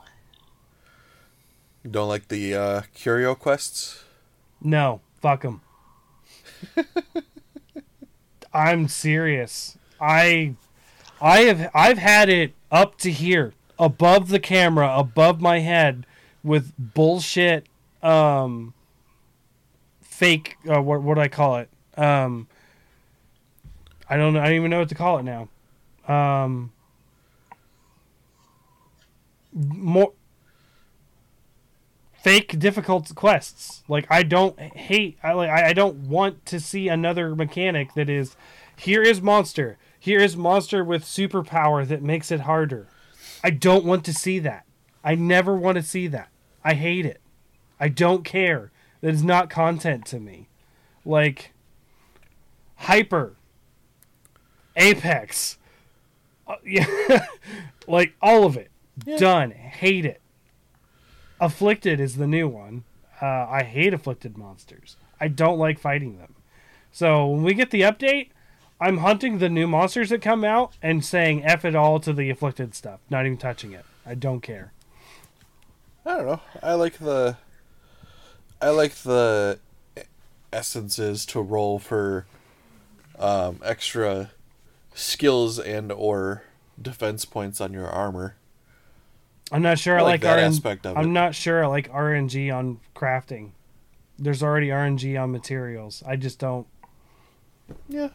Don't 1.89 2.07
like 2.09 2.27
the 2.27 2.55
uh, 2.55 2.81
curio 2.93 3.35
quests. 3.35 4.03
No, 4.61 5.01
fuck 5.21 5.41
them. 5.43 5.61
I'm 8.53 8.87
serious. 8.87 9.77
I 10.01 10.55
I 11.21 11.41
have 11.41 11.69
I've 11.73 11.97
had 11.97 12.29
it 12.29 12.53
up 12.71 12.97
to 12.99 13.11
here, 13.11 13.53
above 13.77 14.29
the 14.29 14.39
camera, 14.39 14.93
above 14.97 15.39
my 15.41 15.59
head 15.59 16.05
with 16.43 16.73
bullshit 16.77 17.67
um 18.01 18.73
fake 20.01 20.55
uh, 20.69 20.81
what 20.81 21.01
what 21.01 21.15
do 21.15 21.21
I 21.21 21.27
call 21.27 21.57
it? 21.57 21.69
Um 21.97 22.47
I 24.09 24.17
don't 24.17 24.33
know 24.33 24.41
I 24.41 24.45
don't 24.45 24.55
even 24.55 24.71
know 24.71 24.79
what 24.79 24.89
to 24.89 24.95
call 24.95 25.19
it 25.19 25.23
now. 25.23 25.49
Um 26.07 26.71
more 29.53 30.13
fake 32.21 32.59
difficult 32.59 33.13
quests. 33.15 33.83
Like 33.87 34.05
I 34.09 34.23
don't 34.23 34.59
hate 34.59 35.17
I 35.23 35.33
like 35.33 35.49
I 35.49 35.73
don't 35.73 36.07
want 36.07 36.45
to 36.47 36.59
see 36.59 36.87
another 36.87 37.35
mechanic 37.35 37.93
that 37.95 38.09
is 38.09 38.35
here 38.77 39.01
is 39.01 39.21
monster. 39.21 39.77
Here 39.99 40.19
is 40.19 40.37
monster 40.37 40.83
with 40.83 41.03
superpower 41.03 41.87
that 41.87 42.01
makes 42.01 42.31
it 42.31 42.41
harder. 42.41 42.87
I 43.43 43.49
don't 43.49 43.85
want 43.85 44.05
to 44.05 44.13
see 44.13 44.39
that. 44.39 44.65
I 45.03 45.15
never 45.15 45.55
want 45.55 45.77
to 45.77 45.83
see 45.83 46.07
that. 46.07 46.29
I 46.63 46.73
hate 46.73 47.05
it. 47.05 47.21
I 47.79 47.89
don't 47.89 48.23
care. 48.23 48.71
That 49.01 49.13
is 49.13 49.23
not 49.23 49.49
content 49.49 50.05
to 50.07 50.19
me. 50.19 50.49
Like 51.05 51.53
Hyper 52.75 53.35
Apex 54.75 55.57
uh, 56.49 56.55
yeah, 56.65 57.25
like 57.87 58.13
all 58.21 58.45
of 58.45 58.57
it. 58.57 58.71
Done. 59.17 59.51
Hate 59.51 60.05
it. 60.05 60.19
Afflicted 61.39 61.99
is 61.99 62.17
the 62.17 62.27
new 62.27 62.47
one. 62.47 62.83
Uh, 63.21 63.47
I 63.49 63.63
hate 63.63 63.93
afflicted 63.93 64.37
monsters. 64.37 64.97
I 65.19 65.27
don't 65.27 65.59
like 65.59 65.79
fighting 65.79 66.17
them. 66.17 66.35
So 66.91 67.27
when 67.27 67.43
we 67.43 67.53
get 67.53 67.71
the 67.71 67.81
update, 67.81 68.29
I'm 68.81 68.99
hunting 68.99 69.39
the 69.39 69.49
new 69.49 69.67
monsters 69.67 70.09
that 70.09 70.21
come 70.21 70.43
out 70.43 70.73
and 70.81 71.03
saying 71.03 71.43
F 71.43 71.65
it 71.65 71.75
all 71.75 71.99
to 71.99 72.13
the 72.13 72.29
afflicted 72.29 72.73
stuff. 72.73 73.01
Not 73.09 73.25
even 73.25 73.37
touching 73.37 73.73
it. 73.73 73.85
I 74.05 74.15
don't 74.15 74.41
care. 74.41 74.71
I 76.05 76.15
don't 76.15 76.25
know. 76.25 76.41
I 76.63 76.73
like 76.73 76.97
the 76.97 77.37
I 78.61 78.69
like 78.69 78.95
the 78.95 79.59
essences 80.51 81.25
to 81.27 81.41
roll 81.41 81.77
for 81.77 82.25
um, 83.17 83.59
extra 83.63 84.31
skills 84.93 85.59
and 85.59 85.91
or 85.91 86.43
defense 86.81 87.25
points 87.25 87.61
on 87.61 87.73
your 87.73 87.87
armor. 87.87 88.35
I'm 89.51 89.61
not 89.61 89.79
sure 89.79 89.95
I, 89.95 89.99
I 89.99 90.01
like 90.03 90.11
like, 90.13 90.21
that 90.21 90.35
RN 90.35 90.43
aspect 90.45 90.85
of 90.85 90.97
I'm 90.97 91.05
it. 91.05 91.09
not 91.09 91.35
sure 91.35 91.63
I 91.63 91.67
like 91.67 91.91
RNG 91.91 92.53
on 92.53 92.79
crafting. 92.95 93.51
There's 94.17 94.43
already 94.43 94.67
RNG 94.67 95.21
on 95.21 95.31
materials. 95.31 96.03
I 96.05 96.15
just 96.15 96.39
don't 96.39 96.67
Yeah. 97.87 98.09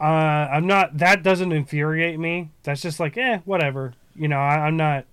Uh, 0.00 0.04
I'm 0.04 0.66
not. 0.66 0.98
That 0.98 1.22
doesn't 1.24 1.50
infuriate 1.50 2.20
me. 2.20 2.50
That's 2.62 2.80
just 2.80 3.00
like, 3.00 3.16
eh, 3.16 3.40
whatever. 3.44 3.94
You 4.14 4.28
know, 4.28 4.38
I, 4.38 4.66
I'm 4.66 4.76
not. 4.76 5.06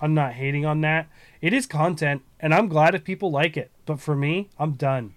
I'm 0.00 0.12
not 0.12 0.32
hating 0.32 0.66
on 0.66 0.80
that. 0.80 1.06
It 1.40 1.52
is 1.52 1.66
content, 1.66 2.22
and 2.40 2.52
I'm 2.52 2.66
glad 2.68 2.94
if 2.96 3.04
people 3.04 3.30
like 3.30 3.56
it. 3.56 3.70
But 3.86 4.00
for 4.00 4.16
me, 4.16 4.48
I'm 4.58 4.72
done. 4.72 5.14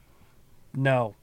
No. 0.75 1.15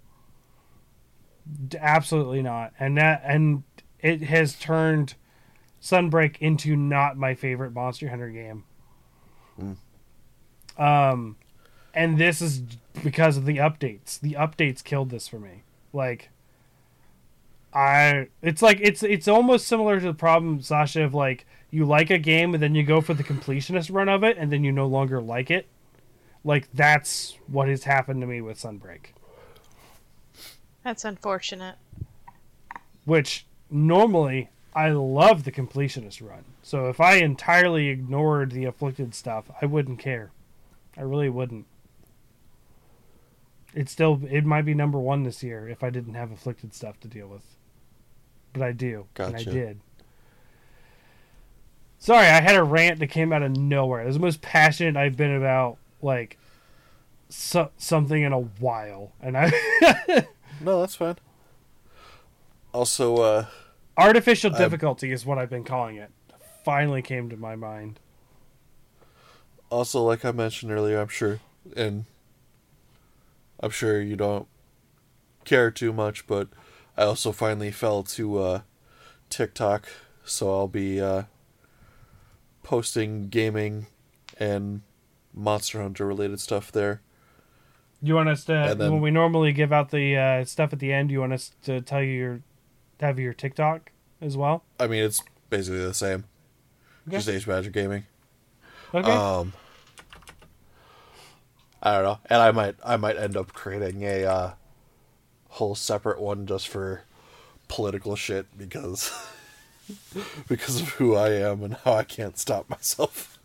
D- 1.68 1.78
Absolutely 1.81 2.43
not. 2.43 2.72
And 2.81 2.98
that 2.98 3.22
and 3.24 3.62
it 4.01 4.22
has 4.24 4.55
turned 4.55 5.14
Sunbreak 5.85 6.39
into 6.39 6.74
not 6.77 7.19
my 7.19 7.35
favorite 7.35 7.74
Monster 7.74 8.09
Hunter 8.09 8.31
game. 8.31 8.65
Um, 10.78 11.36
and 11.93 12.16
this 12.19 12.40
is 12.40 12.62
because 13.02 13.36
of 13.36 13.44
the 13.44 13.59
updates. 13.59 14.19
The 14.19 14.32
updates 14.32 14.82
killed 14.82 15.11
this 15.11 15.28
for 15.28 15.39
me. 15.39 15.62
Like. 15.93 16.31
I 17.77 18.28
it's 18.40 18.62
like 18.62 18.78
it's 18.81 19.02
it's 19.02 19.27
almost 19.27 19.66
similar 19.66 19.98
to 19.98 20.06
the 20.06 20.15
problem 20.15 20.61
Sasha 20.62 21.02
of 21.02 21.12
like 21.12 21.44
you 21.73 21.85
like 21.85 22.09
a 22.09 22.19
game 22.19 22.55
and 22.55 22.62
then 22.62 22.77
you 22.77 22.85
go 22.85 23.01
for 23.01 23.15
the 23.15 23.24
completionist 23.24 23.93
run 23.93 24.09
of 24.09 24.23
it 24.23 24.36
and 24.39 24.52
then 24.52 24.62
you 24.62 24.70
no 24.70 24.86
longer 24.86 25.20
like 25.20 25.51
it. 25.51 25.66
Like 26.44 26.69
that's 26.73 27.36
what 27.48 27.66
has 27.66 27.82
happened 27.82 28.20
to 28.20 28.28
me 28.28 28.40
with 28.40 28.59
Sunbreak, 28.61 29.06
That's 30.85 31.05
unfortunate. 31.05 31.74
which 33.06 33.44
normally 33.69 34.51
I 34.75 34.91
love 34.91 35.45
the 35.45 35.53
completionist 35.53 36.27
run. 36.27 36.45
So 36.63 36.89
if 36.89 37.01
I 37.01 37.17
entirely 37.17 37.89
ignored 37.89 38.51
the 38.51 38.65
afflicted 38.65 39.15
stuff, 39.15 39.45
I 39.63 39.67
wouldn't 39.67 39.99
care. 39.99 40.31
I 40.97 41.03
really 41.03 41.29
wouldn't. 41.29 41.67
It 43.73 43.89
still 43.89 44.21
it 44.29 44.45
might 44.45 44.65
be 44.65 44.75
number 44.75 44.99
1 44.99 45.25
this 45.25 45.43
year 45.43 45.69
if 45.69 45.83
I 45.83 45.91
didn't 45.91 46.15
have 46.15 46.31
afflicted 46.31 46.75
stuff 46.75 46.99
to 47.01 47.09
deal 47.09 47.29
with. 47.29 47.43
But 48.53 48.63
I 48.63 48.73
do, 48.73 49.07
and 49.19 49.37
I 49.37 49.43
did. 49.43 49.81
Sorry, 51.99 52.27
I 52.27 52.41
had 52.41 52.55
a 52.55 52.63
rant 52.63 53.01
that 53.01 53.09
came 53.09 53.33
out 53.33 53.43
of 53.43 53.57
nowhere. 53.57 54.03
It 54.03 54.07
was 54.07 54.17
the 54.17 54.21
most 54.21 54.43
passionate 54.43 54.97
I've 54.97 55.17
been 55.17 55.35
about 55.35 55.79
like 56.03 56.39
so, 57.29 57.71
something 57.79 58.23
in 58.23 58.33
a 58.33 58.41
while, 58.41 59.13
and 59.21 59.37
I 59.37 59.51
No, 60.61 60.81
that's 60.81 60.95
fine. 60.95 61.17
Also, 62.73 63.17
uh, 63.17 63.47
artificial 63.97 64.53
I'm- 64.53 64.62
difficulty 64.62 65.12
is 65.12 65.25
what 65.27 65.39
I've 65.39 65.51
been 65.51 65.65
calling 65.65 65.97
it. 65.97 66.11
Finally 66.65 67.03
came 67.03 67.29
to 67.31 67.37
my 67.37 67.57
mind. 67.57 68.01
also 69.71 70.03
like 70.03 70.25
I 70.25 70.31
mentioned 70.31 70.71
earlier, 70.71 71.01
I'm 71.01 71.09
sure, 71.09 71.41
and 71.77 72.05
I'm 73.61 73.71
sure 73.71 74.01
you 74.01 74.15
don't 74.15 74.47
care 75.45 75.71
too 75.71 75.93
much, 75.93 76.27
but 76.27 76.49
I 76.97 77.03
also 77.03 77.33
finally 77.33 77.73
fell 77.73 78.03
to 78.05 78.39
uh, 78.39 78.61
TikTok, 79.31 79.89
so 80.25 80.51
I'll 80.53 80.69
be 80.69 81.01
uh, 81.01 81.25
posting 82.62 83.29
gaming 83.29 83.87
and 84.39 84.83
Monster 85.33 85.83
Hunter 85.83 86.07
related 86.07 86.39
stuff 86.41 86.71
there. 86.71 87.01
You 88.01 88.15
want 88.15 88.29
us 88.29 88.45
to 88.45 88.75
then- 88.79 88.93
when 88.93 89.01
we 89.01 89.11
normally 89.11 89.53
give 89.53 89.73
out 89.73 89.91
the 89.91 90.16
uh, 90.16 90.45
stuff 90.45 90.73
at 90.73 90.79
the 90.79 90.93
end? 90.93 91.11
You 91.11 91.21
want 91.21 91.33
us 91.33 91.53
to 91.65 91.81
tell 91.81 92.03
you 92.03 92.12
your 92.12 92.41
have 93.01 93.19
your 93.19 93.33
TikTok 93.33 93.91
as 94.21 94.37
well? 94.37 94.65
I 94.81 94.87
mean, 94.87 95.03
it's 95.05 95.23
basically 95.51 95.85
the 95.85 95.95
same, 95.95 96.25
Okay. 97.09 97.16
just 97.16 97.29
Age 97.29 97.47
Magic 97.47 97.73
Gaming. 97.73 98.05
Okay. 98.95 99.11
Um, 99.11 99.53
I 101.83 101.95
don't 101.95 102.05
know, 102.05 102.19
and 102.27 102.41
I 102.41 102.51
might 102.51 102.77
I 102.85 102.97
might 102.97 103.16
end 103.16 103.37
up 103.37 103.53
creating 103.53 104.03
a 104.03 104.25
uh, 104.25 104.53
whole 105.51 105.75
separate 105.75 106.21
one 106.21 106.47
just 106.47 106.69
for 106.69 107.03
political 107.69 108.16
shit 108.16 108.47
because 108.57 109.12
because 110.49 110.81
of 110.81 110.89
who 110.91 111.15
I 111.15 111.31
am 111.33 111.62
and 111.62 111.75
how 111.85 111.93
I 111.95 112.05
can't 112.05 112.39
stop 112.39 112.71
myself. 112.71 113.39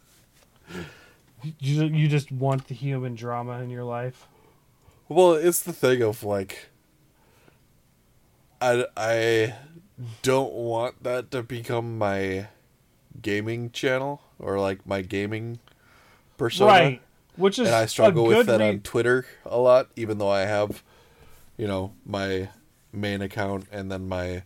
you 1.60 1.84
you 1.86 2.08
just 2.08 2.32
want 2.32 2.68
the 2.68 2.76
human 2.76 3.16
drama 3.16 3.60
in 3.62 3.70
your 3.70 3.84
life. 3.84 4.28
Well, 5.10 5.34
it's 5.34 5.62
the 5.62 5.74
thing 5.74 6.02
of 6.02 6.24
like 6.24 6.70
I 8.61 8.86
I 8.95 9.56
don't 10.22 10.53
want 10.53 11.03
that 11.03 11.31
to 11.31 11.44
become 11.44 11.98
my 11.98 12.48
gaming 13.22 13.72
channel 13.72 14.22
or 14.38 14.60
like 14.60 14.86
my 14.86 15.02
gaming 15.02 15.60
persona. 16.38 16.72
Right. 16.72 17.02
Which 17.36 17.57
is 17.60 17.68
and 17.68 17.76
I 17.76 17.86
struggle 17.86 18.26
with 18.26 18.48
that 18.48 18.60
re- 18.60 18.69
on 18.69 18.80
Twitter 18.81 19.26
a 19.45 19.57
lot, 19.57 19.90
even 19.95 20.18
though 20.18 20.30
I 20.30 20.41
have, 20.41 20.84
you 21.57 21.68
know, 21.68 21.94
my 22.06 22.49
main 22.91 23.22
account 23.22 23.65
and 23.72 23.91
then 23.91 24.10
my 24.10 24.44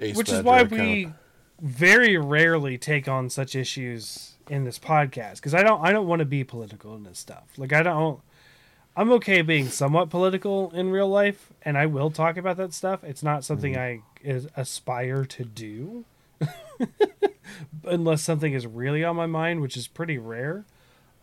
Ace 0.00 0.16
which 0.16 0.30
is 0.30 0.42
why 0.42 0.60
account. 0.60 0.72
we 0.80 1.12
very 1.60 2.16
rarely 2.16 2.78
take 2.78 3.08
on 3.08 3.28
such 3.28 3.56
issues 3.56 4.36
in 4.48 4.64
this 4.64 4.78
podcast 4.78 5.36
because 5.36 5.54
I 5.54 5.62
don't 5.62 5.84
I 5.84 5.90
don't 5.90 6.06
want 6.06 6.20
to 6.20 6.24
be 6.24 6.44
political 6.44 6.94
in 6.94 7.02
this 7.02 7.18
stuff. 7.18 7.44
Like 7.56 7.72
I 7.72 7.82
don't 7.82 8.20
I'm 8.98 9.12
okay 9.12 9.42
being 9.42 9.68
somewhat 9.68 10.10
political 10.10 10.72
in 10.72 10.90
real 10.90 11.08
life 11.08 11.52
and 11.62 11.78
I 11.78 11.86
will 11.86 12.10
talk 12.10 12.36
about 12.36 12.56
that 12.56 12.72
stuff. 12.74 13.04
It's 13.04 13.22
not 13.22 13.44
something 13.44 13.74
Mm-hmm. 13.74 14.02
I 14.24 14.28
is, 14.28 14.48
aspire 14.56 15.24
to 15.24 15.44
do 15.44 16.04
unless 17.84 18.22
something 18.22 18.52
is 18.52 18.66
really 18.66 19.04
on 19.04 19.14
my 19.14 19.26
mind, 19.26 19.60
which 19.60 19.76
is 19.76 19.86
pretty 19.86 20.18
rare. 20.18 20.64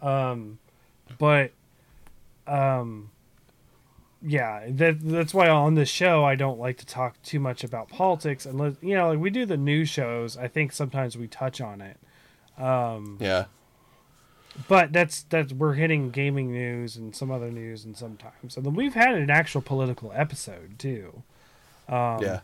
Um 0.01 0.59
but 1.17 1.51
um 2.47 3.09
yeah, 4.21 4.67
that 4.69 5.01
that's 5.01 5.33
why 5.33 5.49
on 5.49 5.75
this 5.75 5.89
show 5.89 6.23
I 6.23 6.35
don't 6.35 6.57
like 6.57 6.77
to 6.77 6.85
talk 6.85 7.21
too 7.23 7.41
much 7.41 7.65
about 7.65 7.89
politics 7.89 8.45
unless 8.45 8.75
you 8.81 8.95
know, 8.95 9.09
like 9.09 9.19
we 9.19 9.29
do 9.29 9.45
the 9.45 9.57
news 9.57 9.89
shows. 9.89 10.37
I 10.37 10.47
think 10.47 10.71
sometimes 10.71 11.17
we 11.17 11.27
touch 11.27 11.59
on 11.59 11.81
it, 11.81 11.97
yeah, 13.19 13.45
but 14.67 14.93
that's 14.93 15.23
that's 15.23 15.51
we're 15.53 15.73
hitting 15.73 16.11
gaming 16.11 16.51
news 16.51 16.95
and 16.95 17.15
some 17.15 17.31
other 17.31 17.51
news 17.51 17.83
and 17.85 17.95
sometimes. 17.97 18.55
And 18.57 18.65
then 18.65 18.73
we've 18.73 18.93
had 18.93 19.15
an 19.15 19.29
actual 19.29 19.61
political 19.61 20.11
episode 20.15 20.79
too, 20.79 21.23
um, 21.89 22.21
yeah, 22.23 22.39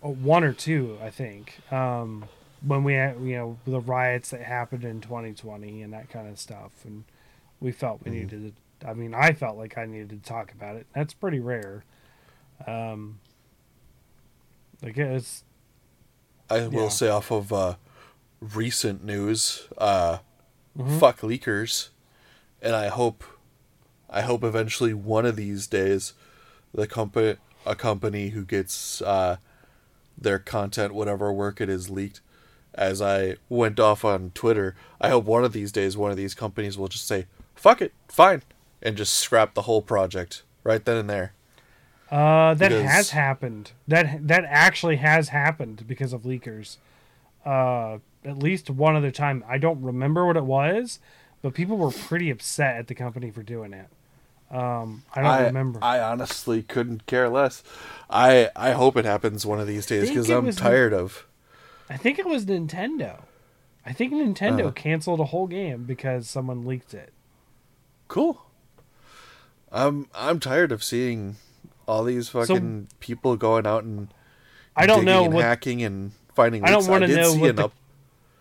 one 0.00 0.44
or 0.44 0.52
two, 0.52 0.98
I 1.02 1.10
think. 1.10 1.60
Um, 1.72 2.26
when 2.60 2.82
we 2.82 2.94
had 2.94 3.20
you 3.20 3.36
know 3.36 3.58
the 3.66 3.80
riots 3.80 4.30
that 4.30 4.42
happened 4.42 4.84
in 4.84 5.00
2020 5.00 5.82
and 5.82 5.92
that 5.92 6.10
kind 6.10 6.28
of 6.28 6.38
stuff, 6.38 6.72
and 6.84 7.04
we 7.60 7.72
felt 7.72 8.00
we 8.04 8.10
needed 8.10 8.52
to. 8.80 8.88
I 8.88 8.94
mean, 8.94 9.12
I 9.14 9.32
felt 9.32 9.56
like 9.56 9.76
I 9.78 9.86
needed 9.86 10.10
to 10.10 10.18
talk 10.28 10.52
about 10.52 10.76
it. 10.76 10.86
That's 10.94 11.14
pretty 11.14 11.40
rare. 11.40 11.84
Um, 12.66 13.18
like 14.82 14.96
it's 14.96 15.44
I 16.50 16.66
will 16.66 16.84
Yeah. 16.84 16.88
say 16.88 17.08
off 17.08 17.30
of 17.30 17.52
uh, 17.52 17.74
recent 18.40 19.04
news, 19.04 19.68
uh, 19.78 20.18
Mm-hmm. 20.78 20.98
fuck 20.98 21.20
leakers, 21.22 21.88
and 22.62 22.74
I 22.76 22.86
hope, 22.88 23.24
I 24.08 24.22
hope 24.22 24.44
eventually 24.44 24.94
one 24.94 25.26
of 25.26 25.34
these 25.36 25.66
days, 25.66 26.12
the 26.72 26.86
company, 26.86 27.36
a 27.66 27.74
company 27.74 28.28
who 28.28 28.44
gets 28.44 29.02
uh, 29.02 29.38
their 30.16 30.38
content, 30.38 30.94
whatever 30.94 31.32
work 31.32 31.60
it 31.60 31.68
is, 31.68 31.90
leaked. 31.90 32.20
As 32.74 33.02
I 33.02 33.36
went 33.48 33.80
off 33.80 34.04
on 34.04 34.30
Twitter, 34.34 34.76
I 35.00 35.08
hope 35.08 35.24
one 35.24 35.44
of 35.44 35.52
these 35.52 35.72
days 35.72 35.96
one 35.96 36.12
of 36.12 36.16
these 36.16 36.34
companies 36.34 36.78
will 36.78 36.86
just 36.86 37.08
say, 37.08 37.26
"Fuck 37.56 37.82
it, 37.82 37.92
fine," 38.06 38.42
and 38.80 38.96
just 38.96 39.14
scrap 39.14 39.54
the 39.54 39.62
whole 39.62 39.82
project 39.82 40.44
right 40.62 40.84
then 40.84 40.96
and 40.96 41.10
there. 41.10 41.32
Uh, 42.08 42.54
that 42.54 42.68
Because- 42.68 42.88
has 42.90 43.10
happened. 43.10 43.72
That 43.88 44.28
that 44.28 44.44
actually 44.46 44.96
has 44.96 45.30
happened 45.30 45.88
because 45.88 46.12
of 46.12 46.22
leakers. 46.22 46.76
Uh, 47.44 47.98
at 48.24 48.38
least 48.38 48.70
one 48.70 48.96
other 48.96 49.10
time. 49.10 49.44
I 49.48 49.58
don't 49.58 49.82
remember 49.82 50.26
what 50.26 50.36
it 50.36 50.44
was, 50.44 50.98
but 51.42 51.54
people 51.54 51.76
were 51.76 51.90
pretty 51.90 52.30
upset 52.30 52.76
at 52.76 52.86
the 52.88 52.94
company 52.94 53.30
for 53.30 53.42
doing 53.42 53.72
it. 53.72 53.86
Um, 54.50 55.02
I 55.14 55.20
don't 55.22 55.44
remember. 55.46 55.78
I 55.82 56.00
honestly 56.00 56.62
couldn't 56.62 57.04
care 57.06 57.28
less. 57.28 57.62
I 58.08 58.48
I 58.56 58.72
hope 58.72 58.96
it 58.96 59.04
happens 59.04 59.44
one 59.44 59.60
of 59.60 59.66
these 59.66 59.84
days 59.86 60.08
because 60.08 60.30
I'm 60.30 60.46
was- 60.46 60.56
tired 60.56 60.92
of. 60.94 61.26
I 61.90 61.96
think 61.96 62.18
it 62.18 62.26
was 62.26 62.46
Nintendo. 62.46 63.22
I 63.86 63.92
think 63.92 64.12
Nintendo 64.12 64.60
Uh-huh. 64.60 64.70
canceled 64.72 65.20
a 65.20 65.24
whole 65.26 65.46
game 65.46 65.84
because 65.84 66.28
someone 66.28 66.66
leaked 66.66 66.92
it. 66.94 67.12
Cool. 68.08 68.42
I'm 69.70 70.08
I'm 70.14 70.40
tired 70.40 70.72
of 70.72 70.82
seeing 70.82 71.36
all 71.86 72.04
these 72.04 72.28
fucking 72.30 72.88
people 73.00 73.36
going 73.36 73.66
out 73.66 73.84
and 73.84 74.08
I 74.76 74.86
don't 74.86 75.04
know 75.04 75.24
and 75.24 75.34
what 75.34 75.44
hacking 75.44 75.82
and 75.82 76.12
finding. 76.34 76.64
I 76.64 76.68
don't 76.70 76.80
leaks. 76.80 76.88
wanna 76.88 77.06
did 77.06 77.16
know 77.16 77.34
what 77.34 77.56
the- 77.56 77.64
up- 77.66 77.72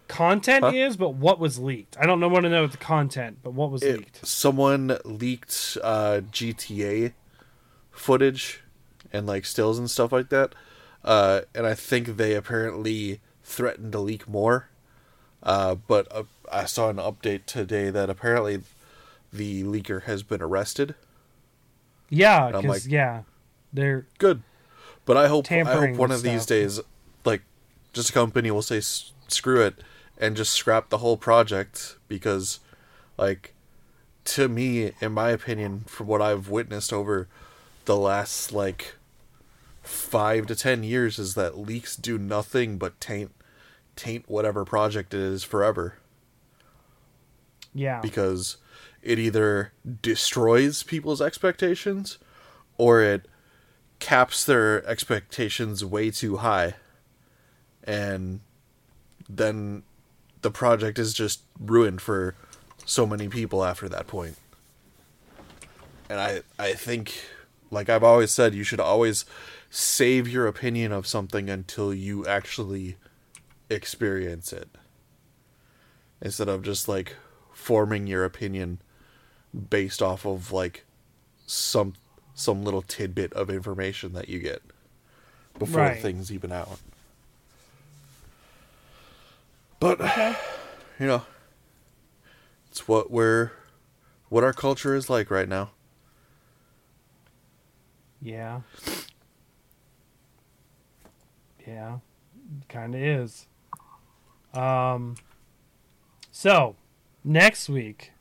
content 0.07 0.63
Huh? 0.63 0.71
is, 0.73 0.97
but 0.97 1.13
what 1.15 1.39
was 1.39 1.59
leaked. 1.59 1.97
I 1.99 2.05
don't 2.05 2.19
know 2.19 2.27
want 2.29 2.43
to 2.43 2.49
know 2.49 2.67
the 2.67 2.77
content, 2.77 3.39
but 3.43 3.51
what 3.53 3.71
was 3.71 3.83
it- 3.83 3.97
leaked. 3.99 4.25
someone 4.25 4.97
leaked 5.05 5.77
uh, 5.83 6.21
GTA 6.31 7.13
footage 7.91 8.61
and 9.13 9.25
like 9.27 9.45
stills 9.45 9.77
and 9.79 9.89
stuff 9.89 10.11
like 10.11 10.29
that, 10.29 10.53
uh, 11.03 11.41
and 11.55 11.65
I 11.65 11.73
think 11.73 12.17
they 12.17 12.33
apparently 12.35 13.19
threatened 13.43 13.91
to 13.93 13.99
leak 13.99 14.27
more. 14.27 14.69
Uh, 15.43 15.75
but 15.75 16.07
uh, 16.11 16.23
I 16.51 16.65
saw 16.65 16.89
an 16.89 16.97
update 16.97 17.45
today 17.45 17.89
that 17.89 18.09
apparently 18.09 18.61
the 19.31 19.63
leaker 19.63 20.03
has 20.03 20.23
been 20.23 20.41
arrested. 20.41 20.95
Yeah, 22.09 22.47
because 22.47 22.65
like- 22.65 22.91
yeah, 22.91 23.23
they're 23.73 24.07
Good, 24.17 24.41
but 25.05 25.17
I 25.17 25.27
hope 25.27 25.49
I 25.51 25.63
hope 25.63 25.95
one 25.97 26.11
of 26.11 26.21
these 26.23 26.45
days, 26.45 26.79
like, 27.25 27.41
just 27.93 28.09
a 28.09 28.13
company 28.13 28.49
will 28.51 28.61
say 28.61 28.79
screw 28.81 29.61
it 29.61 29.75
and 30.19 30.35
just 30.35 30.53
scrap 30.53 30.89
the 30.89 30.99
whole 30.99 31.17
project 31.17 31.97
because, 32.07 32.59
like, 33.17 33.53
to 34.25 34.47
me, 34.47 34.91
in 34.99 35.11
my 35.11 35.29
opinion, 35.29 35.83
from 35.87 36.07
what 36.07 36.21
I've 36.21 36.49
witnessed 36.49 36.91
over 36.91 37.27
the 37.85 37.95
last 37.95 38.51
like 38.51 38.95
five 39.81 40.47
to 40.47 40.55
ten 40.55 40.83
years, 40.83 41.17
is 41.19 41.35
that 41.35 41.57
leaks 41.57 41.95
do 41.95 42.17
nothing 42.17 42.77
but 42.77 42.99
taint 42.99 43.31
taint 43.95 44.25
whatever 44.27 44.63
project 44.63 45.13
it 45.13 45.19
is 45.19 45.43
forever 45.43 45.95
yeah. 47.73 47.99
because 48.01 48.57
it 49.01 49.19
either 49.19 49.71
destroys 50.01 50.83
people's 50.83 51.21
expectations 51.21 52.17
or 52.77 53.01
it 53.01 53.27
caps 53.99 54.45
their 54.45 54.85
expectations 54.87 55.83
way 55.83 56.11
too 56.11 56.37
high 56.37 56.75
and 57.83 58.39
then 59.29 59.83
the 60.47 60.51
project 60.51 60.97
is 60.97 61.13
just 61.13 61.41
ruined 61.59 61.99
for 62.01 62.33
so 62.85 63.05
many 63.05 63.27
people 63.27 63.65
after 63.65 63.89
that 63.89 64.07
point 64.07 64.37
and 66.09 66.21
i 66.21 66.41
i 66.57 66.71
think 66.71 67.21
like 67.69 67.89
i've 67.89 68.01
always 68.03 68.31
said 68.31 68.55
you 68.55 68.63
should 68.63 68.79
always 68.79 69.25
save 69.69 70.25
your 70.25 70.47
opinion 70.47 70.93
of 70.93 71.05
something 71.05 71.49
until 71.49 71.93
you 71.93 72.25
actually 72.25 72.95
experience 73.69 74.53
it 74.53 74.69
instead 76.21 76.47
of 76.47 76.61
just 76.61 76.87
like 76.87 77.17
forming 77.51 78.07
your 78.07 78.23
opinion 78.23 78.79
based 79.69 80.01
off 80.01 80.25
of 80.25 80.53
like 80.53 80.85
some 81.45 81.91
some 82.33 82.63
little 82.63 82.81
tidbit 82.81 83.33
of 83.33 83.49
information 83.49 84.13
that 84.13 84.29
you 84.29 84.39
get 84.39 84.61
before 85.59 85.81
Right. 85.81 86.01
things 86.01 86.31
even 86.31 86.53
out. 86.53 86.79
But 89.79 89.99
you 90.99 91.07
know, 91.07 91.23
it's 92.69 92.87
what 92.87 93.11
we're 93.11 93.51
what 94.29 94.43
our 94.43 94.53
culture 94.53 94.95
is 94.95 95.09
like 95.09 95.31
right 95.31 95.47
now. 95.47 95.71
Yeah. 98.21 98.61
Yeah. 101.65 101.99
Kind 102.69 102.95
of 102.95 103.01
is. 103.01 103.47
Um 104.53 105.15
so, 106.31 106.75
next 107.23 107.67
week 107.69 108.11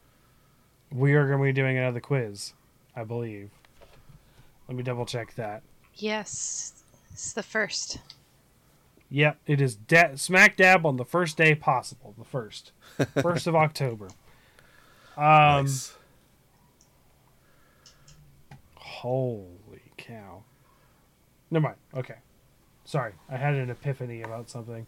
we 0.92 1.14
are 1.14 1.26
going 1.26 1.38
to 1.38 1.44
be 1.44 1.52
doing 1.52 1.76
another 1.76 2.00
quiz, 2.00 2.54
I 2.94 3.04
believe. 3.04 3.50
Let 4.68 4.76
me 4.76 4.82
double 4.82 5.04
check 5.04 5.34
that. 5.34 5.62
Yes, 5.94 6.72
it's 7.12 7.32
the 7.32 7.42
first. 7.42 7.98
Yep, 9.10 9.38
it 9.46 9.60
is 9.60 9.76
da- 9.76 10.16
smack 10.16 10.56
dab 10.56 10.84
on 10.84 10.96
the 10.96 11.04
first 11.04 11.36
day 11.36 11.54
possible, 11.54 12.14
the 12.18 12.24
first. 12.24 12.72
First 13.22 13.46
of 13.46 13.54
October. 13.54 14.08
Um 15.16 15.64
nice. 15.64 15.94
Holy 18.74 19.82
cow. 19.96 20.42
Never 21.50 21.64
mind. 21.64 21.76
Okay. 21.94 22.16
Sorry. 22.84 23.12
I 23.28 23.36
had 23.36 23.54
an 23.54 23.70
epiphany 23.70 24.22
about 24.22 24.48
something. 24.48 24.86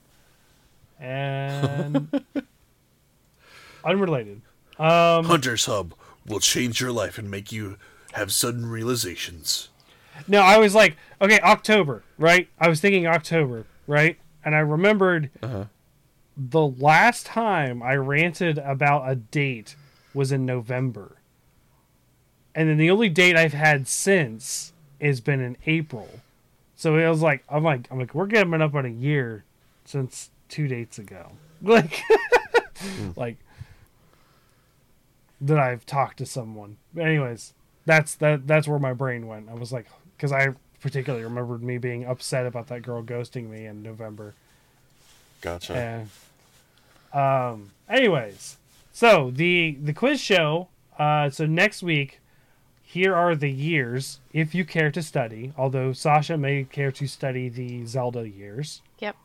And 0.98 2.08
unrelated. 3.84 4.40
Um, 4.78 5.24
Hunter's 5.24 5.66
Hub 5.66 5.94
will 6.26 6.40
change 6.40 6.80
your 6.80 6.92
life 6.92 7.18
and 7.18 7.30
make 7.30 7.52
you 7.52 7.76
have 8.12 8.32
sudden 8.32 8.66
realizations. 8.66 9.68
No, 10.26 10.40
I 10.40 10.58
was 10.58 10.74
like, 10.74 10.96
okay, 11.20 11.38
October, 11.40 12.02
right? 12.16 12.48
I 12.58 12.68
was 12.68 12.80
thinking 12.80 13.06
October, 13.06 13.64
right? 13.88 14.16
And 14.44 14.54
I 14.54 14.60
remembered 14.60 15.30
Uh-huh. 15.42 15.64
the 16.36 16.66
last 16.66 17.26
time 17.26 17.82
I 17.82 17.94
ranted 17.96 18.58
about 18.58 19.10
a 19.10 19.16
date 19.16 19.74
was 20.14 20.30
in 20.30 20.46
November. 20.46 21.16
And 22.54 22.68
then 22.68 22.76
the 22.76 22.90
only 22.90 23.08
date 23.08 23.36
I've 23.36 23.52
had 23.52 23.88
since 23.88 24.72
has 25.00 25.20
been 25.20 25.40
in 25.40 25.56
April. 25.66 26.08
So 26.76 26.96
it 26.96 27.08
was 27.08 27.20
like 27.22 27.42
I'm 27.48 27.64
like 27.64 27.88
I'm 27.90 27.98
like 27.98 28.14
we're 28.14 28.26
getting 28.26 28.54
up 28.62 28.74
on 28.74 28.84
a 28.86 28.88
year 28.88 29.44
since 29.84 30.30
two 30.48 30.68
dates 30.68 30.98
ago. 30.98 31.32
Like 31.62 32.00
like 33.16 33.36
that 35.40 35.58
I've 35.58 35.84
talked 35.86 36.18
to 36.18 36.26
someone. 36.26 36.76
But 36.94 37.06
anyways, 37.06 37.52
that's 37.84 38.14
that 38.16 38.46
that's 38.46 38.68
where 38.68 38.78
my 38.78 38.92
brain 38.92 39.26
went. 39.26 39.48
I 39.48 39.54
was 39.54 39.72
like 39.72 39.86
cuz 40.18 40.32
I 40.32 40.48
particularly 40.80 41.24
remembered 41.24 41.62
me 41.62 41.78
being 41.78 42.04
upset 42.04 42.46
about 42.46 42.68
that 42.68 42.82
girl 42.82 43.02
ghosting 43.02 43.48
me 43.48 43.66
in 43.66 43.82
November. 43.82 44.34
Gotcha. 45.40 46.08
And 47.12 47.18
um, 47.18 47.70
anyways, 47.88 48.56
so 48.92 49.30
the 49.30 49.76
the 49.82 49.92
quiz 49.92 50.20
show. 50.20 50.68
Uh, 50.98 51.30
so 51.30 51.46
next 51.46 51.82
week, 51.82 52.20
here 52.82 53.14
are 53.14 53.36
the 53.36 53.50
years 53.50 54.18
if 54.32 54.54
you 54.54 54.64
care 54.64 54.90
to 54.90 55.02
study. 55.02 55.52
Although 55.56 55.92
Sasha 55.92 56.36
may 56.36 56.64
care 56.64 56.92
to 56.92 57.06
study 57.06 57.48
the 57.48 57.84
Zelda 57.86 58.28
years. 58.28 58.82
Yep. 58.98 59.16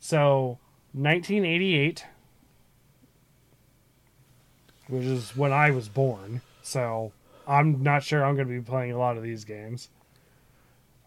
So 0.00 0.58
1988, 0.92 2.06
which 4.88 5.04
is 5.04 5.36
when 5.36 5.52
I 5.52 5.70
was 5.70 5.88
born. 5.88 6.40
So 6.62 7.12
I'm 7.46 7.82
not 7.82 8.02
sure 8.02 8.24
I'm 8.24 8.34
going 8.34 8.48
to 8.48 8.54
be 8.54 8.60
playing 8.60 8.92
a 8.92 8.98
lot 8.98 9.16
of 9.16 9.22
these 9.22 9.44
games. 9.44 9.88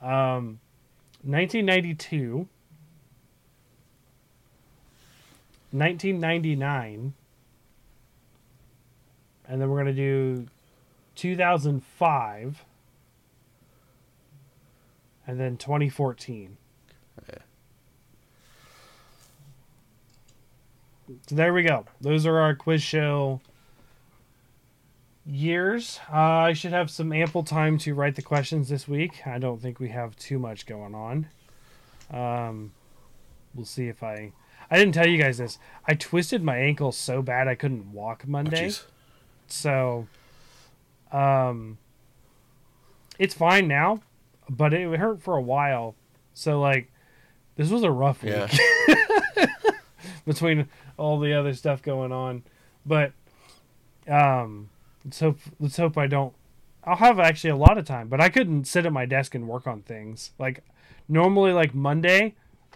Um, 0.02 0.60
1992. 1.24 2.48
1999 5.72 7.14
and 9.48 9.62
then 9.62 9.70
we're 9.70 9.84
going 9.84 9.86
to 9.86 9.94
do 9.94 10.48
2005 11.16 12.66
and 15.28 15.40
then 15.40 15.58
2014 15.58 16.58
so 21.28 21.36
there 21.36 21.54
we 21.54 21.64
go. 21.64 21.86
Those 22.02 22.26
are 22.26 22.38
our 22.38 22.56
quiz 22.56 22.84
show 22.84 23.42
years 25.26 26.00
uh, 26.12 26.16
i 26.18 26.54
should 26.54 26.72
have 26.72 26.90
some 26.90 27.12
ample 27.14 27.44
time 27.44 27.78
to 27.78 27.94
write 27.94 28.16
the 28.16 28.22
questions 28.22 28.70
this 28.70 28.88
week 28.88 29.26
i 29.28 29.38
don't 29.38 29.62
think 29.62 29.80
we 29.80 29.90
have 29.90 30.16
too 30.16 30.40
much 30.40 30.66
going 30.66 30.96
on 30.96 31.28
um, 32.12 32.72
we'll 33.54 33.66
see 33.66 33.88
if 33.88 34.02
i 34.04 34.32
I 34.72 34.78
didn't 34.78 34.94
tell 34.94 35.08
you 35.08 35.18
guys 35.20 35.40
this. 35.40 35.58
I 35.88 35.96
twisted 35.96 36.44
my 36.44 36.56
ankle 36.60 36.92
so 36.92 37.24
bad 37.24 37.48
I 37.48 37.56
couldn't 37.56 37.92
walk 37.92 38.22
Oh, 38.28 38.30
Monday. 38.30 38.68
jeez. 38.68 38.84
so 39.48 40.06
um 41.12 41.80
it's 43.18 43.34
fine 43.34 43.68
now, 43.68 44.02
but 44.48 44.72
it 44.76 44.96
hurt 45.00 45.24
for 45.24 45.36
a 45.38 45.42
while. 45.42 45.96
So 46.36 46.60
like 46.62 46.92
this 47.56 47.72
was 47.72 47.82
a 47.82 47.90
rough 47.90 48.22
week 48.24 48.34
yeah. 48.36 49.46
between 50.28 50.68
all 50.98 51.18
the 51.20 51.34
other 51.34 51.56
stuff 51.56 51.82
going 51.82 52.12
on. 52.12 52.44
But 52.86 53.14
um 54.08 54.70
let's 55.06 55.20
hope 55.20 55.40
let's 55.60 55.78
hope 55.78 55.98
I 55.98 56.08
don't 56.08 56.34
I'll 56.84 56.96
have 56.96 57.20
actually 57.20 57.50
a 57.52 57.56
lot 57.56 57.78
of 57.78 57.86
time, 57.86 58.08
but 58.08 58.22
I 58.22 58.30
couldn't 58.30 58.66
sit 58.66 58.86
at 58.86 58.94
my 58.94 59.06
desk 59.06 59.36
and 59.36 59.48
work 59.48 59.68
on 59.68 59.82
things. 59.82 60.32
Like 60.40 60.64
normally 61.08 61.52
like 61.52 61.76
Monday, 61.76 62.36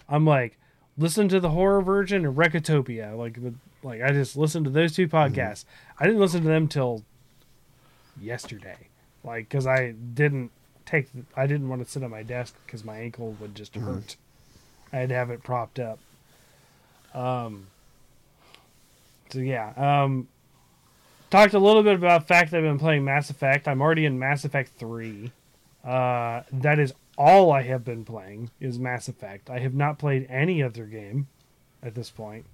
I'm 0.09 0.25
like 0.25 0.57
listen 0.97 1.27
to 1.29 1.39
the 1.39 1.49
horror 1.49 1.81
version 1.81 2.25
of 2.25 2.35
Recotopia. 2.35 3.17
Like 3.17 3.41
the 3.41 3.53
like 3.81 4.01
I 4.01 4.11
just 4.11 4.37
listened 4.37 4.65
to 4.65 4.71
those 4.71 4.93
two 4.93 5.07
podcasts. 5.07 5.65
I 5.99 6.05
didn't 6.05 6.19
listen 6.19 6.41
to 6.41 6.47
them 6.47 6.67
till 6.67 7.03
yesterday. 8.19 8.87
Like 9.23 9.49
cuz 9.49 9.65
I 9.65 9.91
didn't 9.91 10.51
take 10.85 11.09
I 11.35 11.47
didn't 11.47 11.69
want 11.69 11.83
to 11.83 11.89
sit 11.89 12.03
at 12.03 12.09
my 12.09 12.23
desk 12.23 12.55
cuz 12.67 12.83
my 12.83 12.97
ankle 12.99 13.35
would 13.39 13.55
just 13.55 13.75
hurt. 13.75 14.15
I 14.91 14.97
had 14.97 15.09
to 15.09 15.15
have 15.15 15.29
it 15.31 15.43
propped 15.43 15.79
up. 15.79 15.99
Um 17.13 17.67
so 19.29 19.39
yeah, 19.39 19.73
um 19.77 20.27
talked 21.34 21.55
a 21.55 21.60
little 21.60 21.81
bit 21.81 21.95
about 21.95 22.22
the 22.22 22.27
fact 22.27 22.51
that 22.51 22.57
I've 22.57 22.64
been 22.64 22.77
playing 22.77 23.03
Mass 23.03 23.31
Effect. 23.31 23.68
I'm 23.68 23.81
already 23.81 24.05
in 24.05 24.19
Mass 24.19 24.45
Effect 24.45 24.72
3. 24.77 25.31
Uh 25.84 26.43
that 26.51 26.77
is 26.77 26.93
all 27.18 27.51
I 27.51 27.64
have 27.64 27.84
been 27.84 28.05
playing 28.05 28.51
is 28.60 28.77
Mass 28.77 29.07
Effect. 29.07 29.49
I 29.49 29.57
have 29.57 29.73
not 29.73 29.97
played 29.97 30.27
any 30.30 30.61
other 30.61 30.85
game 30.85 31.27
at 31.81 31.95
this 31.95 32.11
point. 32.11 32.45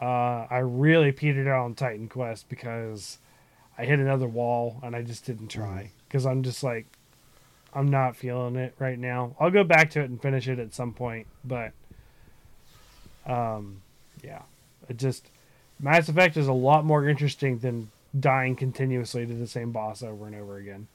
Uh, 0.00 0.46
I 0.50 0.58
really 0.58 1.12
petered 1.12 1.48
out 1.48 1.64
on 1.64 1.74
Titan 1.74 2.08
Quest 2.08 2.48
because 2.48 3.18
I 3.78 3.86
hit 3.86 3.98
another 3.98 4.26
wall 4.26 4.80
and 4.82 4.94
I 4.94 5.02
just 5.02 5.24
didn't 5.24 5.48
try 5.48 5.90
because 6.06 6.26
I'm 6.26 6.42
just 6.42 6.62
like 6.62 6.86
I'm 7.72 7.88
not 7.88 8.16
feeling 8.16 8.56
it 8.56 8.74
right 8.78 8.98
now. 8.98 9.34
I'll 9.40 9.50
go 9.50 9.64
back 9.64 9.90
to 9.90 10.00
it 10.00 10.10
and 10.10 10.20
finish 10.20 10.46
it 10.46 10.58
at 10.58 10.74
some 10.74 10.92
point, 10.92 11.26
but 11.42 11.72
um, 13.26 13.80
yeah, 14.22 14.42
it 14.90 14.98
just 14.98 15.30
Mass 15.80 16.08
Effect 16.08 16.36
is 16.36 16.48
a 16.48 16.52
lot 16.52 16.84
more 16.84 17.08
interesting 17.08 17.58
than 17.58 17.90
dying 18.18 18.56
continuously 18.56 19.26
to 19.26 19.34
the 19.34 19.46
same 19.46 19.72
boss 19.72 20.02
over 20.02 20.26
and 20.26 20.34
over 20.34 20.56
again. 20.56 20.86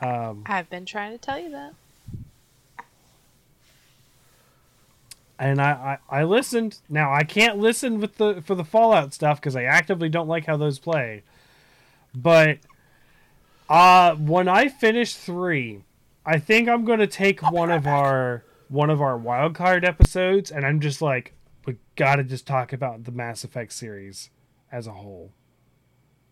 Um, 0.00 0.44
I've 0.46 0.70
been 0.70 0.84
trying 0.84 1.12
to 1.12 1.18
tell 1.18 1.38
you 1.38 1.50
that. 1.50 1.74
and 5.38 5.60
I, 5.60 5.98
I 6.10 6.20
I 6.20 6.24
listened. 6.24 6.78
Now 6.88 7.12
I 7.12 7.22
can't 7.22 7.58
listen 7.58 8.00
with 8.00 8.16
the 8.16 8.42
for 8.44 8.54
the 8.54 8.64
Fallout 8.64 9.14
stuff 9.14 9.40
because 9.40 9.56
I 9.56 9.64
actively 9.64 10.08
don't 10.08 10.28
like 10.28 10.46
how 10.46 10.56
those 10.56 10.78
play. 10.78 11.22
But 12.14 12.58
uh 13.68 14.14
when 14.16 14.48
I 14.48 14.68
finish 14.68 15.14
three, 15.14 15.82
I 16.26 16.38
think 16.38 16.68
I'm 16.68 16.84
going 16.84 16.98
to 16.98 17.06
take 17.06 17.40
one 17.50 17.70
of 17.70 17.86
our 17.86 18.44
one 18.68 18.90
of 18.90 19.00
our 19.00 19.16
wild 19.16 19.54
card 19.54 19.84
episodes, 19.84 20.50
and 20.50 20.66
I'm 20.66 20.80
just 20.80 21.00
like, 21.00 21.34
we 21.64 21.76
gotta 21.96 22.24
just 22.24 22.46
talk 22.46 22.72
about 22.72 23.04
the 23.04 23.12
Mass 23.12 23.44
Effect 23.44 23.72
series 23.72 24.30
as 24.72 24.86
a 24.86 24.92
whole. 24.92 25.30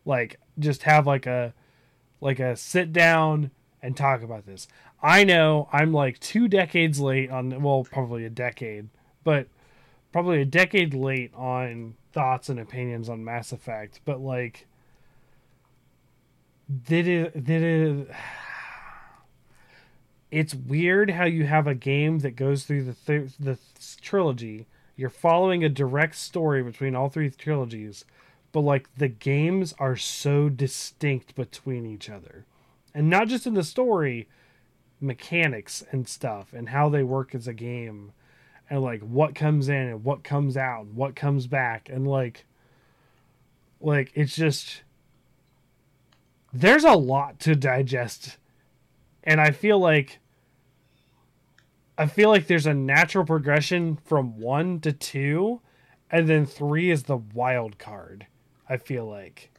Like, 0.06 0.40
just 0.58 0.84
have 0.84 1.06
like 1.06 1.26
a 1.26 1.52
like 2.20 2.40
a 2.40 2.56
sit 2.56 2.92
down 2.92 3.50
and 3.82 3.96
talk 3.96 4.22
about 4.22 4.46
this. 4.46 4.68
I 5.02 5.24
know 5.24 5.68
I'm 5.72 5.92
like 5.92 6.18
two 6.18 6.48
decades 6.48 6.98
late 6.98 7.30
on 7.30 7.62
well, 7.62 7.84
probably 7.84 8.24
a 8.24 8.30
decade, 8.30 8.88
but 9.22 9.48
probably 10.12 10.40
a 10.40 10.46
decade 10.46 10.94
late 10.94 11.32
on 11.34 11.94
thoughts 12.12 12.48
and 12.48 12.58
opinions 12.58 13.08
on 13.08 13.24
Mass 13.24 13.52
Effect, 13.52 14.00
but 14.04 14.20
like 14.20 14.66
did 16.84 17.06
it 17.06 17.44
did 17.44 17.62
it 17.62 18.10
it's 20.30 20.54
weird 20.54 21.10
how 21.10 21.24
you 21.24 21.44
have 21.44 21.66
a 21.66 21.74
game 21.74 22.20
that 22.20 22.32
goes 22.32 22.64
through 22.64 22.84
the 22.84 22.94
th- 22.94 23.36
the 23.38 23.58
trilogy. 24.00 24.66
You're 24.96 25.10
following 25.10 25.62
a 25.62 25.68
direct 25.68 26.16
story 26.16 26.62
between 26.62 26.96
all 26.96 27.10
three 27.10 27.28
trilogies, 27.28 28.06
but 28.56 28.62
like 28.62 28.88
the 28.96 29.08
games 29.08 29.74
are 29.78 29.96
so 29.96 30.48
distinct 30.48 31.34
between 31.34 31.84
each 31.84 32.08
other. 32.08 32.46
And 32.94 33.10
not 33.10 33.28
just 33.28 33.46
in 33.46 33.52
the 33.52 33.62
story, 33.62 34.30
mechanics 34.98 35.84
and 35.92 36.08
stuff 36.08 36.54
and 36.54 36.70
how 36.70 36.88
they 36.88 37.02
work 37.02 37.34
as 37.34 37.46
a 37.46 37.52
game 37.52 38.12
and 38.70 38.80
like 38.80 39.02
what 39.02 39.34
comes 39.34 39.68
in 39.68 39.74
and 39.88 40.04
what 40.04 40.24
comes 40.24 40.56
out, 40.56 40.86
what 40.86 41.14
comes 41.14 41.46
back 41.46 41.90
and 41.90 42.08
like 42.08 42.46
like 43.78 44.10
it's 44.14 44.34
just 44.34 44.84
there's 46.50 46.84
a 46.84 46.94
lot 46.94 47.38
to 47.40 47.54
digest 47.54 48.38
and 49.22 49.38
I 49.38 49.50
feel 49.50 49.78
like 49.78 50.18
I 51.98 52.06
feel 52.06 52.30
like 52.30 52.46
there's 52.46 52.64
a 52.64 52.72
natural 52.72 53.26
progression 53.26 53.98
from 54.02 54.40
1 54.40 54.80
to 54.80 54.94
2 54.94 55.60
and 56.10 56.26
then 56.26 56.46
3 56.46 56.90
is 56.90 57.02
the 57.02 57.18
wild 57.18 57.78
card. 57.78 58.28
I 58.68 58.76
feel 58.76 59.06
like 59.06 59.50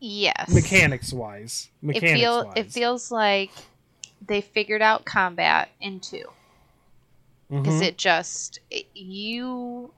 Yes. 0.00 0.52
mechanics 0.52 1.12
wise, 1.12 1.70
It 1.82 1.82
mechanics 1.82 2.20
feel 2.20 2.44
wise. 2.44 2.52
it 2.56 2.72
feels 2.72 3.10
like 3.10 3.50
they 4.26 4.40
figured 4.40 4.82
out 4.82 5.04
combat 5.04 5.68
in 5.80 6.00
two. 6.00 6.24
Because 7.50 7.80
Mhm. 7.80 7.82
it 7.82 7.98
just 7.98 8.58
it, 8.70 8.86
you 8.94 9.92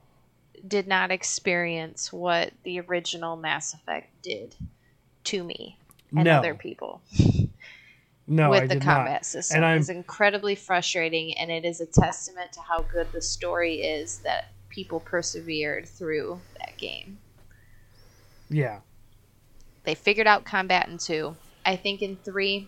did 0.67 0.87
not 0.87 1.11
experience 1.11 2.13
what 2.13 2.53
the 2.63 2.79
original 2.81 3.35
Mass 3.35 3.73
Effect 3.73 4.09
did 4.21 4.55
to 5.25 5.43
me 5.43 5.77
and 6.15 6.25
no, 6.25 6.39
other 6.39 6.53
people 6.53 7.01
no, 8.27 8.51
with 8.51 8.63
I 8.63 8.67
the 8.67 8.75
did 8.75 8.83
combat 8.83 9.21
not. 9.21 9.25
system. 9.25 9.63
And 9.63 9.79
It's 9.79 9.89
incredibly 9.89 10.55
frustrating, 10.55 11.35
and 11.37 11.49
it 11.51 11.65
is 11.65 11.81
a 11.81 11.85
testament 11.87 12.53
to 12.53 12.61
how 12.61 12.83
good 12.83 13.11
the 13.11 13.21
story 13.21 13.81
is 13.81 14.19
that 14.19 14.49
people 14.71 14.99
persevered 14.99 15.87
through 15.87 16.41
that 16.57 16.77
game. 16.77 17.19
Yeah. 18.49 18.79
They 19.83 19.95
figured 19.95 20.27
out 20.27 20.45
combat 20.45 20.87
in 20.87 20.97
two. 20.97 21.35
I 21.65 21.75
think 21.75 22.01
in 22.01 22.17
three, 22.17 22.67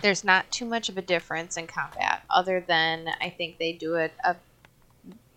there's 0.00 0.24
not 0.24 0.50
too 0.50 0.64
much 0.64 0.88
of 0.88 0.96
a 0.96 1.02
difference 1.02 1.56
in 1.56 1.66
combat, 1.66 2.22
other 2.30 2.64
than 2.66 3.08
I 3.20 3.30
think 3.30 3.58
they 3.58 3.72
do 3.72 3.96
it. 3.96 4.12
A, 4.24 4.36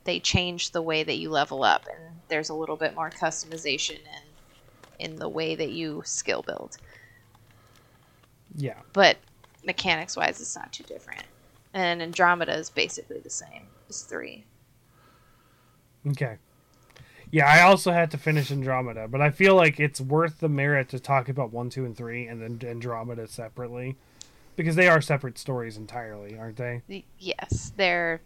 they 0.05 0.19
change 0.19 0.71
the 0.71 0.81
way 0.81 1.03
that 1.03 1.17
you 1.17 1.29
level 1.29 1.63
up, 1.63 1.85
and 1.87 2.19
there's 2.29 2.49
a 2.49 2.53
little 2.53 2.77
bit 2.77 2.95
more 2.95 3.11
customization 3.11 3.99
in 3.99 4.25
in 4.97 5.17
the 5.17 5.27
way 5.27 5.55
that 5.55 5.71
you 5.71 6.01
skill 6.05 6.41
build. 6.41 6.77
Yeah. 8.55 8.79
But 8.93 9.17
mechanics 9.65 10.15
wise, 10.15 10.39
it's 10.39 10.55
not 10.55 10.71
too 10.71 10.83
different. 10.83 11.23
And 11.73 12.01
Andromeda 12.01 12.53
is 12.55 12.69
basically 12.69 13.19
the 13.19 13.29
same 13.29 13.67
as 13.89 14.01
three. 14.03 14.45
Okay. 16.07 16.37
Yeah, 17.31 17.47
I 17.47 17.61
also 17.61 17.91
had 17.91 18.11
to 18.11 18.17
finish 18.17 18.51
Andromeda, 18.51 19.07
but 19.07 19.21
I 19.21 19.31
feel 19.31 19.55
like 19.55 19.79
it's 19.79 19.99
worth 19.99 20.39
the 20.39 20.49
merit 20.49 20.89
to 20.89 20.99
talk 20.99 21.27
about 21.27 21.51
one, 21.51 21.69
two, 21.69 21.85
and 21.85 21.97
three, 21.97 22.27
and 22.27 22.41
then 22.41 22.59
Andromeda 22.69 23.27
separately, 23.27 23.95
because 24.55 24.75
they 24.75 24.87
are 24.87 25.01
separate 25.01 25.37
stories 25.37 25.75
entirely, 25.75 26.37
aren't 26.37 26.57
they? 26.57 26.83
Yes, 27.17 27.73
they're 27.75 28.21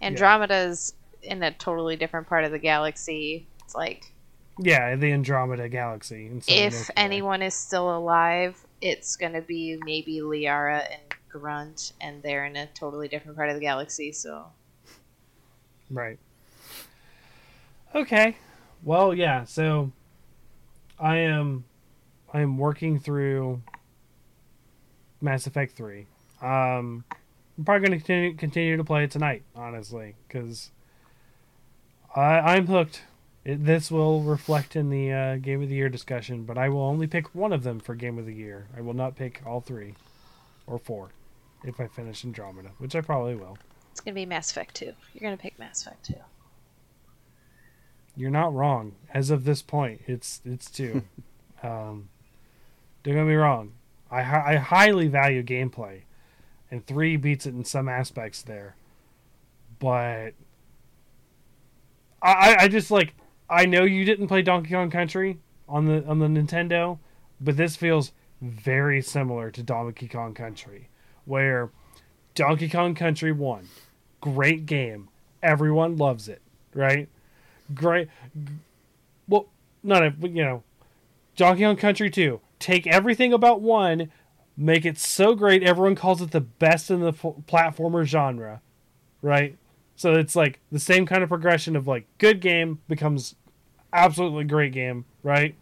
Andromeda's 0.00 0.94
in 1.22 1.42
a 1.42 1.52
totally 1.52 1.96
different 1.96 2.28
part 2.28 2.44
of 2.44 2.52
the 2.52 2.58
galaxy. 2.58 3.46
It's 3.64 3.74
like 3.74 4.12
Yeah, 4.58 4.94
the 4.96 5.12
Andromeda 5.12 5.68
Galaxy. 5.68 6.30
if 6.46 6.90
anyone 6.96 7.42
is 7.42 7.54
still 7.54 7.96
alive, 7.96 8.64
it's 8.80 9.16
gonna 9.16 9.40
be 9.40 9.78
maybe 9.84 10.20
Liara 10.20 10.86
and 10.90 11.14
Grunt, 11.28 11.92
and 12.00 12.22
they're 12.22 12.44
in 12.44 12.56
a 12.56 12.66
totally 12.68 13.08
different 13.08 13.36
part 13.36 13.48
of 13.48 13.54
the 13.54 13.60
galaxy. 13.60 14.12
So 14.12 14.46
Right. 15.90 16.18
Okay. 17.94 18.36
Well, 18.82 19.14
yeah. 19.14 19.44
So, 19.44 19.92
I 20.98 21.18
am, 21.18 21.64
I 22.32 22.40
am 22.40 22.58
working 22.58 22.98
through 22.98 23.62
Mass 25.20 25.46
Effect 25.46 25.76
Three. 25.76 26.06
Um, 26.40 27.04
I'm 27.58 27.64
probably 27.64 27.88
going 27.88 28.00
to 28.00 28.04
continue, 28.04 28.36
continue 28.36 28.76
to 28.76 28.84
play 28.84 29.04
it 29.04 29.10
tonight, 29.10 29.42
honestly, 29.54 30.14
because 30.26 30.70
I 32.16 32.38
I'm 32.38 32.66
hooked. 32.66 33.02
It, 33.44 33.64
this 33.64 33.90
will 33.90 34.22
reflect 34.22 34.76
in 34.76 34.88
the 34.88 35.12
uh, 35.12 35.36
Game 35.36 35.62
of 35.62 35.68
the 35.68 35.74
Year 35.74 35.88
discussion, 35.88 36.44
but 36.44 36.56
I 36.56 36.68
will 36.68 36.82
only 36.82 37.06
pick 37.08 37.34
one 37.34 37.52
of 37.52 37.62
them 37.64 37.80
for 37.80 37.94
Game 37.94 38.18
of 38.18 38.24
the 38.26 38.34
Year. 38.34 38.66
I 38.76 38.80
will 38.80 38.94
not 38.94 39.16
pick 39.16 39.42
all 39.44 39.60
three 39.60 39.94
or 40.66 40.78
four 40.78 41.10
if 41.64 41.80
I 41.80 41.88
finish 41.88 42.24
Andromeda, 42.24 42.70
which 42.78 42.94
I 42.94 43.00
probably 43.00 43.34
will. 43.34 43.58
it's 43.90 44.00
gonna 44.00 44.14
be 44.14 44.26
Mass 44.26 44.50
Effect 44.50 44.74
two. 44.76 44.92
You're 45.12 45.22
gonna 45.22 45.36
pick 45.36 45.58
Mass 45.58 45.82
Effect 45.82 46.04
two. 46.06 46.14
You're 48.16 48.30
not 48.30 48.52
wrong. 48.54 48.94
As 49.12 49.30
of 49.30 49.44
this 49.44 49.62
point, 49.62 50.02
it's 50.06 50.40
it's 50.44 50.70
two. 50.70 51.02
um, 51.62 52.08
don't 53.02 53.14
get 53.14 53.24
me 53.26 53.34
wrong. 53.34 53.72
I 54.10 54.22
hi- 54.22 54.54
I 54.54 54.56
highly 54.56 55.08
value 55.08 55.42
gameplay, 55.42 56.02
and 56.70 56.86
three 56.86 57.16
beats 57.16 57.46
it 57.46 57.54
in 57.54 57.64
some 57.64 57.88
aspects 57.88 58.42
there. 58.42 58.76
But 59.78 60.34
I 62.20 62.32
I- 62.32 62.56
I 62.64 62.68
just 62.68 62.90
like 62.90 63.14
I 63.48 63.66
know 63.66 63.84
you 63.84 64.04
didn't 64.04 64.28
play 64.28 64.42
Donkey 64.42 64.70
Kong 64.70 64.90
Country 64.90 65.38
on 65.68 65.86
the 65.86 66.04
on 66.06 66.18
the 66.18 66.26
Nintendo, 66.26 66.98
but 67.40 67.56
this 67.56 67.76
feels 67.76 68.12
very 68.40 69.00
similar 69.00 69.50
to 69.50 69.62
Donkey 69.62 70.08
Kong 70.08 70.34
Country, 70.34 70.88
where 71.24 71.70
Donkey 72.34 72.68
Kong 72.68 72.94
Country 72.94 73.32
one, 73.32 73.68
great 74.20 74.66
game, 74.66 75.08
everyone 75.42 75.96
loves 75.96 76.28
it, 76.28 76.42
right? 76.74 77.08
Great. 77.74 78.08
Well, 79.28 79.48
not 79.82 80.02
a 80.02 80.14
you 80.20 80.44
know, 80.44 80.62
Donkey 81.36 81.62
Kong 81.62 81.76
Country 81.76 82.10
two. 82.10 82.40
Take 82.58 82.86
everything 82.86 83.32
about 83.32 83.60
one, 83.60 84.12
make 84.56 84.84
it 84.84 84.98
so 84.98 85.34
great 85.34 85.62
everyone 85.62 85.94
calls 85.94 86.20
it 86.22 86.30
the 86.30 86.40
best 86.40 86.90
in 86.90 87.00
the 87.00 87.12
platformer 87.12 88.04
genre, 88.04 88.60
right? 89.20 89.56
So 89.96 90.14
it's 90.14 90.36
like 90.36 90.60
the 90.70 90.78
same 90.78 91.06
kind 91.06 91.22
of 91.22 91.28
progression 91.28 91.76
of 91.76 91.86
like 91.86 92.06
good 92.18 92.40
game 92.40 92.80
becomes 92.88 93.34
absolutely 93.92 94.44
great 94.44 94.72
game, 94.72 95.04
right? 95.22 95.54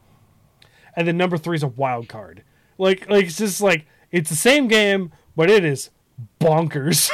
And 0.97 1.07
then 1.07 1.17
number 1.17 1.37
three 1.37 1.57
is 1.57 1.63
a 1.63 1.69
wild 1.69 2.09
card. 2.09 2.43
Like 2.79 3.09
like 3.09 3.27
it's 3.27 3.39
just 3.39 3.61
like 3.61 3.87
it's 4.11 4.31
the 4.31 4.37
same 4.37 4.69
game, 4.69 5.13
but 5.37 5.51
it 5.51 5.65
is 5.65 5.91
bonkers. 6.41 7.11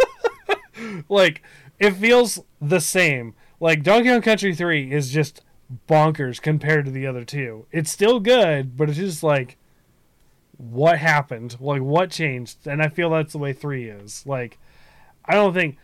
like 1.08 1.42
it 1.78 1.92
feels 1.92 2.40
the 2.60 2.80
same. 2.80 3.34
Like 3.60 3.82
Donkey 3.82 4.08
Kong 4.08 4.22
Country 4.22 4.54
3 4.54 4.92
is 4.92 5.10
just 5.10 5.42
bonkers 5.88 6.40
compared 6.40 6.84
to 6.84 6.90
the 6.90 7.06
other 7.06 7.24
two. 7.24 7.66
It's 7.72 7.90
still 7.90 8.20
good, 8.20 8.76
but 8.76 8.88
it's 8.88 8.98
just 8.98 9.22
like 9.22 9.56
what 10.58 10.98
happened? 10.98 11.56
Like 11.60 11.82
what 11.82 12.10
changed? 12.10 12.66
And 12.66 12.82
I 12.82 12.88
feel 12.88 13.10
that's 13.10 13.32
the 13.32 13.38
way 13.38 13.52
3 13.52 13.88
is. 13.88 14.24
Like 14.26 14.58
I 15.24 15.34
don't 15.34 15.54
think 15.54 15.76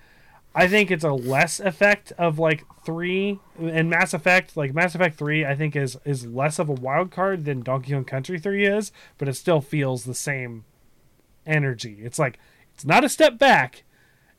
I 0.54 0.68
think 0.68 0.90
it's 0.90 1.04
a 1.04 1.12
less 1.12 1.60
effect 1.60 2.12
of 2.18 2.38
like 2.38 2.64
3 2.84 3.40
and 3.58 3.88
Mass 3.88 4.12
Effect, 4.12 4.56
like 4.56 4.74
Mass 4.74 4.94
Effect 4.94 5.16
3 5.16 5.46
I 5.46 5.54
think 5.54 5.74
is 5.74 5.96
is 6.04 6.26
less 6.26 6.58
of 6.58 6.68
a 6.68 6.74
wild 6.74 7.10
card 7.10 7.44
than 7.44 7.62
Donkey 7.62 7.92
Kong 7.92 8.04
Country 8.04 8.38
3 8.38 8.66
is, 8.66 8.92
but 9.18 9.28
it 9.28 9.34
still 9.34 9.60
feels 9.60 10.04
the 10.04 10.14
same 10.14 10.64
energy. 11.46 11.98
It's 12.02 12.18
like 12.18 12.38
it's 12.74 12.84
not 12.84 13.04
a 13.04 13.08
step 13.08 13.38
back, 13.38 13.84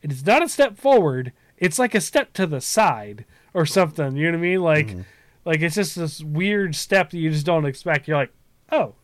it's 0.01 0.25
not 0.25 0.43
a 0.43 0.49
step 0.49 0.77
forward, 0.77 1.33
it's 1.63 1.79
like 1.79 1.95
a 1.95 2.01
step 2.01 2.33
to 2.33 2.45
the 2.45 2.59
side 2.59 3.23
or 3.53 3.65
something. 3.65 4.17
You 4.17 4.25
know 4.25 4.37
what 4.37 4.37
I 4.37 4.49
mean? 4.49 4.61
Like, 4.61 4.97
like 5.45 5.61
it's 5.61 5.75
just 5.75 5.95
this 5.95 6.21
weird 6.21 6.75
step 6.75 7.11
that 7.11 7.17
you 7.17 7.31
just 7.31 7.45
don't 7.45 7.65
expect. 7.65 8.05
You're 8.05 8.17
like, 8.17 8.33
oh, 8.69 8.95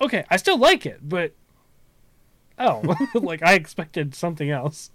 okay, 0.00 0.24
I 0.28 0.36
still 0.36 0.58
like 0.58 0.84
it, 0.84 0.98
but 1.08 1.32
oh, 2.58 2.96
like 3.14 3.44
I 3.44 3.54
expected 3.54 4.16
something 4.16 4.50
else. 4.50 4.90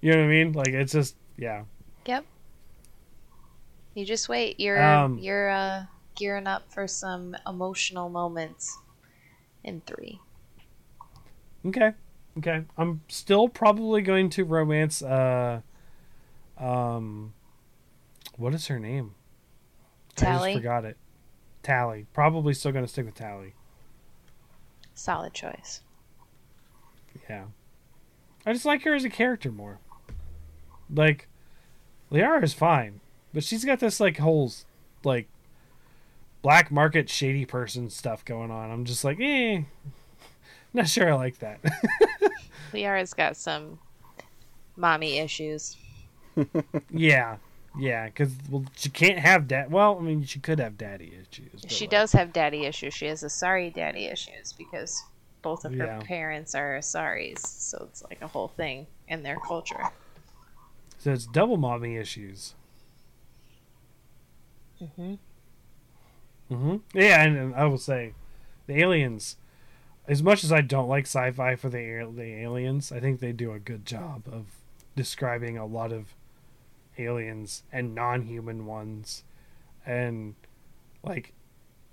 You 0.00 0.10
know 0.10 0.18
what 0.18 0.24
I 0.24 0.28
mean? 0.28 0.52
Like 0.52 0.68
it's 0.68 0.92
just 0.92 1.14
yeah. 1.38 1.62
Yep. 2.06 2.24
You 3.94 4.04
just 4.04 4.28
wait. 4.28 4.58
You're 4.58 4.82
Um, 4.82 5.18
you're 5.18 5.48
uh, 5.48 5.84
gearing 6.16 6.48
up 6.48 6.72
for 6.72 6.88
some 6.88 7.36
emotional 7.46 8.08
moments 8.08 8.76
in 9.62 9.80
three. 9.86 10.18
Okay. 11.64 11.92
Okay. 12.36 12.64
I'm 12.76 13.02
still 13.06 13.48
probably 13.48 14.02
going 14.02 14.28
to 14.30 14.44
romance 14.44 15.00
uh 15.00 15.60
um 16.58 17.32
what 18.36 18.54
is 18.54 18.66
her 18.68 18.78
name? 18.78 19.14
I 20.16 20.20
Tali, 20.20 20.52
just 20.52 20.62
forgot 20.62 20.84
it. 20.84 20.96
Tali. 21.62 22.06
Probably 22.12 22.54
still 22.54 22.72
gonna 22.72 22.88
stick 22.88 23.06
with 23.06 23.14
Tali. 23.14 23.54
solid 24.94 25.32
choice. 25.32 25.80
Yeah. 27.28 27.44
I 28.46 28.52
just 28.52 28.64
like 28.66 28.82
her 28.82 28.94
as 28.94 29.04
a 29.04 29.10
character 29.10 29.50
more. 29.50 29.78
Like 30.92 31.28
Liara 32.12 32.42
is 32.42 32.52
fine, 32.54 33.00
but 33.32 33.42
she's 33.44 33.64
got 33.64 33.80
this 33.80 34.00
like 34.00 34.18
whole 34.18 34.52
like 35.02 35.28
black 36.42 36.70
market 36.70 37.08
shady 37.08 37.46
person 37.46 37.88
stuff 37.88 38.24
going 38.24 38.50
on. 38.50 38.70
I'm 38.70 38.84
just 38.84 39.04
like, 39.04 39.18
eh, 39.20 39.62
not 40.74 40.88
sure 40.88 41.10
I 41.10 41.14
like 41.14 41.38
that. 41.38 41.60
Liara's 42.72 43.14
got 43.14 43.36
some 43.36 43.78
mommy 44.76 45.18
issues. 45.18 45.76
Yeah, 46.90 47.36
yeah, 47.76 48.06
because 48.06 48.32
well, 48.50 48.64
she 48.76 48.88
can't 48.88 49.18
have 49.18 49.48
dad. 49.48 49.70
Well, 49.70 49.98
I 49.98 50.02
mean, 50.02 50.24
she 50.24 50.38
could 50.38 50.58
have 50.58 50.78
daddy 50.78 51.12
issues. 51.20 51.66
She 51.68 51.84
like, 51.84 51.90
does 51.90 52.12
have 52.12 52.32
daddy 52.32 52.64
issues. 52.64 52.94
She 52.94 53.06
has 53.06 53.22
asari 53.22 53.72
daddy 53.72 54.06
issues 54.06 54.52
because 54.52 55.02
both 55.42 55.64
of 55.64 55.72
her 55.74 55.86
Yeah. 55.86 56.00
parents 56.02 56.54
are 56.54 56.78
sorries. 56.78 57.40
So 57.40 57.86
it's 57.90 58.02
like 58.02 58.22
a 58.22 58.28
whole 58.28 58.48
thing 58.48 58.86
in 59.08 59.22
their 59.22 59.36
culture. 59.36 59.90
So 60.98 61.12
it's 61.12 61.26
double 61.26 61.56
mommy 61.56 61.96
issues. 61.96 62.54
Mm-hmm. 64.80 65.14
hmm 66.48 66.76
Yeah, 66.92 67.22
and, 67.24 67.36
and 67.36 67.54
I 67.54 67.64
will 67.66 67.78
say, 67.78 68.14
the 68.66 68.80
aliens. 68.80 69.36
As 70.06 70.22
much 70.22 70.44
as 70.44 70.52
I 70.52 70.60
don't 70.60 70.88
like 70.88 71.06
sci-fi 71.06 71.56
for 71.56 71.68
the 71.70 72.08
the 72.14 72.34
aliens, 72.42 72.92
I 72.92 73.00
think 73.00 73.20
they 73.20 73.32
do 73.32 73.52
a 73.52 73.58
good 73.58 73.86
job 73.86 74.22
of 74.30 74.46
describing 74.96 75.56
a 75.56 75.66
lot 75.66 75.92
of 75.92 76.14
aliens 76.98 77.62
and 77.72 77.94
non-human 77.94 78.66
ones, 78.66 79.24
and 79.86 80.34
like 81.02 81.32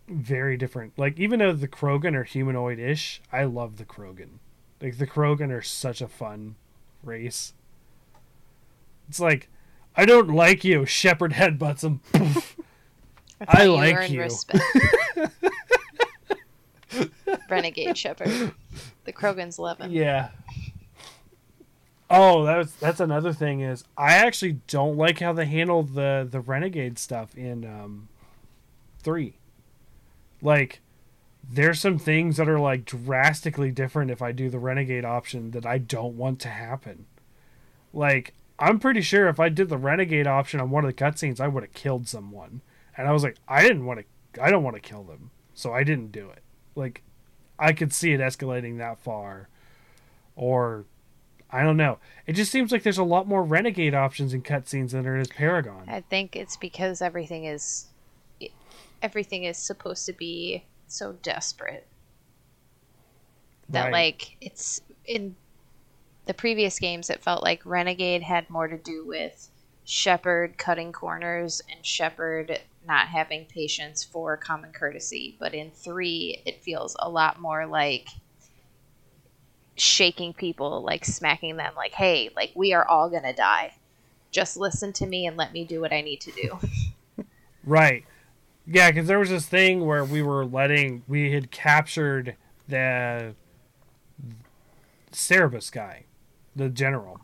very 0.08 0.58
different. 0.58 0.98
Like 0.98 1.20
even 1.20 1.40
though 1.40 1.54
the 1.54 1.68
Krogan 1.68 2.16
are 2.16 2.24
humanoid-ish, 2.24 3.22
I 3.32 3.44
love 3.46 3.78
the 3.78 3.86
Krogan. 3.86 4.40
Like 4.82 4.98
the 4.98 5.08
Krogan 5.08 5.52
are 5.52 5.62
such 5.62 6.02
a 6.02 6.08
fun 6.08 6.56
race. 7.04 7.54
It's 9.10 9.20
like 9.20 9.50
I 9.96 10.06
don't 10.06 10.30
like 10.30 10.64
you. 10.64 10.86
Shepard 10.86 11.34
headbutts 11.34 11.84
him. 11.84 12.00
Poof. 12.14 12.58
I 13.48 13.66
thought 13.66 13.76
like 13.76 14.10
you. 14.10 14.28
Renegade 17.50 17.98
Shepard. 17.98 18.54
The 19.06 19.14
Krogans 19.14 19.58
love 19.60 19.80
him. 19.80 19.92
Yeah. 19.92 20.30
Oh, 22.14 22.44
that's 22.44 22.74
that's 22.74 23.00
another 23.00 23.32
thing 23.32 23.62
is 23.62 23.86
I 23.98 24.16
actually 24.16 24.60
don't 24.68 24.98
like 24.98 25.20
how 25.20 25.32
they 25.32 25.46
handle 25.46 25.82
the 25.82 26.28
the 26.30 26.42
renegade 26.42 27.00
stuff 27.00 27.34
in 27.38 27.64
um 27.64 28.10
three. 29.00 29.36
Like 30.42 30.82
there's 31.50 31.80
some 31.80 31.98
things 31.98 32.36
that 32.36 32.50
are 32.50 32.60
like 32.60 32.84
drastically 32.84 33.72
different 33.72 34.12
if 34.12 34.22
I 34.22 34.34
do 34.34 34.50
the 34.50 34.60
renegade 34.60 35.06
option 35.06 35.52
that 35.52 35.66
I 35.66 35.78
don't 35.78 36.18
want 36.18 36.42
to 36.42 36.50
happen. 36.50 37.06
Like 37.94 38.34
I'm 38.60 38.78
pretty 38.78 39.02
sure 39.02 39.30
if 39.30 39.40
I 39.40 39.48
did 39.48 39.70
the 39.70 39.78
renegade 39.78 40.28
option 40.28 40.60
on 40.60 40.70
one 40.70 40.84
of 40.84 40.90
the 40.94 41.02
cutscenes, 41.04 41.40
I 41.40 41.48
would 41.48 41.64
have 41.64 41.74
killed 41.74 42.10
someone, 42.10 42.62
and 42.98 43.08
I 43.08 43.12
was 43.14 43.24
like, 43.24 43.38
I 43.48 43.62
didn't 43.64 43.86
want 43.86 44.02
to, 44.34 44.44
I 44.44 44.52
don't 44.52 44.64
want 44.64 44.76
to 44.76 44.82
kill 44.82 45.04
them, 45.04 45.32
so 45.54 45.72
I 45.74 45.86
didn't 45.86 46.12
do 46.12 46.30
it. 46.30 46.44
Like 46.76 47.04
I 47.58 47.72
could 47.72 47.94
see 47.94 48.12
it 48.12 48.20
escalating 48.20 48.80
that 48.80 49.00
far, 49.00 49.48
or 50.36 50.84
I 51.52 51.64
don't 51.64 51.78
know. 51.78 52.00
It 52.26 52.34
just 52.34 52.52
seems 52.52 52.72
like 52.72 52.84
there's 52.84 52.98
a 52.98 53.04
lot 53.04 53.28
more 53.28 53.44
renegade 53.44 53.94
options 53.94 54.34
in 54.34 54.42
cutscenes 54.42 54.92
than 54.92 55.04
there 55.04 55.18
is 55.18 55.28
Paragon. 55.28 55.84
I 55.88 56.02
think 56.02 56.36
it's 56.36 56.56
because 56.58 57.02
everything 57.02 57.46
is 57.46 57.88
everything 59.02 59.44
is 59.44 59.58
supposed 59.58 60.06
to 60.06 60.14
be 60.14 60.64
so 60.88 61.14
desperate 61.24 61.88
that 63.70 63.86
Right. 63.86 63.92
like 63.92 64.38
it's 64.42 64.82
in 65.06 65.36
the 66.26 66.34
previous 66.34 66.78
games 66.80 67.10
it 67.10 67.24
felt 67.24 67.44
like 67.44 67.66
Renegade 67.66 68.22
had 68.22 68.50
more 68.50 68.68
to 68.68 68.78
do 68.78 69.06
with 69.06 69.50
Shepard 69.84 70.58
cutting 70.58 70.92
corners 70.92 71.62
and 71.70 71.86
Shepard 71.86 72.60
not 72.86 73.08
having 73.08 73.46
patience 73.46 74.04
for 74.04 74.38
common 74.38 74.72
courtesy, 74.72 75.36
but 75.40 75.54
in 75.54 75.72
3 75.72 76.44
it 76.46 76.62
feels 76.64 76.96
a 77.00 77.10
lot 77.10 77.40
more 77.40 77.66
like 77.66 78.10
shaking 79.82 80.34
people, 80.34 80.84
like 80.84 81.04
smacking 81.04 81.58
them 81.58 81.74
like, 81.76 81.94
"Hey, 81.94 82.30
like 82.36 82.52
we 82.56 82.74
are 82.74 82.88
all 82.88 83.10
to 83.10 83.34
die. 83.34 83.74
Just 84.30 84.56
listen 84.56 84.94
to 84.94 85.06
me 85.06 85.26
and 85.26 85.36
let 85.36 85.52
me 85.52 85.66
do 85.66 85.82
what 85.82 85.92
I 85.92 86.02
need 86.02 86.22
to 86.22 86.32
do." 86.32 86.60
Right. 87.64 88.06
Yeah, 88.66 88.90
because 88.90 89.08
there 89.08 89.20
was 89.20 89.30
this 89.30 89.46
thing 89.46 89.86
where 89.86 90.04
we 90.04 90.24
were 90.24 90.44
letting 90.44 91.04
we 91.08 91.32
had 91.32 91.52
captured 91.52 92.36
the 92.68 93.36
Cerberus 95.12 95.70
guy, 95.70 96.06
the 96.56 96.70
general, 96.70 97.22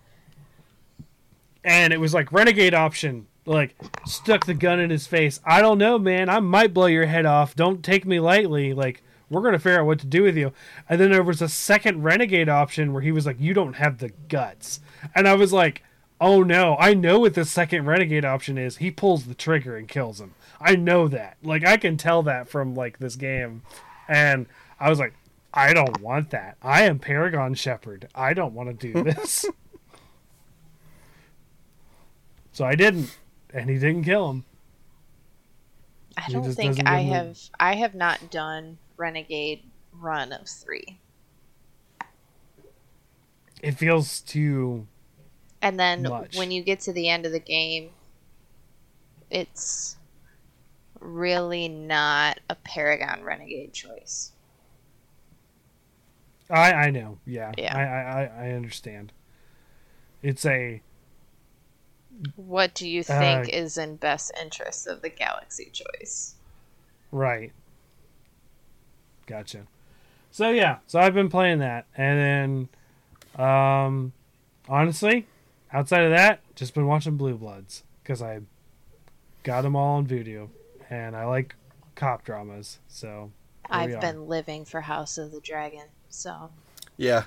and 1.64 1.92
it 1.92 2.00
was 2.00 2.14
like 2.14 2.32
renegade 2.32 2.76
option. 2.76 3.26
Like 3.48 3.76
stuck 4.06 4.46
the 4.46 4.54
gun 4.54 4.80
in 4.80 4.92
his 4.92 5.08
face. 5.08 5.40
I 5.44 5.60
don't 5.60 5.80
know, 5.80 5.98
man. 5.98 6.30
I 6.30 6.40
might 6.40 6.72
blow 6.72 6.86
your 6.86 7.08
head 7.08 7.26
off. 7.26 7.56
Don't 7.56 7.84
take 7.84 8.06
me 8.06 8.20
lightly. 8.20 8.76
Like 8.76 9.02
we're 9.30 9.42
gonna 9.42 9.60
figure 9.60 9.80
out 9.80 9.86
what 9.86 10.00
to 10.00 10.08
do 10.08 10.24
with 10.24 10.38
you. 10.38 10.54
And 10.88 11.00
then 11.02 11.12
there 11.12 11.24
was 11.24 11.42
a 11.42 11.50
second 11.50 12.04
renegade 12.04 12.50
option 12.50 12.94
where 12.94 13.02
he 13.02 13.12
was 13.12 13.26
like, 13.26 13.40
"You 13.40 13.54
don't 13.54 13.76
have 13.76 13.98
the 13.98 14.10
guts," 14.30 14.80
and 15.16 15.28
I 15.28 15.36
was 15.36 15.52
like, 15.54 15.84
"Oh 16.22 16.44
no! 16.44 16.76
I 16.80 16.94
know 16.94 17.20
what 17.20 17.34
the 17.34 17.46
second 17.46 17.86
renegade 17.86 18.26
option 18.26 18.58
is. 18.58 18.78
He 18.78 18.92
pulls 18.92 19.26
the 19.26 19.36
trigger 19.36 19.76
and 19.76 19.88
kills 19.88 20.20
him. 20.22 20.34
I 20.62 20.76
know 20.76 21.08
that. 21.10 21.38
Like 21.44 21.66
I 21.66 21.78
can 21.78 21.98
tell 21.98 22.24
that 22.24 22.48
from 22.50 22.74
like 22.76 23.00
this 23.00 23.16
game." 23.16 23.62
And 24.08 24.46
I 24.80 24.90
was 24.90 25.00
like, 25.00 25.14
"I 25.54 25.74
don't 25.74 26.00
want 26.02 26.30
that. 26.30 26.56
I 26.62 26.84
am 26.84 26.98
Paragon 27.00 27.54
Shepard. 27.54 28.08
I 28.16 28.34
don't 28.34 28.54
want 28.54 28.80
to 28.80 28.94
do 28.94 29.04
this." 29.12 29.46
so 32.52 32.66
I 32.66 32.76
didn't, 32.76 33.16
and 33.54 33.70
he 33.70 33.78
didn't 33.78 34.04
kill 34.04 34.30
him. 34.32 34.46
I 36.18 36.30
don't 36.32 36.52
think 36.54 36.80
I 36.88 37.04
give 37.04 37.12
them- 37.12 37.28
have. 37.28 37.38
I 37.60 37.76
have 37.76 37.94
not 37.94 38.32
done 38.32 38.80
Renegade 38.98 39.64
run 39.94 40.32
of 40.34 40.48
three, 40.48 41.00
It 43.62 43.72
feels 43.74 44.22
too 44.22 44.88
and 45.62 45.80
then 45.80 46.04
Much. 46.04 46.36
when 46.38 46.52
you 46.52 46.64
get 46.64 46.80
to 46.82 46.94
the 46.94 47.10
end 47.10 47.26
of 47.26 47.32
the 47.32 47.40
game, 47.40 47.90
it's 49.32 49.98
really 51.00 51.68
not 51.68 52.40
a 52.50 52.56
Paragon 52.56 53.24
Renegade 53.24 53.74
choice. 53.74 54.32
I 56.50 56.74
I 56.74 56.90
know. 56.92 57.20
Yeah. 57.26 57.56
Yeah. 57.58 57.76
I, 57.76 57.84
I 57.84 58.48
I- 58.48 58.52
understand. 58.54 59.12
It's 60.22 60.46
a 60.46 60.82
What 62.36 62.74
do 62.74 62.88
you 62.88 63.04
Uh, 63.10 63.46
think 63.46 63.50
is 63.50 63.78
in 63.78 63.98
best 63.98 64.32
interest 64.40 64.88
of 64.88 65.02
the 65.02 65.10
galaxy 65.10 65.70
choice? 65.72 66.36
right. 67.12 67.54
Gotcha. 69.28 69.68
So 70.32 70.50
yeah, 70.50 70.78
so 70.88 71.00
I've 71.00 71.14
been 71.14 71.30
playing 71.30 71.60
that, 71.60 71.86
and 71.96 72.70
then, 73.38 73.46
um, 73.46 74.14
honestly, 74.68 75.28
outside 75.72 76.04
of 76.04 76.12
that, 76.12 76.42
just 76.56 76.74
been 76.74 76.88
watching 76.88 77.18
Blue 77.18 77.36
Bloods 77.36 77.84
because 78.02 78.22
I 78.22 78.40
got 79.44 79.62
them 79.62 79.76
all 79.76 79.98
on 79.98 80.08
video, 80.08 80.50
and 80.90 81.16
I 81.16 81.26
like 81.26 81.56
cop 81.96 82.24
dramas. 82.24 82.80
So 82.88 83.32
I've 83.70 84.00
been 84.00 84.28
living 84.28 84.66
for 84.66 84.82
House 84.82 85.18
of 85.18 85.32
the 85.32 85.42
Dragon, 85.42 85.86
so 86.10 86.50
Yeah, 86.96 87.26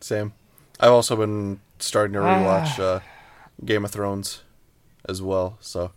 same. 0.00 0.34
I've 0.78 0.92
also 0.92 1.16
been 1.16 1.60
starting 1.78 2.14
to 2.14 2.20
rewatch 2.20 2.78
uh, 2.78 3.00
Game 3.64 3.84
of 3.84 3.90
Thrones 3.90 4.42
as 5.08 5.22
well. 5.22 5.56
So 5.60 5.92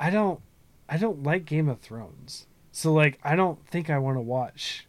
I 0.00 0.10
don't, 0.10 0.40
I 0.88 0.96
don't 0.96 1.22
like 1.22 1.44
Game 1.44 1.68
of 1.68 1.80
Thrones. 1.80 2.46
So 2.76 2.92
like, 2.92 3.20
I 3.22 3.36
don't 3.36 3.64
think 3.68 3.88
I 3.88 3.98
want 3.98 4.16
to 4.16 4.20
watch 4.20 4.86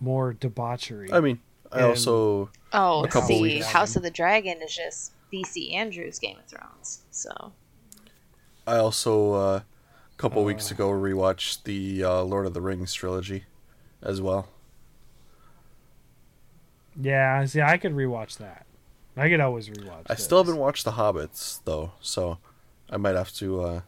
more 0.00 0.32
debauchery. 0.32 1.12
I 1.12 1.20
mean, 1.20 1.38
I 1.70 1.76
And- 1.78 1.86
also 1.86 2.50
oh, 2.72 3.04
A 3.04 3.08
couple 3.08 3.28
see, 3.28 3.40
weeks. 3.40 3.66
House 3.66 3.94
of 3.94 4.02
the 4.02 4.10
Dragon 4.10 4.60
is 4.60 4.74
just 4.74 5.12
BC 5.32 5.74
Andrews 5.74 6.18
Game 6.18 6.36
of 6.38 6.44
Thrones, 6.46 7.02
so 7.12 7.52
I 8.66 8.76
also 8.78 9.32
uh, 9.34 9.60
a 9.60 10.16
couple 10.16 10.42
Uh. 10.42 10.46
weeks 10.46 10.72
ago 10.72 10.90
rewatched 10.90 11.62
the 11.62 12.02
uh, 12.02 12.22
Lord 12.22 12.46
of 12.46 12.52
the 12.54 12.60
Rings 12.60 12.92
trilogy 12.92 13.44
as 14.02 14.20
well. 14.20 14.48
yeah, 17.00 17.44
see, 17.46 17.60
I 17.60 17.76
could 17.78 17.92
rewatch 17.92 18.38
that. 18.38 18.66
I 19.16 19.28
could 19.28 19.40
always 19.40 19.68
rewatch. 19.68 20.06
I 20.10 20.16
still 20.16 20.38
haven't 20.38 20.58
watched 20.58 20.84
the 20.84 20.92
Hobbits 20.92 21.60
though, 21.64 21.92
so 22.00 22.38
I 22.90 22.96
might 22.96 23.14
have 23.14 23.32
to 23.34 23.60
uh, 23.62 23.80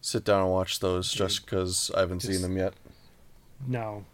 sit 0.00 0.24
down 0.24 0.42
and 0.42 0.50
watch 0.50 0.80
those 0.80 1.12
just 1.12 1.44
because 1.44 1.90
I 1.96 2.00
haven't 2.00 2.20
seen 2.20 2.42
them 2.42 2.56
yet. 2.56 2.74
No. 3.66 4.04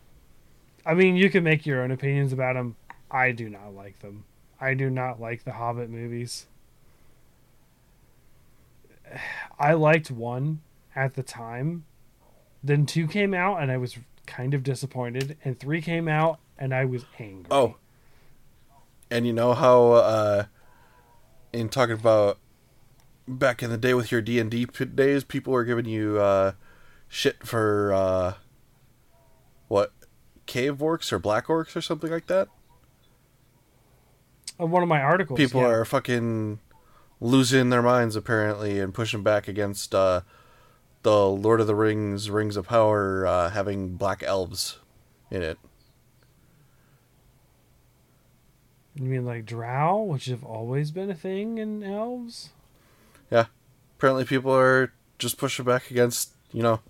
I 0.84 0.94
mean, 0.94 1.16
you 1.16 1.30
can 1.30 1.44
make 1.44 1.66
your 1.66 1.82
own 1.82 1.90
opinions 1.90 2.32
about 2.32 2.54
them. 2.54 2.76
I 3.10 3.32
do 3.32 3.48
not 3.48 3.74
like 3.74 4.00
them. 4.00 4.24
I 4.60 4.74
do 4.74 4.90
not 4.90 5.20
like 5.20 5.44
the 5.44 5.52
Hobbit 5.52 5.90
movies. 5.90 6.46
I 9.58 9.74
liked 9.74 10.10
one 10.10 10.60
at 10.94 11.14
the 11.14 11.22
time. 11.22 11.84
Then 12.62 12.86
two 12.86 13.06
came 13.06 13.34
out 13.34 13.62
and 13.62 13.70
I 13.70 13.76
was 13.76 13.96
kind 14.26 14.54
of 14.54 14.62
disappointed. 14.62 15.36
And 15.44 15.58
three 15.58 15.80
came 15.80 16.08
out 16.08 16.40
and 16.58 16.74
I 16.74 16.84
was 16.84 17.04
angry. 17.18 17.46
Oh, 17.50 17.76
and 19.10 19.26
you 19.26 19.32
know 19.32 19.54
how 19.54 19.92
uh, 19.92 20.44
in 21.52 21.68
talking 21.68 21.94
about 21.94 22.38
back 23.28 23.62
in 23.62 23.70
the 23.70 23.78
day 23.78 23.94
with 23.94 24.12
your 24.12 24.20
D 24.20 24.38
and 24.38 24.50
D 24.50 24.64
days, 24.64 25.24
people 25.24 25.52
were 25.52 25.64
giving 25.64 25.86
you 25.86 26.18
uh, 26.20 26.52
shit 27.08 27.46
for 27.46 27.92
uh, 27.92 28.34
what 29.68 29.92
cave 30.46 30.78
orcs 30.78 31.12
or 31.12 31.18
black 31.18 31.46
orcs 31.46 31.76
or 31.76 31.80
something 31.80 32.10
like 32.10 32.26
that. 32.26 32.48
Uh, 34.60 34.66
one 34.66 34.82
of 34.82 34.88
my 34.88 35.00
articles. 35.00 35.36
People 35.36 35.62
yeah. 35.62 35.68
are 35.68 35.84
fucking 35.84 36.60
losing 37.20 37.70
their 37.70 37.82
minds 37.82 38.16
apparently 38.16 38.78
and 38.78 38.94
pushing 38.94 39.22
back 39.22 39.48
against 39.48 39.94
uh, 39.94 40.20
the 41.02 41.26
Lord 41.26 41.60
of 41.60 41.66
the 41.66 41.74
Rings 41.74 42.30
Rings 42.30 42.56
of 42.56 42.68
Power 42.68 43.26
uh, 43.26 43.50
having 43.50 43.96
black 43.96 44.22
elves 44.22 44.78
in 45.30 45.42
it. 45.42 45.58
You 48.94 49.04
mean 49.04 49.26
like 49.26 49.44
Drow, 49.44 50.02
which 50.02 50.24
have 50.26 50.42
always 50.42 50.90
been 50.90 51.10
a 51.10 51.14
thing 51.14 51.58
in 51.58 51.82
elves? 51.82 52.50
Apparently, 53.98 54.24
people 54.24 54.54
are 54.54 54.92
just 55.18 55.38
pushing 55.38 55.64
back 55.64 55.90
against 55.90 56.32
you 56.52 56.62
know 56.62 56.80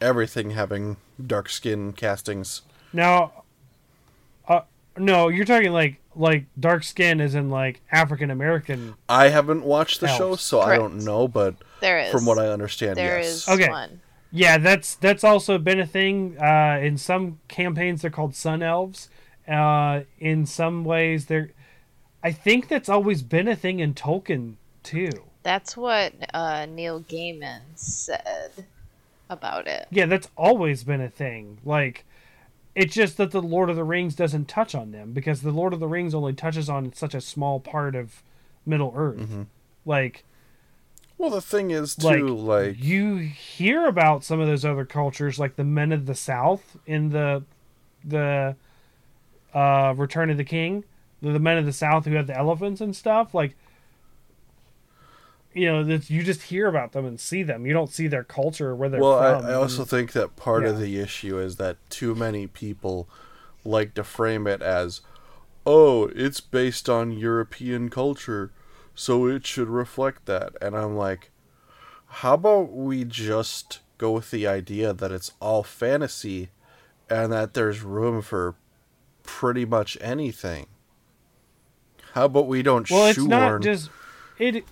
everything 0.00 0.50
having 0.50 0.96
dark 1.24 1.48
skin 1.48 1.92
castings. 1.92 2.62
Now, 2.92 3.44
uh, 4.48 4.60
no, 4.96 5.28
you're 5.28 5.44
talking 5.44 5.72
like 5.72 6.00
like 6.14 6.46
dark 6.58 6.84
skin, 6.84 7.20
is 7.20 7.34
in 7.34 7.50
like 7.50 7.80
African 7.90 8.30
American. 8.30 8.94
I 9.08 9.28
haven't 9.28 9.64
watched 9.64 10.00
the 10.00 10.08
show, 10.08 10.30
Elves. 10.30 10.42
so 10.42 10.60
I 10.60 10.76
don't 10.76 11.04
know. 11.04 11.26
But 11.26 11.56
there 11.80 11.98
is 11.98 12.12
from 12.12 12.24
what 12.24 12.38
I 12.38 12.48
understand, 12.48 12.96
there 12.96 13.18
yes. 13.18 13.28
is 13.28 13.48
Okay. 13.48 13.68
one. 13.68 14.00
Yeah, 14.30 14.58
that's 14.58 14.96
that's 14.96 15.22
also 15.22 15.58
been 15.58 15.78
a 15.78 15.86
thing. 15.86 16.36
Uh, 16.38 16.78
in 16.82 16.98
some 16.98 17.38
campaigns, 17.48 18.02
they're 18.02 18.10
called 18.10 18.34
sun 18.34 18.62
elves. 18.62 19.08
Uh, 19.48 20.00
in 20.18 20.46
some 20.46 20.84
ways, 20.84 21.26
they're. 21.26 21.50
I 22.22 22.32
think 22.32 22.68
that's 22.68 22.88
always 22.88 23.22
been 23.22 23.46
a 23.48 23.54
thing 23.54 23.80
in 23.80 23.94
Tolkien 23.94 24.54
too. 24.82 25.10
That's 25.44 25.76
what 25.76 26.12
uh, 26.34 26.66
Neil 26.66 27.02
Gaiman 27.02 27.60
said 27.76 28.66
about 29.30 29.66
it. 29.68 29.86
Yeah, 29.90 30.06
that's 30.06 30.28
always 30.36 30.82
been 30.82 31.00
a 31.00 31.08
thing. 31.10 31.58
Like, 31.64 32.04
It's 32.74 32.94
just 32.94 33.16
that 33.18 33.30
the 33.30 33.42
Lord 33.42 33.70
of 33.70 33.76
the 33.76 33.84
Rings 33.84 34.14
doesn't 34.16 34.48
touch 34.48 34.74
on 34.74 34.90
them 34.90 35.12
because 35.12 35.42
the 35.42 35.52
Lord 35.52 35.72
of 35.72 35.80
the 35.80 35.86
Rings 35.86 36.14
only 36.14 36.32
touches 36.32 36.68
on 36.68 36.92
such 36.94 37.14
a 37.14 37.20
small 37.20 37.60
part 37.60 37.94
of 37.94 38.22
Middle 38.66 38.92
Earth. 38.96 39.18
Mm-hmm. 39.20 39.42
Like, 39.84 40.24
Well, 41.18 41.30
the 41.30 41.40
thing 41.40 41.70
is 41.70 42.02
like, 42.02 42.18
too, 42.18 42.28
like, 42.28 42.82
you 42.82 43.16
hear 43.16 43.86
about 43.86 44.24
some 44.24 44.40
of 44.40 44.46
those 44.48 44.64
other 44.64 44.84
cultures, 44.84 45.38
like 45.38 45.56
the 45.56 45.64
Men 45.64 45.92
of 45.92 46.06
the 46.06 46.14
South 46.14 46.76
in 46.86 47.10
the 47.10 47.44
the 48.02 48.56
uh, 49.54 49.94
Return 49.96 50.28
of 50.30 50.36
the 50.36 50.44
King, 50.44 50.84
the, 51.22 51.32
the 51.32 51.38
Men 51.38 51.58
of 51.58 51.64
the 51.64 51.72
South 51.72 52.04
who 52.06 52.14
have 52.14 52.26
the 52.26 52.36
elephants 52.36 52.80
and 52.80 52.94
stuff. 52.96 53.34
Like, 53.34 53.56
you 55.54 55.70
know, 55.70 55.84
that 55.84 56.10
you 56.10 56.22
just 56.22 56.42
hear 56.42 56.66
about 56.66 56.92
them 56.92 57.06
and 57.06 57.18
see 57.18 57.42
them. 57.42 57.64
You 57.64 57.72
don't 57.72 57.90
see 57.90 58.08
their 58.08 58.24
culture 58.24 58.70
or 58.70 58.76
where 58.76 58.88
they're 58.88 59.00
well, 59.00 59.40
from. 59.40 59.46
I, 59.46 59.52
I 59.52 59.54
also 59.54 59.84
think 59.84 60.12
that 60.12 60.36
part 60.36 60.64
of 60.64 60.78
the 60.78 60.98
issue 60.98 61.38
is 61.38 61.56
that 61.56 61.78
too 61.90 62.14
many 62.14 62.46
people 62.46 63.08
like 63.64 63.94
to 63.94 64.04
frame 64.04 64.46
it 64.46 64.60
as, 64.60 65.00
oh, 65.64 66.10
it's 66.14 66.40
based 66.40 66.88
on 66.88 67.12
European 67.12 67.88
culture, 67.88 68.50
so 68.94 69.26
it 69.26 69.46
should 69.46 69.68
reflect 69.68 70.26
that. 70.26 70.52
And 70.60 70.76
I'm 70.76 70.96
like, 70.96 71.30
how 72.06 72.34
about 72.34 72.72
we 72.72 73.04
just 73.04 73.80
go 73.96 74.12
with 74.12 74.30
the 74.30 74.46
idea 74.46 74.92
that 74.92 75.12
it's 75.12 75.32
all 75.40 75.62
fantasy 75.62 76.50
and 77.08 77.32
that 77.32 77.54
there's 77.54 77.82
room 77.82 78.22
for 78.22 78.56
pretty 79.22 79.64
much 79.64 79.96
anything? 80.00 80.66
How 82.12 82.26
about 82.26 82.46
we 82.46 82.62
don't 82.62 82.88
well, 82.90 83.06
it's 83.06 83.16
shoehorn? 83.16 83.30
not 83.30 83.62
just 83.62 83.90
it. 84.38 84.64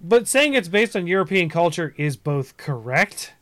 But 0.00 0.28
saying 0.28 0.54
it's 0.54 0.68
based 0.68 0.96
on 0.96 1.06
European 1.06 1.48
culture 1.48 1.94
is 1.96 2.16
both 2.16 2.56
correct 2.56 3.34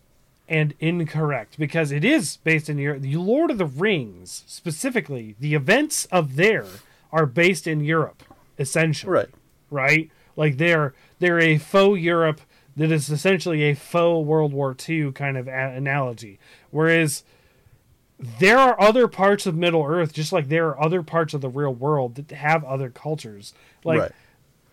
and 0.49 0.75
incorrect 0.81 1.59
because 1.59 1.93
it 1.93 2.05
is 2.05 2.39
based 2.39 2.69
in 2.69 2.79
Europe. 2.79 3.03
The 3.03 3.17
Lord 3.17 3.51
of 3.51 3.59
the 3.59 3.67
Rings, 3.67 4.45
specifically, 4.47 5.37
the 5.39 5.55
events 5.55 6.07
of 6.07 6.37
there 6.37 6.67
are 7.13 7.27
based 7.27 7.67
in 7.67 7.81
Europe, 7.81 8.23
essentially. 8.59 9.13
right. 9.13 9.29
Right? 9.71 10.11
Like 10.35 10.57
they're 10.57 10.95
they're 11.19 11.41
a 11.41 11.59
faux 11.59 12.01
Europe 12.01 12.41
that 12.77 12.93
is 12.93 13.11
essentially 13.11 13.65
a 13.65 13.75
faux 13.75 14.27
World 14.27 14.53
War 14.53 14.75
II 14.89 15.13
kind 15.13 15.37
of 15.37 15.49
a- 15.49 15.75
analogy. 15.77 16.39
Whereas 16.71 17.25
there 18.19 18.59
are 18.59 18.81
other 18.81 19.09
parts 19.09 19.47
of 19.47 19.57
Middle 19.57 19.85
Earth, 19.85 20.13
just 20.13 20.33
like 20.33 20.49
there 20.49 20.69
are 20.69 20.83
other 20.83 21.03
parts 21.03 21.35
of 21.35 21.41
the 21.41 21.49
real 21.49 21.75
world 21.75 22.15
that 22.15 22.31
have 22.31 22.65
other 22.65 22.89
cultures. 22.89 23.53
Like 23.85 24.01
right. 24.01 24.13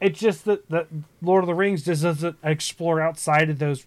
It's 0.01 0.19
just 0.19 0.45
that 0.45 0.67
that 0.69 0.87
Lord 1.21 1.43
of 1.43 1.47
the 1.47 1.53
Rings 1.55 1.83
just 1.83 2.03
doesn't 2.03 2.37
explore 2.43 3.01
outside 3.01 3.49
of 3.49 3.59
those 3.59 3.85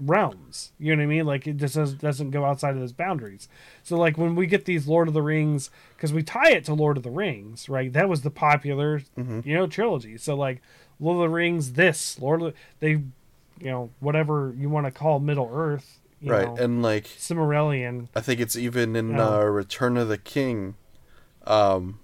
realms. 0.00 0.72
You 0.78 0.94
know 0.94 1.00
what 1.00 1.04
I 1.04 1.06
mean? 1.06 1.26
Like 1.26 1.46
it 1.46 1.56
just 1.56 1.74
doesn't, 1.74 2.00
doesn't 2.00 2.30
go 2.30 2.44
outside 2.44 2.74
of 2.74 2.80
those 2.80 2.92
boundaries. 2.92 3.48
So 3.82 3.96
like 3.96 4.16
when 4.16 4.34
we 4.34 4.46
get 4.46 4.64
these 4.64 4.86
Lord 4.86 5.08
of 5.08 5.14
the 5.14 5.22
Rings, 5.22 5.70
because 5.96 6.12
we 6.12 6.22
tie 6.22 6.50
it 6.52 6.64
to 6.66 6.74
Lord 6.74 6.96
of 6.96 7.02
the 7.02 7.10
Rings, 7.10 7.68
right? 7.68 7.92
That 7.92 8.08
was 8.08 8.22
the 8.22 8.30
popular, 8.30 9.02
you 9.16 9.54
know, 9.54 9.66
trilogy. 9.66 10.16
So 10.18 10.34
like 10.36 10.60
Lord 11.00 11.16
of 11.16 11.22
the 11.22 11.34
Rings, 11.34 11.72
this 11.72 12.18
Lord 12.20 12.42
of 12.42 12.52
the, 12.52 12.54
they, 12.80 12.90
you 13.60 13.70
know, 13.70 13.90
whatever 14.00 14.54
you 14.56 14.68
want 14.70 14.86
to 14.86 14.92
call 14.92 15.18
Middle 15.18 15.50
Earth, 15.52 15.98
you 16.20 16.30
Right. 16.30 16.46
know, 16.46 16.56
And 16.56 16.82
like 16.82 17.04
Silmarillion. 17.04 18.08
I 18.14 18.20
think 18.20 18.38
it's 18.40 18.54
even 18.56 18.94
in 18.94 19.16
Yeah. 19.16 19.38
uh, 19.38 19.44
Return 19.44 19.96
of 19.96 20.08
the 20.08 20.18
King, 20.18 20.74
um, 21.46 21.98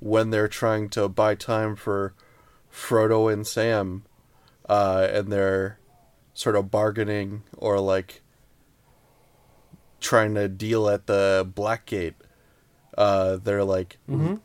when 0.00 0.30
they're 0.30 0.48
trying 0.48 0.88
to 0.90 1.08
buy 1.08 1.34
time 1.36 1.76
for 1.76 2.14
Frodo 2.76 3.32
and 3.32 3.46
Sam, 3.46 4.04
uh, 4.68 5.08
and 5.10 5.32
they're 5.32 5.78
sort 6.34 6.56
of 6.56 6.70
bargaining 6.70 7.42
or 7.56 7.80
like 7.80 8.20
trying 9.98 10.34
to 10.34 10.46
deal 10.48 10.88
at 10.88 11.06
the 11.06 11.50
Black 11.54 11.86
Gate. 11.86 12.14
Uh, 12.98 13.36
they're 13.42 13.64
like, 13.64 13.98
Mhm. 14.08 14.40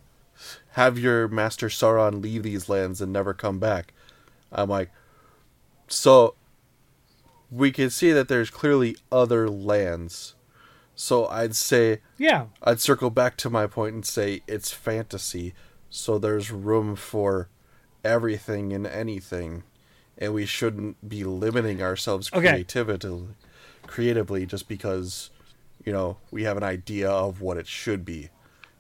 have 0.72 0.98
your 0.98 1.28
master 1.28 1.68
Sauron 1.68 2.22
leave 2.24 2.44
these 2.44 2.70
lands 2.70 3.02
and 3.02 3.12
never 3.12 3.34
come 3.34 3.60
back. 3.60 3.94
I'm 4.52 4.70
like, 4.70 4.92
so 5.88 6.36
we 7.52 7.72
can 7.72 7.90
see 7.90 8.12
that 8.14 8.30
there's 8.30 8.50
clearly 8.50 8.96
other 9.12 9.50
lands. 9.50 10.36
So 10.96 11.28
I'd 11.28 11.56
say 11.56 12.02
Yeah, 12.18 12.48
I'd 12.64 12.80
circle 12.80 13.10
back 13.10 13.36
to 13.38 13.50
my 13.50 13.68
point 13.68 13.94
and 13.96 14.06
say 14.06 14.42
it's 14.48 14.72
fantasy, 14.72 15.54
so 15.90 16.18
there's 16.18 16.50
room 16.52 16.96
for 16.96 17.50
everything 18.04 18.74
and 18.74 18.86
anything, 18.88 19.64
and 20.18 20.34
we 20.34 20.46
shouldn't 20.46 21.08
be 21.08 21.24
limiting 21.24 21.82
ourselves 21.82 22.30
Okay. 22.30 22.64
creatively, 22.64 23.28
creatively 23.88 24.46
just 24.46 24.68
because 24.68 25.30
you 25.86 25.92
know 25.94 26.18
we 26.32 26.44
have 26.44 26.58
an 26.58 26.64
idea 26.64 27.10
of 27.10 27.42
what 27.42 27.58
it 27.58 27.68
should 27.68 28.06
be 28.06 28.30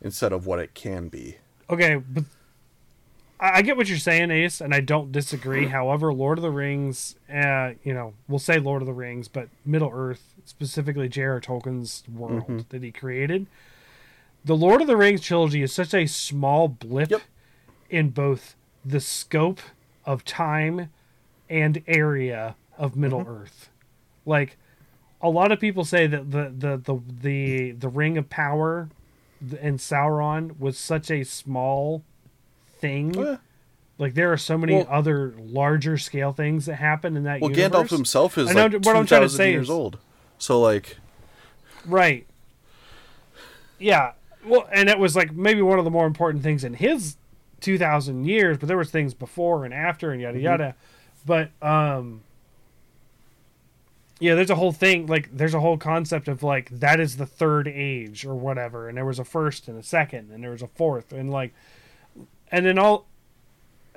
instead 0.01 0.31
of 0.33 0.45
what 0.45 0.59
it 0.59 0.73
can 0.73 1.07
be. 1.07 1.37
Okay, 1.69 1.95
but 1.95 2.23
I, 3.39 3.57
I 3.57 3.61
get 3.61 3.77
what 3.77 3.87
you're 3.89 3.97
saying, 3.97 4.31
Ace, 4.31 4.61
and 4.61 4.73
I 4.73 4.79
don't 4.81 5.11
disagree. 5.11 5.67
However, 5.67 6.13
Lord 6.13 6.37
of 6.37 6.41
the 6.43 6.51
Rings, 6.51 7.15
uh, 7.33 7.71
you 7.83 7.93
know, 7.93 8.13
we'll 8.27 8.39
say 8.39 8.59
Lord 8.59 8.81
of 8.81 8.85
the 8.87 8.93
Rings, 8.93 9.27
but 9.27 9.47
Middle 9.65 9.91
Earth, 9.93 10.33
specifically 10.45 11.07
J.R.R. 11.09 11.39
Tolkien's 11.41 12.03
world 12.11 12.43
Mm-hmm. 12.43 12.59
that 12.69 12.83
he 12.83 12.91
created, 12.91 13.47
the 14.43 14.55
Lord 14.55 14.81
of 14.81 14.87
the 14.87 14.97
Rings 14.97 15.21
trilogy 15.21 15.61
is 15.61 15.71
such 15.71 15.93
a 15.93 16.07
small 16.07 16.67
blip 16.67 17.11
Yep. 17.11 17.21
in 17.89 18.09
both 18.09 18.55
the 18.85 18.99
scope 18.99 19.59
of 20.05 20.23
time 20.25 20.89
and 21.49 21.81
area 21.87 22.55
of 22.77 22.95
Middle 22.95 23.21
Mm-hmm. 23.21 23.29
Earth. 23.43 23.69
Like 24.25 24.57
a 25.21 25.29
lot 25.29 25.51
of 25.51 25.59
people 25.59 25.83
say 25.85 26.07
that 26.07 26.31
the 26.31 26.51
the 26.55 26.77
the 26.77 26.99
the, 27.21 27.71
the 27.71 27.89
Ring 27.89 28.17
of 28.17 28.29
Power 28.29 28.89
and 29.59 29.79
Sauron 29.79 30.59
was 30.59 30.77
such 30.77 31.09
a 31.11 31.23
small 31.23 32.03
thing. 32.79 33.15
Oh, 33.17 33.23
yeah. 33.23 33.37
Like 33.97 34.13
there 34.15 34.31
are 34.33 34.37
so 34.37 34.57
many 34.57 34.75
Well- 34.75 34.87
other 34.89 35.33
larger 35.37 35.97
scale 35.97 36.31
things 36.31 36.65
that 36.65 36.75
happen 36.75 37.15
in 37.17 37.23
that 37.25 37.41
Well, 37.41 37.51
universe. 37.51 37.71
Gandalf 37.71 37.89
himself 37.89 38.37
is 38.37 38.49
I 38.49 38.53
know 38.53 38.63
like 38.67 38.73
what 38.85 38.95
I'm 38.95 39.05
trying 39.05 39.21
to 39.21 39.27
2,000 39.27 39.37
say 39.37 39.51
years 39.51 39.63
is- 39.65 39.69
old, 39.69 39.97
so 40.39 40.59
like 40.59 40.97
Right. 41.85 42.25
Yeah. 43.79 44.13
Well, 44.45 44.67
and 44.71 44.89
it 44.89 44.97
was 44.97 45.15
like 45.15 45.33
maybe 45.33 45.61
one 45.61 45.77
of 45.79 45.85
the 45.85 45.91
more 45.91 46.05
important 46.07 46.43
things 46.43 46.63
in 46.63 46.73
his 46.75 47.15
2000 47.61 48.25
years, 48.25 48.57
but 48.57 48.67
there 48.67 48.77
was 48.77 48.91
things 48.91 49.13
before 49.13 49.65
and 49.65 49.73
after 49.73 50.11
and 50.11 50.21
yada 50.21 50.39
yada. 50.39 50.75
But 51.25 51.51
um 51.61 52.21
yeah, 54.19 54.35
there's 54.35 54.51
a 54.51 54.55
whole 54.55 54.71
thing 54.71 55.07
like 55.07 55.35
there's 55.35 55.55
a 55.55 55.59
whole 55.59 55.77
concept 55.77 56.27
of 56.27 56.43
like 56.43 56.69
that 56.69 56.99
is 56.99 57.17
the 57.17 57.25
third 57.25 57.67
age 57.67 58.23
or 58.23 58.35
whatever 58.35 58.87
and 58.87 58.95
there 58.95 59.05
was 59.05 59.17
a 59.17 59.25
first 59.25 59.67
and 59.67 59.79
a 59.79 59.83
second 59.83 60.29
and 60.31 60.43
there 60.43 60.51
was 60.51 60.61
a 60.61 60.67
fourth 60.67 61.11
and 61.11 61.31
like 61.31 61.53
and 62.51 62.67
then 62.67 62.77
all 62.77 63.07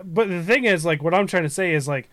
but 0.02 0.28
the 0.28 0.42
thing 0.42 0.64
is 0.64 0.84
like 0.84 1.02
what 1.02 1.12
I'm 1.12 1.26
trying 1.26 1.42
to 1.42 1.50
say 1.50 1.74
is 1.74 1.86
like 1.86 2.08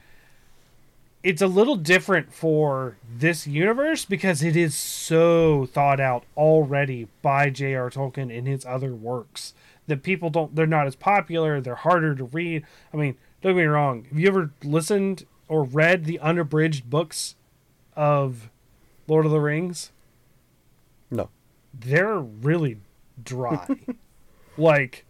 it's 1.23 1.41
a 1.41 1.47
little 1.47 1.75
different 1.75 2.33
for 2.33 2.97
this 3.09 3.47
universe 3.47 4.05
because 4.05 4.43
it 4.43 4.55
is 4.55 4.75
so 4.75 5.67
thought 5.67 5.99
out 5.99 6.23
already 6.35 7.07
by 7.21 7.49
J.R. 7.49 7.89
Tolkien 7.89 8.30
in 8.30 8.45
his 8.45 8.65
other 8.65 8.93
works 8.93 9.53
that 9.91 10.03
people 10.03 10.29
don't 10.29 10.55
they're 10.55 10.65
not 10.65 10.87
as 10.87 10.95
popular, 10.95 11.59
they're 11.59 11.75
harder 11.75 12.15
to 12.15 12.23
read. 12.23 12.65
I 12.93 12.97
mean, 12.97 13.17
don't 13.41 13.55
get 13.55 13.61
me 13.61 13.65
wrong, 13.65 14.05
have 14.05 14.17
you 14.17 14.27
ever 14.29 14.51
listened 14.63 15.25
or 15.49 15.63
read 15.63 16.05
the 16.05 16.17
unabridged 16.19 16.89
books 16.89 17.35
of 17.93 18.49
Lord 19.05 19.25
of 19.25 19.31
the 19.31 19.41
Rings? 19.41 19.91
no. 21.09 21.29
They're 21.73 22.19
really 22.19 22.77
dry. 23.21 23.67
like 24.57 25.05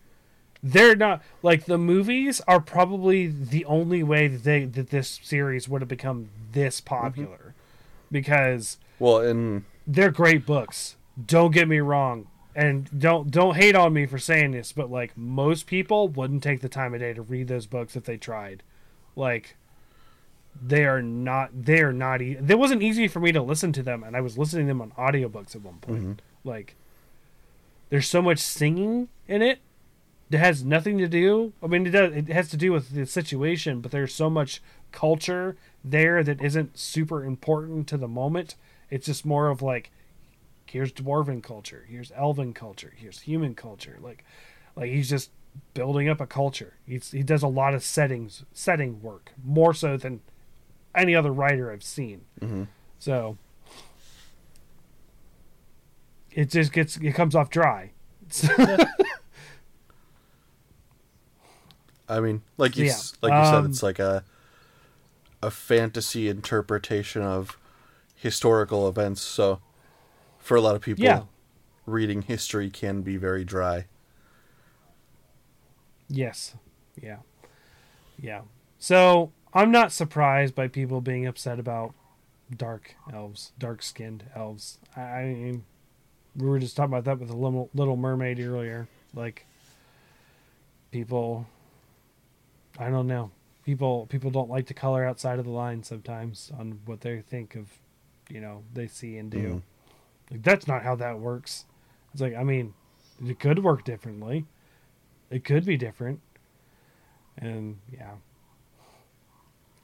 they're 0.64 0.96
not 0.96 1.22
like 1.44 1.66
the 1.66 1.78
movies 1.78 2.42
are 2.48 2.60
probably 2.60 3.28
the 3.28 3.66
only 3.66 4.02
way 4.02 4.28
that 4.28 4.44
they 4.44 4.66
that 4.66 4.90
this 4.90 5.20
series 5.22 5.70
would 5.70 5.82
have 5.82 5.90
become 5.90 6.30
this 6.52 6.82
mm-hmm. 6.82 6.96
popular 6.96 7.54
because 8.12 8.80
Well, 8.98 9.20
and 9.20 9.64
they're 9.86 10.12
great 10.12 10.46
books 10.48 10.96
don't 11.24 11.52
get 11.52 11.68
me 11.68 11.80
wrong 11.80 12.28
and 12.56 12.90
don't 13.00 13.32
don't 13.32 13.56
hate 13.56 13.76
on 13.76 13.94
me 13.94 14.06
for 14.06 14.18
saying 14.18 14.52
this 14.52 14.72
but 14.72 14.92
like 14.92 15.18
most 15.18 15.68
people 15.68 16.08
wouldn't 16.08 16.44
take 16.44 16.62
the 16.62 16.70
time 16.70 16.94
of 16.94 17.00
day 17.00 17.14
to 17.14 17.22
read 17.22 17.48
those 17.48 17.66
books 17.66 17.96
if 17.96 18.04
they 18.04 18.18
tried. 18.18 18.64
Like 19.16 19.56
they 20.62 20.86
are 20.86 21.02
not 21.02 21.50
they 21.66 21.82
are 21.82 21.94
not 21.94 22.22
e- 22.22 22.38
it 22.48 22.60
wasn't 22.60 22.84
easy 22.84 23.08
for 23.08 23.20
me 23.20 23.32
to 23.32 23.42
listen 23.42 23.72
to 23.72 23.82
them 23.82 24.04
and 24.04 24.18
i 24.18 24.22
was 24.22 24.38
listening 24.38 24.66
to 24.66 24.72
them 24.72 24.82
on 24.82 24.92
audiobooks 24.92 25.56
at 25.56 25.62
one 25.62 25.78
point. 25.80 26.02
Mm-hmm. 26.02 26.50
Like 26.50 26.76
there's 27.90 28.08
so 28.08 28.22
much 28.22 28.40
singing 28.40 29.08
in 29.28 29.42
it 29.42 29.60
that 30.30 30.40
has 30.40 30.64
nothing 30.64 30.98
to 30.98 31.08
do 31.08 31.54
i 31.64 31.68
mean 31.68 31.88
it 31.88 31.92
does 31.92 32.14
it 32.14 32.28
has 32.28 32.50
to 32.50 32.58
do 32.58 32.72
with 32.72 32.90
the 32.90 33.06
situation 33.06 33.80
but 33.82 33.92
there's 33.92 34.14
so 34.14 34.30
much 34.30 34.62
culture 34.92 35.56
there 35.84 36.24
that 36.24 36.42
isn't 36.42 36.78
super 36.78 37.24
important 37.26 37.88
to 37.88 37.98
the 37.98 38.08
moment. 38.08 38.56
It's 38.90 39.06
just 39.06 39.26
more 39.26 39.50
of 39.50 39.62
like 39.62 39.92
here's 40.72 40.92
dwarven 40.94 41.42
culture 41.44 41.86
here's 41.90 42.12
elven 42.16 42.54
culture 42.54 42.94
here's 42.96 43.22
human 43.22 43.54
culture 43.56 43.98
like 44.02 44.24
like 44.76 44.90
he's 44.90 45.10
just 45.10 45.32
building 45.74 46.08
up 46.08 46.22
a 46.22 46.26
culture 46.28 46.76
he's, 46.86 47.12
he 47.12 47.22
does 47.24 47.44
a 47.44 47.48
lot 47.48 47.74
of 47.74 47.84
settings 47.84 48.46
setting 48.54 49.02
work 49.02 49.32
more 49.44 49.74
so 49.74 49.98
than 49.98 50.22
any 50.96 51.14
other 51.16 51.32
writer 51.32 51.72
i've 51.72 51.84
seen 51.84 52.22
so 53.00 53.38
it 56.32 56.50
just 56.50 56.72
gets 56.72 56.96
it 56.98 57.12
comes 57.14 57.36
off 57.36 57.50
dry. 57.50 57.92
I 62.08 62.20
mean, 62.20 62.42
like 62.58 62.78
you 62.78 62.86
Yeah. 62.86 62.98
like 63.22 63.34
you 63.34 63.46
said, 63.46 63.56
Um, 63.56 63.66
it's 63.68 63.84
like 63.84 64.00
a 64.00 64.24
a 65.42 65.50
fantasy 65.52 66.30
interpretation 66.30 67.22
of 67.22 67.58
historical 68.16 68.88
events. 68.88 69.22
So, 69.22 69.60
for 70.52 70.58
a 70.58 70.62
lot 70.62 70.76
of 70.76 70.82
people, 70.82 71.06
Yeah. 71.06 71.24
reading 71.86 72.24
history 72.24 72.70
can 72.70 73.04
be 73.04 73.16
very 73.16 73.46
dry. 73.46 73.86
Yes. 76.10 76.56
Yeah. 77.02 77.20
Yeah. 78.20 78.42
So 78.78 79.32
I'm 79.54 79.72
not 79.72 79.94
surprised 79.94 80.54
by 80.54 80.68
people 80.68 81.00
being 81.00 81.26
upset 81.26 81.58
about 81.58 81.94
dark 82.54 82.96
elves, 83.14 83.54
dark 83.58 83.82
skinned 83.82 84.26
elves. 84.36 84.78
I, 84.94 85.02
I 85.02 85.26
mean, 85.34 85.64
we 86.36 86.50
were 86.50 86.60
just 86.60 86.76
talking 86.76 86.92
about 86.92 87.06
that 87.06 87.18
with 87.20 87.30
the 87.30 87.36
little, 87.38 87.70
little 87.74 87.96
Mermaid 87.96 88.38
earlier. 88.42 88.90
Like, 89.14 89.46
people, 90.92 91.48
I 92.78 92.90
don't 92.90 93.08
know. 93.08 93.32
People 93.64 94.06
people 94.08 94.32
don't 94.32 94.50
like 94.50 94.66
to 94.66 94.74
color 94.74 95.06
outside 95.06 95.40
of 95.40 95.46
the 95.46 95.52
line 95.52 95.84
sometimes 95.84 96.52
on 96.60 96.82
what 96.84 97.00
they 97.00 97.22
think 97.22 97.56
of, 97.56 97.70
you 98.30 98.42
know, 98.42 98.64
they 98.74 98.88
see 98.88 99.18
and 99.18 99.32
do. 99.32 99.38
Mm-hmm. 99.38 99.58
Like 100.32 100.44
that's 100.44 100.68
not 100.68 100.84
how 100.84 100.96
that 100.96 101.20
works. 101.20 101.66
It's 102.14 102.22
like 102.22 102.36
I 102.36 102.44
mean, 102.44 102.74
it 103.24 103.40
could 103.40 103.64
work 103.64 103.84
differently. 103.84 104.46
It 105.30 105.44
could 105.44 105.66
be 105.66 105.78
different. 105.78 106.22
And 107.38 107.80
yeah. 107.92 108.14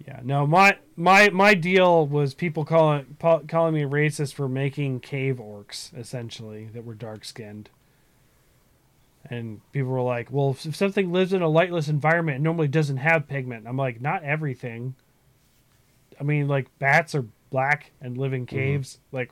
Yeah. 0.05 0.21
No, 0.23 0.47
my 0.47 0.77
my 0.95 1.29
my 1.29 1.53
deal 1.53 2.07
was 2.07 2.33
people 2.33 2.63
calling 2.63 3.17
calling 3.19 3.73
me 3.73 3.81
racist 3.81 4.33
for 4.33 4.47
making 4.47 5.01
cave 5.01 5.37
orcs 5.37 5.95
essentially 5.97 6.69
that 6.73 6.85
were 6.85 6.93
dark 6.93 7.25
skinned. 7.25 7.69
And 9.29 9.59
people 9.73 9.89
were 9.89 10.01
like, 10.01 10.31
"Well, 10.31 10.51
if 10.63 10.75
something 10.75 11.11
lives 11.11 11.33
in 11.33 11.41
a 11.41 11.49
lightless 11.49 11.89
environment, 11.89 12.37
it 12.37 12.41
normally 12.41 12.69
doesn't 12.69 12.97
have 12.97 13.27
pigment." 13.27 13.67
I'm 13.67 13.75
like, 13.75 13.99
"Not 13.99 14.23
everything." 14.23 14.95
I 16.19 16.23
mean, 16.23 16.47
like 16.47 16.67
bats 16.79 17.13
are 17.13 17.25
black 17.49 17.91
and 18.01 18.17
live 18.17 18.33
in 18.33 18.45
mm-hmm. 18.45 18.55
caves. 18.55 18.99
Like, 19.11 19.31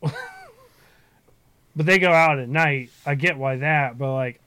but 0.02 1.86
they 1.86 1.98
go 1.98 2.12
out 2.12 2.38
at 2.38 2.48
night. 2.48 2.90
I 3.06 3.14
get 3.14 3.38
why 3.38 3.56
that, 3.56 3.98
but 3.98 4.14
like, 4.14 4.40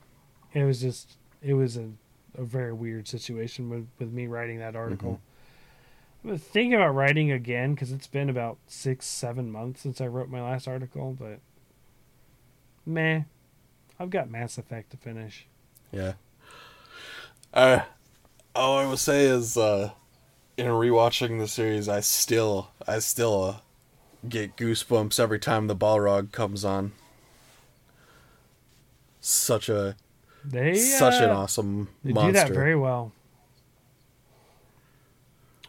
it 0.53 0.63
was 0.63 0.81
just 0.81 1.17
it 1.41 1.53
was 1.53 1.77
a, 1.77 1.89
a 2.35 2.43
very 2.43 2.73
weird 2.73 3.07
situation 3.07 3.69
with 3.69 3.87
with 3.99 4.11
me 4.11 4.27
writing 4.27 4.59
that 4.59 4.75
article. 4.75 5.21
I 6.23 6.31
was 6.31 6.41
thinking 6.41 6.75
about 6.75 6.93
writing 6.93 7.31
again 7.31 7.73
because 7.73 7.91
it's 7.91 8.07
been 8.07 8.29
about 8.29 8.57
six 8.67 9.07
seven 9.07 9.51
months 9.51 9.81
since 9.81 9.99
I 9.99 10.07
wrote 10.07 10.29
my 10.29 10.41
last 10.41 10.67
article, 10.67 11.15
but 11.19 11.39
meh, 12.85 13.21
I've 13.99 14.09
got 14.09 14.29
Mass 14.29 14.57
Effect 14.57 14.91
to 14.91 14.97
finish. 14.97 15.47
Yeah. 15.91 16.13
Uh, 17.53 17.81
all 18.55 18.77
I 18.77 18.85
will 18.85 18.97
say 18.97 19.25
is, 19.25 19.57
uh, 19.57 19.91
in 20.57 20.67
rewatching 20.67 21.39
the 21.39 21.47
series, 21.47 21.89
I 21.89 21.99
still, 22.01 22.69
I 22.87 22.99
still 22.99 23.43
uh, 23.43 23.55
get 24.27 24.55
goosebumps 24.55 25.19
every 25.19 25.39
time 25.39 25.67
the 25.67 25.75
Balrog 25.75 26.31
comes 26.31 26.63
on. 26.65 26.91
Such 29.19 29.69
a, 29.69 29.95
They 30.43 30.75
such 30.75 31.21
an 31.21 31.29
uh, 31.29 31.35
awesome 31.35 31.89
They 32.03 32.13
monster. 32.13 32.31
do 32.31 32.47
that 32.49 32.53
very 32.53 32.75
well. 32.75 33.11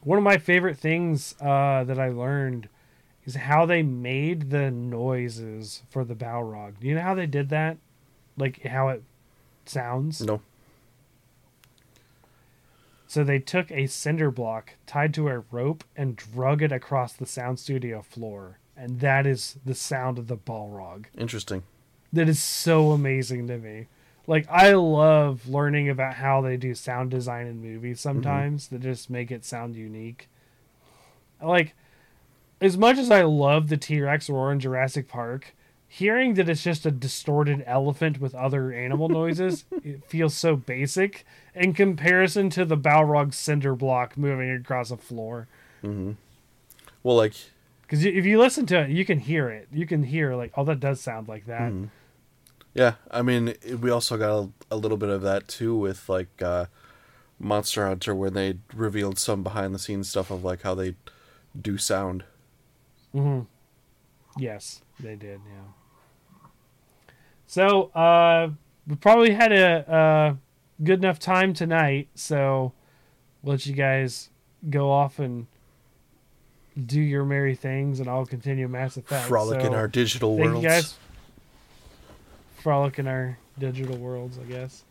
One 0.03 0.19
of 0.19 0.25
my 0.25 0.39
favorite 0.39 0.79
things 0.79 1.35
uh, 1.41 1.85
that 1.85 1.99
I 1.99 2.09
learned 2.09 2.69
is 3.25 3.37
how 3.37 3.67
they 3.67 3.83
made 3.83 4.51
the 4.51 4.71
noises 4.71 5.83
for 5.91 6.05
the 6.05 6.15
Balrog. 6.15 6.81
Do 6.81 6.89
you 6.89 6.95
know 6.97 7.03
how 7.03 7.15
they 7.15 7.27
did 7.27 7.51
that? 7.51 7.77
Like 8.37 8.63
how 8.63 8.89
it 8.89 9.05
sounds? 9.65 10.21
No. 10.23 10.41
So 13.13 13.25
they 13.25 13.41
took 13.41 13.71
a 13.71 13.89
cinder 13.89 14.31
block 14.31 14.77
tied 14.87 15.13
to 15.13 15.29
a 15.29 15.41
rope 15.51 15.85
and 15.95 16.17
drug 16.17 16.63
it 16.63 16.73
across 16.73 17.13
the 17.13 17.27
sound 17.27 17.59
studio 17.61 18.01
floor. 18.01 18.59
And 18.75 19.01
that 19.01 19.27
is 19.27 19.59
the 19.67 19.75
sound 19.75 20.19
of 20.19 20.29
the 20.29 20.37
Balrog 20.39 21.05
Interesting. 21.19 21.63
that 22.11 22.27
is 22.27 22.43
so 22.43 22.93
amazing 22.93 23.49
to 23.49 23.59
me. 23.59 23.89
Like 24.27 24.51
I 24.51 24.73
love 24.73 25.47
learning 25.47 25.91
about 25.91 26.15
how 26.15 26.41
they 26.41 26.57
do 26.57 26.75
sound 26.75 27.11
design 27.11 27.47
in 27.47 27.61
movies 27.61 27.99
mm-hmm. 27.99 28.09
sometimes 28.23 28.69
that 28.69 28.81
just 28.81 29.11
make 29.11 29.31
it 29.31 29.45
sound 29.45 29.77
unique. 29.77 30.31
Like 31.43 31.75
as 32.63 32.79
much 32.79 32.97
as 32.97 33.11
I 33.11 33.25
love 33.25 33.69
the 33.69 33.77
T-Rex 33.77 34.31
roar 34.31 34.51
in 34.53 34.59
Jurassic 34.59 35.07
Park, 35.07 35.55
hearing 35.95 36.33
that 36.35 36.49
it's 36.49 36.63
just 36.63 36.87
a 36.87 36.91
distorted 36.91 37.63
elephant 37.67 38.19
with 38.19 38.35
other 38.35 38.73
animal 38.73 39.11
noises, 39.11 39.67
it 39.85 40.03
feels 40.07 40.35
so 40.35 40.57
basic 40.57 41.27
in 41.55 41.75
comparison 41.75 42.49
to 42.49 42.65
the 42.65 42.79
Balrog 42.79 43.35
cinder 43.35 43.75
block 43.75 44.17
moving 44.17 44.51
across 44.51 44.91
a 44.91 44.97
floor. 44.97 45.49
Well, 45.83 46.17
like, 47.17 47.35
Because 47.83 48.07
if 48.07 48.25
you 48.25 48.39
listen 48.39 48.65
to 48.67 48.85
it, 48.85 48.91
you 48.91 49.05
can 49.05 49.19
hear 49.19 49.51
it. 49.51 49.69
You 49.71 49.87
can 49.87 50.05
hear 50.05 50.35
like, 50.35 50.53
oh, 50.57 50.65
that 50.65 50.81
does 50.81 50.99
sound 50.99 51.29
like 51.29 51.45
that. 51.45 51.71
yeah, 52.73 52.95
I 53.11 53.21
mean, 53.21 53.55
we 53.79 53.91
also 53.91 54.17
got 54.17 54.45
a, 54.71 54.75
a 54.75 54.77
little 54.77 54.97
bit 54.97 55.11
of 55.11 55.21
that 55.23 55.47
too 55.47 55.77
with 55.77 56.09
like 56.09 56.41
uh, 56.41 56.67
Monster 57.39 57.87
Hunter, 57.87 58.15
where 58.15 58.31
they 58.31 58.57
revealed 58.75 59.19
some 59.19 59.43
behind 59.43 59.75
the 59.75 59.79
scenes 59.79 60.09
stuff 60.09 60.31
of 60.31 60.43
like 60.43 60.63
how 60.63 60.75
they 60.75 60.95
do 61.61 61.77
sound. 61.77 62.25
Hmm. 63.13 63.41
Yes, 64.39 64.81
they 64.99 65.17
did. 65.17 65.41
Yeah. 65.47 65.82
So 67.53 67.91
uh, 67.95 68.49
we 68.87 68.97
probably 68.97 69.33
had 69.33 69.53
a, 69.53 69.91
uh 69.93 70.35
good 70.83 71.01
enough 71.05 71.19
time 71.19 71.53
tonight. 71.53 72.09
So 72.15 72.73
we'll 73.43 73.57
let 73.57 73.67
you 73.67 73.75
guys 73.75 74.31
go 74.71 74.91
off 74.91 75.19
and 75.19 75.47
do 76.87 76.99
your 76.99 77.27
merry 77.27 77.55
things, 77.55 78.01
and 78.01 78.09
I'll 78.09 78.25
continue 78.25 78.67
Mass 78.69 78.97
Effect. 78.97 79.29
Frolic 79.29 79.63
in 79.63 79.75
our 79.75 79.87
digital 79.87 80.35
thank 80.39 80.49
worlds. 80.49 80.63
you 80.63 80.69
guys. 80.71 80.95
Frolic 82.63 82.99
in 82.99 83.07
our 83.07 83.37
digital 83.59 83.99
worlds, 83.99 84.39
I 84.39 84.45
guess. 84.45 84.85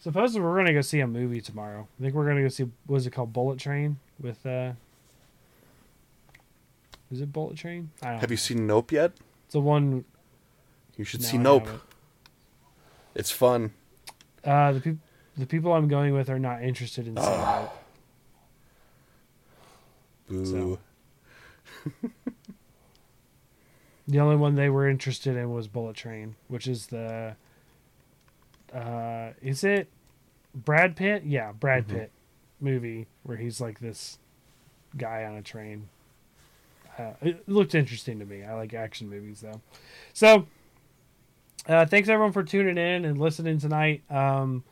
Supposedly 0.00 0.40
we're 0.40 0.56
gonna 0.56 0.72
go 0.72 0.80
see 0.80 1.00
a 1.00 1.06
movie 1.06 1.42
tomorrow. 1.42 1.86
I 2.00 2.02
think 2.04 2.14
we're 2.14 2.26
gonna 2.26 2.40
go 2.40 2.48
see 2.48 2.70
what 2.86 2.96
is 2.96 3.06
it 3.06 3.10
called, 3.10 3.34
Bullet 3.34 3.58
Train 3.58 3.98
with. 4.18 4.46
uh 4.46 4.72
Is 7.12 7.20
it 7.20 7.34
Bullet 7.34 7.58
Train? 7.58 7.90
I 8.00 8.12
don't 8.12 8.20
Have 8.20 8.30
know. 8.30 8.32
you 8.32 8.36
seen 8.38 8.66
Nope 8.66 8.92
yet? 8.92 9.12
It's 9.44 9.52
the 9.52 9.60
one. 9.60 10.06
You 10.96 11.04
should 11.04 11.20
no, 11.20 11.26
see 11.26 11.36
Nope. 11.36 11.68
It's 13.18 13.30
fun. 13.30 13.72
Uh, 14.44 14.72
the 14.72 14.80
people, 14.80 15.00
the 15.36 15.44
people 15.46 15.72
I'm 15.74 15.88
going 15.88 16.14
with 16.14 16.30
are 16.30 16.38
not 16.38 16.62
interested 16.62 17.06
in 17.06 17.16
seeing 17.16 17.26
Ah. 17.28 17.64
it. 17.64 17.70
Boo. 20.28 20.44
So- 20.46 20.78
The 24.06 24.20
only 24.20 24.36
one 24.36 24.54
they 24.54 24.70
were 24.70 24.88
interested 24.88 25.36
in 25.36 25.52
was 25.52 25.68
Bullet 25.68 25.94
Train, 25.96 26.36
which 26.48 26.66
is 26.66 26.86
the. 26.86 27.36
Uh, 28.72 29.32
is 29.42 29.64
it 29.64 29.88
Brad 30.54 30.96
Pitt? 30.96 31.24
Yeah, 31.26 31.52
Brad 31.52 31.86
Mm-hmm. 31.88 31.96
Pitt 31.98 32.10
movie 32.60 33.06
where 33.22 33.36
he's 33.36 33.60
like 33.60 33.80
this 33.80 34.18
guy 34.96 35.24
on 35.24 35.34
a 35.36 35.42
train. 35.42 35.88
Uh, 36.98 37.12
it 37.20 37.46
looked 37.48 37.74
interesting 37.74 38.18
to 38.18 38.24
me. 38.24 38.42
I 38.44 38.54
like 38.54 38.72
action 38.72 39.10
movies 39.10 39.40
though. 39.42 39.60
So, 40.14 40.46
uh, 41.68 41.84
thanks 41.84 42.08
everyone 42.08 42.32
for 42.32 42.42
tuning 42.42 42.78
in 42.78 43.04
and 43.04 43.18
listening 43.18 43.58
tonight. 43.58 44.02
Um, 44.10 44.64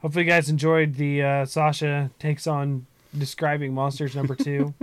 hopefully, 0.00 0.24
you 0.24 0.30
guys 0.30 0.48
enjoyed 0.48 0.94
the 0.94 1.22
uh, 1.22 1.44
Sasha 1.44 2.10
takes 2.18 2.46
on 2.46 2.86
describing 3.16 3.72
monsters 3.72 4.16
number 4.16 4.34
two. 4.36 4.74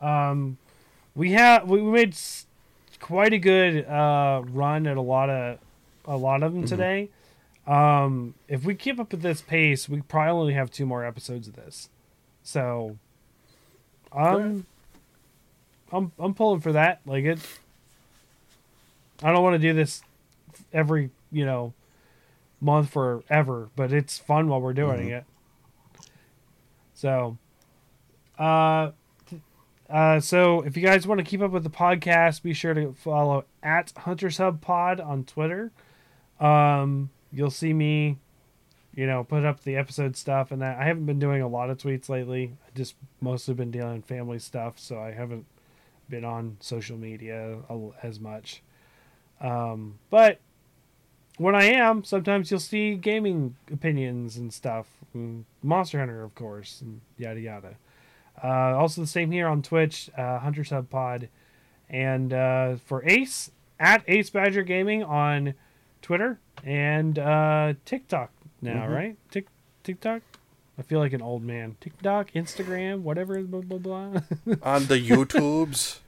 um, 0.00 0.58
we 1.16 1.32
have 1.32 1.68
we 1.68 1.80
made 1.82 2.16
quite 3.00 3.32
a 3.32 3.38
good 3.38 3.84
uh, 3.86 4.42
run 4.46 4.86
at 4.86 4.96
a 4.96 5.00
lot 5.00 5.28
of 5.28 5.58
a 6.04 6.16
lot 6.16 6.42
of 6.42 6.52
them 6.54 6.64
today. 6.66 7.08
Um, 7.66 8.34
if 8.46 8.64
we 8.64 8.74
keep 8.74 9.00
up 9.00 9.12
at 9.12 9.20
this 9.20 9.42
pace, 9.42 9.88
we 9.88 10.00
probably 10.02 10.30
only 10.40 10.54
have 10.54 10.70
two 10.70 10.86
more 10.86 11.04
episodes 11.04 11.48
of 11.48 11.56
this. 11.56 11.90
So, 12.44 12.96
um, 14.12 14.66
I'm 15.92 16.12
I'm 16.18 16.32
pulling 16.32 16.60
for 16.60 16.72
that. 16.72 17.00
Like 17.04 17.24
it. 17.24 17.40
I 19.20 19.32
don't 19.32 19.42
want 19.42 19.54
to 19.54 19.58
do 19.58 19.74
this 19.74 20.02
every 20.72 21.10
you 21.30 21.44
know 21.44 21.72
month 22.60 22.90
forever, 22.90 23.70
but 23.76 23.92
it's 23.92 24.18
fun 24.18 24.48
while 24.48 24.60
we're 24.60 24.72
doing 24.72 25.08
it. 25.08 25.24
So, 26.94 27.38
uh, 28.38 28.90
uh, 29.88 30.20
so 30.20 30.62
if 30.62 30.76
you 30.76 30.82
guys 30.82 31.06
want 31.06 31.18
to 31.18 31.24
keep 31.24 31.40
up 31.40 31.50
with 31.50 31.62
the 31.62 31.70
podcast, 31.70 32.42
be 32.42 32.52
sure 32.52 32.74
to 32.74 32.92
follow 32.92 33.44
at 33.62 33.92
Hunters 33.96 34.38
Hub 34.38 34.60
Pod 34.60 35.00
on 35.00 35.24
Twitter. 35.24 35.70
Um, 36.40 37.10
you'll 37.32 37.50
see 37.50 37.72
me, 37.72 38.18
you 38.94 39.06
know, 39.06 39.24
put 39.24 39.44
up 39.44 39.62
the 39.62 39.76
episode 39.76 40.16
stuff 40.16 40.50
and 40.50 40.60
that. 40.60 40.78
I 40.78 40.84
haven't 40.84 41.06
been 41.06 41.18
doing 41.18 41.40
a 41.40 41.48
lot 41.48 41.70
of 41.70 41.78
tweets 41.78 42.08
lately. 42.08 42.56
I 42.66 42.76
just 42.76 42.96
mostly 43.20 43.54
been 43.54 43.70
dealing 43.70 43.96
with 43.96 44.06
family 44.06 44.38
stuff, 44.38 44.78
so 44.78 44.98
I 44.98 45.12
haven't 45.12 45.46
been 46.08 46.24
on 46.24 46.56
social 46.60 46.96
media 46.96 47.58
as 48.02 48.18
much. 48.18 48.62
Um, 49.40 49.98
but 50.10 50.40
when 51.38 51.54
I 51.54 51.64
am, 51.64 52.04
sometimes 52.04 52.50
you'll 52.50 52.60
see 52.60 52.94
gaming 52.94 53.56
opinions 53.72 54.36
and 54.36 54.52
stuff. 54.52 54.86
and 55.14 55.44
Monster 55.62 55.98
Hunter, 55.98 56.22
of 56.22 56.34
course, 56.34 56.80
and 56.82 57.00
yada 57.16 57.40
yada. 57.40 57.76
Uh, 58.42 58.76
also, 58.76 59.00
the 59.00 59.06
same 59.06 59.30
here 59.32 59.48
on 59.48 59.62
Twitch, 59.62 60.10
uh, 60.16 60.38
Hunters 60.40 60.70
Hub 60.70 60.88
Pod, 60.90 61.28
and 61.88 62.32
uh, 62.32 62.76
for 62.84 63.02
Ace 63.08 63.50
at 63.80 64.02
Ace 64.06 64.30
Badger 64.30 64.62
Gaming 64.62 65.02
on 65.02 65.54
Twitter 66.02 66.38
and 66.64 67.18
uh, 67.18 67.72
TikTok 67.84 68.30
now, 68.62 68.86
Mhm. 68.86 68.94
right? 68.94 69.16
Tik 69.30 69.46
TikTok. 69.82 70.22
I 70.78 70.82
feel 70.82 71.00
like 71.00 71.12
an 71.12 71.22
old 71.22 71.42
man. 71.42 71.76
TikTok, 71.80 72.30
Instagram, 72.32 73.00
whatever, 73.00 73.40
blah 73.42 73.62
blah 73.62 73.78
blah. 73.78 74.20
On 74.62 74.86
the 74.86 74.98
YouTubes. 75.10 75.98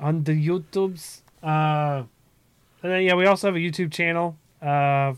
on 0.00 0.24
the 0.24 0.32
YouTubes. 0.32 1.20
And 2.82 2.92
then 2.92 3.02
yeah, 3.02 3.14
we 3.14 3.26
also 3.26 3.48
have 3.48 3.54
a 3.56 3.60
YouTube 3.60 3.92
channel. 3.92 4.36
Uh, 4.60 5.14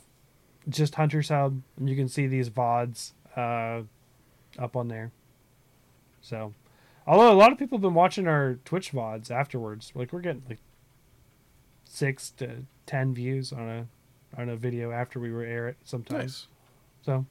just 0.68 0.94
Hunters 0.94 1.28
Hub, 1.28 1.60
and 1.76 1.88
you 1.90 1.96
can 1.96 2.08
see 2.08 2.26
these 2.26 2.48
vods 2.50 3.12
uh, 3.36 3.82
up 4.58 4.76
on 4.76 4.88
there. 4.88 5.12
So, 6.22 6.54
although 7.06 7.30
a 7.30 7.36
lot 7.36 7.52
of 7.52 7.58
people 7.58 7.76
have 7.76 7.82
been 7.82 7.94
watching 7.94 8.26
our 8.26 8.58
Twitch 8.64 8.92
vods 8.92 9.30
afterwards, 9.30 9.92
like 9.94 10.12
we're 10.12 10.20
getting 10.20 10.42
like 10.48 10.58
six 11.84 12.30
to 12.38 12.64
ten 12.86 13.14
views 13.14 13.52
on 13.52 13.68
a 13.68 13.86
on 14.40 14.48
a 14.48 14.56
video 14.56 14.90
after 14.90 15.20
we 15.20 15.30
were 15.30 15.42
air 15.44 15.68
it 15.68 15.76
sometimes. 15.84 16.22
Nice. 16.22 16.46
So, 17.04 17.26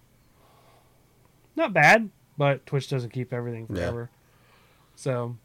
not 1.55 1.73
bad, 1.73 2.09
but 2.37 2.65
Twitch 2.67 2.87
doesn't 2.89 3.09
keep 3.11 3.33
everything 3.33 3.65
Yeah. 3.69 3.75
forever. 3.75 4.09
So, 4.95 5.37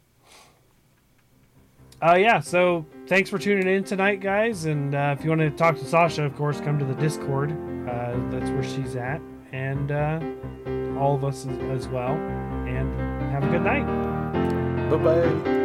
uh, 2.01 2.15
yeah. 2.15 2.39
So, 2.39 2.85
thanks 3.07 3.29
for 3.29 3.37
tuning 3.37 3.67
in 3.67 3.83
tonight, 3.83 4.21
guys. 4.21 4.65
And 4.65 4.95
uh, 4.95 5.15
if 5.17 5.23
you 5.23 5.29
want 5.29 5.41
to 5.41 5.51
talk 5.51 5.77
to 5.77 5.85
Sasha, 5.85 6.23
of 6.23 6.35
course, 6.35 6.59
come 6.61 6.79
to 6.79 6.85
the 6.85 6.95
Discord. 6.95 7.51
Uh, 7.51 8.15
that's 8.29 8.49
where 8.51 8.63
she's 8.63 8.95
at, 8.95 9.21
and 9.51 9.91
uh, 9.91 10.19
all 10.99 11.15
of 11.15 11.23
us 11.23 11.45
as, 11.45 11.57
as 11.83 11.87
well. 11.87 12.15
And 12.67 12.93
have 13.31 13.43
a 13.43 13.49
good 13.49 13.63
night. 13.63 13.85
Bye 14.89 14.97
bye. 14.97 15.58